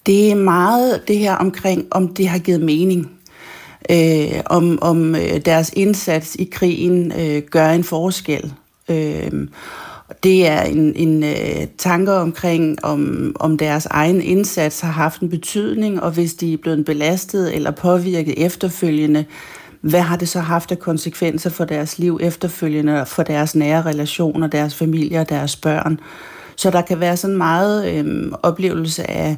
Det 0.06 0.30
er 0.30 0.34
meget 0.34 1.08
det 1.08 1.18
her 1.18 1.34
omkring, 1.34 1.86
om 1.90 2.14
det 2.14 2.28
har 2.28 2.38
givet 2.38 2.60
mening 2.60 3.10
øh, 3.90 4.40
om, 4.46 4.78
om 4.82 5.14
øh, 5.14 5.40
deres 5.44 5.72
indsats 5.76 6.34
i 6.34 6.44
krigen 6.44 7.12
øh, 7.20 7.42
gør 7.50 7.70
en 7.70 7.84
forskel. 7.84 8.52
Øh, 8.90 9.30
det 10.22 10.46
er 10.46 10.62
en, 10.62 10.96
en 10.96 11.24
øh, 11.24 11.66
tanke 11.78 12.12
omkring, 12.12 12.84
om, 12.84 13.32
om 13.40 13.58
deres 13.58 13.86
egen 13.86 14.20
indsats 14.20 14.80
har 14.80 14.90
haft 14.90 15.20
en 15.20 15.30
betydning, 15.30 16.02
og 16.02 16.10
hvis 16.10 16.34
de 16.34 16.52
er 16.52 16.56
blevet 16.56 16.84
belastet 16.84 17.54
eller 17.54 17.70
påvirket 17.70 18.34
efterfølgende, 18.36 19.24
hvad 19.80 20.00
har 20.00 20.16
det 20.16 20.28
så 20.28 20.40
haft 20.40 20.72
af 20.72 20.78
konsekvenser 20.78 21.50
for 21.50 21.64
deres 21.64 21.98
liv 21.98 22.18
efterfølgende, 22.22 23.04
for 23.06 23.22
deres 23.22 23.54
nære 23.54 23.82
relationer, 23.82 24.46
deres 24.46 24.74
familier 24.74 25.20
og 25.20 25.28
deres 25.28 25.56
børn. 25.56 26.00
Så 26.56 26.70
der 26.70 26.80
kan 26.80 27.00
være 27.00 27.16
sådan 27.16 27.36
meget 27.36 27.94
øh, 27.94 28.32
oplevelse 28.42 29.10
af 29.10 29.36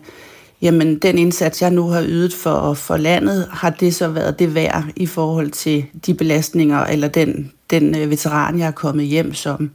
jamen 0.63 0.99
den 0.99 1.19
indsats, 1.19 1.63
jeg 1.63 1.71
nu 1.71 1.89
har 1.89 2.03
ydet 2.03 2.35
for, 2.35 2.75
for 2.75 2.97
landet, 2.97 3.49
har 3.51 3.71
det 3.71 3.95
så 3.95 4.09
været 4.09 4.39
det 4.39 4.55
værd 4.55 4.85
i 4.97 5.07
forhold 5.07 5.51
til 5.51 5.85
de 6.07 6.15
belastninger, 6.15 6.85
eller 6.85 7.09
den, 7.09 7.53
den 7.71 7.97
øh, 7.97 8.11
veteran, 8.11 8.59
jeg 8.59 8.67
er 8.67 8.71
kommet 8.71 9.07
hjem 9.07 9.35
som. 9.35 9.71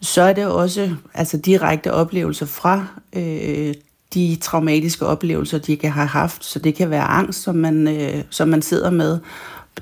Så 0.00 0.22
er 0.22 0.32
det 0.32 0.46
også 0.46 0.90
altså 1.14 1.36
direkte 1.36 1.92
oplevelser 1.92 2.46
fra 2.46 2.86
øh, 3.16 3.74
de 4.14 4.36
traumatiske 4.40 5.06
oplevelser, 5.06 5.58
de 5.58 5.76
kan 5.76 5.90
have 5.90 6.06
haft. 6.06 6.44
Så 6.44 6.58
det 6.58 6.74
kan 6.74 6.90
være 6.90 7.02
angst, 7.02 7.42
som 7.42 7.54
man, 7.54 7.88
øh, 7.88 8.22
som 8.30 8.48
man 8.48 8.62
sidder 8.62 8.90
med. 8.90 9.18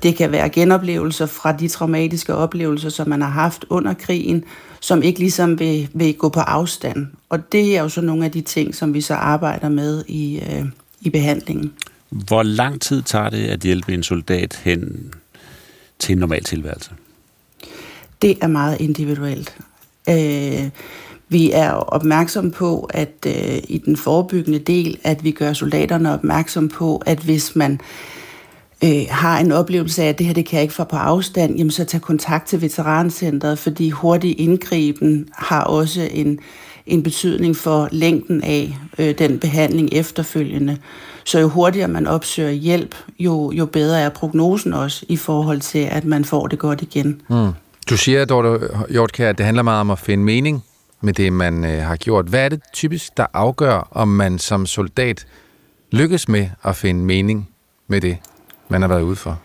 Det 0.03 0.15
kan 0.15 0.31
være 0.31 0.49
genoplevelser 0.49 1.25
fra 1.25 1.51
de 1.51 1.67
traumatiske 1.67 2.35
oplevelser, 2.35 2.89
som 2.89 3.09
man 3.09 3.21
har 3.21 3.29
haft 3.29 3.65
under 3.69 3.93
krigen, 3.93 4.43
som 4.79 5.03
ikke 5.03 5.19
ligesom 5.19 5.59
vil, 5.59 5.89
vil 5.93 6.13
gå 6.13 6.29
på 6.29 6.39
afstand. 6.39 7.07
Og 7.29 7.51
det 7.51 7.77
er 7.77 7.81
jo 7.81 7.89
så 7.89 8.01
nogle 8.01 8.25
af 8.25 8.31
de 8.31 8.41
ting, 8.41 8.75
som 8.75 8.93
vi 8.93 9.01
så 9.01 9.13
arbejder 9.13 9.69
med 9.69 10.03
i, 10.07 10.39
øh, 10.39 10.65
i 11.01 11.09
behandlingen. 11.09 11.73
Hvor 12.09 12.43
lang 12.43 12.81
tid 12.81 13.01
tager 13.01 13.29
det 13.29 13.47
at 13.47 13.59
hjælpe 13.59 13.93
en 13.93 14.03
soldat 14.03 14.59
hen 14.63 15.13
til 15.99 16.13
en 16.13 16.19
normal 16.19 16.43
tilværelse? 16.43 16.91
Det 18.21 18.37
er 18.41 18.47
meget 18.47 18.81
individuelt. 18.81 19.57
Øh, 20.09 20.69
vi 21.29 21.51
er 21.51 21.71
opmærksom 21.71 22.51
på, 22.51 22.89
at 22.93 23.25
øh, 23.27 23.57
i 23.67 23.81
den 23.85 23.97
forebyggende 23.97 24.59
del, 24.59 24.97
at 25.03 25.23
vi 25.23 25.31
gør 25.31 25.53
soldaterne 25.53 26.13
opmærksom 26.13 26.69
på, 26.69 27.03
at 27.05 27.19
hvis 27.19 27.55
man 27.55 27.79
øh, 28.83 29.05
har 29.09 29.39
en 29.39 29.51
oplevelse 29.51 30.03
af, 30.03 30.07
at 30.07 30.17
det 30.17 30.25
her 30.25 30.33
det 30.33 30.45
kan 30.45 30.55
jeg 30.55 30.61
ikke 30.61 30.73
få 30.73 30.83
på 30.83 30.95
afstand, 30.95 31.55
jamen 31.57 31.71
så 31.71 31.85
tag 31.85 32.01
kontakt 32.01 32.47
til 32.47 32.61
veterancentret, 32.61 33.59
fordi 33.59 33.89
hurtig 33.89 34.39
indgriben 34.39 35.29
har 35.33 35.63
også 35.63 36.09
en, 36.11 36.39
en 36.85 37.03
betydning 37.03 37.55
for 37.55 37.87
længden 37.91 38.43
af 38.43 38.77
øh, 38.99 39.17
den 39.17 39.39
behandling 39.39 39.89
efterfølgende. 39.91 40.77
Så 41.23 41.39
jo 41.39 41.47
hurtigere 41.47 41.87
man 41.87 42.07
opsøger 42.07 42.51
hjælp, 42.51 42.95
jo, 43.19 43.51
jo 43.51 43.65
bedre 43.65 44.01
er 44.01 44.09
prognosen 44.09 44.73
også 44.73 45.05
i 45.09 45.17
forhold 45.17 45.61
til, 45.61 45.79
at 45.79 46.05
man 46.05 46.25
får 46.25 46.47
det 46.47 46.59
godt 46.59 46.81
igen. 46.81 47.21
Mm. 47.29 47.51
Du 47.89 47.97
siger, 47.97 48.25
Dorte 48.25 48.67
Hjortkær, 48.89 49.29
at 49.29 49.37
det 49.37 49.45
handler 49.45 49.63
meget 49.63 49.81
om 49.81 49.91
at 49.91 49.99
finde 49.99 50.23
mening 50.23 50.63
med 51.01 51.13
det, 51.13 51.33
man 51.33 51.65
øh, 51.65 51.81
har 51.81 51.95
gjort. 51.95 52.25
Hvad 52.25 52.45
er 52.45 52.49
det 52.49 52.61
typisk, 52.73 53.17
der 53.17 53.25
afgør, 53.33 53.87
om 53.91 54.07
man 54.07 54.39
som 54.39 54.65
soldat 54.65 55.25
lykkes 55.91 56.27
med 56.27 56.49
at 56.63 56.75
finde 56.75 57.05
mening 57.05 57.49
med 57.87 58.01
det, 58.01 58.17
man 58.71 58.81
har 58.81 58.87
været 58.87 59.01
ude 59.01 59.15
for? 59.15 59.39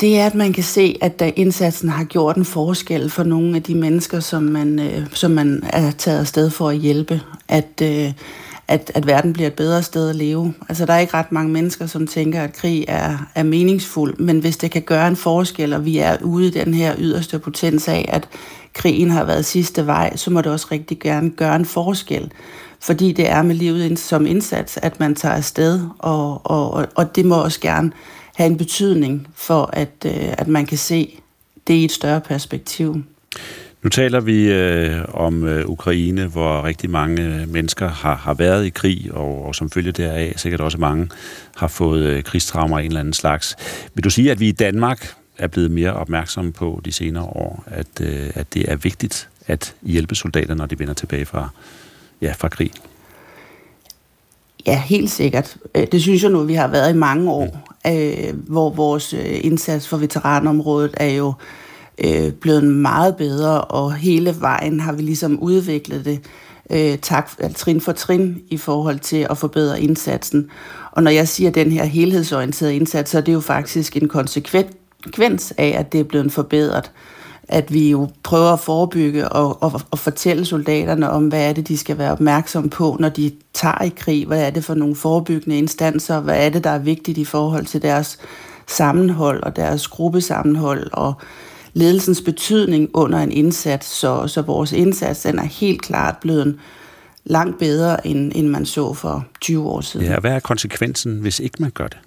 Det 0.00 0.18
er, 0.18 0.26
at 0.26 0.34
man 0.34 0.52
kan 0.52 0.64
se, 0.64 0.98
at 1.00 1.20
da 1.20 1.32
indsatsen 1.36 1.88
har 1.88 2.04
gjort 2.04 2.36
en 2.36 2.44
forskel 2.44 3.10
for 3.10 3.22
nogle 3.22 3.56
af 3.56 3.62
de 3.62 3.74
mennesker, 3.74 4.20
som 4.20 4.42
man, 4.42 4.78
øh, 4.78 5.06
som 5.12 5.30
man 5.30 5.62
er 5.72 5.90
taget 5.90 6.20
afsted 6.20 6.50
for 6.50 6.68
at 6.68 6.76
hjælpe. 6.76 7.20
At, 7.48 7.82
øh, 7.82 8.12
at, 8.68 8.92
at 8.94 9.06
verden 9.06 9.32
bliver 9.32 9.46
et 9.46 9.54
bedre 9.54 9.82
sted 9.82 10.10
at 10.10 10.16
leve. 10.16 10.54
Altså, 10.68 10.86
der 10.86 10.92
er 10.92 10.98
ikke 10.98 11.14
ret 11.14 11.32
mange 11.32 11.52
mennesker, 11.52 11.86
som 11.86 12.06
tænker, 12.06 12.42
at 12.42 12.52
krig 12.52 12.84
er, 12.88 13.30
er 13.34 13.42
meningsfuld, 13.42 14.18
men 14.18 14.38
hvis 14.38 14.56
det 14.56 14.70
kan 14.70 14.82
gøre 14.82 15.08
en 15.08 15.16
forskel, 15.16 15.72
og 15.72 15.84
vi 15.84 15.98
er 15.98 16.16
ude 16.22 16.46
i 16.46 16.50
den 16.50 16.74
her 16.74 16.94
yderste 16.98 17.38
potens 17.38 17.88
af, 17.88 18.04
at 18.08 18.28
krigen 18.74 19.10
har 19.10 19.24
været 19.24 19.44
sidste 19.44 19.86
vej, 19.86 20.16
så 20.16 20.30
må 20.30 20.40
det 20.40 20.52
også 20.52 20.66
rigtig 20.72 20.98
gerne 20.98 21.30
gøre 21.30 21.56
en 21.56 21.64
forskel. 21.64 22.30
Fordi 22.80 23.12
det 23.12 23.30
er 23.30 23.42
med 23.42 23.54
livet 23.54 23.98
som 23.98 24.26
indsats, 24.26 24.78
at 24.82 25.00
man 25.00 25.14
tager 25.14 25.34
afsted, 25.34 25.80
og, 25.98 26.50
og, 26.50 26.86
og 26.94 27.16
det 27.16 27.24
må 27.24 27.42
også 27.42 27.60
gerne 27.60 27.92
have 28.34 28.46
en 28.46 28.56
betydning 28.56 29.28
for, 29.34 29.70
at, 29.72 30.06
øh, 30.06 30.12
at 30.38 30.48
man 30.48 30.66
kan 30.66 30.78
se 30.78 31.20
det 31.66 31.74
i 31.74 31.84
et 31.84 31.92
større 31.92 32.20
perspektiv. 32.20 33.04
Nu 33.82 33.90
taler 33.90 34.20
vi 34.20 34.52
øh, 34.52 35.04
om 35.08 35.44
øh, 35.44 35.66
Ukraine, 35.66 36.26
hvor 36.26 36.64
rigtig 36.64 36.90
mange 36.90 37.22
øh, 37.22 37.48
mennesker 37.48 37.88
har, 37.88 38.14
har 38.14 38.34
været 38.34 38.66
i 38.66 38.70
krig, 38.70 39.10
og, 39.12 39.46
og 39.46 39.54
som 39.54 39.70
følge 39.70 39.92
deraf 39.92 40.32
sikkert 40.36 40.60
også 40.60 40.78
mange 40.78 41.08
har 41.56 41.68
fået 41.68 42.06
øh, 42.06 42.22
krigstraumer 42.22 42.78
af 42.78 42.82
en 42.82 42.86
eller 42.86 43.00
anden 43.00 43.14
slags. 43.14 43.56
Vil 43.94 44.04
du 44.04 44.10
sige, 44.10 44.30
at 44.30 44.40
vi 44.40 44.48
i 44.48 44.52
Danmark 44.52 45.14
er 45.38 45.46
blevet 45.46 45.70
mere 45.70 45.92
opmærksomme 45.92 46.52
på 46.52 46.80
de 46.84 46.92
senere 46.92 47.24
år, 47.24 47.64
at, 47.66 48.00
øh, 48.00 48.30
at 48.34 48.54
det 48.54 48.72
er 48.72 48.76
vigtigt 48.76 49.28
at 49.46 49.74
hjælpe 49.82 50.14
soldater, 50.14 50.54
når 50.54 50.66
de 50.66 50.78
vender 50.78 50.94
tilbage 50.94 51.26
fra, 51.26 51.48
ja, 52.20 52.34
fra 52.38 52.48
krig? 52.48 52.70
Ja, 54.66 54.82
helt 54.82 55.10
sikkert. 55.10 55.56
Øh, 55.74 55.86
det 55.92 56.02
synes 56.02 56.22
jeg 56.22 56.30
nu, 56.30 56.42
vi 56.42 56.54
har 56.54 56.68
været 56.68 56.94
i 56.94 56.96
mange 56.96 57.30
år, 57.30 57.74
mm. 57.84 57.90
øh, 57.92 58.34
hvor 58.46 58.70
vores 58.70 59.14
øh, 59.14 59.40
indsats 59.44 59.88
for 59.88 59.96
veteranområdet 59.96 60.94
er 60.96 61.10
jo 61.10 61.32
øh, 61.98 62.32
blevet 62.32 62.64
meget 62.64 63.16
bedre, 63.16 63.60
og 63.60 63.94
hele 63.94 64.36
vejen 64.40 64.80
har 64.80 64.92
vi 64.92 65.02
ligesom 65.02 65.38
udviklet 65.40 66.04
det 66.04 66.20
øh, 66.70 66.98
tak, 66.98 67.30
trin 67.54 67.80
for 67.80 67.92
trin 67.92 68.42
i 68.50 68.56
forhold 68.56 68.98
til 68.98 69.26
at 69.30 69.38
forbedre 69.38 69.80
indsatsen. 69.80 70.50
Og 70.92 71.02
når 71.02 71.10
jeg 71.10 71.28
siger 71.28 71.50
den 71.50 71.72
her 71.72 71.84
helhedsorienterede 71.84 72.76
indsats, 72.76 73.10
så 73.10 73.18
er 73.18 73.22
det 73.22 73.32
jo 73.32 73.40
faktisk 73.40 73.96
en 73.96 74.08
konsekvens 75.04 75.54
af, 75.58 75.74
at 75.78 75.92
det 75.92 76.00
er 76.00 76.04
blevet 76.04 76.32
forbedret. 76.32 76.90
At 77.48 77.72
vi 77.72 77.90
jo 77.90 78.08
prøver 78.22 78.52
at 78.52 78.60
forebygge 78.60 79.28
og, 79.28 79.62
og, 79.62 79.80
og 79.90 79.98
fortælle 79.98 80.44
soldaterne 80.44 81.10
om, 81.10 81.28
hvad 81.28 81.48
er 81.48 81.52
det, 81.52 81.68
de 81.68 81.78
skal 81.78 81.98
være 81.98 82.12
opmærksom 82.12 82.68
på, 82.68 82.96
når 83.00 83.08
de 83.08 83.32
tager 83.54 83.82
i 83.82 83.92
krig. 83.96 84.26
Hvad 84.26 84.46
er 84.46 84.50
det 84.50 84.64
for 84.64 84.74
nogle 84.74 84.96
forebyggende 84.96 85.58
instanser? 85.58 86.20
Hvad 86.20 86.46
er 86.46 86.48
det, 86.48 86.64
der 86.64 86.70
er 86.70 86.78
vigtigt 86.78 87.18
i 87.18 87.24
forhold 87.24 87.66
til 87.66 87.82
deres 87.82 88.18
sammenhold 88.66 89.42
og 89.42 89.56
deres 89.56 89.88
gruppesammenhold 89.88 90.90
og 90.92 91.14
ledelsens 91.74 92.22
betydning 92.22 92.90
under 92.94 93.18
en 93.18 93.32
indsats, 93.32 93.86
så, 93.86 94.26
så 94.26 94.42
vores 94.42 94.72
indsats 94.72 95.22
den 95.22 95.38
er 95.38 95.44
helt 95.44 95.82
klart 95.82 96.16
blevet 96.20 96.58
langt 97.24 97.58
bedre, 97.58 98.06
end, 98.06 98.32
end 98.34 98.48
man 98.48 98.66
så 98.66 98.94
for 98.94 99.26
20 99.40 99.68
år 99.68 99.80
siden. 99.80 100.06
Ja, 100.06 100.18
hvad 100.18 100.32
er 100.32 100.40
konsekvensen, 100.40 101.18
hvis 101.18 101.40
ikke 101.40 101.56
man 101.60 101.70
gør 101.70 101.86
det? 101.86 101.98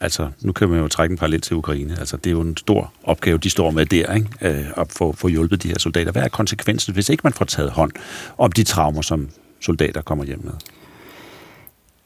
Altså, 0.00 0.28
nu 0.40 0.52
kan 0.52 0.68
man 0.68 0.78
jo 0.80 0.88
trække 0.88 1.12
en 1.12 1.18
parallel 1.18 1.40
til 1.40 1.56
Ukraine. 1.56 1.96
Altså, 1.98 2.16
det 2.16 2.26
er 2.26 2.30
jo 2.30 2.40
en 2.40 2.56
stor 2.56 2.92
opgave, 3.04 3.38
de 3.38 3.50
står 3.50 3.70
med 3.70 3.86
der, 3.86 4.14
ikke? 4.14 4.28
Øh, 4.40 4.66
at 4.76 4.86
få, 4.92 5.12
få 5.12 5.28
hjulpet 5.28 5.62
de 5.62 5.68
her 5.68 5.78
soldater. 5.78 6.12
Hvad 6.12 6.22
er 6.22 6.28
konsekvensen, 6.28 6.94
hvis 6.94 7.08
ikke 7.08 7.20
man 7.24 7.32
får 7.32 7.44
taget 7.44 7.70
hånd 7.70 7.92
om 8.38 8.52
de 8.52 8.64
traumer, 8.64 9.02
som 9.02 9.28
soldater 9.60 10.02
kommer 10.02 10.24
hjem 10.24 10.40
med? 10.44 10.52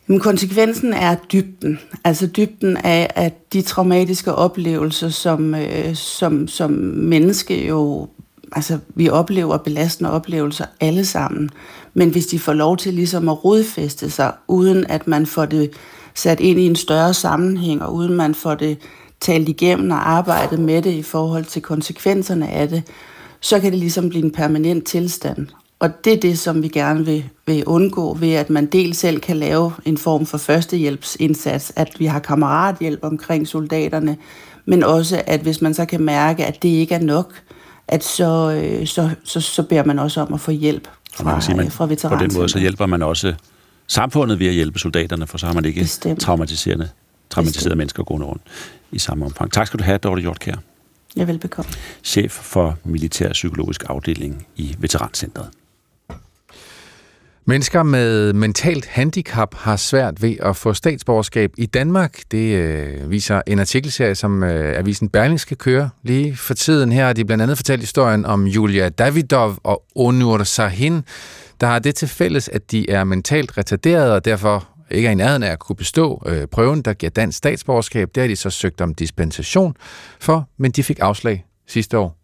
Men 0.06 0.20
konsekvensen 0.20 0.92
er 0.92 1.16
dybden. 1.32 1.78
Altså 2.04 2.26
dybden 2.26 2.76
af, 2.76 3.10
at 3.14 3.52
de 3.52 3.62
traumatiske 3.62 4.34
oplevelser, 4.34 5.08
som, 5.08 5.54
øh, 5.54 5.94
som, 5.94 6.48
som 6.48 6.70
menneske 6.70 7.66
jo... 7.66 8.08
Altså, 8.52 8.78
vi 8.94 9.08
oplever 9.08 9.56
belastende 9.56 10.10
oplevelser 10.10 10.64
alle 10.80 11.04
sammen. 11.04 11.50
Men 11.94 12.10
hvis 12.10 12.26
de 12.26 12.38
får 12.38 12.52
lov 12.52 12.76
til 12.76 12.94
ligesom 12.94 13.28
at 13.28 13.44
rodfæste 13.44 14.10
sig, 14.10 14.32
uden 14.48 14.86
at 14.88 15.06
man 15.06 15.26
får 15.26 15.44
det 15.44 15.70
sat 16.15 16.41
ind 16.41 16.61
i 16.61 16.66
en 16.66 16.77
større 16.77 17.15
sammenhæng, 17.15 17.82
og 17.82 17.95
uden 17.95 18.15
man 18.15 18.35
får 18.35 18.55
det 18.55 18.78
talt 19.20 19.49
igennem 19.49 19.91
og 19.91 20.11
arbejdet 20.11 20.59
med 20.59 20.82
det 20.82 20.93
i 20.93 21.03
forhold 21.03 21.45
til 21.45 21.62
konsekvenserne 21.62 22.49
af 22.49 22.69
det, 22.69 22.82
så 23.41 23.61
kan 23.61 23.73
det 23.73 23.78
ligesom 23.78 24.09
blive 24.09 24.24
en 24.24 24.31
permanent 24.31 24.85
tilstand. 24.86 25.47
Og 25.78 26.05
det 26.05 26.12
er 26.12 26.20
det, 26.20 26.39
som 26.39 26.62
vi 26.62 26.69
gerne 26.69 27.05
vil, 27.05 27.24
vil 27.47 27.65
undgå 27.66 28.15
ved, 28.15 28.32
at 28.32 28.51
man 28.51 28.66
dels 28.66 28.99
selv 28.99 29.20
kan 29.20 29.36
lave 29.36 29.73
en 29.85 29.99
form 29.99 30.27
for 30.27 30.39
førstehjælpsindsats, 30.39 31.73
at 31.77 31.89
vi 31.99 32.07
har 32.07 32.19
kammerathjælp 32.19 33.01
omkring 33.03 33.49
soldaterne, 33.49 34.16
men 34.66 34.82
også, 34.82 35.23
at 35.27 35.41
hvis 35.41 35.61
man 35.61 35.74
så 35.74 35.85
kan 35.85 36.01
mærke, 36.03 36.45
at 36.45 36.62
det 36.62 36.69
ikke 36.69 36.95
er 36.95 37.03
nok, 37.03 37.35
at 37.89 38.05
så, 38.05 38.51
øh, 38.51 38.86
så, 38.86 39.11
så, 39.24 39.41
så 39.41 39.62
beder 39.62 39.85
man 39.85 39.99
også 39.99 40.20
om 40.20 40.35
at 40.35 40.41
få 40.41 40.51
hjælp 40.51 40.89
fra, 41.15 41.24
man 41.24 41.35
kan 41.35 41.43
sige, 41.43 41.57
man, 41.57 41.70
fra 41.70 41.86
På 42.09 42.16
den 42.16 42.31
måde 42.35 42.49
så 42.49 42.59
hjælper 42.59 42.86
man 42.86 43.03
også 43.03 43.35
samfundet 43.86 44.39
ved 44.39 44.47
at 44.47 44.55
hjælpe 44.55 44.78
soldaterne, 44.78 45.27
for 45.27 45.39
så 45.39 45.47
har 45.47 45.52
man 45.55 45.65
ikke 45.65 45.81
Bestemt. 45.81 46.20
traumatiserende, 46.20 46.89
traumatiserede 47.31 47.65
Bestemt. 47.65 47.78
mennesker 47.78 48.02
gående 48.02 48.27
rundt 48.27 48.43
i 48.93 48.98
samme 48.98 49.24
omfang. 49.24 49.52
Tak 49.52 49.66
skal 49.66 49.78
du 49.78 49.85
have, 49.85 49.98
Dorte 49.98 50.20
Hjortkær. 50.23 50.55
Ja, 51.16 51.24
velbekomme. 51.24 51.70
Chef 52.05 52.32
for 52.32 52.78
Militær 52.85 53.32
Psykologisk 53.32 53.85
Afdeling 53.89 54.47
i 54.56 54.77
Veterancentret. 54.78 55.48
Mennesker 57.47 57.82
med 57.82 58.32
mentalt 58.32 58.86
handicap 58.86 59.55
har 59.55 59.77
svært 59.77 60.23
ved 60.23 60.36
at 60.43 60.56
få 60.56 60.73
statsborgerskab 60.74 61.52
i 61.59 61.66
Danmark. 61.66 62.20
Det 62.31 62.55
øh, 62.56 63.11
viser 63.11 63.43
en 63.47 63.59
artikelserie, 63.59 64.15
som 64.15 64.43
øh, 64.43 64.78
avisen 64.78 65.09
Berlingske 65.09 65.55
kører 65.55 65.89
lige 66.02 66.36
for 66.36 66.55
tiden. 66.55 66.93
Her 66.93 67.06
har 67.06 67.12
de 67.12 67.24
blandt 67.24 67.43
andet 67.43 67.56
fortalt 67.59 67.81
historien 67.81 68.27
om 68.27 68.47
Julia 68.47 68.89
Davidov 68.89 69.59
og 69.65 69.82
Onur 69.94 70.43
Sahin, 70.43 71.02
der 71.60 71.66
har 71.66 71.78
det 71.78 71.94
til 71.94 72.09
fælles, 72.09 72.48
at 72.48 72.70
de 72.70 72.90
er 72.90 73.05
mentalt 73.05 73.59
retarderede 73.59 74.14
og 74.14 74.24
derfor 74.24 74.68
ikke 74.90 75.09
er 75.09 75.12
i 75.12 75.14
nærheden 75.14 75.43
af 75.43 75.51
at 75.51 75.59
kunne 75.59 75.76
bestå 75.76 76.22
øh, 76.26 76.47
prøven, 76.47 76.82
der 76.82 76.93
giver 76.93 77.10
dansk 77.10 77.39
statsborgerskab. 77.39 78.09
Det 78.14 78.20
har 78.20 78.28
de 78.28 78.36
så 78.36 78.51
søgt 78.51 78.81
om 78.81 78.94
dispensation 78.94 79.76
for, 80.20 80.48
men 80.59 80.70
de 80.70 80.82
fik 80.82 80.98
afslag 81.01 81.44
sidste 81.66 81.98
år. 81.98 82.16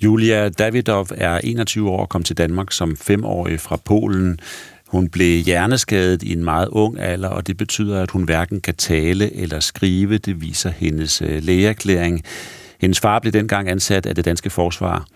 Julia 0.00 0.48
Davidov 0.48 1.06
er 1.10 1.38
21 1.44 1.90
år 1.90 2.00
og 2.00 2.08
kom 2.08 2.22
til 2.22 2.36
Danmark 2.36 2.72
som 2.72 2.96
femårig 2.96 3.60
fra 3.60 3.76
Polen. 3.76 4.38
Hun 4.88 5.08
blev 5.08 5.42
hjerneskadet 5.42 6.22
i 6.22 6.32
en 6.32 6.44
meget 6.44 6.68
ung 6.68 7.00
alder, 7.00 7.28
og 7.28 7.46
det 7.46 7.56
betyder, 7.56 8.02
at 8.02 8.10
hun 8.10 8.24
hverken 8.24 8.60
kan 8.60 8.74
tale 8.74 9.36
eller 9.36 9.60
skrive. 9.60 10.18
Det 10.18 10.40
viser 10.40 10.70
hendes 10.70 11.22
øh, 11.22 11.42
lægeerklæring. 11.42 12.22
Hendes 12.80 13.00
far 13.00 13.18
blev 13.18 13.32
dengang 13.32 13.68
ansat 13.68 14.06
af 14.06 14.14
det 14.14 14.24
danske 14.24 14.50
forsvar, 14.50 15.06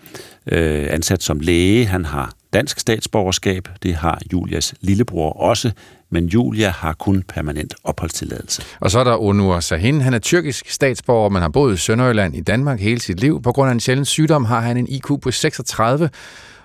øh, 0.51 0.87
ansat 0.89 1.23
som 1.23 1.39
læge. 1.39 1.85
Han 1.85 2.05
har 2.05 2.33
dansk 2.57 2.79
statsborgerskab. 2.79 3.67
Det 3.83 3.95
har 3.95 4.21
Julias 4.33 4.73
lillebror 4.81 5.33
også, 5.33 5.71
men 6.09 6.25
Julia 6.25 6.69
har 6.69 6.93
kun 6.93 7.23
permanent 7.27 7.73
opholdstilladelse. 7.83 8.63
Og 8.79 8.91
så 8.91 8.99
er 8.99 9.03
der 9.03 9.21
Onur 9.21 9.59
Sahin. 9.59 10.01
Han 10.01 10.13
er 10.13 10.19
tyrkisk 10.19 10.69
statsborger, 10.69 11.29
men 11.29 11.41
har 11.41 11.49
boet 11.49 11.73
i 11.73 11.77
Sønderjylland 11.77 12.35
i 12.35 12.41
Danmark 12.41 12.79
hele 12.79 13.01
sit 13.01 13.19
liv. 13.19 13.41
På 13.41 13.51
grund 13.51 13.69
af 13.69 13.73
en 13.73 13.79
sjælden 13.79 14.05
sygdom 14.05 14.45
har 14.45 14.59
han 14.59 14.77
en 14.77 14.87
IQ 14.87 15.05
på 15.21 15.31
36, 15.31 16.09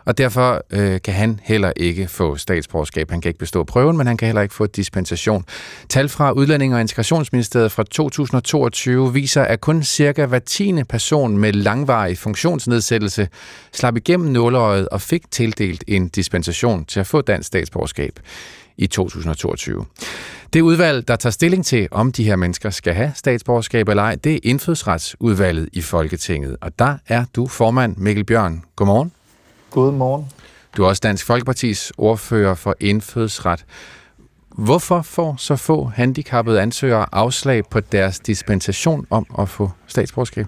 og 0.05 0.19
derfor 0.19 0.65
øh, 0.71 1.01
kan 1.05 1.15
han 1.15 1.41
heller 1.43 1.73
ikke 1.77 2.09
få 2.09 2.37
statsborgerskab. 2.37 3.11
Han 3.11 3.21
kan 3.21 3.29
ikke 3.29 3.39
bestå 3.39 3.65
prøven, 3.65 3.97
men 3.97 4.07
han 4.07 4.17
kan 4.17 4.27
heller 4.27 4.43
ikke 4.43 4.55
få 4.55 4.67
dispensation. 4.67 5.45
Tal 5.89 6.09
fra 6.09 6.33
Udlænding- 6.33 6.75
og 6.75 6.81
Integrationsministeriet 6.81 7.73
fra 7.73 7.83
2022 7.83 9.13
viser, 9.15 9.43
at 9.43 9.61
kun 9.61 9.83
cirka 9.83 10.27
hver 10.27 10.39
tiende 10.39 10.85
person 10.85 11.39
med 11.39 11.53
langvarig 11.53 12.19
funktionsnedsættelse 12.19 13.29
slap 13.73 13.97
igennem 13.97 14.33
nåleøjet 14.33 14.89
og 14.89 15.01
fik 15.01 15.31
tildelt 15.31 15.85
en 15.89 16.09
dispensation 16.09 16.85
til 16.85 17.01
at 17.01 17.07
få 17.07 17.21
dansk 17.21 17.47
statsborgerskab 17.47 18.19
i 18.79 18.87
2022. 18.87 19.85
Det 20.53 20.61
udvalg, 20.61 21.09
der 21.09 21.17
tager 21.17 21.31
stilling 21.31 21.67
til, 21.67 21.89
om 21.91 22.13
de 22.13 22.25
her 22.25 22.37
mennesker 22.37 22.71
skal 22.71 22.95
have 22.95 23.13
statsborgerskab 23.15 23.89
eller 23.89 24.03
ej, 24.03 24.15
det 24.15 24.35
er 24.35 24.39
indfødsretsudvalget 24.43 25.69
i 25.73 25.81
Folketinget. 25.81 26.57
Og 26.61 26.79
der 26.79 26.97
er 27.09 27.25
du 27.37 27.47
formand, 27.47 27.97
Mikkel 27.97 28.25
Bjørn. 28.25 28.63
Godmorgen. 28.77 29.13
Godmorgen. 29.73 30.25
Du 30.77 30.85
er 30.85 30.89
også 30.89 31.01
Dansk 31.03 31.27
Folkepartis 31.27 31.93
ordfører 31.99 32.55
for 32.55 32.75
indfødsret. 32.81 33.65
Hvorfor 34.49 35.03
får 35.03 35.35
så 35.39 35.57
få 35.57 35.85
handicappede 35.85 36.61
ansøgere 36.61 37.07
afslag 37.13 37.63
på 37.71 37.81
deres 37.81 38.21
dispensation 38.21 39.07
om 39.11 39.27
at 39.39 39.49
få 39.49 39.71
statsborgerskab? 39.87 40.47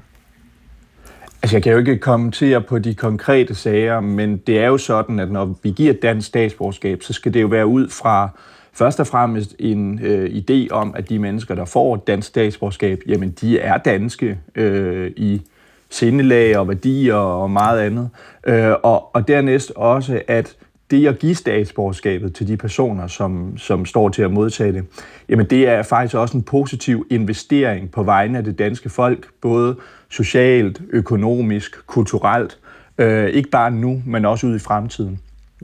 Altså, 1.42 1.56
jeg 1.56 1.62
kan 1.62 1.72
jo 1.72 1.78
ikke 1.78 1.98
kommentere 1.98 2.60
på 2.60 2.78
de 2.78 2.94
konkrete 2.94 3.54
sager, 3.54 4.00
men 4.00 4.36
det 4.36 4.58
er 4.58 4.66
jo 4.66 4.78
sådan, 4.78 5.20
at 5.20 5.30
når 5.30 5.54
vi 5.62 5.70
giver 5.70 5.92
dansk 6.02 6.28
statsborgerskab, 6.28 7.02
så 7.02 7.12
skal 7.12 7.34
det 7.34 7.42
jo 7.42 7.46
være 7.46 7.66
ud 7.66 7.88
fra 7.88 8.28
først 8.72 9.00
og 9.00 9.06
fremmest 9.06 9.56
en 9.58 10.00
øh, 10.02 10.30
idé 10.30 10.68
om, 10.70 10.94
at 10.96 11.08
de 11.08 11.18
mennesker, 11.18 11.54
der 11.54 11.64
får 11.64 11.96
dansk 11.96 12.28
statsborgerskab, 12.28 13.00
jamen 13.06 13.30
de 13.30 13.58
er 13.58 13.78
danske 13.78 14.38
øh, 14.54 15.10
i 15.16 15.42
sindelag 15.90 16.58
og 16.58 16.68
værdier 16.68 17.14
og 17.14 17.50
meget 17.50 17.80
andet. 17.80 18.10
Øh, 18.46 18.72
og, 18.82 19.14
og 19.14 19.28
dernæst 19.28 19.72
også, 19.76 20.22
at 20.28 20.56
det 20.90 21.06
at 21.06 21.18
give 21.18 21.34
statsborgerskabet 21.34 22.34
til 22.34 22.48
de 22.48 22.56
personer, 22.56 23.06
som, 23.06 23.58
som 23.58 23.86
står 23.86 24.08
til 24.08 24.22
at 24.22 24.30
modtage 24.30 24.72
det, 24.72 24.84
jamen 25.28 25.46
det 25.46 25.68
er 25.68 25.82
faktisk 25.82 26.14
også 26.14 26.36
en 26.36 26.42
positiv 26.42 27.06
investering 27.10 27.90
på 27.90 28.02
vegne 28.02 28.38
af 28.38 28.44
det 28.44 28.58
danske 28.58 28.88
folk, 28.88 29.26
både 29.40 29.76
socialt, 30.08 30.82
økonomisk, 30.90 31.86
kulturelt, 31.86 32.58
øh, 32.98 33.28
ikke 33.28 33.50
bare 33.50 33.70
nu, 33.70 34.02
men 34.06 34.24
også 34.24 34.46
ud 34.46 34.56
i 34.56 34.58
fremtiden. 34.58 35.20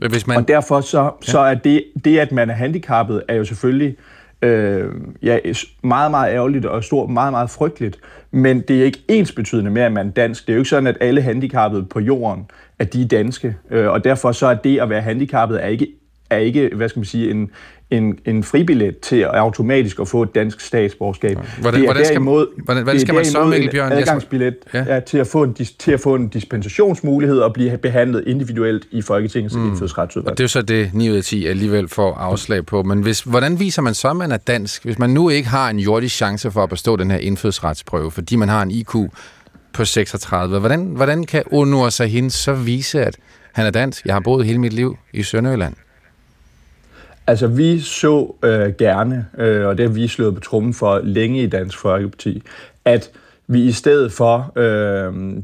Hvis 0.09 0.27
man... 0.27 0.37
Og 0.37 0.47
derfor 0.47 0.81
så, 0.81 1.11
så 1.21 1.39
er 1.39 1.53
det, 1.53 1.83
det, 2.05 2.19
at 2.19 2.31
man 2.31 2.49
er 2.49 2.53
handicappet, 2.53 3.23
er 3.27 3.35
jo 3.35 3.45
selvfølgelig 3.45 3.89
øh, 3.89 4.10
øh, 4.41 4.91
ja, 5.21 5.39
meget, 5.83 6.11
meget 6.11 6.33
ærgerligt 6.33 6.65
og 6.65 6.83
stort, 6.83 7.09
meget, 7.09 7.33
meget 7.33 7.49
frygteligt. 7.49 7.99
Men 8.31 8.61
det 8.61 8.79
er 8.79 8.85
ikke 8.85 9.03
ens 9.07 9.31
betydende 9.31 9.71
med, 9.71 9.81
at 9.81 9.91
man 9.91 10.07
er 10.07 10.11
dansk. 10.11 10.47
Det 10.47 10.53
er 10.53 10.55
jo 10.55 10.59
ikke 10.59 10.69
sådan, 10.69 10.87
at 10.87 10.97
alle 11.01 11.21
handicappede 11.21 11.85
på 11.85 11.99
jorden, 11.99 12.45
at 12.79 12.93
de 12.93 13.01
er 13.01 13.07
danske. 13.07 13.55
Øh, 13.71 13.87
og 13.87 14.03
derfor 14.03 14.31
så 14.31 14.47
er 14.47 14.53
det 14.53 14.79
at 14.79 14.89
være 14.89 15.01
handicappet 15.01 15.63
er 15.63 15.67
ikke, 15.67 15.87
er 16.29 16.37
ikke 16.37 16.71
hvad 16.75 16.89
skal 16.89 16.99
man 16.99 17.05
sige, 17.05 17.31
en, 17.31 17.51
en, 17.91 18.19
en 18.25 18.43
fribillet 18.43 18.99
til 18.99 19.23
automatisk 19.23 19.99
at 19.99 20.07
få 20.07 20.23
et 20.23 20.35
dansk 20.35 20.59
statsborgerskab. 20.59 21.37
Hvordan, 21.61 21.79
det 21.79 21.87
er 21.87 21.91
hvordan 21.91 22.05
skal, 22.05 22.15
derimod, 22.15 22.63
hvordan, 22.63 22.83
hvordan 22.83 23.01
skal 23.01 23.15
man 23.15 23.25
så, 23.25 23.45
Mikkel 23.45 23.71
Bjørn? 23.71 23.91
adgangsbillet 23.91 24.55
ja. 24.73 24.93
Ja, 24.93 24.99
til, 24.99 25.17
at 25.17 25.27
få 25.27 25.43
en, 25.43 25.53
til 25.53 25.91
at 25.91 25.99
få 25.99 26.15
en 26.15 26.27
dispensationsmulighed 26.27 27.39
og 27.39 27.53
blive 27.53 27.77
behandlet 27.77 28.23
individuelt 28.27 28.87
i 28.91 29.01
Folketingets 29.01 29.55
mm. 29.55 29.67
indfødsretsudvalg. 29.67 30.31
Og 30.31 30.37
det 30.37 30.43
er 30.43 30.45
jo 30.45 30.47
så 30.47 30.61
det 30.61 30.89
9 30.93 31.09
ud 31.09 31.15
af 31.15 31.23
10 31.23 31.45
alligevel 31.45 31.87
får 31.87 32.13
afslag 32.13 32.65
på. 32.65 32.83
Men 32.83 33.01
hvis, 33.01 33.21
hvordan 33.21 33.59
viser 33.59 33.81
man 33.81 33.93
så, 33.93 34.07
at 34.07 34.15
man 34.15 34.31
er 34.31 34.37
dansk, 34.37 34.85
hvis 34.85 34.99
man 34.99 35.09
nu 35.09 35.29
ikke 35.29 35.49
har 35.49 35.69
en 35.69 35.79
jordisk 35.79 36.15
chance 36.15 36.51
for 36.51 36.63
at 36.63 36.69
bestå 36.69 36.95
den 36.95 37.11
her 37.11 37.17
indfødsretsprøve, 37.17 38.11
fordi 38.11 38.35
man 38.35 38.49
har 38.49 38.61
en 38.61 38.71
IQ 38.71 38.95
på 39.73 39.85
36. 39.85 40.59
Hvordan, 40.59 40.83
hvordan 40.85 41.23
kan 41.23 41.43
Onur 41.51 41.89
Sahin 41.89 42.29
så 42.29 42.53
vise, 42.53 43.05
at 43.05 43.17
han 43.53 43.65
er 43.65 43.71
dansk? 43.71 44.05
Jeg 44.05 44.15
har 44.15 44.19
boet 44.19 44.45
hele 44.45 44.59
mit 44.59 44.73
liv 44.73 44.97
i 45.13 45.23
Sønderjylland. 45.23 45.73
Altså, 47.31 47.47
vi 47.47 47.79
så 47.79 48.35
øh, 48.43 48.73
gerne, 48.77 49.25
øh, 49.37 49.67
og 49.67 49.77
det 49.77 49.85
har 49.85 49.93
vi 49.93 50.07
slået 50.07 50.35
på 50.35 50.39
trummen 50.39 50.73
for 50.73 50.99
længe 51.03 51.43
i 51.43 51.47
Dansk 51.47 51.77
Folkeparti, 51.77 52.43
at 52.85 53.11
vi 53.47 53.63
i 53.63 53.71
stedet 53.71 54.11
for, 54.11 54.51
øh, 54.55 55.37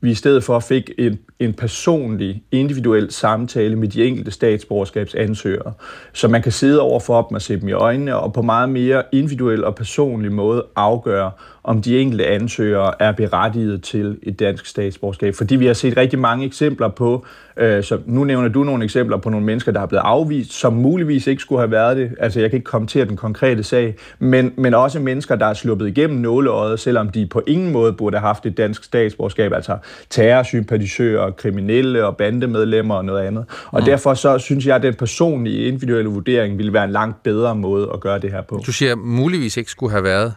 vi 0.00 0.10
i 0.10 0.14
stedet 0.14 0.44
for 0.44 0.60
fik 0.60 0.90
en, 0.98 1.18
en 1.38 1.54
personlig, 1.54 2.42
individuel 2.52 3.10
samtale 3.10 3.76
med 3.76 3.88
de 3.88 4.04
enkelte 4.04 4.30
statsborgerskabsansøgere, 4.30 5.72
så 6.12 6.28
man 6.28 6.42
kan 6.42 6.52
sidde 6.52 6.80
over 6.80 7.00
for 7.00 7.22
dem 7.22 7.34
og 7.34 7.42
se 7.42 7.60
dem 7.60 7.68
i 7.68 7.72
øjnene, 7.72 8.16
og 8.16 8.32
på 8.32 8.42
meget 8.42 8.68
mere 8.68 9.02
individuel 9.12 9.64
og 9.64 9.74
personlig 9.74 10.32
måde 10.32 10.66
afgøre, 10.76 11.30
om 11.66 11.82
de 11.82 11.98
enkelte 11.98 12.26
ansøgere 12.26 13.02
er 13.02 13.12
berettiget 13.12 13.82
til 13.82 14.18
et 14.22 14.40
dansk 14.40 14.66
statsborgerskab. 14.66 15.34
Fordi 15.34 15.56
vi 15.56 15.66
har 15.66 15.74
set 15.74 15.96
rigtig 15.96 16.18
mange 16.18 16.46
eksempler 16.46 16.88
på, 16.88 17.26
øh, 17.56 17.84
så 17.84 17.98
nu 18.06 18.24
nævner 18.24 18.48
du 18.48 18.64
nogle 18.64 18.84
eksempler 18.84 19.16
på 19.16 19.30
nogle 19.30 19.46
mennesker, 19.46 19.72
der 19.72 19.80
er 19.80 19.86
blevet 19.86 20.02
afvist, 20.02 20.52
som 20.52 20.72
muligvis 20.72 21.26
ikke 21.26 21.42
skulle 21.42 21.60
have 21.60 21.70
været 21.70 21.96
det. 21.96 22.10
Altså 22.20 22.40
jeg 22.40 22.50
kan 22.50 22.56
ikke 22.56 22.64
kommentere 22.64 23.04
den 23.04 23.16
konkrete 23.16 23.62
sag, 23.62 23.94
men, 24.18 24.52
men 24.56 24.74
også 24.74 25.00
mennesker, 25.00 25.36
der 25.36 25.46
er 25.46 25.54
sluppet 25.54 25.88
igennem 25.88 26.18
nåleøjet, 26.18 26.80
selvom 26.80 27.08
de 27.08 27.26
på 27.26 27.42
ingen 27.46 27.72
måde 27.72 27.92
burde 27.92 28.16
have 28.16 28.26
haft 28.26 28.46
et 28.46 28.56
dansk 28.56 28.84
statsborgerskab, 28.84 29.52
altså 29.52 29.78
terrorsympatisører, 30.10 31.30
kriminelle 31.30 32.06
og 32.06 32.16
bandemedlemmer 32.16 32.94
og 32.94 33.04
noget 33.04 33.26
andet. 33.26 33.44
Og 33.70 33.80
mm. 33.80 33.86
derfor 33.86 34.14
så 34.14 34.38
synes 34.38 34.66
jeg, 34.66 34.76
at 34.76 34.82
den 34.82 34.94
personlige 34.94 35.68
individuelle 35.68 36.10
vurdering 36.10 36.58
ville 36.58 36.72
være 36.72 36.84
en 36.84 36.92
langt 36.92 37.22
bedre 37.22 37.54
måde 37.54 37.90
at 37.94 38.00
gøre 38.00 38.18
det 38.18 38.32
her 38.32 38.42
på. 38.42 38.62
Du 38.66 38.72
siger, 38.72 38.94
muligvis 38.94 39.56
ikke 39.56 39.70
skulle 39.70 39.92
have 39.92 40.04
været 40.04 40.34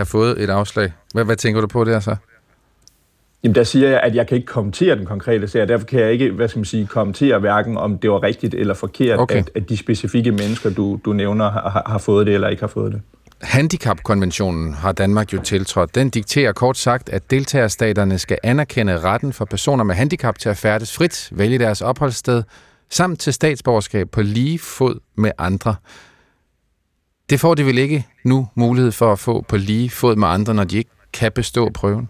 have 0.00 0.06
fået 0.06 0.42
et 0.42 0.50
afslag. 0.50 0.92
Hvad, 1.14 1.24
hvad 1.24 1.36
tænker 1.36 1.60
du 1.60 1.66
på 1.66 1.84
der 1.84 2.00
så? 2.00 2.16
Jamen 3.44 3.54
der 3.54 3.64
siger 3.64 3.88
jeg, 3.88 4.00
at 4.00 4.14
jeg 4.14 4.26
kan 4.26 4.36
ikke 4.36 4.46
kommentere 4.46 4.96
den 4.96 5.06
konkrete 5.06 5.48
sag, 5.48 5.68
derfor 5.68 5.86
kan 5.86 6.00
jeg 6.00 6.12
ikke, 6.12 6.30
hvad 6.30 6.48
skal 6.48 6.58
man 6.58 6.64
sige, 6.64 6.86
kommentere 6.86 7.38
hverken 7.38 7.76
om 7.76 7.98
det 7.98 8.10
var 8.10 8.22
rigtigt 8.22 8.54
eller 8.54 8.74
forkert, 8.74 9.18
okay. 9.18 9.36
at, 9.36 9.50
at 9.54 9.68
de 9.68 9.76
specifikke 9.76 10.32
mennesker, 10.32 10.70
du, 10.70 11.00
du 11.04 11.12
nævner, 11.12 11.50
har, 11.50 11.82
har 11.86 11.98
fået 11.98 12.26
det 12.26 12.34
eller 12.34 12.48
ikke 12.48 12.62
har 12.62 12.68
fået 12.68 12.92
det. 12.92 13.02
Handicapkonventionen 13.42 14.74
har 14.74 14.92
Danmark 14.92 15.32
jo 15.32 15.42
tiltrådt. 15.42 15.94
Den 15.94 16.10
dikterer 16.10 16.52
kort 16.52 16.76
sagt, 16.76 17.08
at 17.08 17.30
deltagerstaterne 17.30 18.18
skal 18.18 18.38
anerkende 18.42 18.98
retten 18.98 19.32
for 19.32 19.44
personer 19.44 19.84
med 19.84 19.94
handicap 19.94 20.38
til 20.38 20.48
at 20.48 20.56
færdes 20.56 20.96
frit, 20.96 21.28
vælge 21.32 21.58
deres 21.58 21.80
opholdssted, 21.80 22.42
samt 22.90 23.20
til 23.20 23.32
statsborgerskab 23.32 24.10
på 24.10 24.22
lige 24.22 24.58
fod 24.58 25.00
med 25.16 25.30
andre. 25.38 25.74
Det 27.30 27.40
får 27.40 27.54
de 27.54 27.66
vel 27.66 27.78
ikke 27.78 28.06
nu 28.24 28.48
mulighed 28.54 28.92
for 28.92 29.12
at 29.12 29.18
få 29.18 29.44
på 29.48 29.56
lige 29.56 29.90
fod 29.90 30.16
med 30.16 30.28
andre, 30.28 30.54
når 30.54 30.64
de 30.64 30.78
ikke 30.78 30.90
kan 31.12 31.32
bestå 31.32 31.70
prøven? 31.74 32.08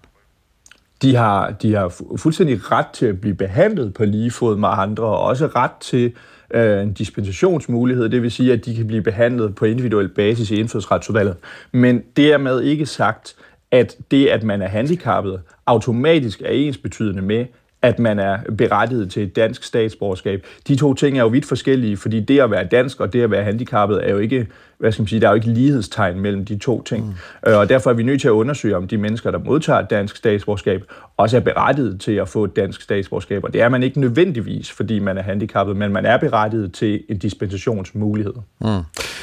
De 1.02 1.16
har, 1.16 1.51
de 1.51 1.74
har 1.74 1.92
fuldstændig 2.16 2.72
ret 2.72 2.86
til 2.86 3.06
at 3.06 3.20
blive 3.20 3.34
behandlet 3.34 3.94
på 3.94 4.05
lige 4.05 4.30
fod 4.30 4.56
med 4.56 4.68
andre, 4.72 5.05
og 5.05 5.20
også 5.20 5.47
ret 5.47 5.70
til 5.80 6.12
øh, 6.55 6.82
en 6.82 6.92
dispensationsmulighed, 6.92 8.09
det 8.09 8.22
vil 8.22 8.30
sige, 8.30 8.52
at 8.52 8.64
de 8.64 8.76
kan 8.76 8.86
blive 8.86 9.02
behandlet 9.02 9.55
på 9.55 9.64
individuel 9.64 10.09
basis 10.09 10.51
i 10.51 10.55
indfødsretsudvalget. 10.55 11.36
Men 11.72 12.02
dermed 12.16 12.60
ikke 12.60 12.86
sagt, 12.86 13.34
at 13.70 13.97
det, 14.10 14.26
at 14.26 14.42
man 14.42 14.62
er 14.62 14.68
handicappet, 14.68 15.40
automatisk 15.66 16.42
er 16.42 16.51
ens 16.51 16.78
betydende 16.78 17.22
med, 17.22 17.47
at 17.82 17.98
man 17.98 18.19
er 18.19 18.39
berettiget 18.59 19.11
til 19.11 19.23
et 19.23 19.36
dansk 19.36 19.65
statsborgerskab. 19.65 20.47
De 20.69 20.77
to 20.77 20.94
ting 20.94 21.19
er 21.19 21.23
jo 21.23 21.28
vidt 21.28 21.47
forskellige, 21.47 21.97
fordi 21.97 22.20
det 22.20 22.40
at 22.40 22.51
være 22.51 22.65
dansk 22.65 23.01
og 23.01 23.12
det 23.12 23.23
at 23.23 23.31
være 23.31 23.44
handicappet 23.44 24.09
er 24.09 24.11
jo 24.11 24.19
ikke, 24.19 24.47
hvad 24.78 24.93
skal 24.93 25.02
man 25.02 25.09
sige, 25.09 25.20
der 25.20 25.27
er 25.27 25.31
jo 25.31 25.35
ikke 25.35 25.51
lighedstegn 25.51 26.20
mellem 26.20 26.44
de 26.44 26.59
to 26.59 26.82
ting. 26.82 27.07
Mm. 27.07 27.51
Øh, 27.51 27.59
og 27.59 27.69
derfor 27.69 27.90
er 27.90 27.94
vi 27.94 28.02
nødt 28.02 28.20
til 28.20 28.28
at 28.28 28.32
undersøge, 28.32 28.77
om 28.77 28.89
de 28.89 28.97
mennesker, 28.97 29.31
der 29.31 29.39
modtager 29.39 29.78
et 29.78 29.90
dansk 29.90 30.16
statsborgerskab, 30.16 30.85
også 31.16 31.36
er 31.36 31.40
berettiget 31.40 32.01
til 32.01 32.12
at 32.12 32.28
få 32.28 32.44
et 32.44 32.57
dansk 32.57 32.82
statsborgerskab. 32.82 33.44
Og 33.44 33.52
det 33.52 33.61
er 33.61 33.69
man 33.69 33.82
ikke 33.82 34.01
nødvendigvis, 34.01 34.70
fordi 34.70 34.98
man 34.98 35.19
er 35.19 35.23
handicappet, 35.23 35.77
men 35.77 35.93
man 35.93 36.07
er 36.07 36.16
berettiget 36.16 36.73
til 36.73 37.02
en 37.09 37.19
dispensationsmulighed. 37.19 38.35
Mm. 38.61 38.66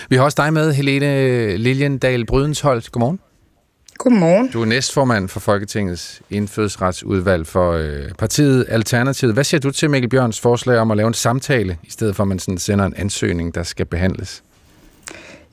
Vi 0.10 0.16
har 0.16 0.24
også 0.24 0.44
dig 0.44 0.54
med, 0.54 0.74
Helene 0.74 1.58
Liljendal 1.58 2.26
Brydensholt. 2.26 2.92
Godmorgen. 2.92 3.20
Godmorgen. 3.98 4.50
Du 4.54 4.62
er 4.62 4.66
næstformand 4.66 5.30
for 5.30 5.40
Folketingets 5.40 6.22
indfødsretsudvalg 6.30 7.48
for 7.48 7.72
øh, 7.72 8.12
partiet 8.18 8.66
Alternativet. 8.70 9.34
Hvad 9.34 9.44
siger 9.44 9.62
du 9.62 9.72
til 9.72 9.90
Mikkel 9.90 10.10
Bjørns 10.10 10.40
forslag 10.40 10.80
om 10.80 10.92
at 10.92 10.98
lave 10.98 11.08
en 11.08 11.14
samtale, 11.14 11.78
i 11.84 11.92
stedet 11.92 12.16
for 12.16 12.24
at 12.24 12.28
man 12.28 12.40
sådan 12.40 12.58
sender 12.58 12.86
en 12.86 12.94
ansøgning, 12.98 13.56
der 13.56 13.64
skal 13.64 13.86
behandles? 13.86 14.44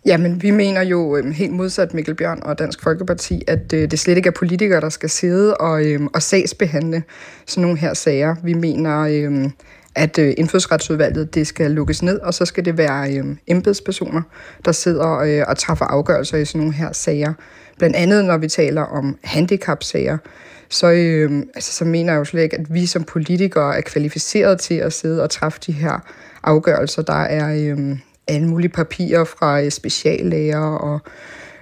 Jamen, 0.07 0.43
vi 0.43 0.51
mener 0.51 0.83
jo 0.83 1.17
øh, 1.17 1.31
helt 1.31 1.53
modsat 1.53 1.95
Mikkel 1.95 2.15
Bjørn 2.15 2.41
og 2.43 2.59
Dansk 2.59 2.83
Folkeparti, 2.83 3.43
at 3.47 3.73
øh, 3.73 3.91
det 3.91 3.99
slet 3.99 4.17
ikke 4.17 4.27
er 4.27 4.33
politikere, 4.39 4.81
der 4.81 4.89
skal 4.89 5.11
sidde 5.11 5.57
og, 5.57 5.85
øh, 5.85 6.01
og 6.15 6.23
sagsbehandle 6.23 7.03
sådan 7.47 7.63
nogle 7.63 7.79
her 7.79 7.95
sager. 7.95 8.37
Vi 8.45 8.53
mener, 8.53 9.01
øh, 9.01 9.51
at 9.95 10.19
øh, 10.19 10.35
indfødsretsudvalget 10.37 11.35
det 11.35 11.47
skal 11.47 11.71
lukkes 11.71 12.03
ned, 12.03 12.21
og 12.21 12.35
så 12.35 12.45
skal 12.45 12.65
det 12.65 12.79
være 12.79 13.17
øh, 13.17 13.25
embedspersoner, 13.47 14.23
der 14.65 14.73
sidder 14.73 15.19
øh, 15.19 15.45
og 15.49 15.59
træffer 15.59 15.85
afgørelser 15.85 16.39
i 16.39 16.45
sådan 16.45 16.59
nogle 16.59 16.75
her 16.75 16.93
sager. 16.93 17.33
Blandt 17.79 17.97
andet, 17.97 18.25
når 18.25 18.37
vi 18.37 18.49
taler 18.49 18.83
om 18.83 19.19
handicapsager, 19.25 20.19
så, 20.69 20.91
øh, 20.91 21.43
altså, 21.55 21.73
så 21.73 21.85
mener 21.85 22.13
jeg 22.13 22.19
jo 22.19 22.25
slet 22.25 22.43
ikke, 22.43 22.57
at 22.57 22.75
vi 22.75 22.87
som 22.87 23.05
politikere 23.05 23.77
er 23.77 23.81
kvalificeret 23.81 24.61
til 24.61 24.75
at 24.75 24.93
sidde 24.93 25.23
og 25.23 25.31
træffe 25.31 25.61
de 25.67 25.73
her 25.73 25.99
afgørelser. 26.43 27.03
Der 27.03 27.23
er 27.23 27.73
øh, 27.77 27.99
alle 28.29 28.49
mulige 28.49 28.71
papirer 28.71 29.25
fra 29.25 29.63
øh, 29.63 29.71
speciallæger 29.71 30.59
og 30.59 31.01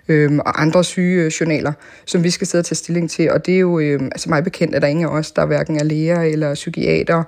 øh, 0.09 0.39
og 0.39 0.63
andre 0.63 0.85
syge 0.85 1.25
øh, 1.25 1.31
journaler, 1.41 1.73
som 2.07 2.25
vi 2.25 2.31
skal 2.31 2.47
sidde 2.47 2.63
og 2.63 2.67
tage 2.67 2.77
stilling 2.77 3.11
til. 3.11 3.31
Og 3.31 3.47
det 3.47 3.55
er 3.55 3.59
jo, 3.59 3.79
øh, 3.79 4.03
altså 4.03 4.29
mig 4.29 4.45
bekendt, 4.45 4.75
at 4.75 4.83
der 4.83 4.89
ingen 4.89 5.05
af 5.05 5.11
os, 5.11 5.33
der 5.33 5.47
hverken 5.47 5.77
er 5.77 5.85
læger 5.85 6.23
eller 6.23 6.55
psykiater. 6.55 7.25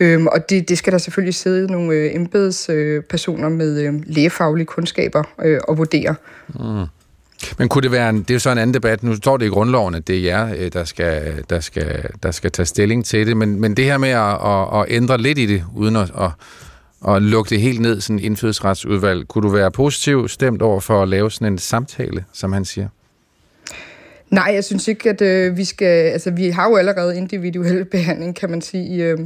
Øhm, 0.00 0.26
og 0.26 0.50
det, 0.50 0.68
det 0.68 0.78
skal 0.78 0.92
der 0.92 0.98
selvfølgelig 0.98 1.34
sidde 1.34 1.72
nogle 1.72 1.94
øh, 1.94 2.14
embedspersoner 2.14 3.50
øh, 3.50 3.56
med 3.56 3.80
øh, 3.80 3.94
lægefaglige 4.06 4.66
kundskaber 4.66 5.22
øh, 5.44 5.60
og 5.68 5.78
vurdere. 5.78 6.14
Mm. 6.48 6.84
Men 7.58 7.68
kunne 7.68 7.82
det 7.82 7.92
være 7.92 8.10
en, 8.10 8.18
det 8.18 8.30
er 8.30 8.34
jo 8.34 8.38
så 8.38 8.50
en 8.50 8.58
anden 8.58 8.74
debat. 8.74 9.02
Nu 9.02 9.16
står 9.16 9.36
det 9.36 9.46
i 9.46 9.48
grundloven, 9.48 9.94
at 9.94 10.06
det 10.06 10.16
er 10.16 10.20
jer, 10.20 10.54
øh, 10.56 10.72
der 10.72 10.84
skal, 10.84 11.44
der 11.50 11.60
skal, 11.60 12.04
der 12.22 12.30
skal 12.30 12.50
tage 12.50 12.66
stilling 12.66 13.04
til 13.04 13.26
det. 13.26 13.36
Men, 13.36 13.60
men 13.60 13.76
det 13.76 13.84
her 13.84 13.98
med 13.98 14.08
at, 14.08 14.38
at, 14.44 14.80
at 14.80 14.96
ændre 14.96 15.18
lidt 15.18 15.38
i 15.38 15.46
det, 15.46 15.64
uden 15.76 15.96
at, 15.96 16.12
at, 16.20 16.30
at 17.14 17.22
lukke 17.22 17.50
det 17.50 17.60
helt 17.60 17.80
ned, 17.80 18.00
sådan 18.00 18.18
en 18.18 18.24
indfødsretsudvalg, 18.24 19.28
kunne 19.28 19.42
du 19.42 19.48
være 19.48 19.70
positiv 19.70 20.28
stemt 20.28 20.62
over 20.62 20.80
for 20.80 21.02
at 21.02 21.08
lave 21.08 21.30
sådan 21.30 21.52
en 21.52 21.58
samtale, 21.58 22.24
som 22.32 22.52
han 22.52 22.64
siger? 22.64 22.88
Nej, 24.30 24.50
jeg 24.54 24.64
synes 24.64 24.88
ikke, 24.88 25.10
at 25.10 25.20
øh, 25.22 25.56
vi 25.56 25.64
skal... 25.64 25.86
Altså, 25.86 26.30
vi 26.30 26.48
har 26.48 26.68
jo 26.68 26.76
allerede 26.76 27.16
individuel 27.16 27.84
behandling, 27.94 28.36
kan 28.36 28.50
man 28.50 28.60
sige, 28.60 28.86
i, 28.86 29.02
øh, 29.02 29.18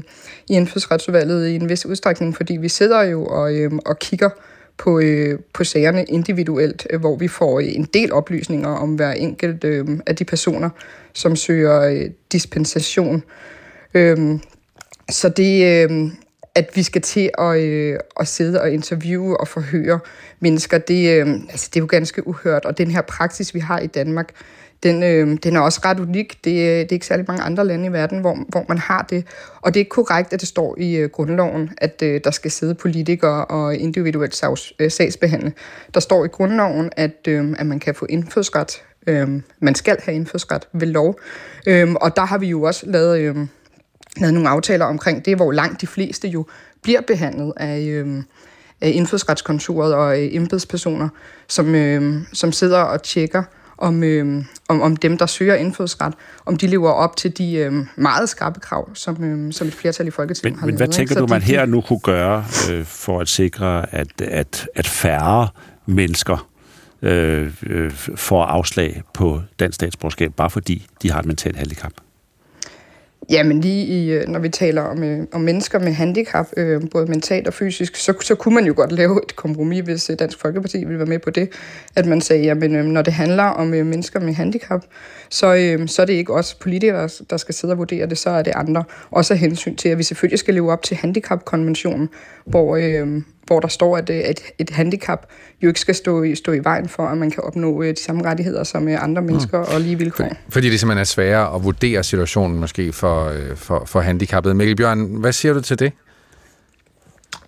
i 0.48 0.52
indfødsretsudvalget 0.52 1.48
i 1.48 1.54
en 1.54 1.68
vis 1.68 1.86
udstrækning, 1.86 2.36
fordi 2.36 2.56
vi 2.56 2.68
sidder 2.68 3.02
jo 3.02 3.26
og, 3.26 3.54
øh, 3.54 3.72
og 3.86 3.98
kigger 3.98 4.30
på, 4.78 5.00
øh, 5.00 5.38
på 5.54 5.64
sagerne 5.64 6.04
individuelt, 6.04 6.86
øh, 6.90 7.00
hvor 7.00 7.16
vi 7.16 7.28
får 7.28 7.60
øh, 7.60 7.66
en 7.68 7.84
del 7.84 8.12
oplysninger 8.12 8.68
om 8.68 8.94
hver 8.94 9.12
enkelt 9.12 9.64
øh, 9.64 9.86
af 10.06 10.16
de 10.16 10.24
personer, 10.24 10.70
som 11.12 11.36
søger 11.36 11.80
øh, 11.80 12.10
dispensation. 12.32 13.22
Øh, 13.94 14.38
så 15.10 15.28
det, 15.28 15.64
øh, 15.90 16.10
at 16.54 16.70
vi 16.74 16.82
skal 16.82 17.02
til 17.02 17.30
at, 17.38 17.58
øh, 17.58 17.98
at 18.20 18.28
sidde 18.28 18.60
og 18.60 18.70
interviewe 18.70 19.40
og 19.40 19.48
forhøre 19.48 20.00
mennesker, 20.40 20.78
det, 20.78 21.20
øh, 21.20 21.28
altså, 21.50 21.70
det 21.74 21.76
er 21.76 21.80
jo 21.80 21.88
ganske 21.90 22.26
uhørt. 22.26 22.64
Og 22.64 22.78
den 22.78 22.90
her 22.90 23.02
praksis, 23.02 23.54
vi 23.54 23.60
har 23.60 23.78
i 23.78 23.86
Danmark, 23.86 24.32
den, 24.82 25.02
øh, 25.02 25.38
den 25.42 25.56
er 25.56 25.60
også 25.60 25.80
ret 25.84 26.00
unik. 26.00 26.44
Det, 26.44 26.50
øh, 26.50 26.56
det 26.56 26.82
er 26.82 26.92
ikke 26.92 27.06
særlig 27.06 27.24
mange 27.28 27.42
andre 27.42 27.66
lande 27.66 27.86
i 27.86 27.92
verden, 27.92 28.18
hvor, 28.18 28.38
hvor 28.48 28.64
man 28.68 28.78
har 28.78 29.06
det. 29.10 29.26
Og 29.60 29.74
det 29.74 29.80
er 29.80 29.82
ikke 29.82 29.90
korrekt, 29.90 30.32
at 30.32 30.40
det 30.40 30.48
står 30.48 30.76
i 30.78 30.96
øh, 30.96 31.10
grundloven, 31.10 31.70
at 31.78 32.02
øh, 32.02 32.20
der 32.24 32.30
skal 32.30 32.50
sidde 32.50 32.74
politikere 32.74 33.44
og 33.44 33.74
individuelt 33.74 34.36
sags, 34.36 34.72
øh, 34.78 34.90
sagsbehandle. 34.90 35.52
Der 35.94 36.00
står 36.00 36.24
i 36.24 36.28
grundloven, 36.28 36.90
at, 36.96 37.28
øh, 37.28 37.54
at 37.58 37.66
man 37.66 37.80
kan 37.80 37.94
få 37.94 38.06
indfødsret. 38.08 38.82
Øh, 39.06 39.28
man 39.60 39.74
skal 39.74 39.96
have 40.02 40.14
indfødsret 40.14 40.68
ved 40.72 40.86
lov. 40.86 41.20
Øh, 41.66 41.92
og 42.00 42.16
der 42.16 42.24
har 42.24 42.38
vi 42.38 42.46
jo 42.46 42.62
også 42.62 42.86
lavet, 42.86 43.20
øh, 43.20 43.36
lavet 44.16 44.34
nogle 44.34 44.48
aftaler 44.48 44.84
omkring 44.84 45.24
det, 45.24 45.36
hvor 45.36 45.52
langt 45.52 45.80
de 45.80 45.86
fleste 45.86 46.28
jo 46.28 46.46
bliver 46.82 47.00
behandlet 47.00 47.52
af... 47.56 47.80
Øh, 47.80 48.22
af 48.80 48.90
indfødsretskontoret 48.94 49.94
og 49.94 50.22
øh, 50.22 50.34
embedspersoner, 50.34 51.08
som, 51.48 51.74
øh, 51.74 52.22
som 52.32 52.52
sidder 52.52 52.80
og 52.80 53.02
tjekker, 53.02 53.42
om, 53.78 54.02
øh, 54.02 54.44
om, 54.68 54.80
om 54.80 54.96
dem, 54.96 55.18
der 55.18 55.26
søger 55.26 55.54
indfødsret, 55.54 56.14
om 56.46 56.56
de 56.56 56.66
lever 56.66 56.90
op 56.90 57.16
til 57.16 57.38
de 57.38 57.54
øh, 57.54 57.72
meget 57.96 58.28
skarpe 58.28 58.60
krav, 58.60 58.94
som, 58.94 59.24
øh, 59.24 59.52
som 59.52 59.66
et 59.66 59.74
flertal 59.74 60.06
i 60.06 60.10
Folketinget 60.10 60.52
men, 60.52 60.60
har 60.60 60.66
Men 60.66 60.76
hvad 60.76 60.86
lavet, 60.86 60.94
tænker 60.94 61.12
ikke? 61.12 61.20
du, 61.20 61.26
man 61.26 61.40
de- 61.40 61.46
her 61.46 61.66
nu 61.66 61.80
kunne 61.80 62.00
gøre 62.00 62.44
øh, 62.70 62.84
for 62.84 63.20
at 63.20 63.28
sikre, 63.28 63.94
at, 63.94 64.20
at, 64.20 64.66
at 64.74 64.86
færre 64.86 65.48
mennesker 65.86 66.48
øh, 67.02 67.52
øh, 67.66 67.90
får 68.16 68.44
afslag 68.44 69.02
på 69.14 69.40
dansk 69.60 69.74
statsborgerskab, 69.74 70.32
bare 70.36 70.50
fordi 70.50 70.86
de 71.02 71.10
har 71.10 71.20
et 71.20 71.26
mentalt 71.26 71.56
handicap? 71.56 71.92
Jamen 73.30 73.60
lige 73.60 73.86
i, 73.86 74.12
øh, 74.12 74.28
når 74.28 74.38
vi 74.38 74.48
taler 74.48 74.82
om, 74.82 75.02
øh, 75.02 75.26
om 75.32 75.40
mennesker 75.40 75.78
med 75.78 75.92
handicap, 75.92 76.46
øh, 76.56 76.82
både 76.90 77.06
mentalt 77.06 77.46
og 77.46 77.54
fysisk, 77.54 77.96
så, 77.96 78.14
så 78.20 78.34
kunne 78.34 78.54
man 78.54 78.64
jo 78.64 78.72
godt 78.76 78.92
lave 78.92 79.20
et 79.22 79.36
kompromis, 79.36 79.80
hvis 79.80 80.10
øh, 80.10 80.18
Dansk 80.18 80.40
Folkeparti 80.40 80.78
ville 80.78 80.98
være 80.98 81.06
med 81.06 81.18
på 81.18 81.30
det, 81.30 81.48
at 81.96 82.06
man 82.06 82.20
sagde, 82.20 82.44
jamen 82.44 82.76
øh, 82.76 82.84
når 82.84 83.02
det 83.02 83.12
handler 83.12 83.42
om 83.42 83.74
øh, 83.74 83.86
mennesker 83.86 84.20
med 84.20 84.34
handicap, 84.34 84.84
så, 85.30 85.54
øh, 85.54 85.88
så 85.88 86.02
er 86.02 86.06
det 86.06 86.12
ikke 86.12 86.34
os 86.34 86.54
politikere, 86.54 87.08
der 87.30 87.36
skal 87.36 87.54
sidde 87.54 87.72
og 87.72 87.78
vurdere 87.78 88.06
det, 88.06 88.18
så 88.18 88.30
er 88.30 88.42
det 88.42 88.52
andre. 88.56 88.84
Også 89.10 89.34
af 89.34 89.40
hensyn 89.40 89.76
til, 89.76 89.88
at 89.88 89.98
vi 89.98 90.02
selvfølgelig 90.02 90.38
skal 90.38 90.54
leve 90.54 90.72
op 90.72 90.82
til 90.82 90.96
handicapkonventionen, 90.96 92.08
hvor, 92.46 92.76
øh, 92.76 93.22
hvor 93.48 93.60
der 93.60 93.68
står, 93.68 93.96
at, 93.96 94.10
at 94.10 94.42
et 94.58 94.70
handicap 94.70 95.26
jo 95.62 95.68
ikke 95.68 95.80
skal 95.80 95.94
stå 95.94 96.22
i, 96.22 96.34
stå 96.34 96.52
i 96.52 96.64
vejen 96.64 96.88
for, 96.88 97.02
at 97.02 97.18
man 97.18 97.30
kan 97.30 97.44
opnå 97.44 97.82
de 97.82 98.02
samme 98.02 98.24
rettigheder 98.24 98.64
som 98.64 98.88
andre 98.88 99.22
mennesker 99.22 99.58
mm. 99.58 99.74
og 99.74 99.80
lige 99.80 99.98
vilkår. 99.98 100.28
Fordi 100.48 100.70
det 100.70 100.80
simpelthen 100.80 101.00
er 101.00 101.04
sværere 101.04 101.54
at 101.54 101.64
vurdere 101.64 102.02
situationen 102.02 102.58
måske 102.60 102.92
for, 102.92 103.32
for, 103.54 103.82
for 103.86 104.00
handicappede. 104.00 104.54
Mikkel 104.54 104.76
Bjørn, 104.76 105.04
hvad 105.04 105.32
siger 105.32 105.54
du 105.54 105.60
til 105.60 105.78
det? 105.78 105.92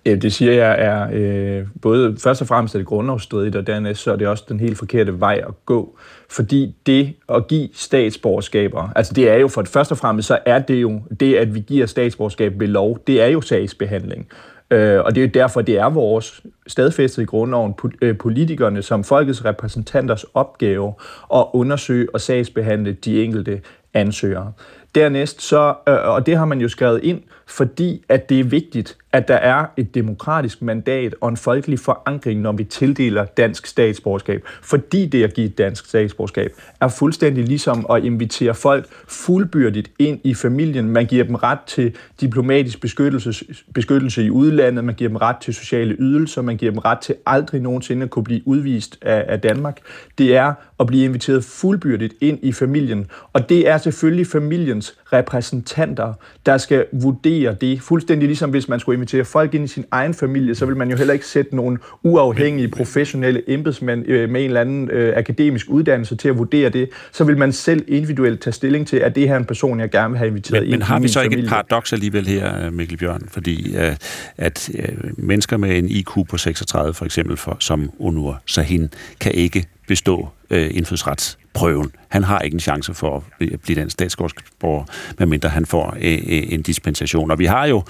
Det 0.05 0.33
siger 0.33 0.51
jeg 0.51 0.75
er 0.79 1.07
øh, 1.13 1.67
både 1.81 2.17
først 2.23 2.41
og 2.41 2.47
fremmest 2.47 2.75
er 2.75 2.79
det 2.79 2.87
grundlovsstridigt, 2.87 3.55
og 3.55 3.67
dernæst 3.67 4.01
så 4.01 4.11
er 4.11 4.15
det 4.15 4.27
også 4.27 4.43
den 4.49 4.59
helt 4.59 4.77
forkerte 4.77 5.19
vej 5.19 5.41
at 5.47 5.65
gå. 5.65 5.97
Fordi 6.29 6.75
det 6.85 7.13
at 7.29 7.47
give 7.47 7.69
statsborgerskaber, 7.73 8.89
altså 8.95 9.13
det 9.13 9.29
er 9.29 9.35
jo 9.35 9.47
for 9.47 9.61
det 9.61 9.71
første 9.71 9.91
og 9.91 9.97
fremmest, 9.97 10.27
så 10.27 10.39
er 10.45 10.59
det 10.59 10.81
jo 10.81 11.01
det, 11.19 11.35
at 11.35 11.55
vi 11.55 11.59
giver 11.59 11.85
statsborgerskab 11.85 12.59
ved 12.59 12.67
lov, 12.67 12.99
det 13.07 13.21
er 13.21 13.27
jo 13.27 13.41
sagsbehandling. 13.41 14.27
Øh, 14.71 14.99
og 14.99 15.15
det 15.15 15.21
er 15.21 15.25
jo 15.25 15.31
derfor, 15.33 15.61
det 15.61 15.77
er 15.77 15.89
vores 15.89 16.41
stadfæstet 16.67 17.21
i 17.21 17.25
grundloven, 17.25 17.75
øh, 18.01 18.17
politikerne 18.17 18.81
som 18.81 19.03
folkets 19.03 19.45
repræsentanters 19.45 20.23
opgave 20.33 20.93
at 21.33 21.45
undersøge 21.53 22.07
og 22.13 22.21
sagsbehandle 22.21 22.91
de 22.91 23.23
enkelte 23.23 23.61
ansøgere. 23.93 24.53
Dernæst 24.95 25.41
så, 25.41 25.73
øh, 25.87 25.95
og 26.03 26.25
det 26.25 26.37
har 26.37 26.45
man 26.45 26.61
jo 26.61 26.69
skrevet 26.69 27.03
ind, 27.03 27.21
fordi 27.47 28.03
at 28.09 28.29
det 28.29 28.39
er 28.39 28.43
vigtigt, 28.43 28.97
at 29.13 29.27
der 29.27 29.35
er 29.35 29.65
et 29.77 29.95
demokratisk 29.95 30.61
mandat 30.61 31.15
og 31.21 31.29
en 31.29 31.37
folkelig 31.37 31.79
forankring, 31.79 32.41
når 32.41 32.51
vi 32.51 32.63
tildeler 32.63 33.25
dansk 33.25 33.65
statsborgerskab. 33.65 34.43
Fordi 34.61 35.05
det 35.05 35.23
at 35.23 35.33
give 35.33 35.47
et 35.47 35.57
dansk 35.57 35.85
statsborgerskab 35.85 36.51
er 36.81 36.87
fuldstændig 36.87 37.43
ligesom 37.47 37.85
at 37.89 38.03
invitere 38.03 38.53
folk 38.53 38.85
fuldbyrdigt 39.07 39.91
ind 39.99 40.19
i 40.23 40.33
familien. 40.33 40.89
Man 40.89 41.05
giver 41.05 41.23
dem 41.23 41.35
ret 41.35 41.59
til 41.67 41.95
diplomatisk 42.21 42.81
beskyttelse, 42.81 43.45
beskyttelse 43.73 44.23
i 44.23 44.29
udlandet, 44.29 44.83
man 44.83 44.95
giver 44.95 45.07
dem 45.07 45.15
ret 45.15 45.37
til 45.41 45.53
sociale 45.53 45.95
ydelser, 45.99 46.41
man 46.41 46.57
giver 46.57 46.71
dem 46.71 46.79
ret 46.79 46.99
til 46.99 47.15
aldrig 47.25 47.61
nogensinde 47.61 48.03
at 48.03 48.09
kunne 48.09 48.23
blive 48.23 48.41
udvist 48.45 48.97
af, 49.01 49.25
af 49.27 49.41
Danmark. 49.41 49.77
Det 50.17 50.35
er 50.35 50.53
at 50.79 50.87
blive 50.87 51.05
inviteret 51.05 51.43
fuldbyrdigt 51.43 52.13
ind 52.21 52.39
i 52.41 52.51
familien, 52.51 53.07
og 53.33 53.49
det 53.49 53.67
er 53.67 53.77
selvfølgelig 53.77 54.27
familiens 54.27 54.97
repræsentanter, 55.13 56.13
der 56.45 56.57
skal 56.57 56.85
vurdere 56.91 57.53
det. 57.53 57.81
Fuldstændig 57.81 58.27
ligesom 58.27 58.49
hvis 58.49 58.69
man 58.69 58.79
skulle 58.79 58.95
invitere 59.01 59.25
folk 59.25 59.53
ind 59.53 59.65
i 59.65 59.67
sin 59.67 59.85
egen 59.91 60.13
familie, 60.13 60.55
så 60.55 60.65
vil 60.65 60.77
man 60.77 60.89
jo 60.89 60.97
heller 60.97 61.13
ikke 61.13 61.25
sætte 61.25 61.55
nogle 61.55 61.77
uafhængige, 62.03 62.67
professionelle 62.67 63.41
embedsmænd 63.47 64.07
øh, 64.07 64.29
med 64.29 64.41
en 64.41 64.47
eller 64.47 64.61
anden 64.61 64.89
øh, 64.89 65.17
akademisk 65.17 65.65
uddannelse 65.69 66.15
til 66.15 66.29
at 66.29 66.37
vurdere 66.37 66.69
det. 66.69 66.89
Så 67.11 67.23
vil 67.23 67.37
man 67.37 67.53
selv 67.53 67.85
individuelt 67.87 68.41
tage 68.41 68.53
stilling 68.53 68.87
til, 68.87 68.97
at 68.97 69.15
det 69.15 69.27
her 69.27 69.33
er 69.33 69.39
en 69.39 69.45
person, 69.45 69.79
jeg 69.79 69.91
gerne 69.91 70.09
vil 70.09 70.17
have 70.17 70.27
inviteret 70.27 70.61
men, 70.61 70.63
ind 70.63 70.71
Men 70.71 70.81
har 70.81 70.99
vi 70.99 71.07
så 71.07 71.19
familie. 71.19 71.37
ikke 71.37 71.45
et 71.45 71.49
paradoks 71.49 71.93
alligevel 71.93 72.27
her, 72.27 72.65
øh, 72.65 72.73
Mikkel 72.73 72.97
Bjørn? 72.97 73.21
Fordi 73.27 73.75
øh, 73.77 73.95
at 74.37 74.69
øh, 74.79 74.87
mennesker 75.17 75.57
med 75.57 75.77
en 75.77 75.89
IQ 75.89 76.09
på 76.29 76.37
36, 76.37 76.93
for 76.93 77.05
eksempel 77.05 77.37
for, 77.37 77.57
som 77.59 77.91
Onur 77.99 78.41
Sahin, 78.45 78.89
kan 79.19 79.31
ikke 79.31 79.65
bestå 79.87 80.29
øh, 80.49 80.69
indfødsretsprøven. 80.73 81.91
Han 82.07 82.23
har 82.23 82.39
ikke 82.39 82.55
en 82.55 82.59
chance 82.59 82.93
for 82.93 83.23
at 83.41 83.47
blive 83.61 83.81
den 83.81 83.89
statsborger, 83.89 84.83
medmindre 85.19 85.49
han 85.49 85.65
får 85.65 85.97
øh, 86.01 86.19
en 86.53 86.61
dispensation. 86.61 87.31
Og 87.31 87.39
vi 87.39 87.45
har 87.45 87.65
jo 87.65 87.83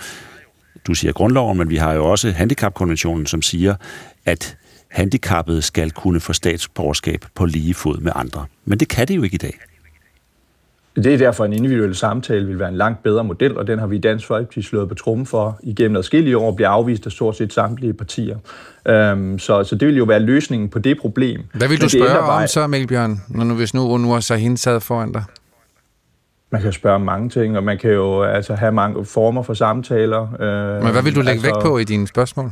du 0.88 0.94
siger 0.94 1.14
grundloven, 1.14 1.58
men 1.58 1.70
vi 1.70 1.76
har 1.76 1.94
jo 1.94 2.06
også 2.06 2.32
handicapkonventionen, 2.32 3.26
som 3.26 3.42
siger, 3.42 3.76
at 4.26 4.58
handicappede 4.88 5.62
skal 5.62 5.92
kunne 5.92 6.20
få 6.20 6.34
statsborgerskab 6.34 7.26
på 7.36 7.46
lige 7.46 7.74
fod 7.74 7.98
med 7.98 8.12
andre. 8.16 8.46
Men 8.66 8.80
det 8.80 8.88
kan 8.88 9.08
det 9.08 9.16
jo 9.16 9.24
ikke 9.24 9.36
i 9.36 9.38
dag. 9.38 9.60
Det 10.96 11.14
er 11.14 11.18
derfor, 11.18 11.46
en 11.46 11.54
individuel 11.54 11.96
samtale 11.96 12.46
vil 12.46 12.60
være 12.60 12.70
en 12.70 12.76
langt 12.76 13.04
bedre 13.04 13.24
model, 13.24 13.58
og 13.58 13.68
den 13.68 13.80
har 13.80 13.88
vi 13.88 13.96
i 13.96 14.00
Dansk 14.00 14.28
Folkeparti 14.28 14.62
slået 14.62 14.90
på 14.90 14.96
trummen 14.96 15.26
for 15.26 15.60
igennem 15.64 15.98
adskillige 15.98 16.38
år, 16.38 16.52
bliver 16.52 16.70
afvist 16.70 17.06
af 17.06 17.12
stort 17.12 17.38
set 17.38 17.54
samtlige 17.54 17.94
partier. 17.94 18.38
Um, 18.90 19.40
så, 19.40 19.64
så 19.64 19.76
det 19.76 19.88
vil 19.88 19.98
jo 19.98 20.04
være 20.04 20.20
løsningen 20.20 20.70
på 20.70 20.80
det 20.80 20.98
problem. 21.02 21.42
Hvad 21.54 21.68
vil 21.68 21.82
du 21.82 21.90
spørge 21.90 22.20
om 22.20 22.48
så, 22.48 22.68
Mikkel 22.68 22.88
Bjørn, 22.88 23.22
når 23.30 23.44
nu, 23.44 23.54
hvis 23.54 23.74
nu 23.74 23.94
Onur 23.94 24.20
Sahin 24.20 24.58
sad 24.58 24.80
foran 24.80 25.12
dig? 25.12 25.24
Man 26.52 26.62
kan 26.62 26.72
spørge 26.72 26.96
om 26.96 27.02
mange 27.02 27.30
ting, 27.30 27.58
og 27.58 27.64
man 27.64 27.78
kan 27.78 27.92
jo 27.92 28.24
altså 28.24 28.56
have 28.56 28.72
mange 28.72 29.06
former 29.06 29.44
for 29.44 29.54
samtaler. 29.54 30.22
Øh, 30.40 30.84
Men 30.84 30.92
hvad 30.92 31.04
vil 31.04 31.16
du 31.16 31.22
lægge 31.22 31.32
altså, 31.32 31.48
vægt 31.48 31.62
på 31.62 31.78
i 31.78 31.84
dine 31.84 32.08
spørgsmål? 32.08 32.52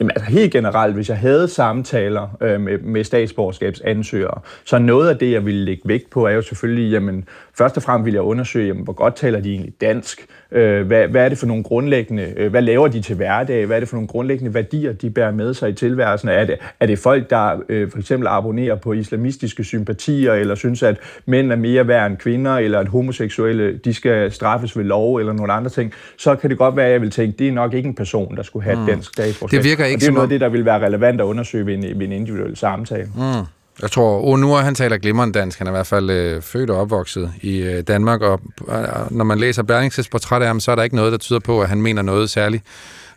Jamen, 0.00 0.10
altså 0.16 0.30
helt 0.30 0.52
generelt, 0.52 0.94
hvis 0.94 1.08
jeg 1.08 1.18
havde 1.18 1.48
samtaler 1.48 2.36
øh, 2.40 2.60
med, 2.60 2.78
med 2.78 3.04
statsborgerskabsansøgere, 3.04 4.40
så 4.64 4.78
noget 4.78 5.08
af 5.08 5.18
det, 5.18 5.32
jeg 5.32 5.44
ville 5.44 5.64
lægge 5.64 5.82
vægt 5.84 6.10
på, 6.10 6.26
er 6.26 6.32
jo 6.32 6.42
selvfølgelig, 6.42 6.90
jamen, 6.90 7.28
først 7.58 7.76
og 7.76 7.82
fremmest 7.82 8.06
vil 8.06 8.12
jeg 8.12 8.22
undersøge, 8.22 8.66
jamen, 8.66 8.84
hvor 8.84 8.92
godt 8.92 9.16
taler 9.16 9.40
de 9.40 9.50
egentlig 9.50 9.72
dansk? 9.80 10.26
Øh, 10.52 10.86
hvad, 10.86 11.08
hvad 11.08 11.24
er 11.24 11.28
det 11.28 11.38
for 11.38 11.46
nogle 11.46 11.62
grundlæggende, 11.62 12.32
øh, 12.36 12.50
hvad 12.50 12.62
laver 12.62 12.88
de 12.88 13.00
til 13.00 13.16
hverdag? 13.16 13.66
Hvad 13.66 13.76
er 13.76 13.80
det 13.80 13.88
for 13.88 13.96
nogle 13.96 14.08
grundlæggende 14.08 14.54
værdier, 14.54 14.92
de 14.92 15.10
bærer 15.10 15.32
med 15.32 15.54
sig 15.54 15.68
i 15.68 15.72
tilværelsen? 15.72 16.28
Er 16.28 16.44
det, 16.44 16.56
er 16.80 16.86
det 16.86 16.98
folk, 16.98 17.30
der 17.30 17.62
øh, 17.68 17.90
for 17.90 17.98
eksempel 17.98 18.28
abonnerer 18.28 18.74
på 18.74 18.92
islamistiske 18.92 19.64
sympatier, 19.64 20.32
eller 20.32 20.54
synes, 20.54 20.82
at 20.82 20.96
mænd 21.26 21.52
er 21.52 21.56
mere 21.56 21.88
værd 21.88 22.10
end 22.10 22.16
kvinder, 22.16 22.56
eller 22.56 22.78
at 22.78 22.88
homoseksuelle, 22.88 23.76
de 23.76 23.94
skal 23.94 24.32
straffes 24.32 24.76
ved 24.76 24.84
lov, 24.84 25.16
eller 25.16 25.32
nogle 25.32 25.52
andre 25.52 25.70
ting? 25.70 25.92
Så 26.16 26.36
kan 26.36 26.50
det 26.50 26.58
godt 26.58 26.76
være, 26.76 26.86
at 26.86 26.92
jeg 26.92 27.00
vil 27.00 27.10
tænke, 27.10 27.38
det 27.38 27.48
er 27.48 27.52
nok 27.52 27.74
ikke 27.74 27.86
en 27.86 27.94
person, 27.94 28.36
der 28.36 28.42
skulle 28.42 28.64
have 28.64 28.80
mm. 28.80 28.86
dansk 28.86 29.08
statsborgerskab. 29.08 29.58
Det 29.58 29.70
virker 29.70 29.84
ikke 29.84 29.96
og 29.96 30.00
det 30.00 30.08
er 30.08 30.12
noget 30.12 30.26
af 30.26 30.28
det, 30.28 30.40
der 30.40 30.48
vil 30.48 30.64
være 30.64 30.86
relevant 30.86 31.20
at 31.20 31.24
undersøge 31.24 31.66
ved 31.66 31.74
en, 31.74 31.82
ved 31.82 32.06
en 32.06 32.12
individuel 32.12 32.56
samtale. 32.56 33.08
Mm. 33.16 33.59
Jeg 33.82 33.90
tror, 33.90 34.24
Onur, 34.24 34.56
han 34.56 34.74
taler 34.74 34.98
glimrende 34.98 35.38
dansk. 35.38 35.58
Han 35.58 35.66
er 35.66 35.70
i 35.70 35.74
hvert 35.74 35.86
fald 35.86 36.10
øh, 36.10 36.42
født 36.42 36.70
og 36.70 36.80
opvokset 36.80 37.32
i 37.42 37.58
øh, 37.58 37.82
Danmark, 37.82 38.22
og 38.22 38.40
øh, 38.68 38.76
når 39.10 39.24
man 39.24 39.38
læser 39.38 39.62
Berlingses 39.62 40.08
portræt 40.08 40.42
af 40.42 40.48
ham, 40.48 40.60
så 40.60 40.70
er 40.70 40.76
der 40.76 40.82
ikke 40.82 40.96
noget, 40.96 41.12
der 41.12 41.18
tyder 41.18 41.40
på, 41.40 41.60
at 41.60 41.68
han 41.68 41.82
mener 41.82 42.02
noget 42.02 42.30
særligt 42.30 42.64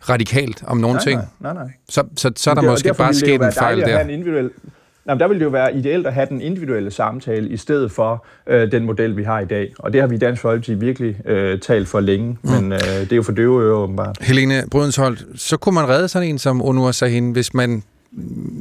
radikalt 0.08 0.62
om 0.66 0.76
nogen 0.76 0.94
nej, 0.94 1.04
ting. 1.04 1.20
Nej, 1.40 1.54
nej, 1.54 1.64
nej. 1.64 1.72
Så, 1.88 2.04
så, 2.16 2.32
så 2.36 2.50
er 2.50 2.54
der 2.54 2.60
det, 2.60 2.70
måske 2.70 2.94
bare 2.94 3.14
sket 3.14 3.42
en 3.42 3.52
fejl 3.52 3.80
der. 3.80 4.00
En 4.00 4.10
individuel, 4.10 4.50
Jamen, 5.06 5.20
der 5.20 5.28
vil 5.28 5.38
det 5.38 5.44
jo 5.44 5.50
være 5.50 5.76
ideelt 5.76 6.06
at 6.06 6.14
have 6.14 6.26
den 6.30 6.40
individuelle 6.40 6.90
samtale 6.90 7.48
i 7.48 7.56
stedet 7.56 7.92
for 7.92 8.26
øh, 8.46 8.72
den 8.72 8.84
model, 8.84 9.16
vi 9.16 9.22
har 9.22 9.40
i 9.40 9.44
dag. 9.44 9.74
Og 9.78 9.92
det 9.92 10.00
har 10.00 10.08
vi 10.08 10.14
i 10.14 10.18
Dansk 10.18 10.42
Folkeparti 10.42 10.74
virkelig 10.74 11.28
øh, 11.28 11.60
talt 11.60 11.88
for 11.88 12.00
længe, 12.00 12.38
mm. 12.42 12.50
men 12.50 12.72
øh, 12.72 12.78
det 12.78 13.12
er 13.12 13.16
jo 13.16 13.22
for 13.22 13.32
døve 13.32 13.62
ører 13.62 13.76
åbenbart. 13.76 14.18
Helene 14.20 14.62
Brydensholt, 14.70 15.26
så 15.36 15.56
kunne 15.56 15.74
man 15.74 15.88
redde 15.88 16.08
sådan 16.08 16.28
en 16.28 16.38
som 16.38 16.62
Onur 16.62 16.90
Sahin, 16.90 17.32
hvis 17.32 17.54
man 17.54 17.82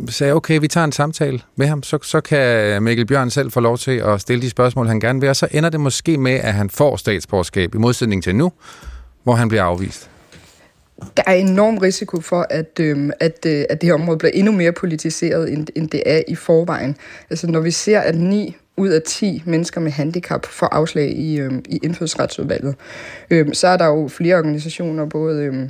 sagde, 0.09 0.33
okay, 0.33 0.59
vi 0.59 0.67
tager 0.67 0.85
en 0.85 0.91
samtale 0.91 1.39
med 1.55 1.67
ham, 1.67 1.83
så, 1.83 1.99
så 2.01 2.21
kan 2.21 2.83
Mikkel 2.83 3.05
Bjørn 3.05 3.29
selv 3.29 3.51
få 3.51 3.59
lov 3.59 3.77
til 3.77 3.91
at 3.91 4.21
stille 4.21 4.41
de 4.41 4.49
spørgsmål, 4.49 4.87
han 4.87 4.99
gerne 4.99 5.19
vil, 5.19 5.29
og 5.29 5.35
så 5.35 5.47
ender 5.51 5.69
det 5.69 5.79
måske 5.79 6.17
med, 6.17 6.31
at 6.31 6.53
han 6.53 6.69
får 6.69 6.95
statsborgerskab, 6.95 7.75
i 7.75 7.77
modsætning 7.77 8.23
til 8.23 8.35
nu, 8.35 8.51
hvor 9.23 9.35
han 9.35 9.47
bliver 9.47 9.63
afvist. 9.63 10.09
Der 11.17 11.23
er 11.27 11.33
enorm 11.33 11.77
risiko 11.77 12.21
for, 12.21 12.47
at, 12.49 12.79
øh, 12.79 13.09
at, 13.19 13.45
øh, 13.45 13.65
at 13.69 13.81
det 13.81 13.87
her 13.87 13.93
område 13.93 14.17
bliver 14.17 14.31
endnu 14.31 14.51
mere 14.51 14.71
politiseret, 14.71 15.53
end, 15.53 15.67
end 15.75 15.89
det 15.89 16.03
er 16.05 16.21
i 16.27 16.35
forvejen. 16.35 16.95
Altså 17.29 17.47
når 17.47 17.59
vi 17.59 17.71
ser, 17.71 17.99
at 17.99 18.15
9 18.15 18.55
ud 18.77 18.89
af 18.89 19.01
10 19.01 19.43
mennesker 19.45 19.81
med 19.81 19.91
handicap 19.91 20.45
får 20.45 20.67
afslag 20.67 21.11
i, 21.11 21.39
øh, 21.39 21.51
i 21.69 21.79
indfødsretsudvalget, 21.83 22.75
øh, 23.29 23.53
så 23.53 23.67
er 23.67 23.77
der 23.77 23.85
jo 23.85 24.07
flere 24.07 24.35
organisationer, 24.35 25.05
både 25.05 25.43
øh, 25.43 25.69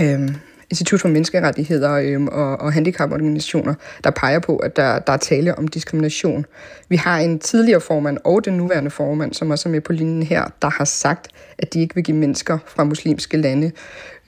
øh, 0.00 0.30
Institut 0.70 1.00
for 1.00 1.08
Menneskerettigheder 1.08 1.92
øh, 1.92 2.22
og, 2.22 2.60
og 2.60 2.72
handicaporganisationer, 2.72 3.74
der 4.04 4.10
peger 4.10 4.38
på, 4.38 4.56
at 4.56 4.76
der, 4.76 4.98
der 4.98 5.12
er 5.12 5.16
tale 5.16 5.58
om 5.58 5.68
diskrimination. 5.68 6.46
Vi 6.88 6.96
har 6.96 7.18
en 7.18 7.38
tidligere 7.38 7.80
formand 7.80 8.18
og 8.24 8.44
den 8.44 8.54
nuværende 8.56 8.90
formand, 8.90 9.34
som 9.34 9.50
også 9.50 9.68
er 9.68 9.70
med 9.70 9.80
på 9.80 9.92
linjen 9.92 10.22
her, 10.22 10.44
der 10.62 10.70
har 10.70 10.84
sagt, 10.84 11.28
at 11.58 11.74
de 11.74 11.80
ikke 11.80 11.94
vil 11.94 12.04
give 12.04 12.16
mennesker 12.16 12.58
fra 12.66 12.84
muslimske 12.84 13.36
lande 13.36 13.72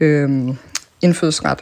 øh, 0.00 0.48
indfødsret. 1.02 1.58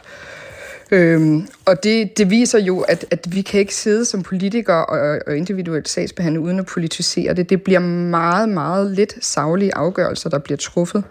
Øhm, 0.91 1.47
og 1.65 1.83
det, 1.83 2.17
det 2.17 2.29
viser 2.29 2.59
jo, 2.59 2.79
at, 2.79 3.05
at 3.11 3.27
vi 3.35 3.41
kan 3.41 3.59
ikke 3.59 3.75
sidde 3.75 4.05
som 4.05 4.23
politikere 4.23 4.85
og, 4.85 5.19
og 5.27 5.37
individuelt 5.37 5.89
sagsbehandle 5.89 6.39
uden 6.39 6.59
at 6.59 6.65
politisere 6.65 7.33
det. 7.33 7.49
Det 7.49 7.61
bliver 7.61 7.79
meget, 7.79 8.49
meget 8.49 8.91
lidt 8.91 9.25
savlige 9.25 9.75
afgørelser, 9.75 10.29
der 10.29 10.39
bliver 10.39 10.57
truffet 10.57 11.03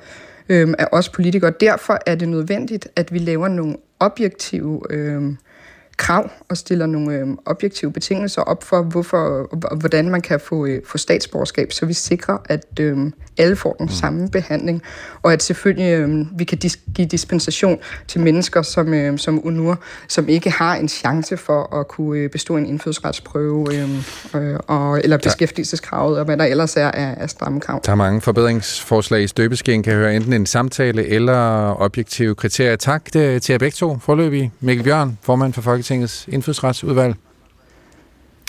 øhm, 0.49 0.75
af 0.79 0.87
os 0.93 1.09
politikere. 1.09 1.53
Derfor 1.61 1.99
er 2.07 2.15
det 2.15 2.29
nødvendigt, 2.29 2.89
at 2.97 3.13
vi 3.13 3.19
laver 3.19 3.49
nogle 3.49 3.77
objektive 4.01 4.83
øhm, 4.91 5.37
krav 5.97 6.31
og 6.49 6.57
stiller 6.57 6.87
nogle 6.87 7.15
øh, 7.15 7.27
objektive 7.47 7.93
betingelser 7.93 8.43
op 8.43 8.65
for, 8.65 8.83
hvorfor, 8.83 9.49
hvordan 9.77 10.11
man 10.11 10.21
kan 10.21 10.41
få, 10.41 10.67
øh, 10.67 10.83
få 10.87 10.99
statsborgerskab, 10.99 11.73
så 11.73 11.87
vi 11.87 11.93
sikrer, 11.93 12.39
at 12.45 12.81
øh, 12.81 13.13
alle 13.39 13.57
får 13.57 13.73
den 13.73 13.87
mm. 13.87 13.93
samme 13.93 14.29
behandling, 14.29 14.83
og 15.23 15.33
at 15.33 15.43
selvfølgelig 15.43 15.93
øh, 15.93 16.39
vi 16.39 16.45
kan 16.45 16.59
dis- 16.65 16.93
give 16.95 17.09
dispensation 17.09 17.79
til 18.09 18.21
mennesker 18.21 18.63
som, 18.63 18.95
øh, 18.95 19.19
som 19.19 19.47
UNUR, 19.47 19.79
som 20.09 20.29
ikke 20.29 20.51
har 20.51 20.77
en 20.77 20.89
chance 20.89 21.37
for 21.37 21.81
at 21.81 21.89
kunne 21.89 22.19
øh, 22.19 22.31
bestå 22.31 22.57
en 22.57 22.67
indfødsretsprøve, 22.67 23.67
øh, 23.75 23.89
øh, 24.43 24.59
og, 24.67 25.01
eller 25.05 25.17
beskæftigelseskravet, 25.17 26.19
og 26.19 26.25
hvad 26.25 26.37
der 26.37 26.45
ellers 26.45 26.77
er 26.77 26.91
af, 26.91 27.15
af 27.21 27.31
stramme 27.31 27.61
krav. 27.61 27.81
Der 27.87 27.93
er 27.93 27.97
mange 27.97 28.21
forbedringsforslag 28.21 29.23
i 29.23 29.27
støbeskeen, 29.27 29.83
kan 29.83 29.93
høre 29.93 30.17
enten 30.17 30.33
en 30.33 30.47
samtale 30.47 31.07
eller 31.07 31.75
objektive 31.81 32.35
kriterier. 32.35 32.77
Tak 32.77 33.05
til 33.13 33.41
jer 33.49 33.59
begge 33.59 33.75
to 33.75 33.99
forløbig. 33.99 34.53
Mikkel 34.61 34.85
Bjørn, 34.85 35.19
formand 35.23 35.53
for 35.53 35.63
Folketingets 35.63 36.29
indfødsretsudvalg. 36.29 37.15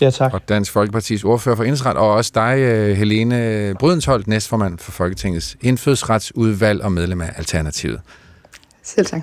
Ja, 0.01 0.09
tak. 0.09 0.33
Og 0.33 0.49
Dansk 0.49 0.71
Folkepartis 0.71 1.23
ordfører 1.23 1.55
for 1.55 1.63
indfødsret, 1.63 1.97
og 1.97 2.11
også 2.11 2.31
dig, 2.35 2.57
øh, 2.59 2.97
Helene 2.97 3.75
Brydensholt, 3.79 4.27
næstformand 4.27 4.79
for 4.79 4.91
Folketingets 4.91 5.57
indfødsretsudvalg 5.61 6.81
og 6.83 6.91
medlem 6.91 7.21
af 7.21 7.33
Alternativet. 7.37 8.01
Selv 8.83 9.05
tak. 9.05 9.21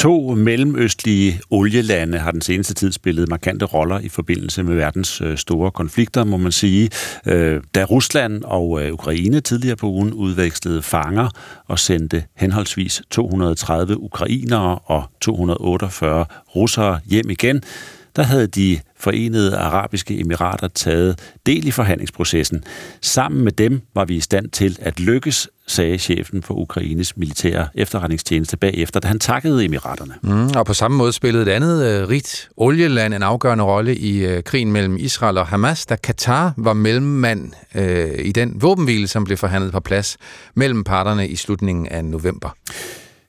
To 0.00 0.34
mellemøstlige 0.34 1.40
olielande 1.50 2.18
har 2.18 2.30
den 2.30 2.40
seneste 2.40 2.74
tid 2.74 2.92
spillet 2.92 3.28
markante 3.28 3.64
roller 3.64 3.98
i 3.98 4.08
forbindelse 4.08 4.62
med 4.62 4.74
verdens 4.74 5.20
øh, 5.20 5.36
store 5.38 5.70
konflikter, 5.70 6.24
må 6.24 6.36
man 6.36 6.52
sige. 6.52 6.90
Øh, 7.26 7.60
da 7.74 7.84
Rusland 7.84 8.44
og 8.44 8.82
øh, 8.82 8.92
Ukraine 8.92 9.40
tidligere 9.40 9.76
på 9.76 9.86
ugen 9.86 10.12
udvekslede 10.12 10.82
fanger 10.82 11.28
og 11.66 11.78
sendte 11.78 12.24
henholdsvis 12.36 13.02
230 13.10 14.00
ukrainere 14.00 14.78
og 14.78 15.04
248 15.20 16.26
russere 16.56 17.00
hjem 17.06 17.30
igen, 17.30 17.62
der 18.16 18.22
havde 18.22 18.46
de 18.46 18.80
forenede 18.96 19.56
arabiske 19.56 20.20
emirater 20.20 20.68
taget 20.68 21.18
del 21.46 21.66
i 21.66 21.70
forhandlingsprocessen. 21.70 22.64
Sammen 23.02 23.44
med 23.44 23.52
dem 23.52 23.80
var 23.94 24.04
vi 24.04 24.16
i 24.16 24.20
stand 24.20 24.48
til 24.48 24.78
at 24.80 25.00
lykkes, 25.00 25.48
sagde 25.66 25.98
chefen 25.98 26.42
for 26.42 26.54
Ukraines 26.54 27.16
militære 27.16 27.68
efterretningstjeneste 27.74 28.56
bagefter, 28.56 29.00
da 29.00 29.08
han 29.08 29.18
takkede 29.18 29.64
emiraterne. 29.64 30.14
Mm, 30.22 30.48
og 30.56 30.66
på 30.66 30.74
samme 30.74 30.96
måde 30.96 31.12
spillede 31.12 31.42
et 31.42 31.48
andet 31.48 31.86
øh, 31.86 32.08
rigt 32.08 32.48
olieland 32.56 33.14
en 33.14 33.22
afgørende 33.22 33.64
rolle 33.64 33.96
i 33.96 34.24
øh, 34.24 34.42
krigen 34.42 34.72
mellem 34.72 34.96
Israel 34.96 35.38
og 35.38 35.46
Hamas, 35.46 35.86
da 35.86 35.96
Katar 35.96 36.54
var 36.56 36.72
mellemmand 36.72 37.52
øh, 37.74 38.10
i 38.18 38.32
den 38.32 38.62
våbenhvile, 38.62 39.08
som 39.08 39.24
blev 39.24 39.36
forhandlet 39.36 39.72
på 39.72 39.80
plads 39.80 40.16
mellem 40.54 40.84
parterne 40.84 41.28
i 41.28 41.36
slutningen 41.36 41.86
af 41.86 42.04
november. 42.04 42.56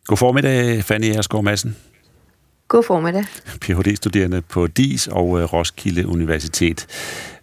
God 0.06 0.18
formiddag, 0.18 0.84
Fanny 0.84 1.06
Ersgaard 1.06 1.44
Madsen. 1.44 1.76
God 2.72 2.84
formiddag. 2.84 3.23
Ph.D.-studerende 3.61 4.41
på 4.41 4.68
DIS 4.68 5.07
og 5.07 5.39
øh, 5.39 5.53
Roskilde 5.53 6.07
Universitet. 6.07 6.88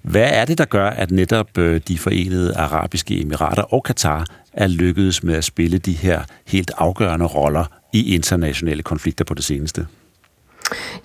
Hvad 0.02 0.28
er 0.32 0.44
det, 0.44 0.58
der 0.58 0.64
gør, 0.64 0.90
at 0.90 1.10
netop 1.10 1.58
øh, 1.58 1.80
de 1.88 1.98
forenede 1.98 2.56
arabiske 2.56 3.20
emirater 3.20 3.62
og 3.62 3.82
Katar 3.82 4.26
er 4.52 4.66
lykkedes 4.66 5.22
med 5.22 5.34
at 5.34 5.44
spille 5.44 5.78
de 5.78 5.92
her 5.92 6.22
helt 6.46 6.70
afgørende 6.78 7.26
roller 7.26 7.64
i 7.92 8.14
internationale 8.14 8.82
konflikter 8.82 9.24
på 9.24 9.34
det 9.34 9.44
seneste? 9.44 9.86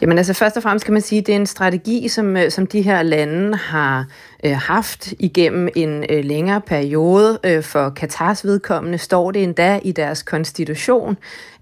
Jamen 0.02 0.18
altså 0.18 0.34
først 0.34 0.58
og 0.58 0.64
fremmest 0.64 0.86
kan 0.86 0.94
man 0.94 1.02
sige, 1.02 1.20
at 1.20 1.28
det 1.28 1.34
er 1.34 1.40
en 1.40 1.46
strategi, 1.46 2.08
som, 2.08 2.38
øh, 2.38 2.52
som 2.52 2.68
de 2.68 2.82
her 2.82 3.04
lande 3.04 3.58
har 3.58 4.06
øh, 4.44 4.58
haft 4.58 5.14
igennem 5.20 5.70
en 5.76 6.06
øh, 6.10 6.26
længere 6.26 6.62
periode. 6.62 7.40
Øh, 7.44 7.64
for 7.64 7.90
Katars 7.90 8.46
vedkommende 8.46 8.98
står 8.98 9.32
det 9.32 9.44
endda 9.44 9.80
i 9.84 9.92
deres 9.92 10.24
konstitution, 10.24 11.18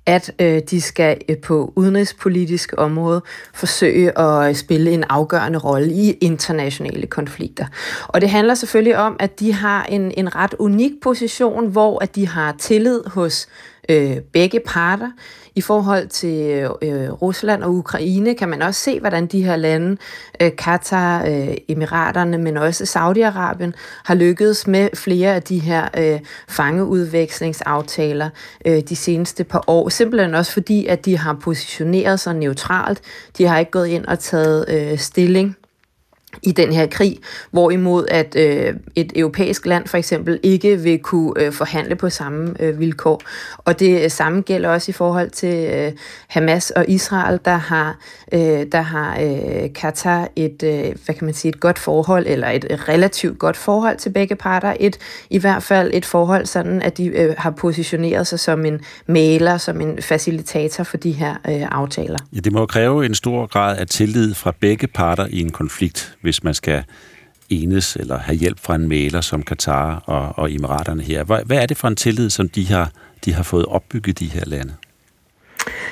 at 0.06 0.32
øh, 0.40 0.61
de 0.69 0.82
skal 0.82 1.18
øh, 1.30 1.38
på 1.38 1.73
udenrigspolitisk 1.76 2.73
område 2.78 3.22
forsøge 3.53 4.19
at 4.19 4.49
øh, 4.49 4.56
spille 4.56 4.91
en 4.91 5.03
afgørende 5.10 5.60
rolle 5.60 5.91
i 5.91 6.11
internationale 6.11 7.07
konflikter. 7.07 7.65
Og 8.07 8.22
det 8.22 8.30
handler 8.30 8.53
selvfølgelig 8.53 8.98
om, 8.98 9.15
at 9.19 9.40
de 9.40 9.53
har 9.53 9.84
en, 9.84 10.11
en 10.18 10.36
ret 10.36 10.56
unik 10.60 10.91
position, 11.02 11.68
hvor 11.68 12.03
at 12.03 12.15
de 12.15 12.28
har 12.28 12.56
tillid 12.60 13.03
hos 13.07 13.48
øh, 13.90 14.18
begge 14.34 14.60
parter. 14.65 15.11
I 15.56 15.61
forhold 15.61 16.07
til 16.07 16.69
øh, 16.82 17.11
Rusland 17.11 17.64
og 17.64 17.73
Ukraine 17.73 18.36
kan 18.36 18.49
man 18.49 18.61
også 18.61 18.82
se, 18.82 18.99
hvordan 18.99 19.28
de 19.28 19.44
her 19.44 19.56
lande, 19.56 19.98
øh, 20.41 20.52
Katar, 20.57 21.26
øh, 21.26 21.57
Emiraterne, 21.68 22.38
men 22.38 22.57
også 22.57 22.84
Saudi-Arabien, 22.84 23.72
har 24.06 24.15
lykkedes 24.15 24.68
med 24.68 24.90
flere 24.95 25.36
af 25.36 25.44
de 25.44 25.60
her 25.60 25.88
øh, 25.98 26.19
fangeudvekslingsaftaler 26.49 28.30
øh, 28.65 28.82
de 28.82 28.95
seneste 28.95 29.44
par 29.44 29.64
år. 29.68 29.90
Simpelthen 29.90 30.36
også 30.36 30.52
fordi, 30.52 30.86
at 30.86 31.06
de 31.06 31.18
har 31.18 31.34
positioneret 31.34 32.19
sig 32.19 32.36
neutralt. 32.36 33.02
De 33.38 33.45
har 33.45 33.60
ikke 33.60 33.72
gået 33.72 33.88
ind 33.88 34.06
og 34.06 34.19
taget 34.19 34.65
øh, 34.69 34.98
stilling 34.98 35.56
i 36.43 36.51
den 36.51 36.73
her 36.73 36.87
krig, 36.87 37.17
hvorimod 37.51 38.05
at 38.07 38.35
øh, 38.35 38.73
et 38.95 39.11
europæisk 39.15 39.65
land 39.65 39.87
for 39.87 39.97
eksempel 39.97 40.39
ikke 40.43 40.77
vil 40.79 40.99
kunne 40.99 41.33
øh, 41.37 41.51
forhandle 41.51 41.95
på 41.95 42.09
samme 42.09 42.55
øh, 42.59 42.79
vilkår. 42.79 43.21
Og 43.57 43.79
det 43.79 44.03
øh, 44.03 44.09
samme 44.11 44.41
gælder 44.41 44.69
også 44.69 44.91
i 44.91 44.93
forhold 44.93 45.29
til 45.29 45.69
øh, 45.73 45.91
Hamas 46.27 46.71
og 46.71 46.85
Israel, 46.87 47.39
der 47.45 47.55
har 47.55 47.97
øh, 48.33 48.65
der 48.71 48.81
har 48.81 49.19
øh, 49.21 49.73
Katar 49.73 50.27
et 50.35 50.63
øh, 50.63 50.95
hvad 51.05 51.15
kan 51.15 51.25
man 51.25 51.33
sige 51.33 51.49
et 51.49 51.59
godt 51.59 51.79
forhold 51.79 52.25
eller 52.27 52.47
et 52.47 52.65
relativt 52.89 53.39
godt 53.39 53.57
forhold 53.57 53.97
til 53.97 54.09
begge 54.09 54.35
parter. 54.35 54.73
Et 54.79 54.97
i 55.29 55.37
hvert 55.37 55.63
fald 55.63 55.91
et 55.93 56.05
forhold 56.05 56.45
sådan 56.45 56.81
at 56.81 56.97
de 56.97 57.05
øh, 57.05 57.35
har 57.37 57.51
positioneret 57.51 58.27
sig 58.27 58.39
som 58.39 58.65
en 58.65 58.81
maler, 59.07 59.57
som 59.57 59.81
en 59.81 60.01
facilitator 60.01 60.83
for 60.83 60.97
de 60.97 61.11
her 61.11 61.31
øh, 61.31 61.67
aftaler. 61.71 62.19
Ja, 62.35 62.39
det 62.39 62.53
må 62.53 62.65
kræve 62.65 63.05
en 63.05 63.15
stor 63.15 63.45
grad 63.45 63.77
af 63.77 63.87
tillid 63.87 64.33
fra 64.33 64.53
begge 64.59 64.87
parter 64.87 65.27
i 65.29 65.41
en 65.41 65.49
konflikt 65.49 66.15
hvis 66.22 66.43
man 66.43 66.53
skal 66.53 66.84
enes 67.49 67.95
eller 67.95 68.19
have 68.19 68.38
hjælp 68.38 68.60
fra 68.60 68.76
en 68.76 68.88
maler 68.88 69.22
som 69.22 69.43
Katar 69.43 69.95
og, 69.95 70.39
og 70.39 70.52
Emiraterne 70.52 71.03
her. 71.03 71.23
Hvad, 71.23 71.39
hvad 71.45 71.57
er 71.57 71.65
det 71.65 71.77
for 71.77 71.88
en 71.88 71.95
tillid, 71.95 72.30
som 72.30 72.49
de 72.49 72.68
har, 72.68 72.91
de 73.26 73.34
har 73.34 73.43
fået 73.43 73.65
opbygget 73.65 74.19
de 74.19 74.27
her 74.27 74.45
lande? 74.45 74.73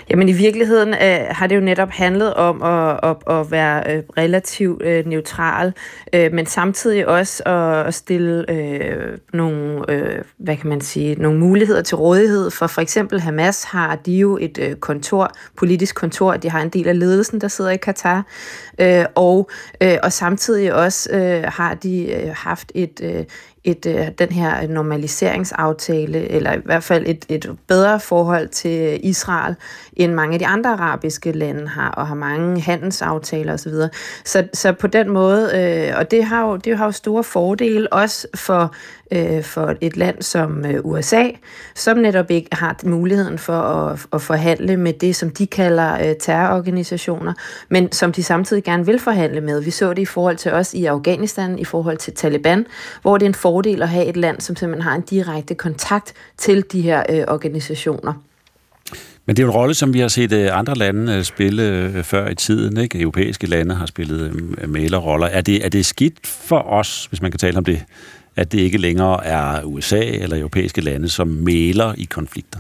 Jamen 0.09 0.29
i 0.29 0.33
virkeligheden 0.33 0.89
øh, 0.93 1.25
har 1.29 1.47
det 1.47 1.55
jo 1.55 1.61
netop 1.61 1.89
handlet 1.89 2.33
om 2.33 2.63
at, 2.63 2.99
at, 3.03 3.39
at 3.39 3.51
være 3.51 3.95
øh, 3.95 4.03
relativt 4.17 4.81
øh, 4.81 5.05
neutral, 5.05 5.73
øh, 6.13 6.33
men 6.33 6.45
samtidig 6.45 7.07
også 7.07 7.43
at, 7.43 7.87
at 7.87 7.93
stille 7.93 8.51
øh, 8.51 9.17
nogle, 9.33 9.91
øh, 9.91 10.21
hvad 10.37 10.57
kan 10.57 10.69
man 10.69 10.81
sige, 10.81 11.15
nogle 11.15 11.39
muligheder 11.39 11.81
til 11.81 11.97
rådighed. 11.97 12.51
For 12.51 12.67
for 12.67 12.81
eksempel 12.81 13.19
Hamas 13.19 13.63
har 13.63 13.95
de 13.95 14.11
jo 14.11 14.37
et 14.41 14.57
øh, 14.61 14.75
kontor, 14.75 15.31
politisk 15.57 15.95
kontor, 15.95 16.33
de 16.33 16.49
har 16.49 16.61
en 16.61 16.69
del 16.69 16.87
af 16.87 16.99
ledelsen, 16.99 17.41
der 17.41 17.47
sidder 17.47 17.71
i 17.71 17.77
Katar, 17.77 18.25
øh, 18.79 19.05
og, 19.15 19.49
øh, 19.81 19.97
og 20.03 20.13
samtidig 20.13 20.73
også 20.73 21.09
øh, 21.11 21.43
har 21.47 21.73
de 21.73 22.13
øh, 22.13 22.31
haft 22.35 22.71
et, 22.75 23.01
øh, 23.03 23.23
et, 23.64 23.86
øh, 23.86 24.07
den 24.19 24.30
her 24.30 24.68
normaliseringsaftale, 24.68 26.31
eller 26.31 26.53
i 26.53 26.60
hvert 26.65 26.84
fald 26.84 27.03
et, 27.07 27.26
et 27.30 27.56
bedre 27.68 27.99
forhold 27.99 28.48
til 28.48 28.99
Israel, 29.03 29.56
end 29.99 30.13
mange 30.13 30.34
af 30.34 30.39
de 30.39 30.47
andre 30.47 30.69
arabiske 30.69 31.31
lande 31.31 31.67
har, 31.67 31.89
og 31.89 32.07
har 32.07 32.15
mange 32.15 32.61
handelsaftaler 32.61 33.53
osv. 33.53 33.73
Så, 34.26 34.47
så 34.53 34.71
på 34.71 34.88
den 34.88 35.09
måde, 35.09 35.51
øh, 35.55 35.97
og 35.97 36.11
det 36.11 36.23
har, 36.23 36.47
jo, 36.47 36.55
det 36.55 36.77
har 36.77 36.85
jo 36.85 36.91
store 36.91 37.23
fordele 37.23 37.93
også 37.93 38.27
for, 38.35 38.76
øh, 39.11 39.43
for 39.43 39.73
et 39.81 39.97
land 39.97 40.21
som 40.21 40.65
øh, 40.65 40.80
USA, 40.84 41.23
som 41.76 41.97
netop 41.97 42.31
ikke 42.31 42.49
har 42.51 42.76
muligheden 42.84 43.38
for 43.38 43.53
at, 43.53 44.05
at 44.13 44.21
forhandle 44.21 44.77
med 44.77 44.93
det, 44.93 45.15
som 45.15 45.30
de 45.30 45.47
kalder 45.47 46.09
øh, 46.09 46.15
terrororganisationer, 46.19 47.34
men 47.69 47.91
som 47.91 48.11
de 48.11 48.23
samtidig 48.23 48.63
gerne 48.63 48.85
vil 48.85 48.99
forhandle 48.99 49.41
med. 49.41 49.61
Vi 49.61 49.71
så 49.71 49.93
det 49.93 50.01
i 50.01 50.05
forhold 50.05 50.38
til 50.38 50.51
os 50.51 50.73
i 50.73 50.85
Afghanistan, 50.85 51.59
i 51.59 51.65
forhold 51.65 51.97
til 51.97 52.13
Taliban, 52.13 52.65
hvor 53.01 53.17
det 53.17 53.26
er 53.26 53.30
en 53.30 53.34
fordel 53.34 53.81
at 53.81 53.89
have 53.89 54.05
et 54.05 54.17
land, 54.17 54.41
som 54.41 54.55
simpelthen 54.55 54.84
har 54.84 54.95
en 54.95 55.01
direkte 55.01 55.55
kontakt 55.55 56.13
til 56.38 56.63
de 56.71 56.81
her 56.81 57.03
øh, 57.09 57.23
organisationer. 57.27 58.13
Men 59.30 59.35
det 59.35 59.43
er 59.43 59.45
jo 59.45 59.51
en 59.51 59.56
rolle, 59.56 59.73
som 59.73 59.93
vi 59.93 59.99
har 59.99 60.07
set 60.07 60.31
øh, 60.31 60.49
andre 60.57 60.76
lande 60.76 61.14
øh, 61.14 61.23
spille 61.23 61.64
øh, 61.64 62.03
før 62.03 62.30
i 62.30 62.35
tiden. 62.35 62.77
Ikke? 62.77 63.01
Europæiske 63.01 63.47
lande 63.47 63.76
har 63.76 63.85
spillet 63.85 64.34
malerroller. 64.68 65.27
Er 65.27 65.41
det, 65.41 65.65
er 65.65 65.69
det 65.69 65.85
skidt 65.85 66.27
for 66.27 66.60
os, 66.60 67.06
hvis 67.06 67.22
man 67.22 67.31
kan 67.31 67.38
tale 67.38 67.57
om 67.57 67.64
det, 67.64 67.84
at 68.35 68.51
det 68.51 68.60
ikke 68.60 68.77
længere 68.77 69.26
er 69.26 69.64
USA 69.64 69.99
eller 69.99 70.38
europæiske 70.38 70.81
lande, 70.81 71.10
som 71.10 71.27
maler 71.27 71.93
i 71.97 72.03
konflikter? 72.03 72.60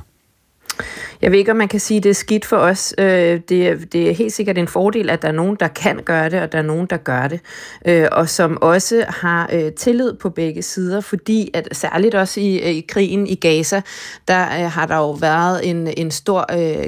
Jeg 1.21 1.31
ved 1.31 1.39
ikke, 1.39 1.51
om 1.51 1.57
man 1.57 1.67
kan 1.67 1.79
sige, 1.79 1.97
at 1.97 2.03
det 2.03 2.09
er 2.09 2.13
skidt 2.13 2.45
for 2.45 2.57
os. 2.57 2.93
Øh, 2.97 3.39
det, 3.49 3.67
er, 3.67 3.75
det 3.91 4.09
er 4.09 4.13
helt 4.13 4.33
sikkert 4.33 4.57
en 4.57 4.67
fordel, 4.67 5.09
at 5.09 5.21
der 5.21 5.27
er 5.27 5.31
nogen, 5.31 5.57
der 5.59 5.67
kan 5.67 6.01
gøre 6.05 6.29
det, 6.29 6.41
og 6.41 6.51
der 6.51 6.57
er 6.57 6.61
nogen, 6.61 6.87
der 6.89 6.97
gør 6.97 7.27
det. 7.27 7.39
Øh, 7.85 8.07
og 8.11 8.29
som 8.29 8.57
også 8.61 9.05
har 9.07 9.49
øh, 9.53 9.71
tillid 9.71 10.13
på 10.13 10.29
begge 10.29 10.61
sider, 10.61 11.01
fordi 11.01 11.51
at 11.53 11.67
særligt 11.71 12.15
også 12.15 12.39
i, 12.39 12.59
i 12.59 12.85
krigen 12.89 13.27
i 13.27 13.35
Gaza, 13.35 13.81
der 14.27 14.43
har 14.67 14.85
der 14.85 14.95
jo 14.95 15.11
været 15.11 15.69
en, 15.69 15.87
en 15.97 16.11
stor 16.11 16.45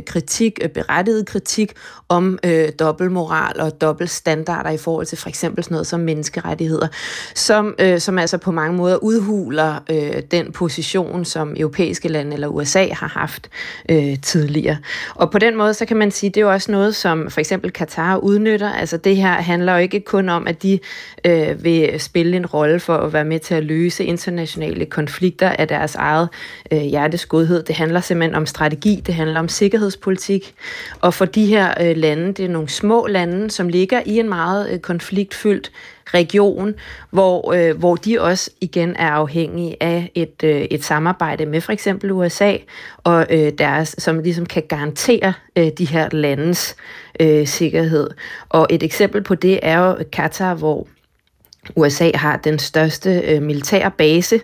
kritik, 0.08 0.60
berettiget 0.74 1.26
kritik 1.26 1.74
om 2.12 2.40
øh, 2.46 2.70
dobbeltmoral 2.80 3.62
og 3.62 3.82
dobbeltstandarder 3.82 4.70
i 4.70 4.78
forhold 4.78 5.06
til 5.06 5.18
for 5.18 5.30
eksempel 5.30 5.64
sådan 5.64 5.76
noget 5.76 5.88
som 5.88 6.00
menneskerettigheder, 6.00 6.88
som, 7.36 7.76
øh, 7.80 8.00
som 8.00 8.18
altså 8.18 8.38
på 8.38 8.52
mange 8.52 8.78
måder 8.78 8.96
udhuler 8.96 9.76
øh, 9.90 10.24
den 10.32 10.52
position, 10.52 11.26
som 11.26 11.54
europæiske 11.58 12.08
lande 12.08 12.34
eller 12.34 12.48
USA 12.48 12.88
har 12.92 13.08
haft 13.08 13.50
øh, 13.90 14.21
tidligere. 14.22 14.78
Og 15.16 15.32
på 15.32 15.40
den 15.40 15.58
måde, 15.58 15.74
så 15.74 15.86
kan 15.86 15.98
man 15.98 16.12
sige, 16.12 16.30
det 16.30 16.38
er 16.38 16.42
jo 16.42 16.52
også 16.52 16.72
noget, 16.72 16.96
som 16.96 17.30
for 17.30 17.40
eksempel 17.40 17.72
Katar 17.72 18.18
udnytter. 18.18 18.72
Altså 18.74 18.98
det 18.98 19.16
her 19.16 19.32
handler 19.32 19.74
jo 19.74 19.80
ikke 19.80 20.00
kun 20.00 20.30
om, 20.30 20.48
at 20.48 20.64
de 20.64 20.80
øh, 21.26 21.64
vil 21.64 22.00
spille 22.00 22.38
en 22.38 22.46
rolle 22.46 22.80
for 22.80 22.98
at 22.98 23.14
være 23.14 23.26
med 23.26 23.40
til 23.40 23.56
at 23.56 23.64
løse 23.64 24.04
internationale 24.04 24.86
konflikter 24.86 25.50
af 25.50 25.68
deres 25.68 25.96
eget 25.96 26.30
øh, 26.72 26.82
hjertes 26.82 27.26
godhed. 27.26 27.64
Det 27.64 27.76
handler 27.76 28.02
simpelthen 28.02 28.36
om 28.36 28.46
strategi, 28.46 29.04
det 29.06 29.16
handler 29.16 29.40
om 29.40 29.50
sikkerhedspolitik. 29.50 30.54
Og 31.02 31.14
for 31.14 31.26
de 31.26 31.46
her 31.46 31.74
øh, 31.82 31.98
lande, 31.98 32.28
det 32.34 32.46
er 32.46 32.50
nogle 32.50 32.70
små 32.70 33.08
lande, 33.08 33.52
som 33.52 33.70
ligger 33.70 34.02
i 34.06 34.20
en 34.20 34.30
meget 34.30 34.70
øh, 34.70 34.80
konfliktfyldt 34.80 35.72
region, 36.14 36.76
hvor, 37.10 37.54
øh, 37.54 37.78
hvor 37.78 37.96
de 37.96 38.22
også 38.22 38.52
igen 38.62 38.96
er 38.96 39.10
afhængige 39.10 39.84
af 39.84 40.12
et, 40.16 40.44
øh, 40.44 40.62
et 40.62 40.84
samarbejde 40.84 41.46
med 41.46 41.62
for 41.62 41.72
eksempel 41.72 42.12
USA, 42.12 42.58
og 42.98 43.28
øh, 43.30 43.52
deres, 43.58 43.96
som 43.98 44.20
ligesom 44.20 44.46
kan 44.46 44.64
garantere 44.70 45.34
øh, 45.56 45.68
de 45.78 45.86
her 45.86 46.10
landes 46.12 46.76
øh, 47.20 47.48
sikkerhed. 47.48 48.10
Og 48.50 48.68
et 48.70 48.84
eksempel 48.84 49.24
på 49.24 49.36
det 49.36 49.60
er 49.64 49.78
jo 49.78 49.96
Katar, 50.12 50.54
hvor 50.54 50.88
USA 51.76 52.12
har 52.16 52.38
den 52.38 52.60
største 52.60 53.20
øh, 53.20 53.42
militære 53.42 53.92
base 53.92 54.40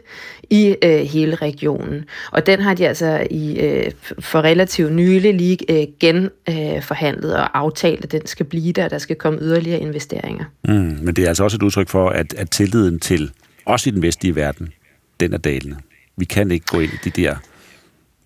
i 0.49 0.75
øh, 0.83 0.99
hele 0.99 1.35
regionen. 1.35 2.05
Og 2.31 2.45
den 2.45 2.59
har 2.59 2.73
de 2.73 2.87
altså 2.87 3.27
i 3.31 3.59
øh, 3.59 3.91
for 4.19 4.41
relativt 4.41 4.93
nylig 4.93 5.33
lige 5.33 5.57
øh, 5.69 5.87
genforhandlet 5.99 7.33
øh, 7.33 7.39
og 7.39 7.57
aftalt, 7.57 8.03
at 8.03 8.11
den 8.11 8.25
skal 8.25 8.45
blive 8.45 8.73
der, 8.73 8.89
der 8.89 8.97
skal 8.97 9.15
komme 9.15 9.39
yderligere 9.41 9.79
investeringer. 9.79 10.45
Mm, 10.67 10.97
men 11.01 11.15
det 11.15 11.23
er 11.23 11.27
altså 11.27 11.43
også 11.43 11.57
et 11.57 11.63
udtryk 11.63 11.89
for, 11.89 12.09
at, 12.09 12.33
at 12.33 12.49
tilliden 12.49 12.99
til 12.99 13.31
os 13.65 13.87
i 13.87 13.89
den 13.89 14.01
vestlige 14.01 14.35
verden, 14.35 14.73
den 15.19 15.33
er 15.33 15.37
dalende. 15.37 15.77
Vi 16.17 16.25
kan 16.25 16.51
ikke 16.51 16.65
gå 16.65 16.79
ind 16.79 16.91
i 16.93 17.09
de 17.09 17.21
der 17.21 17.35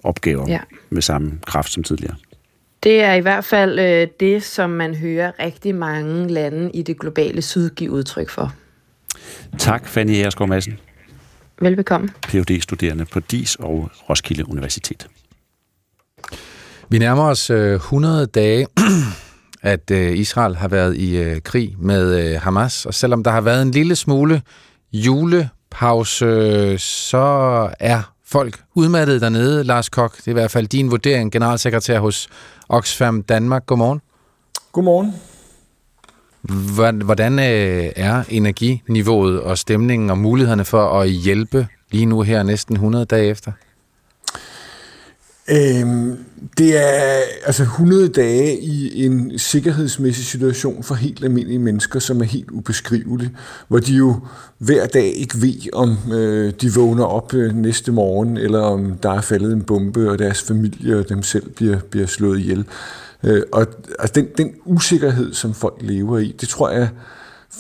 opgaver 0.03 0.49
ja. 0.49 0.59
med 0.89 1.01
samme 1.01 1.39
kraft 1.45 1.71
som 1.71 1.83
tidligere. 1.83 2.15
Det 2.83 3.01
er 3.01 3.13
i 3.13 3.19
hvert 3.19 3.45
fald 3.45 3.79
øh, 3.79 4.07
det, 4.19 4.43
som 4.43 4.69
man 4.69 4.95
hører 4.95 5.31
rigtig 5.39 5.75
mange 5.75 6.27
lande 6.27 6.71
i 6.73 6.81
det 6.81 6.99
globale 6.99 7.41
syd 7.41 7.69
give 7.69 7.91
udtryk 7.91 8.29
for. 8.29 8.53
Tak, 9.57 9.87
Fanny 9.87 10.11
Ersgaard 10.11 10.49
Madsen. 10.49 10.79
Velbekomme. 11.61 12.09
Ph.D.-studerende 12.27 13.05
på 13.05 13.19
DIS 13.19 13.55
og 13.55 13.89
Roskilde 14.09 14.49
Universitet. 14.49 15.07
Vi 16.89 16.97
nærmer 16.97 17.23
os 17.23 17.49
øh, 17.49 17.73
100 17.73 18.25
dage, 18.25 18.67
at 19.73 19.91
øh, 19.91 20.17
Israel 20.17 20.55
har 20.55 20.67
været 20.67 20.97
i 20.97 21.17
øh, 21.17 21.41
krig 21.41 21.75
med 21.79 22.33
øh, 22.33 22.41
Hamas, 22.41 22.85
og 22.85 22.93
selvom 22.93 23.23
der 23.23 23.31
har 23.31 23.41
været 23.41 23.61
en 23.61 23.71
lille 23.71 23.95
smule 23.95 24.41
julepause, 24.93 26.25
øh, 26.25 26.79
så 26.79 27.69
er 27.79 28.13
folk 28.25 28.61
udmattet 28.75 29.21
dernede. 29.21 29.63
Lars 29.63 29.89
Kok, 29.89 30.17
det 30.17 30.27
er 30.27 30.31
i 30.31 30.33
hvert 30.33 30.51
fald 30.51 30.67
din 30.67 30.91
vurdering, 30.91 31.31
generalsekretær 31.31 31.99
hos 31.99 32.29
Oxfam 32.69 33.23
Danmark. 33.23 33.65
Godmorgen. 33.65 34.01
Godmorgen. 34.71 35.13
Hvordan 37.03 37.39
øh, 37.39 37.91
er 37.95 38.23
energiniveauet 38.29 39.41
og 39.41 39.57
stemningen 39.57 40.09
og 40.09 40.17
mulighederne 40.17 40.65
for 40.65 40.99
at 41.01 41.09
hjælpe 41.09 41.67
lige 41.91 42.05
nu 42.05 42.21
her 42.21 42.43
næsten 42.43 42.75
100 42.75 43.05
dage 43.05 43.29
efter? 43.29 43.51
Øhm, 45.49 46.17
det 46.57 46.77
er 46.77 47.21
altså 47.45 47.63
100 47.63 48.09
dage 48.09 48.59
i 48.59 49.05
en 49.05 49.39
sikkerhedsmæssig 49.39 50.25
situation 50.25 50.83
for 50.83 50.95
helt 50.95 51.23
almindelige 51.23 51.59
mennesker, 51.59 51.99
som 51.99 52.21
er 52.21 52.25
helt 52.25 52.51
ubeskrivelig, 52.51 53.29
hvor 53.67 53.79
de 53.79 53.93
jo 53.93 54.19
hver 54.57 54.85
dag 54.85 55.05
ikke 55.05 55.41
ved, 55.41 55.73
om 55.73 55.97
øh, 56.13 56.53
de 56.61 56.73
vågner 56.73 57.03
op 57.03 57.33
øh, 57.33 57.55
næste 57.55 57.91
morgen, 57.91 58.37
eller 58.37 58.59
om 58.59 58.97
der 59.03 59.11
er 59.11 59.21
faldet 59.21 59.53
en 59.53 59.63
bombe, 59.63 60.11
og 60.11 60.19
deres 60.19 60.41
familie 60.41 60.99
og 60.99 61.09
dem 61.09 61.23
selv 61.23 61.49
bliver, 61.49 61.79
bliver 61.89 62.07
slået 62.07 62.39
ihjel. 62.39 62.65
Øh, 63.23 63.41
og 63.51 63.67
altså 63.99 64.13
den, 64.15 64.27
den 64.37 64.51
usikkerhed, 64.65 65.33
som 65.33 65.53
folk 65.53 65.77
lever 65.81 66.17
i, 66.17 66.35
det 66.41 66.49
tror 66.49 66.69
jeg, 66.69 66.89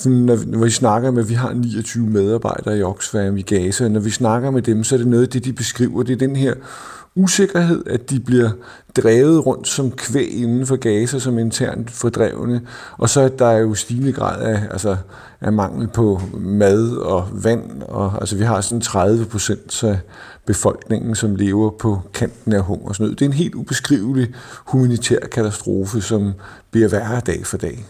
når, 0.05 0.37
når 0.47 0.63
vi 0.63 0.69
snakker 0.69 1.11
med, 1.11 1.23
at 1.23 1.29
vi 1.29 1.33
har 1.33 1.53
29 1.53 2.07
medarbejdere 2.07 2.77
i 2.77 2.83
Oxfam 2.83 3.37
i 3.37 3.41
Gaza, 3.41 3.87
når 3.87 3.99
vi 3.99 4.09
snakker 4.09 4.51
med 4.51 4.61
dem, 4.61 4.83
så 4.83 4.95
er 4.95 4.97
det 4.97 5.07
noget 5.07 5.23
af 5.23 5.29
det, 5.29 5.45
de 5.45 5.53
beskriver, 5.53 6.03
det 6.03 6.13
er 6.13 6.17
den 6.17 6.35
her 6.35 6.53
usikkerhed, 7.15 7.83
at 7.87 8.09
de 8.09 8.19
bliver 8.19 8.49
drevet 8.97 9.45
rundt 9.45 9.67
som 9.67 9.91
kvæg 9.91 10.33
inden 10.33 10.67
for 10.67 10.75
Gaza 10.75 11.19
som 11.19 11.39
internt 11.39 11.91
fordrevne, 11.91 12.61
og 12.97 13.09
så 13.09 13.21
at 13.21 13.39
der 13.39 13.45
er 13.45 13.57
jo 13.57 13.73
stigende 13.73 14.13
grad 14.13 14.41
af, 14.41 14.67
altså, 14.71 14.97
af 15.41 15.53
mangel 15.53 15.87
på 15.87 16.21
mad 16.37 16.91
og 16.91 17.27
vand, 17.43 17.81
og 17.81 18.13
altså 18.21 18.35
vi 18.35 18.43
har 18.43 18.61
sådan 18.61 18.81
30 18.81 19.25
procent 19.25 19.83
af 19.83 19.99
befolkningen, 20.45 21.15
som 21.15 21.35
lever 21.35 21.69
på 21.69 22.01
kanten 22.13 22.53
af 22.53 22.61
hungersnød. 22.61 23.09
Det 23.09 23.21
er 23.21 23.25
en 23.25 23.33
helt 23.33 23.55
ubeskrivelig 23.55 24.33
humanitær 24.65 25.19
katastrofe, 25.19 26.01
som 26.01 26.33
bliver 26.71 26.89
værre 26.89 27.19
dag 27.19 27.45
for 27.45 27.57
dag. 27.57 27.85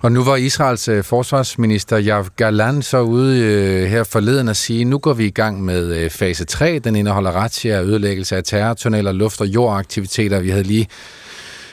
Og 0.00 0.12
nu 0.12 0.24
var 0.24 0.36
Israels 0.36 0.88
øh, 0.88 1.04
forsvarsminister 1.04 2.00
Yav 2.02 2.26
Galan 2.36 2.82
så 2.82 3.00
ude 3.00 3.40
øh, 3.40 3.90
her 3.90 4.04
forleden 4.04 4.48
at 4.48 4.56
sige, 4.56 4.84
nu 4.84 4.98
går 4.98 5.12
vi 5.12 5.26
i 5.26 5.30
gang 5.30 5.64
med 5.64 5.94
øh, 5.94 6.10
fase 6.10 6.44
3. 6.44 6.78
Den 6.78 6.96
indeholder 6.96 7.30
razzia, 7.30 7.82
ødelæggelse 7.82 8.36
af 8.36 8.44
terrortunneller, 8.44 9.12
luft- 9.12 9.40
og 9.40 9.46
jordaktiviteter. 9.46 10.40
Vi 10.40 10.50
havde 10.50 10.64
lige 10.64 10.88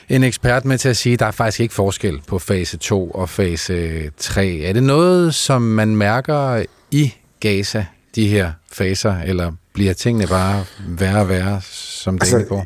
en 0.09 0.23
ekspert 0.23 0.65
med 0.65 0.77
til 0.77 0.89
at 0.89 0.97
sige, 0.97 1.13
at 1.13 1.19
der 1.19 1.25
er 1.25 1.31
faktisk 1.31 1.59
ikke 1.59 1.73
forskel 1.73 2.21
på 2.27 2.39
fase 2.39 2.77
2 2.77 3.11
og 3.11 3.29
fase 3.29 4.09
3. 4.17 4.59
Er 4.59 4.73
det 4.73 4.83
noget, 4.83 5.35
som 5.35 5.61
man 5.61 5.95
mærker 5.95 6.63
i 6.91 7.13
Gaza, 7.39 7.85
de 8.15 8.27
her 8.27 8.51
faser, 8.71 9.15
eller 9.25 9.51
bliver 9.73 9.93
tingene 9.93 10.27
bare 10.27 10.65
værre 10.87 11.19
og 11.19 11.29
værre, 11.29 11.61
som 11.71 12.19
det 12.19 12.33
altså, 12.33 12.49
går? 12.49 12.65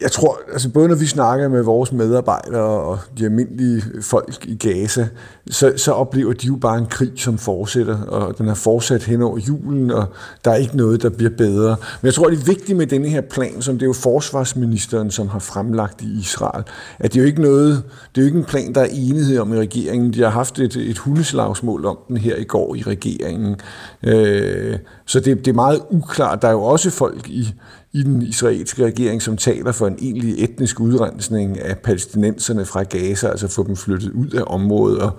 Jeg 0.00 0.12
tror, 0.12 0.40
altså 0.52 0.68
både 0.68 0.88
når 0.88 0.94
vi 0.94 1.06
snakker 1.06 1.48
med 1.48 1.62
vores 1.62 1.92
medarbejdere 1.92 2.62
og 2.62 2.98
de 3.18 3.24
almindelige 3.24 3.82
folk 4.02 4.46
i 4.46 4.56
Gaza, 4.56 5.08
så, 5.50 5.72
så 5.76 5.92
oplever 5.92 6.32
de 6.32 6.46
jo 6.46 6.56
bare 6.56 6.78
en 6.78 6.86
krig, 6.86 7.12
som 7.16 7.38
fortsætter, 7.38 8.02
og 8.02 8.38
den 8.38 8.46
har 8.46 8.54
fortsat 8.54 9.02
hen 9.02 9.22
over 9.22 9.38
julen, 9.38 9.90
og 9.90 10.06
der 10.44 10.50
er 10.50 10.54
ikke 10.54 10.76
noget, 10.76 11.02
der 11.02 11.08
bliver 11.08 11.30
bedre. 11.30 11.76
Men 12.00 12.06
jeg 12.06 12.14
tror, 12.14 12.30
det 12.30 12.38
er 12.38 12.44
vigtigt 12.44 12.78
med 12.78 12.86
denne 12.86 13.08
her 13.08 13.20
plan, 13.20 13.62
som 13.62 13.74
det 13.74 13.82
er 13.82 13.86
jo 13.86 13.92
forsvarsministeren, 13.92 15.10
som 15.10 15.28
har 15.28 15.38
fremlagt 15.38 16.02
i 16.02 16.18
Israel, 16.20 16.64
at 16.98 17.12
det 17.12 17.18
er 17.18 17.22
jo 17.22 17.26
ikke 17.26 17.42
noget, 17.42 17.82
det 18.14 18.20
er 18.20 18.22
jo 18.22 18.26
ikke 18.26 18.38
en 18.38 18.44
plan, 18.44 18.74
der 18.74 18.80
er 18.80 18.88
enighed 18.92 19.38
om 19.38 19.52
i 19.52 19.56
regeringen. 19.56 20.12
De 20.12 20.22
har 20.22 20.30
haft 20.30 20.58
et, 20.58 20.76
et 20.76 20.98
hundeslagsmål 20.98 21.84
om 21.84 21.98
den 22.08 22.16
her 22.16 22.36
i 22.36 22.44
går 22.44 22.74
i 22.74 22.82
regeringen. 22.82 23.56
Øh, 24.02 24.78
så 25.06 25.20
det, 25.20 25.36
det 25.36 25.48
er 25.48 25.54
meget 25.54 25.80
uklart. 25.90 26.42
Der 26.42 26.48
er 26.48 26.52
jo 26.52 26.62
også 26.62 26.90
folk 26.90 27.28
i 27.28 27.54
i 27.92 28.02
den 28.02 28.22
israelske 28.22 28.84
regering, 28.84 29.22
som 29.22 29.36
taler 29.36 29.72
for 29.72 29.86
en 29.86 29.98
egentlig 30.00 30.44
etnisk 30.44 30.80
udrensning 30.80 31.60
af 31.60 31.78
palæstinenserne 31.78 32.64
fra 32.64 32.82
Gaza, 32.82 33.28
altså 33.28 33.48
få 33.48 33.66
dem 33.66 33.76
flyttet 33.76 34.10
ud 34.10 34.30
af 34.30 34.42
området. 34.46 34.98
Og, 34.98 35.10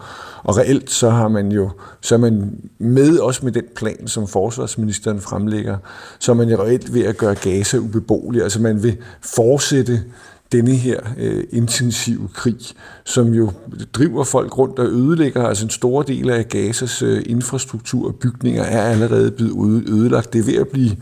og 0.44 0.58
reelt 0.58 0.92
så 0.92 1.10
har 1.10 1.28
man 1.28 1.52
jo 1.52 1.70
så 2.02 2.16
er 2.16 2.20
man 2.20 2.60
med 2.80 3.18
også 3.18 3.46
med 3.46 3.52
den 3.52 3.66
plan, 3.76 4.08
som 4.08 4.28
forsvarsministeren 4.28 5.22
fremlægger, 5.22 5.78
så 6.20 6.32
er 6.32 6.36
man 6.36 6.50
jo 6.50 6.64
reelt 6.64 6.94
ved 6.94 7.06
at 7.06 7.18
gøre 7.18 7.36
Gaza 7.36 7.78
ubeboelig. 7.78 8.44
Altså 8.44 8.62
man 8.62 8.84
vil 8.84 8.98
fortsætte 9.22 10.04
denne 10.52 10.76
her 10.76 11.00
øh, 11.18 11.44
intensive 11.52 12.30
krig, 12.34 12.58
som 13.06 13.34
jo 13.34 13.52
driver 13.94 14.24
folk 14.24 14.58
rundt 14.58 14.80
og 14.80 14.86
ødelægger, 14.86 15.44
altså 15.44 15.66
en 15.66 15.70
stor 15.70 16.02
del 16.02 16.30
af 16.30 16.50
Gazas 16.50 17.02
øh, 17.02 17.24
infrastruktur 17.26 18.08
og 18.08 18.16
bygninger 18.16 18.64
er 18.64 18.82
allerede 18.82 19.32
blevet 19.32 19.90
ødelagt. 19.90 20.34
Det 20.34 20.40
er 20.40 20.44
ved 20.44 20.56
at 20.56 20.68
blive 20.68 20.96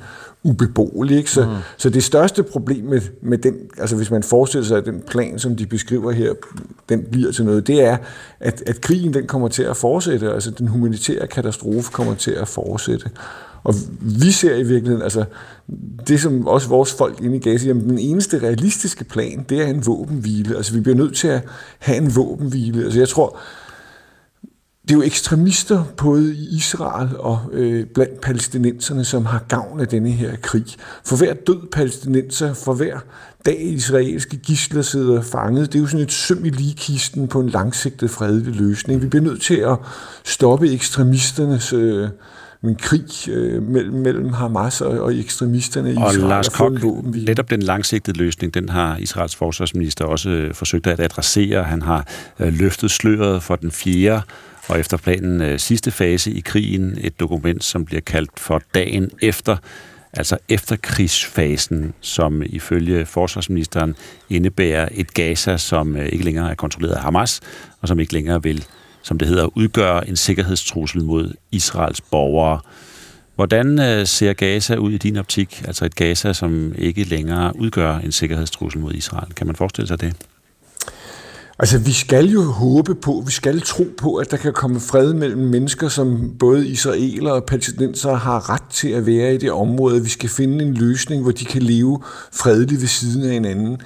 ubeboelig. 0.47 1.17
Ikke? 1.17 1.31
Så, 1.31 1.45
mm. 1.45 1.55
så 1.77 1.89
det 1.89 2.03
største 2.03 2.43
problem 2.43 2.85
med, 2.85 3.01
med 3.21 3.37
den, 3.37 3.55
altså 3.77 3.95
hvis 3.95 4.11
man 4.11 4.23
forestiller 4.23 4.67
sig, 4.67 4.77
at 4.77 4.85
den 4.85 5.03
plan, 5.07 5.39
som 5.39 5.55
de 5.55 5.65
beskriver 5.65 6.11
her, 6.11 6.33
den 6.89 7.03
bliver 7.11 7.31
til 7.31 7.45
noget, 7.45 7.67
det 7.67 7.83
er, 7.83 7.97
at, 8.39 8.63
at 8.65 8.81
krigen 8.81 9.13
den 9.13 9.27
kommer 9.27 9.47
til 9.47 9.63
at 9.63 9.77
fortsætte, 9.77 10.33
altså 10.33 10.51
den 10.51 10.67
humanitære 10.67 11.27
katastrofe 11.27 11.91
kommer 11.91 12.15
til 12.15 12.31
at 12.31 12.47
fortsætte. 12.47 13.09
Og 13.63 13.75
vi 14.01 14.31
ser 14.31 14.55
i 14.55 14.63
virkeligheden, 14.63 15.01
altså 15.01 15.25
det 16.07 16.19
som 16.19 16.47
også 16.47 16.67
vores 16.69 16.93
folk 16.93 17.21
inde 17.21 17.35
i 17.35 17.39
Gaza, 17.39 17.67
jamen 17.67 17.89
den 17.89 17.99
eneste 17.99 18.39
realistiske 18.39 19.03
plan, 19.03 19.45
det 19.49 19.61
er 19.61 19.65
en 19.65 19.85
våbenhvile. 19.85 20.55
Altså 20.55 20.73
vi 20.73 20.79
bliver 20.79 20.95
nødt 20.95 21.15
til 21.15 21.27
at 21.27 21.41
have 21.79 21.97
en 21.97 22.15
våbenhvile. 22.15 22.83
Altså 22.83 22.99
jeg 22.99 23.09
tror, 23.09 23.39
det 24.87 24.93
er 24.93 24.97
jo 24.97 25.03
ekstremister 25.03 25.83
både 25.97 26.35
i 26.35 26.55
Israel 26.55 27.09
og 27.19 27.39
øh, 27.53 27.85
blandt 27.85 28.21
palæstinenserne, 28.21 29.05
som 29.05 29.25
har 29.25 29.43
gavn 29.47 29.79
af 29.79 29.87
denne 29.87 30.11
her 30.11 30.35
krig. 30.41 30.65
For 31.05 31.17
hver 31.17 31.33
død 31.33 31.69
palæstinenser, 31.71 32.53
for 32.53 32.73
hver 32.73 32.99
dag 33.45 33.61
israelske 33.61 34.37
gisler 34.37 34.81
sidder 34.81 35.21
fanget, 35.21 35.73
det 35.73 35.79
er 35.79 35.81
jo 35.81 35.87
sådan 35.87 36.05
et 36.05 36.11
søm 36.11 36.45
i 36.45 36.49
ligekisten 36.49 37.27
på 37.27 37.39
en 37.39 37.49
langsigtet 37.49 38.09
fredelig 38.09 38.55
løsning. 38.55 39.01
Vi 39.01 39.07
bliver 39.07 39.23
nødt 39.23 39.41
til 39.41 39.55
at 39.55 39.77
stoppe 40.23 40.71
ekstremisternes 40.71 41.73
øh, 41.73 42.09
en 42.63 42.75
krig 42.75 43.29
øh, 43.29 43.63
mellem, 43.63 43.93
mellem 43.93 44.33
Hamas 44.33 44.81
og, 44.81 44.99
og 44.99 45.15
ekstremisterne 45.15 45.89
i 45.89 45.93
Israel. 45.93 46.23
Og 46.23 46.29
Lars 46.29 46.49
Kok, 46.49 46.83
netop 47.03 47.49
den 47.49 47.61
langsigtede 47.61 48.17
løsning, 48.17 48.53
den 48.53 48.69
har 48.69 48.97
Israels 48.97 49.35
forsvarsminister 49.35 50.05
også 50.05 50.29
øh, 50.29 50.53
forsøgt 50.53 50.87
at 50.87 50.99
adressere. 50.99 51.63
Han 51.63 51.81
har 51.81 52.07
øh, 52.39 52.53
løftet 52.53 52.91
sløret 52.91 53.43
for 53.43 53.55
den 53.55 53.71
fjerde 53.71 54.21
og 54.67 54.79
efter 54.79 54.97
planen 54.97 55.41
øh, 55.41 55.59
sidste 55.59 55.91
fase 55.91 56.31
i 56.31 56.39
krigen, 56.39 56.97
et 57.01 57.19
dokument, 57.19 57.63
som 57.63 57.85
bliver 57.85 58.01
kaldt 58.01 58.39
for 58.39 58.61
dagen 58.73 59.11
efter, 59.21 59.57
altså 60.13 60.37
efterkrigsfasen, 60.49 61.93
som 62.01 62.43
ifølge 62.45 63.05
forsvarsministeren 63.05 63.95
indebærer 64.29 64.89
et 64.91 65.13
Gaza, 65.13 65.57
som 65.57 65.95
øh, 65.95 66.05
ikke 66.05 66.25
længere 66.25 66.51
er 66.51 66.55
kontrolleret 66.55 66.93
af 66.93 67.01
Hamas, 67.01 67.41
og 67.81 67.87
som 67.87 67.99
ikke 67.99 68.13
længere 68.13 68.43
vil, 68.43 68.65
som 69.01 69.17
det 69.17 69.27
hedder, 69.27 69.57
udgøre 69.57 70.09
en 70.09 70.15
sikkerhedstrussel 70.15 71.03
mod 71.03 71.33
Israels 71.51 72.01
borgere. 72.01 72.59
Hvordan 73.35 73.79
øh, 73.79 74.07
ser 74.07 74.33
Gaza 74.33 74.75
ud 74.75 74.91
i 74.91 74.97
din 74.97 75.17
optik? 75.17 75.63
Altså 75.67 75.85
et 75.85 75.95
Gaza, 75.95 76.33
som 76.33 76.73
ikke 76.77 77.03
længere 77.03 77.55
udgør 77.55 77.97
en 77.97 78.11
sikkerhedstrussel 78.11 78.81
mod 78.81 78.93
Israel. 78.93 79.33
Kan 79.33 79.47
man 79.47 79.55
forestille 79.55 79.87
sig 79.87 80.01
det? 80.01 80.15
Altså, 81.59 81.77
vi 81.77 81.91
skal 81.91 82.25
jo 82.25 82.41
håbe 82.41 82.95
på, 82.95 83.23
vi 83.25 83.31
skal 83.31 83.61
tro 83.61 83.85
på, 83.97 84.15
at 84.15 84.31
der 84.31 84.37
kan 84.37 84.53
komme 84.53 84.79
fred 84.79 85.13
mellem 85.13 85.41
mennesker, 85.41 85.87
som 85.87 86.33
både 86.39 86.67
israeler 86.67 87.31
og 87.31 87.45
palæstinenser 87.45 88.13
har 88.13 88.49
ret 88.49 88.69
til 88.69 88.89
at 88.89 89.05
være 89.05 89.33
i 89.33 89.37
det 89.37 89.51
område. 89.51 90.03
Vi 90.03 90.09
skal 90.09 90.29
finde 90.29 90.65
en 90.65 90.73
løsning, 90.73 91.21
hvor 91.21 91.31
de 91.31 91.45
kan 91.45 91.61
leve 91.61 92.01
fredeligt 92.33 92.81
ved 92.81 92.87
siden 92.87 93.23
af 93.23 93.33
hinanden. 93.33 93.77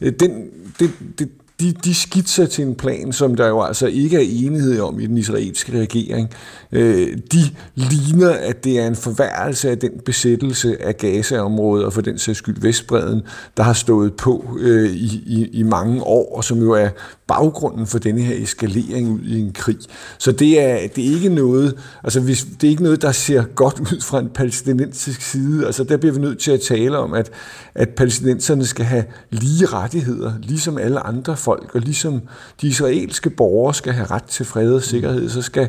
Øh, 0.00 0.12
den, 0.20 0.30
det, 0.78 0.90
det, 1.18 1.28
de, 1.60 1.72
de 1.72 1.94
skitser 1.94 2.46
til 2.46 2.64
en 2.64 2.74
plan, 2.74 3.12
som 3.12 3.34
der 3.34 3.48
jo 3.48 3.62
altså 3.62 3.86
ikke 3.86 4.16
er 4.16 4.46
enighed 4.46 4.80
om 4.80 5.00
i 5.00 5.06
den 5.06 5.18
israelske 5.18 5.80
regering, 5.80 6.30
øh, 6.72 7.16
de 7.32 7.40
ligner, 7.74 8.30
at 8.30 8.64
det 8.64 8.78
er 8.78 8.86
en 8.86 8.96
forværelse 8.96 9.70
af 9.70 9.78
den 9.78 9.90
besættelse 10.04 10.82
af 10.82 10.96
Gaza-området 10.96 11.86
og 11.86 11.92
for 11.92 12.00
den 12.00 12.18
sags 12.18 12.38
skyld 12.38 12.60
Vestbreden, 12.60 13.22
der 13.56 13.62
har 13.62 13.72
stået 13.72 14.14
på 14.14 14.56
øh, 14.60 14.90
i, 14.90 15.22
i, 15.26 15.48
i 15.52 15.62
mange 15.62 16.02
år, 16.02 16.36
og 16.36 16.44
som 16.44 16.58
jo 16.58 16.72
er 16.72 16.88
baggrunden 17.28 17.86
for 17.86 17.98
denne 17.98 18.20
her 18.20 18.42
eskalering 18.42 19.08
ud 19.08 19.20
i 19.20 19.40
en 19.40 19.52
krig. 19.52 19.78
Så 20.18 20.32
det 20.32 20.60
er, 20.60 20.88
det 20.96 21.08
er 21.08 21.14
ikke 21.14 21.28
noget, 21.28 21.74
altså 22.04 22.20
hvis, 22.20 22.46
det 22.60 22.66
er 22.66 22.70
ikke 22.70 22.82
noget, 22.82 23.02
der 23.02 23.12
ser 23.12 23.42
godt 23.42 23.80
ud 23.80 24.00
fra 24.00 24.18
en 24.18 24.28
palæstinensisk 24.28 25.20
side. 25.20 25.66
Altså 25.66 25.84
der 25.84 25.96
bliver 25.96 26.12
vi 26.12 26.20
nødt 26.20 26.38
til 26.38 26.50
at 26.50 26.60
tale 26.60 26.98
om, 26.98 27.14
at, 27.14 27.30
at 27.74 27.88
palæstinenserne 27.88 28.66
skal 28.66 28.84
have 28.84 29.04
lige 29.30 29.66
rettigheder, 29.66 30.32
ligesom 30.42 30.78
alle 30.78 31.00
andre 31.00 31.36
folk, 31.48 31.74
og 31.74 31.80
ligesom 31.80 32.22
de 32.60 32.66
israelske 32.66 33.30
borgere 33.30 33.74
skal 33.74 33.92
have 33.92 34.06
ret 34.06 34.24
til 34.24 34.46
fred 34.46 34.72
og 34.72 34.82
sikkerhed, 34.82 35.28
så 35.28 35.42
skal 35.42 35.68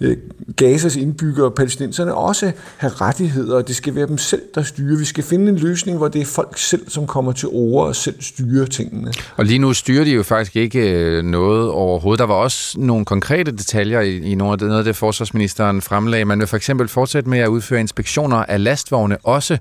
øh, 0.00 0.16
Gazas 0.56 0.96
indbyggere 0.96 1.46
og 1.46 1.54
palæstinenserne 1.54 2.14
også 2.14 2.52
have 2.76 2.92
rettigheder, 2.92 3.56
og 3.56 3.68
det 3.68 3.76
skal 3.76 3.94
være 3.94 4.06
dem 4.06 4.18
selv, 4.18 4.42
der 4.54 4.62
styrer. 4.62 4.98
Vi 4.98 5.04
skal 5.04 5.24
finde 5.24 5.48
en 5.48 5.56
løsning, 5.56 5.98
hvor 5.98 6.08
det 6.08 6.20
er 6.20 6.26
folk 6.26 6.58
selv, 6.58 6.90
som 6.90 7.06
kommer 7.06 7.32
til 7.32 7.48
ord 7.52 7.86
og 7.86 7.96
selv 7.96 8.22
styrer 8.22 8.66
tingene. 8.66 9.12
Og 9.36 9.44
lige 9.44 9.58
nu 9.58 9.72
styrer 9.72 10.04
de 10.04 10.10
jo 10.10 10.22
faktisk 10.22 10.56
ikke 10.56 10.90
øh, 10.90 11.24
noget 11.24 11.70
overhovedet. 11.70 12.18
Der 12.18 12.26
var 12.26 12.34
også 12.34 12.80
nogle 12.80 13.04
konkrete 13.04 13.52
detaljer 13.52 14.00
i, 14.00 14.16
i 14.16 14.34
noget, 14.34 14.52
af 14.52 14.58
det, 14.58 14.68
noget 14.68 14.78
af 14.78 14.84
det, 14.84 14.96
forsvarsministeren 14.96 15.82
fremlagde. 15.82 16.24
Man 16.24 16.38
vil 16.38 16.46
for 16.46 16.56
eksempel 16.56 16.88
fortsætte 16.88 17.30
med 17.30 17.38
at 17.38 17.48
udføre 17.48 17.80
inspektioner 17.80 18.36
af 18.36 18.64
lastvogne, 18.64 19.16
også 19.24 19.58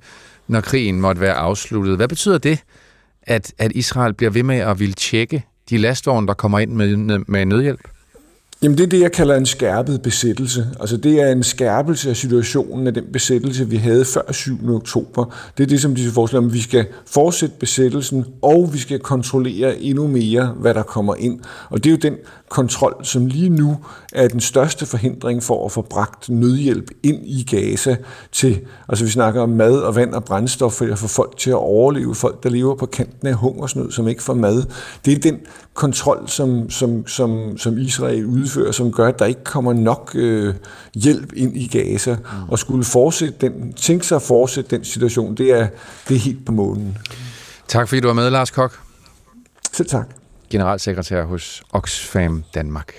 når 0.48 0.62
krigen 0.62 1.02
måtte 1.02 1.22
være 1.22 1.34
afsluttet. 1.34 1.96
Hvad 1.96 2.08
betyder 2.08 2.38
det, 2.38 2.60
at, 3.24 3.54
at 3.58 3.72
Israel 3.72 4.14
bliver 4.14 4.32
ved 4.32 4.44
med 4.44 4.58
at 4.58 4.80
ville 4.80 4.94
tjekke 4.94 5.46
de 5.70 5.78
lastvogne, 5.78 6.28
der 6.28 6.34
kommer 6.34 6.60
ind 6.60 6.72
med, 6.72 7.20
med 7.28 7.46
nødhjælp? 7.46 7.88
Jamen 8.64 8.78
det 8.78 8.84
er 8.84 8.88
det, 8.88 9.02
jeg 9.02 9.12
kalder 9.12 9.36
en 9.36 9.46
skærpet 9.46 10.02
besættelse. 10.02 10.68
Altså 10.80 10.98
det 10.98 11.22
er 11.22 11.32
en 11.32 11.44
skærpelse 11.44 12.10
af 12.10 12.16
situationen 12.16 12.88
af 12.88 12.94
den 12.94 13.04
besættelse, 13.14 13.70
vi 13.70 13.76
havde 13.76 14.06
før 14.06 14.32
7. 14.32 14.76
oktober. 14.76 15.26
Det 15.58 15.64
er 15.64 15.68
det, 15.68 15.82
som 15.82 15.96
de 15.96 16.10
foreslår, 16.10 16.40
at 16.40 16.54
vi 16.54 16.62
skal 16.62 16.86
fortsætte 17.06 17.56
besættelsen, 17.60 18.26
og 18.42 18.70
vi 18.74 18.78
skal 18.78 19.00
kontrollere 19.00 19.80
endnu 19.80 20.08
mere, 20.08 20.56
hvad 20.60 20.74
der 20.74 20.84
kommer 20.84 21.16
ind. 21.16 21.40
Og 21.70 21.84
det 21.84 21.90
er 21.90 21.92
jo 21.92 21.98
den 21.98 22.16
kontrol, 22.50 23.06
som 23.06 23.26
lige 23.26 23.50
nu 23.50 23.78
er 24.14 24.28
den 24.28 24.40
største 24.40 24.86
forhindring 24.86 25.44
for 25.44 25.66
at 25.66 25.72
få 25.72 25.82
bragt 25.82 26.30
nødhjælp 26.30 26.92
ind 27.04 27.20
i 27.24 27.44
Gaza 27.44 27.96
til, 28.32 28.60
altså 28.90 29.06
vi 29.06 29.12
snakker 29.12 29.42
om 29.42 29.50
mad 29.50 29.78
og 29.78 29.96
vand 29.96 30.14
og 30.14 30.24
brændstof 30.24 30.74
for 30.74 30.92
at 30.92 31.00
få 31.00 31.08
folk 31.08 31.38
til 31.38 31.50
at 31.50 31.56
overleve, 31.56 32.16
folk 32.16 32.44
der 32.44 32.50
lever 32.50 32.76
på 32.76 32.86
kanten 32.86 33.28
af 33.28 33.34
hungersnød, 33.34 33.92
som 33.92 34.08
ikke 34.08 34.24
får 34.24 34.34
mad. 34.34 34.64
Det 35.06 35.14
er 35.14 35.20
den 35.20 35.40
kontrol, 35.76 36.28
som, 36.28 36.70
som, 36.70 37.08
som, 37.08 37.58
som 37.58 37.78
Israel 37.78 38.26
udfører, 38.26 38.72
som 38.72 38.92
gør, 38.92 39.08
at 39.08 39.20
der 39.20 39.26
ikke 39.26 39.44
kommer 39.44 39.74
nok 39.74 40.12
øh, 40.16 40.54
hjælp 40.96 41.34
ind 41.34 41.58
i 41.58 41.68
Gaza. 41.68 42.14
Mm. 42.14 42.50
Og 42.50 42.60
skulle 42.60 42.84
fortsætte 42.84 43.36
den, 43.42 43.74
tænke 43.74 44.06
sig 44.06 44.16
at 44.16 44.22
fortsætte 44.22 44.76
den 44.76 44.86
situation, 44.86 45.36
det 45.36 45.52
er, 45.52 45.68
det 46.10 46.16
er 46.16 46.20
helt 46.20 46.46
på 46.46 46.52
månen. 46.52 46.98
Tak 47.68 47.88
fordi 47.88 48.02
du 48.02 48.08
var 48.08 48.14
med, 48.14 48.30
Lars 48.30 48.52
Kok. 48.52 48.80
Selv 49.72 49.90
tak 49.90 50.08
generalsekretær 50.50 51.24
hos 51.24 51.64
Oxfam 51.74 52.44
Danmark. 52.54 52.94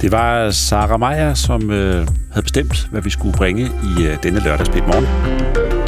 Det 0.00 0.12
var 0.12 0.50
Sara 0.50 0.96
Meyer, 0.96 1.34
som 1.34 1.70
øh, 1.70 2.08
havde 2.32 2.42
bestemt, 2.42 2.88
hvad 2.90 3.02
vi 3.02 3.10
skulle 3.10 3.36
bringe 3.36 3.62
i 3.62 4.04
øh, 4.04 4.22
denne 4.22 4.40
lørdagsbit 4.40 4.86
morgen. 4.86 5.79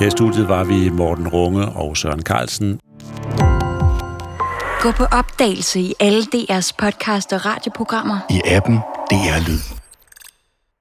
Her 0.00 0.06
i 0.06 0.10
studiet 0.10 0.48
var 0.48 0.64
vi 0.64 0.88
Morten 0.88 1.28
Runge 1.28 1.66
og 1.66 1.96
Søren 1.96 2.22
Carlsen. 2.22 2.80
Gå 4.80 4.90
på 4.92 5.04
opdagelse 5.04 5.80
i 5.80 5.94
alle 6.00 6.22
DR's 6.34 6.72
podcast 6.78 7.32
og 7.32 7.46
radioprogrammer. 7.46 8.18
I 8.30 8.40
appen 8.44 8.76
DR 9.10 9.48
Lyd. 9.48 9.77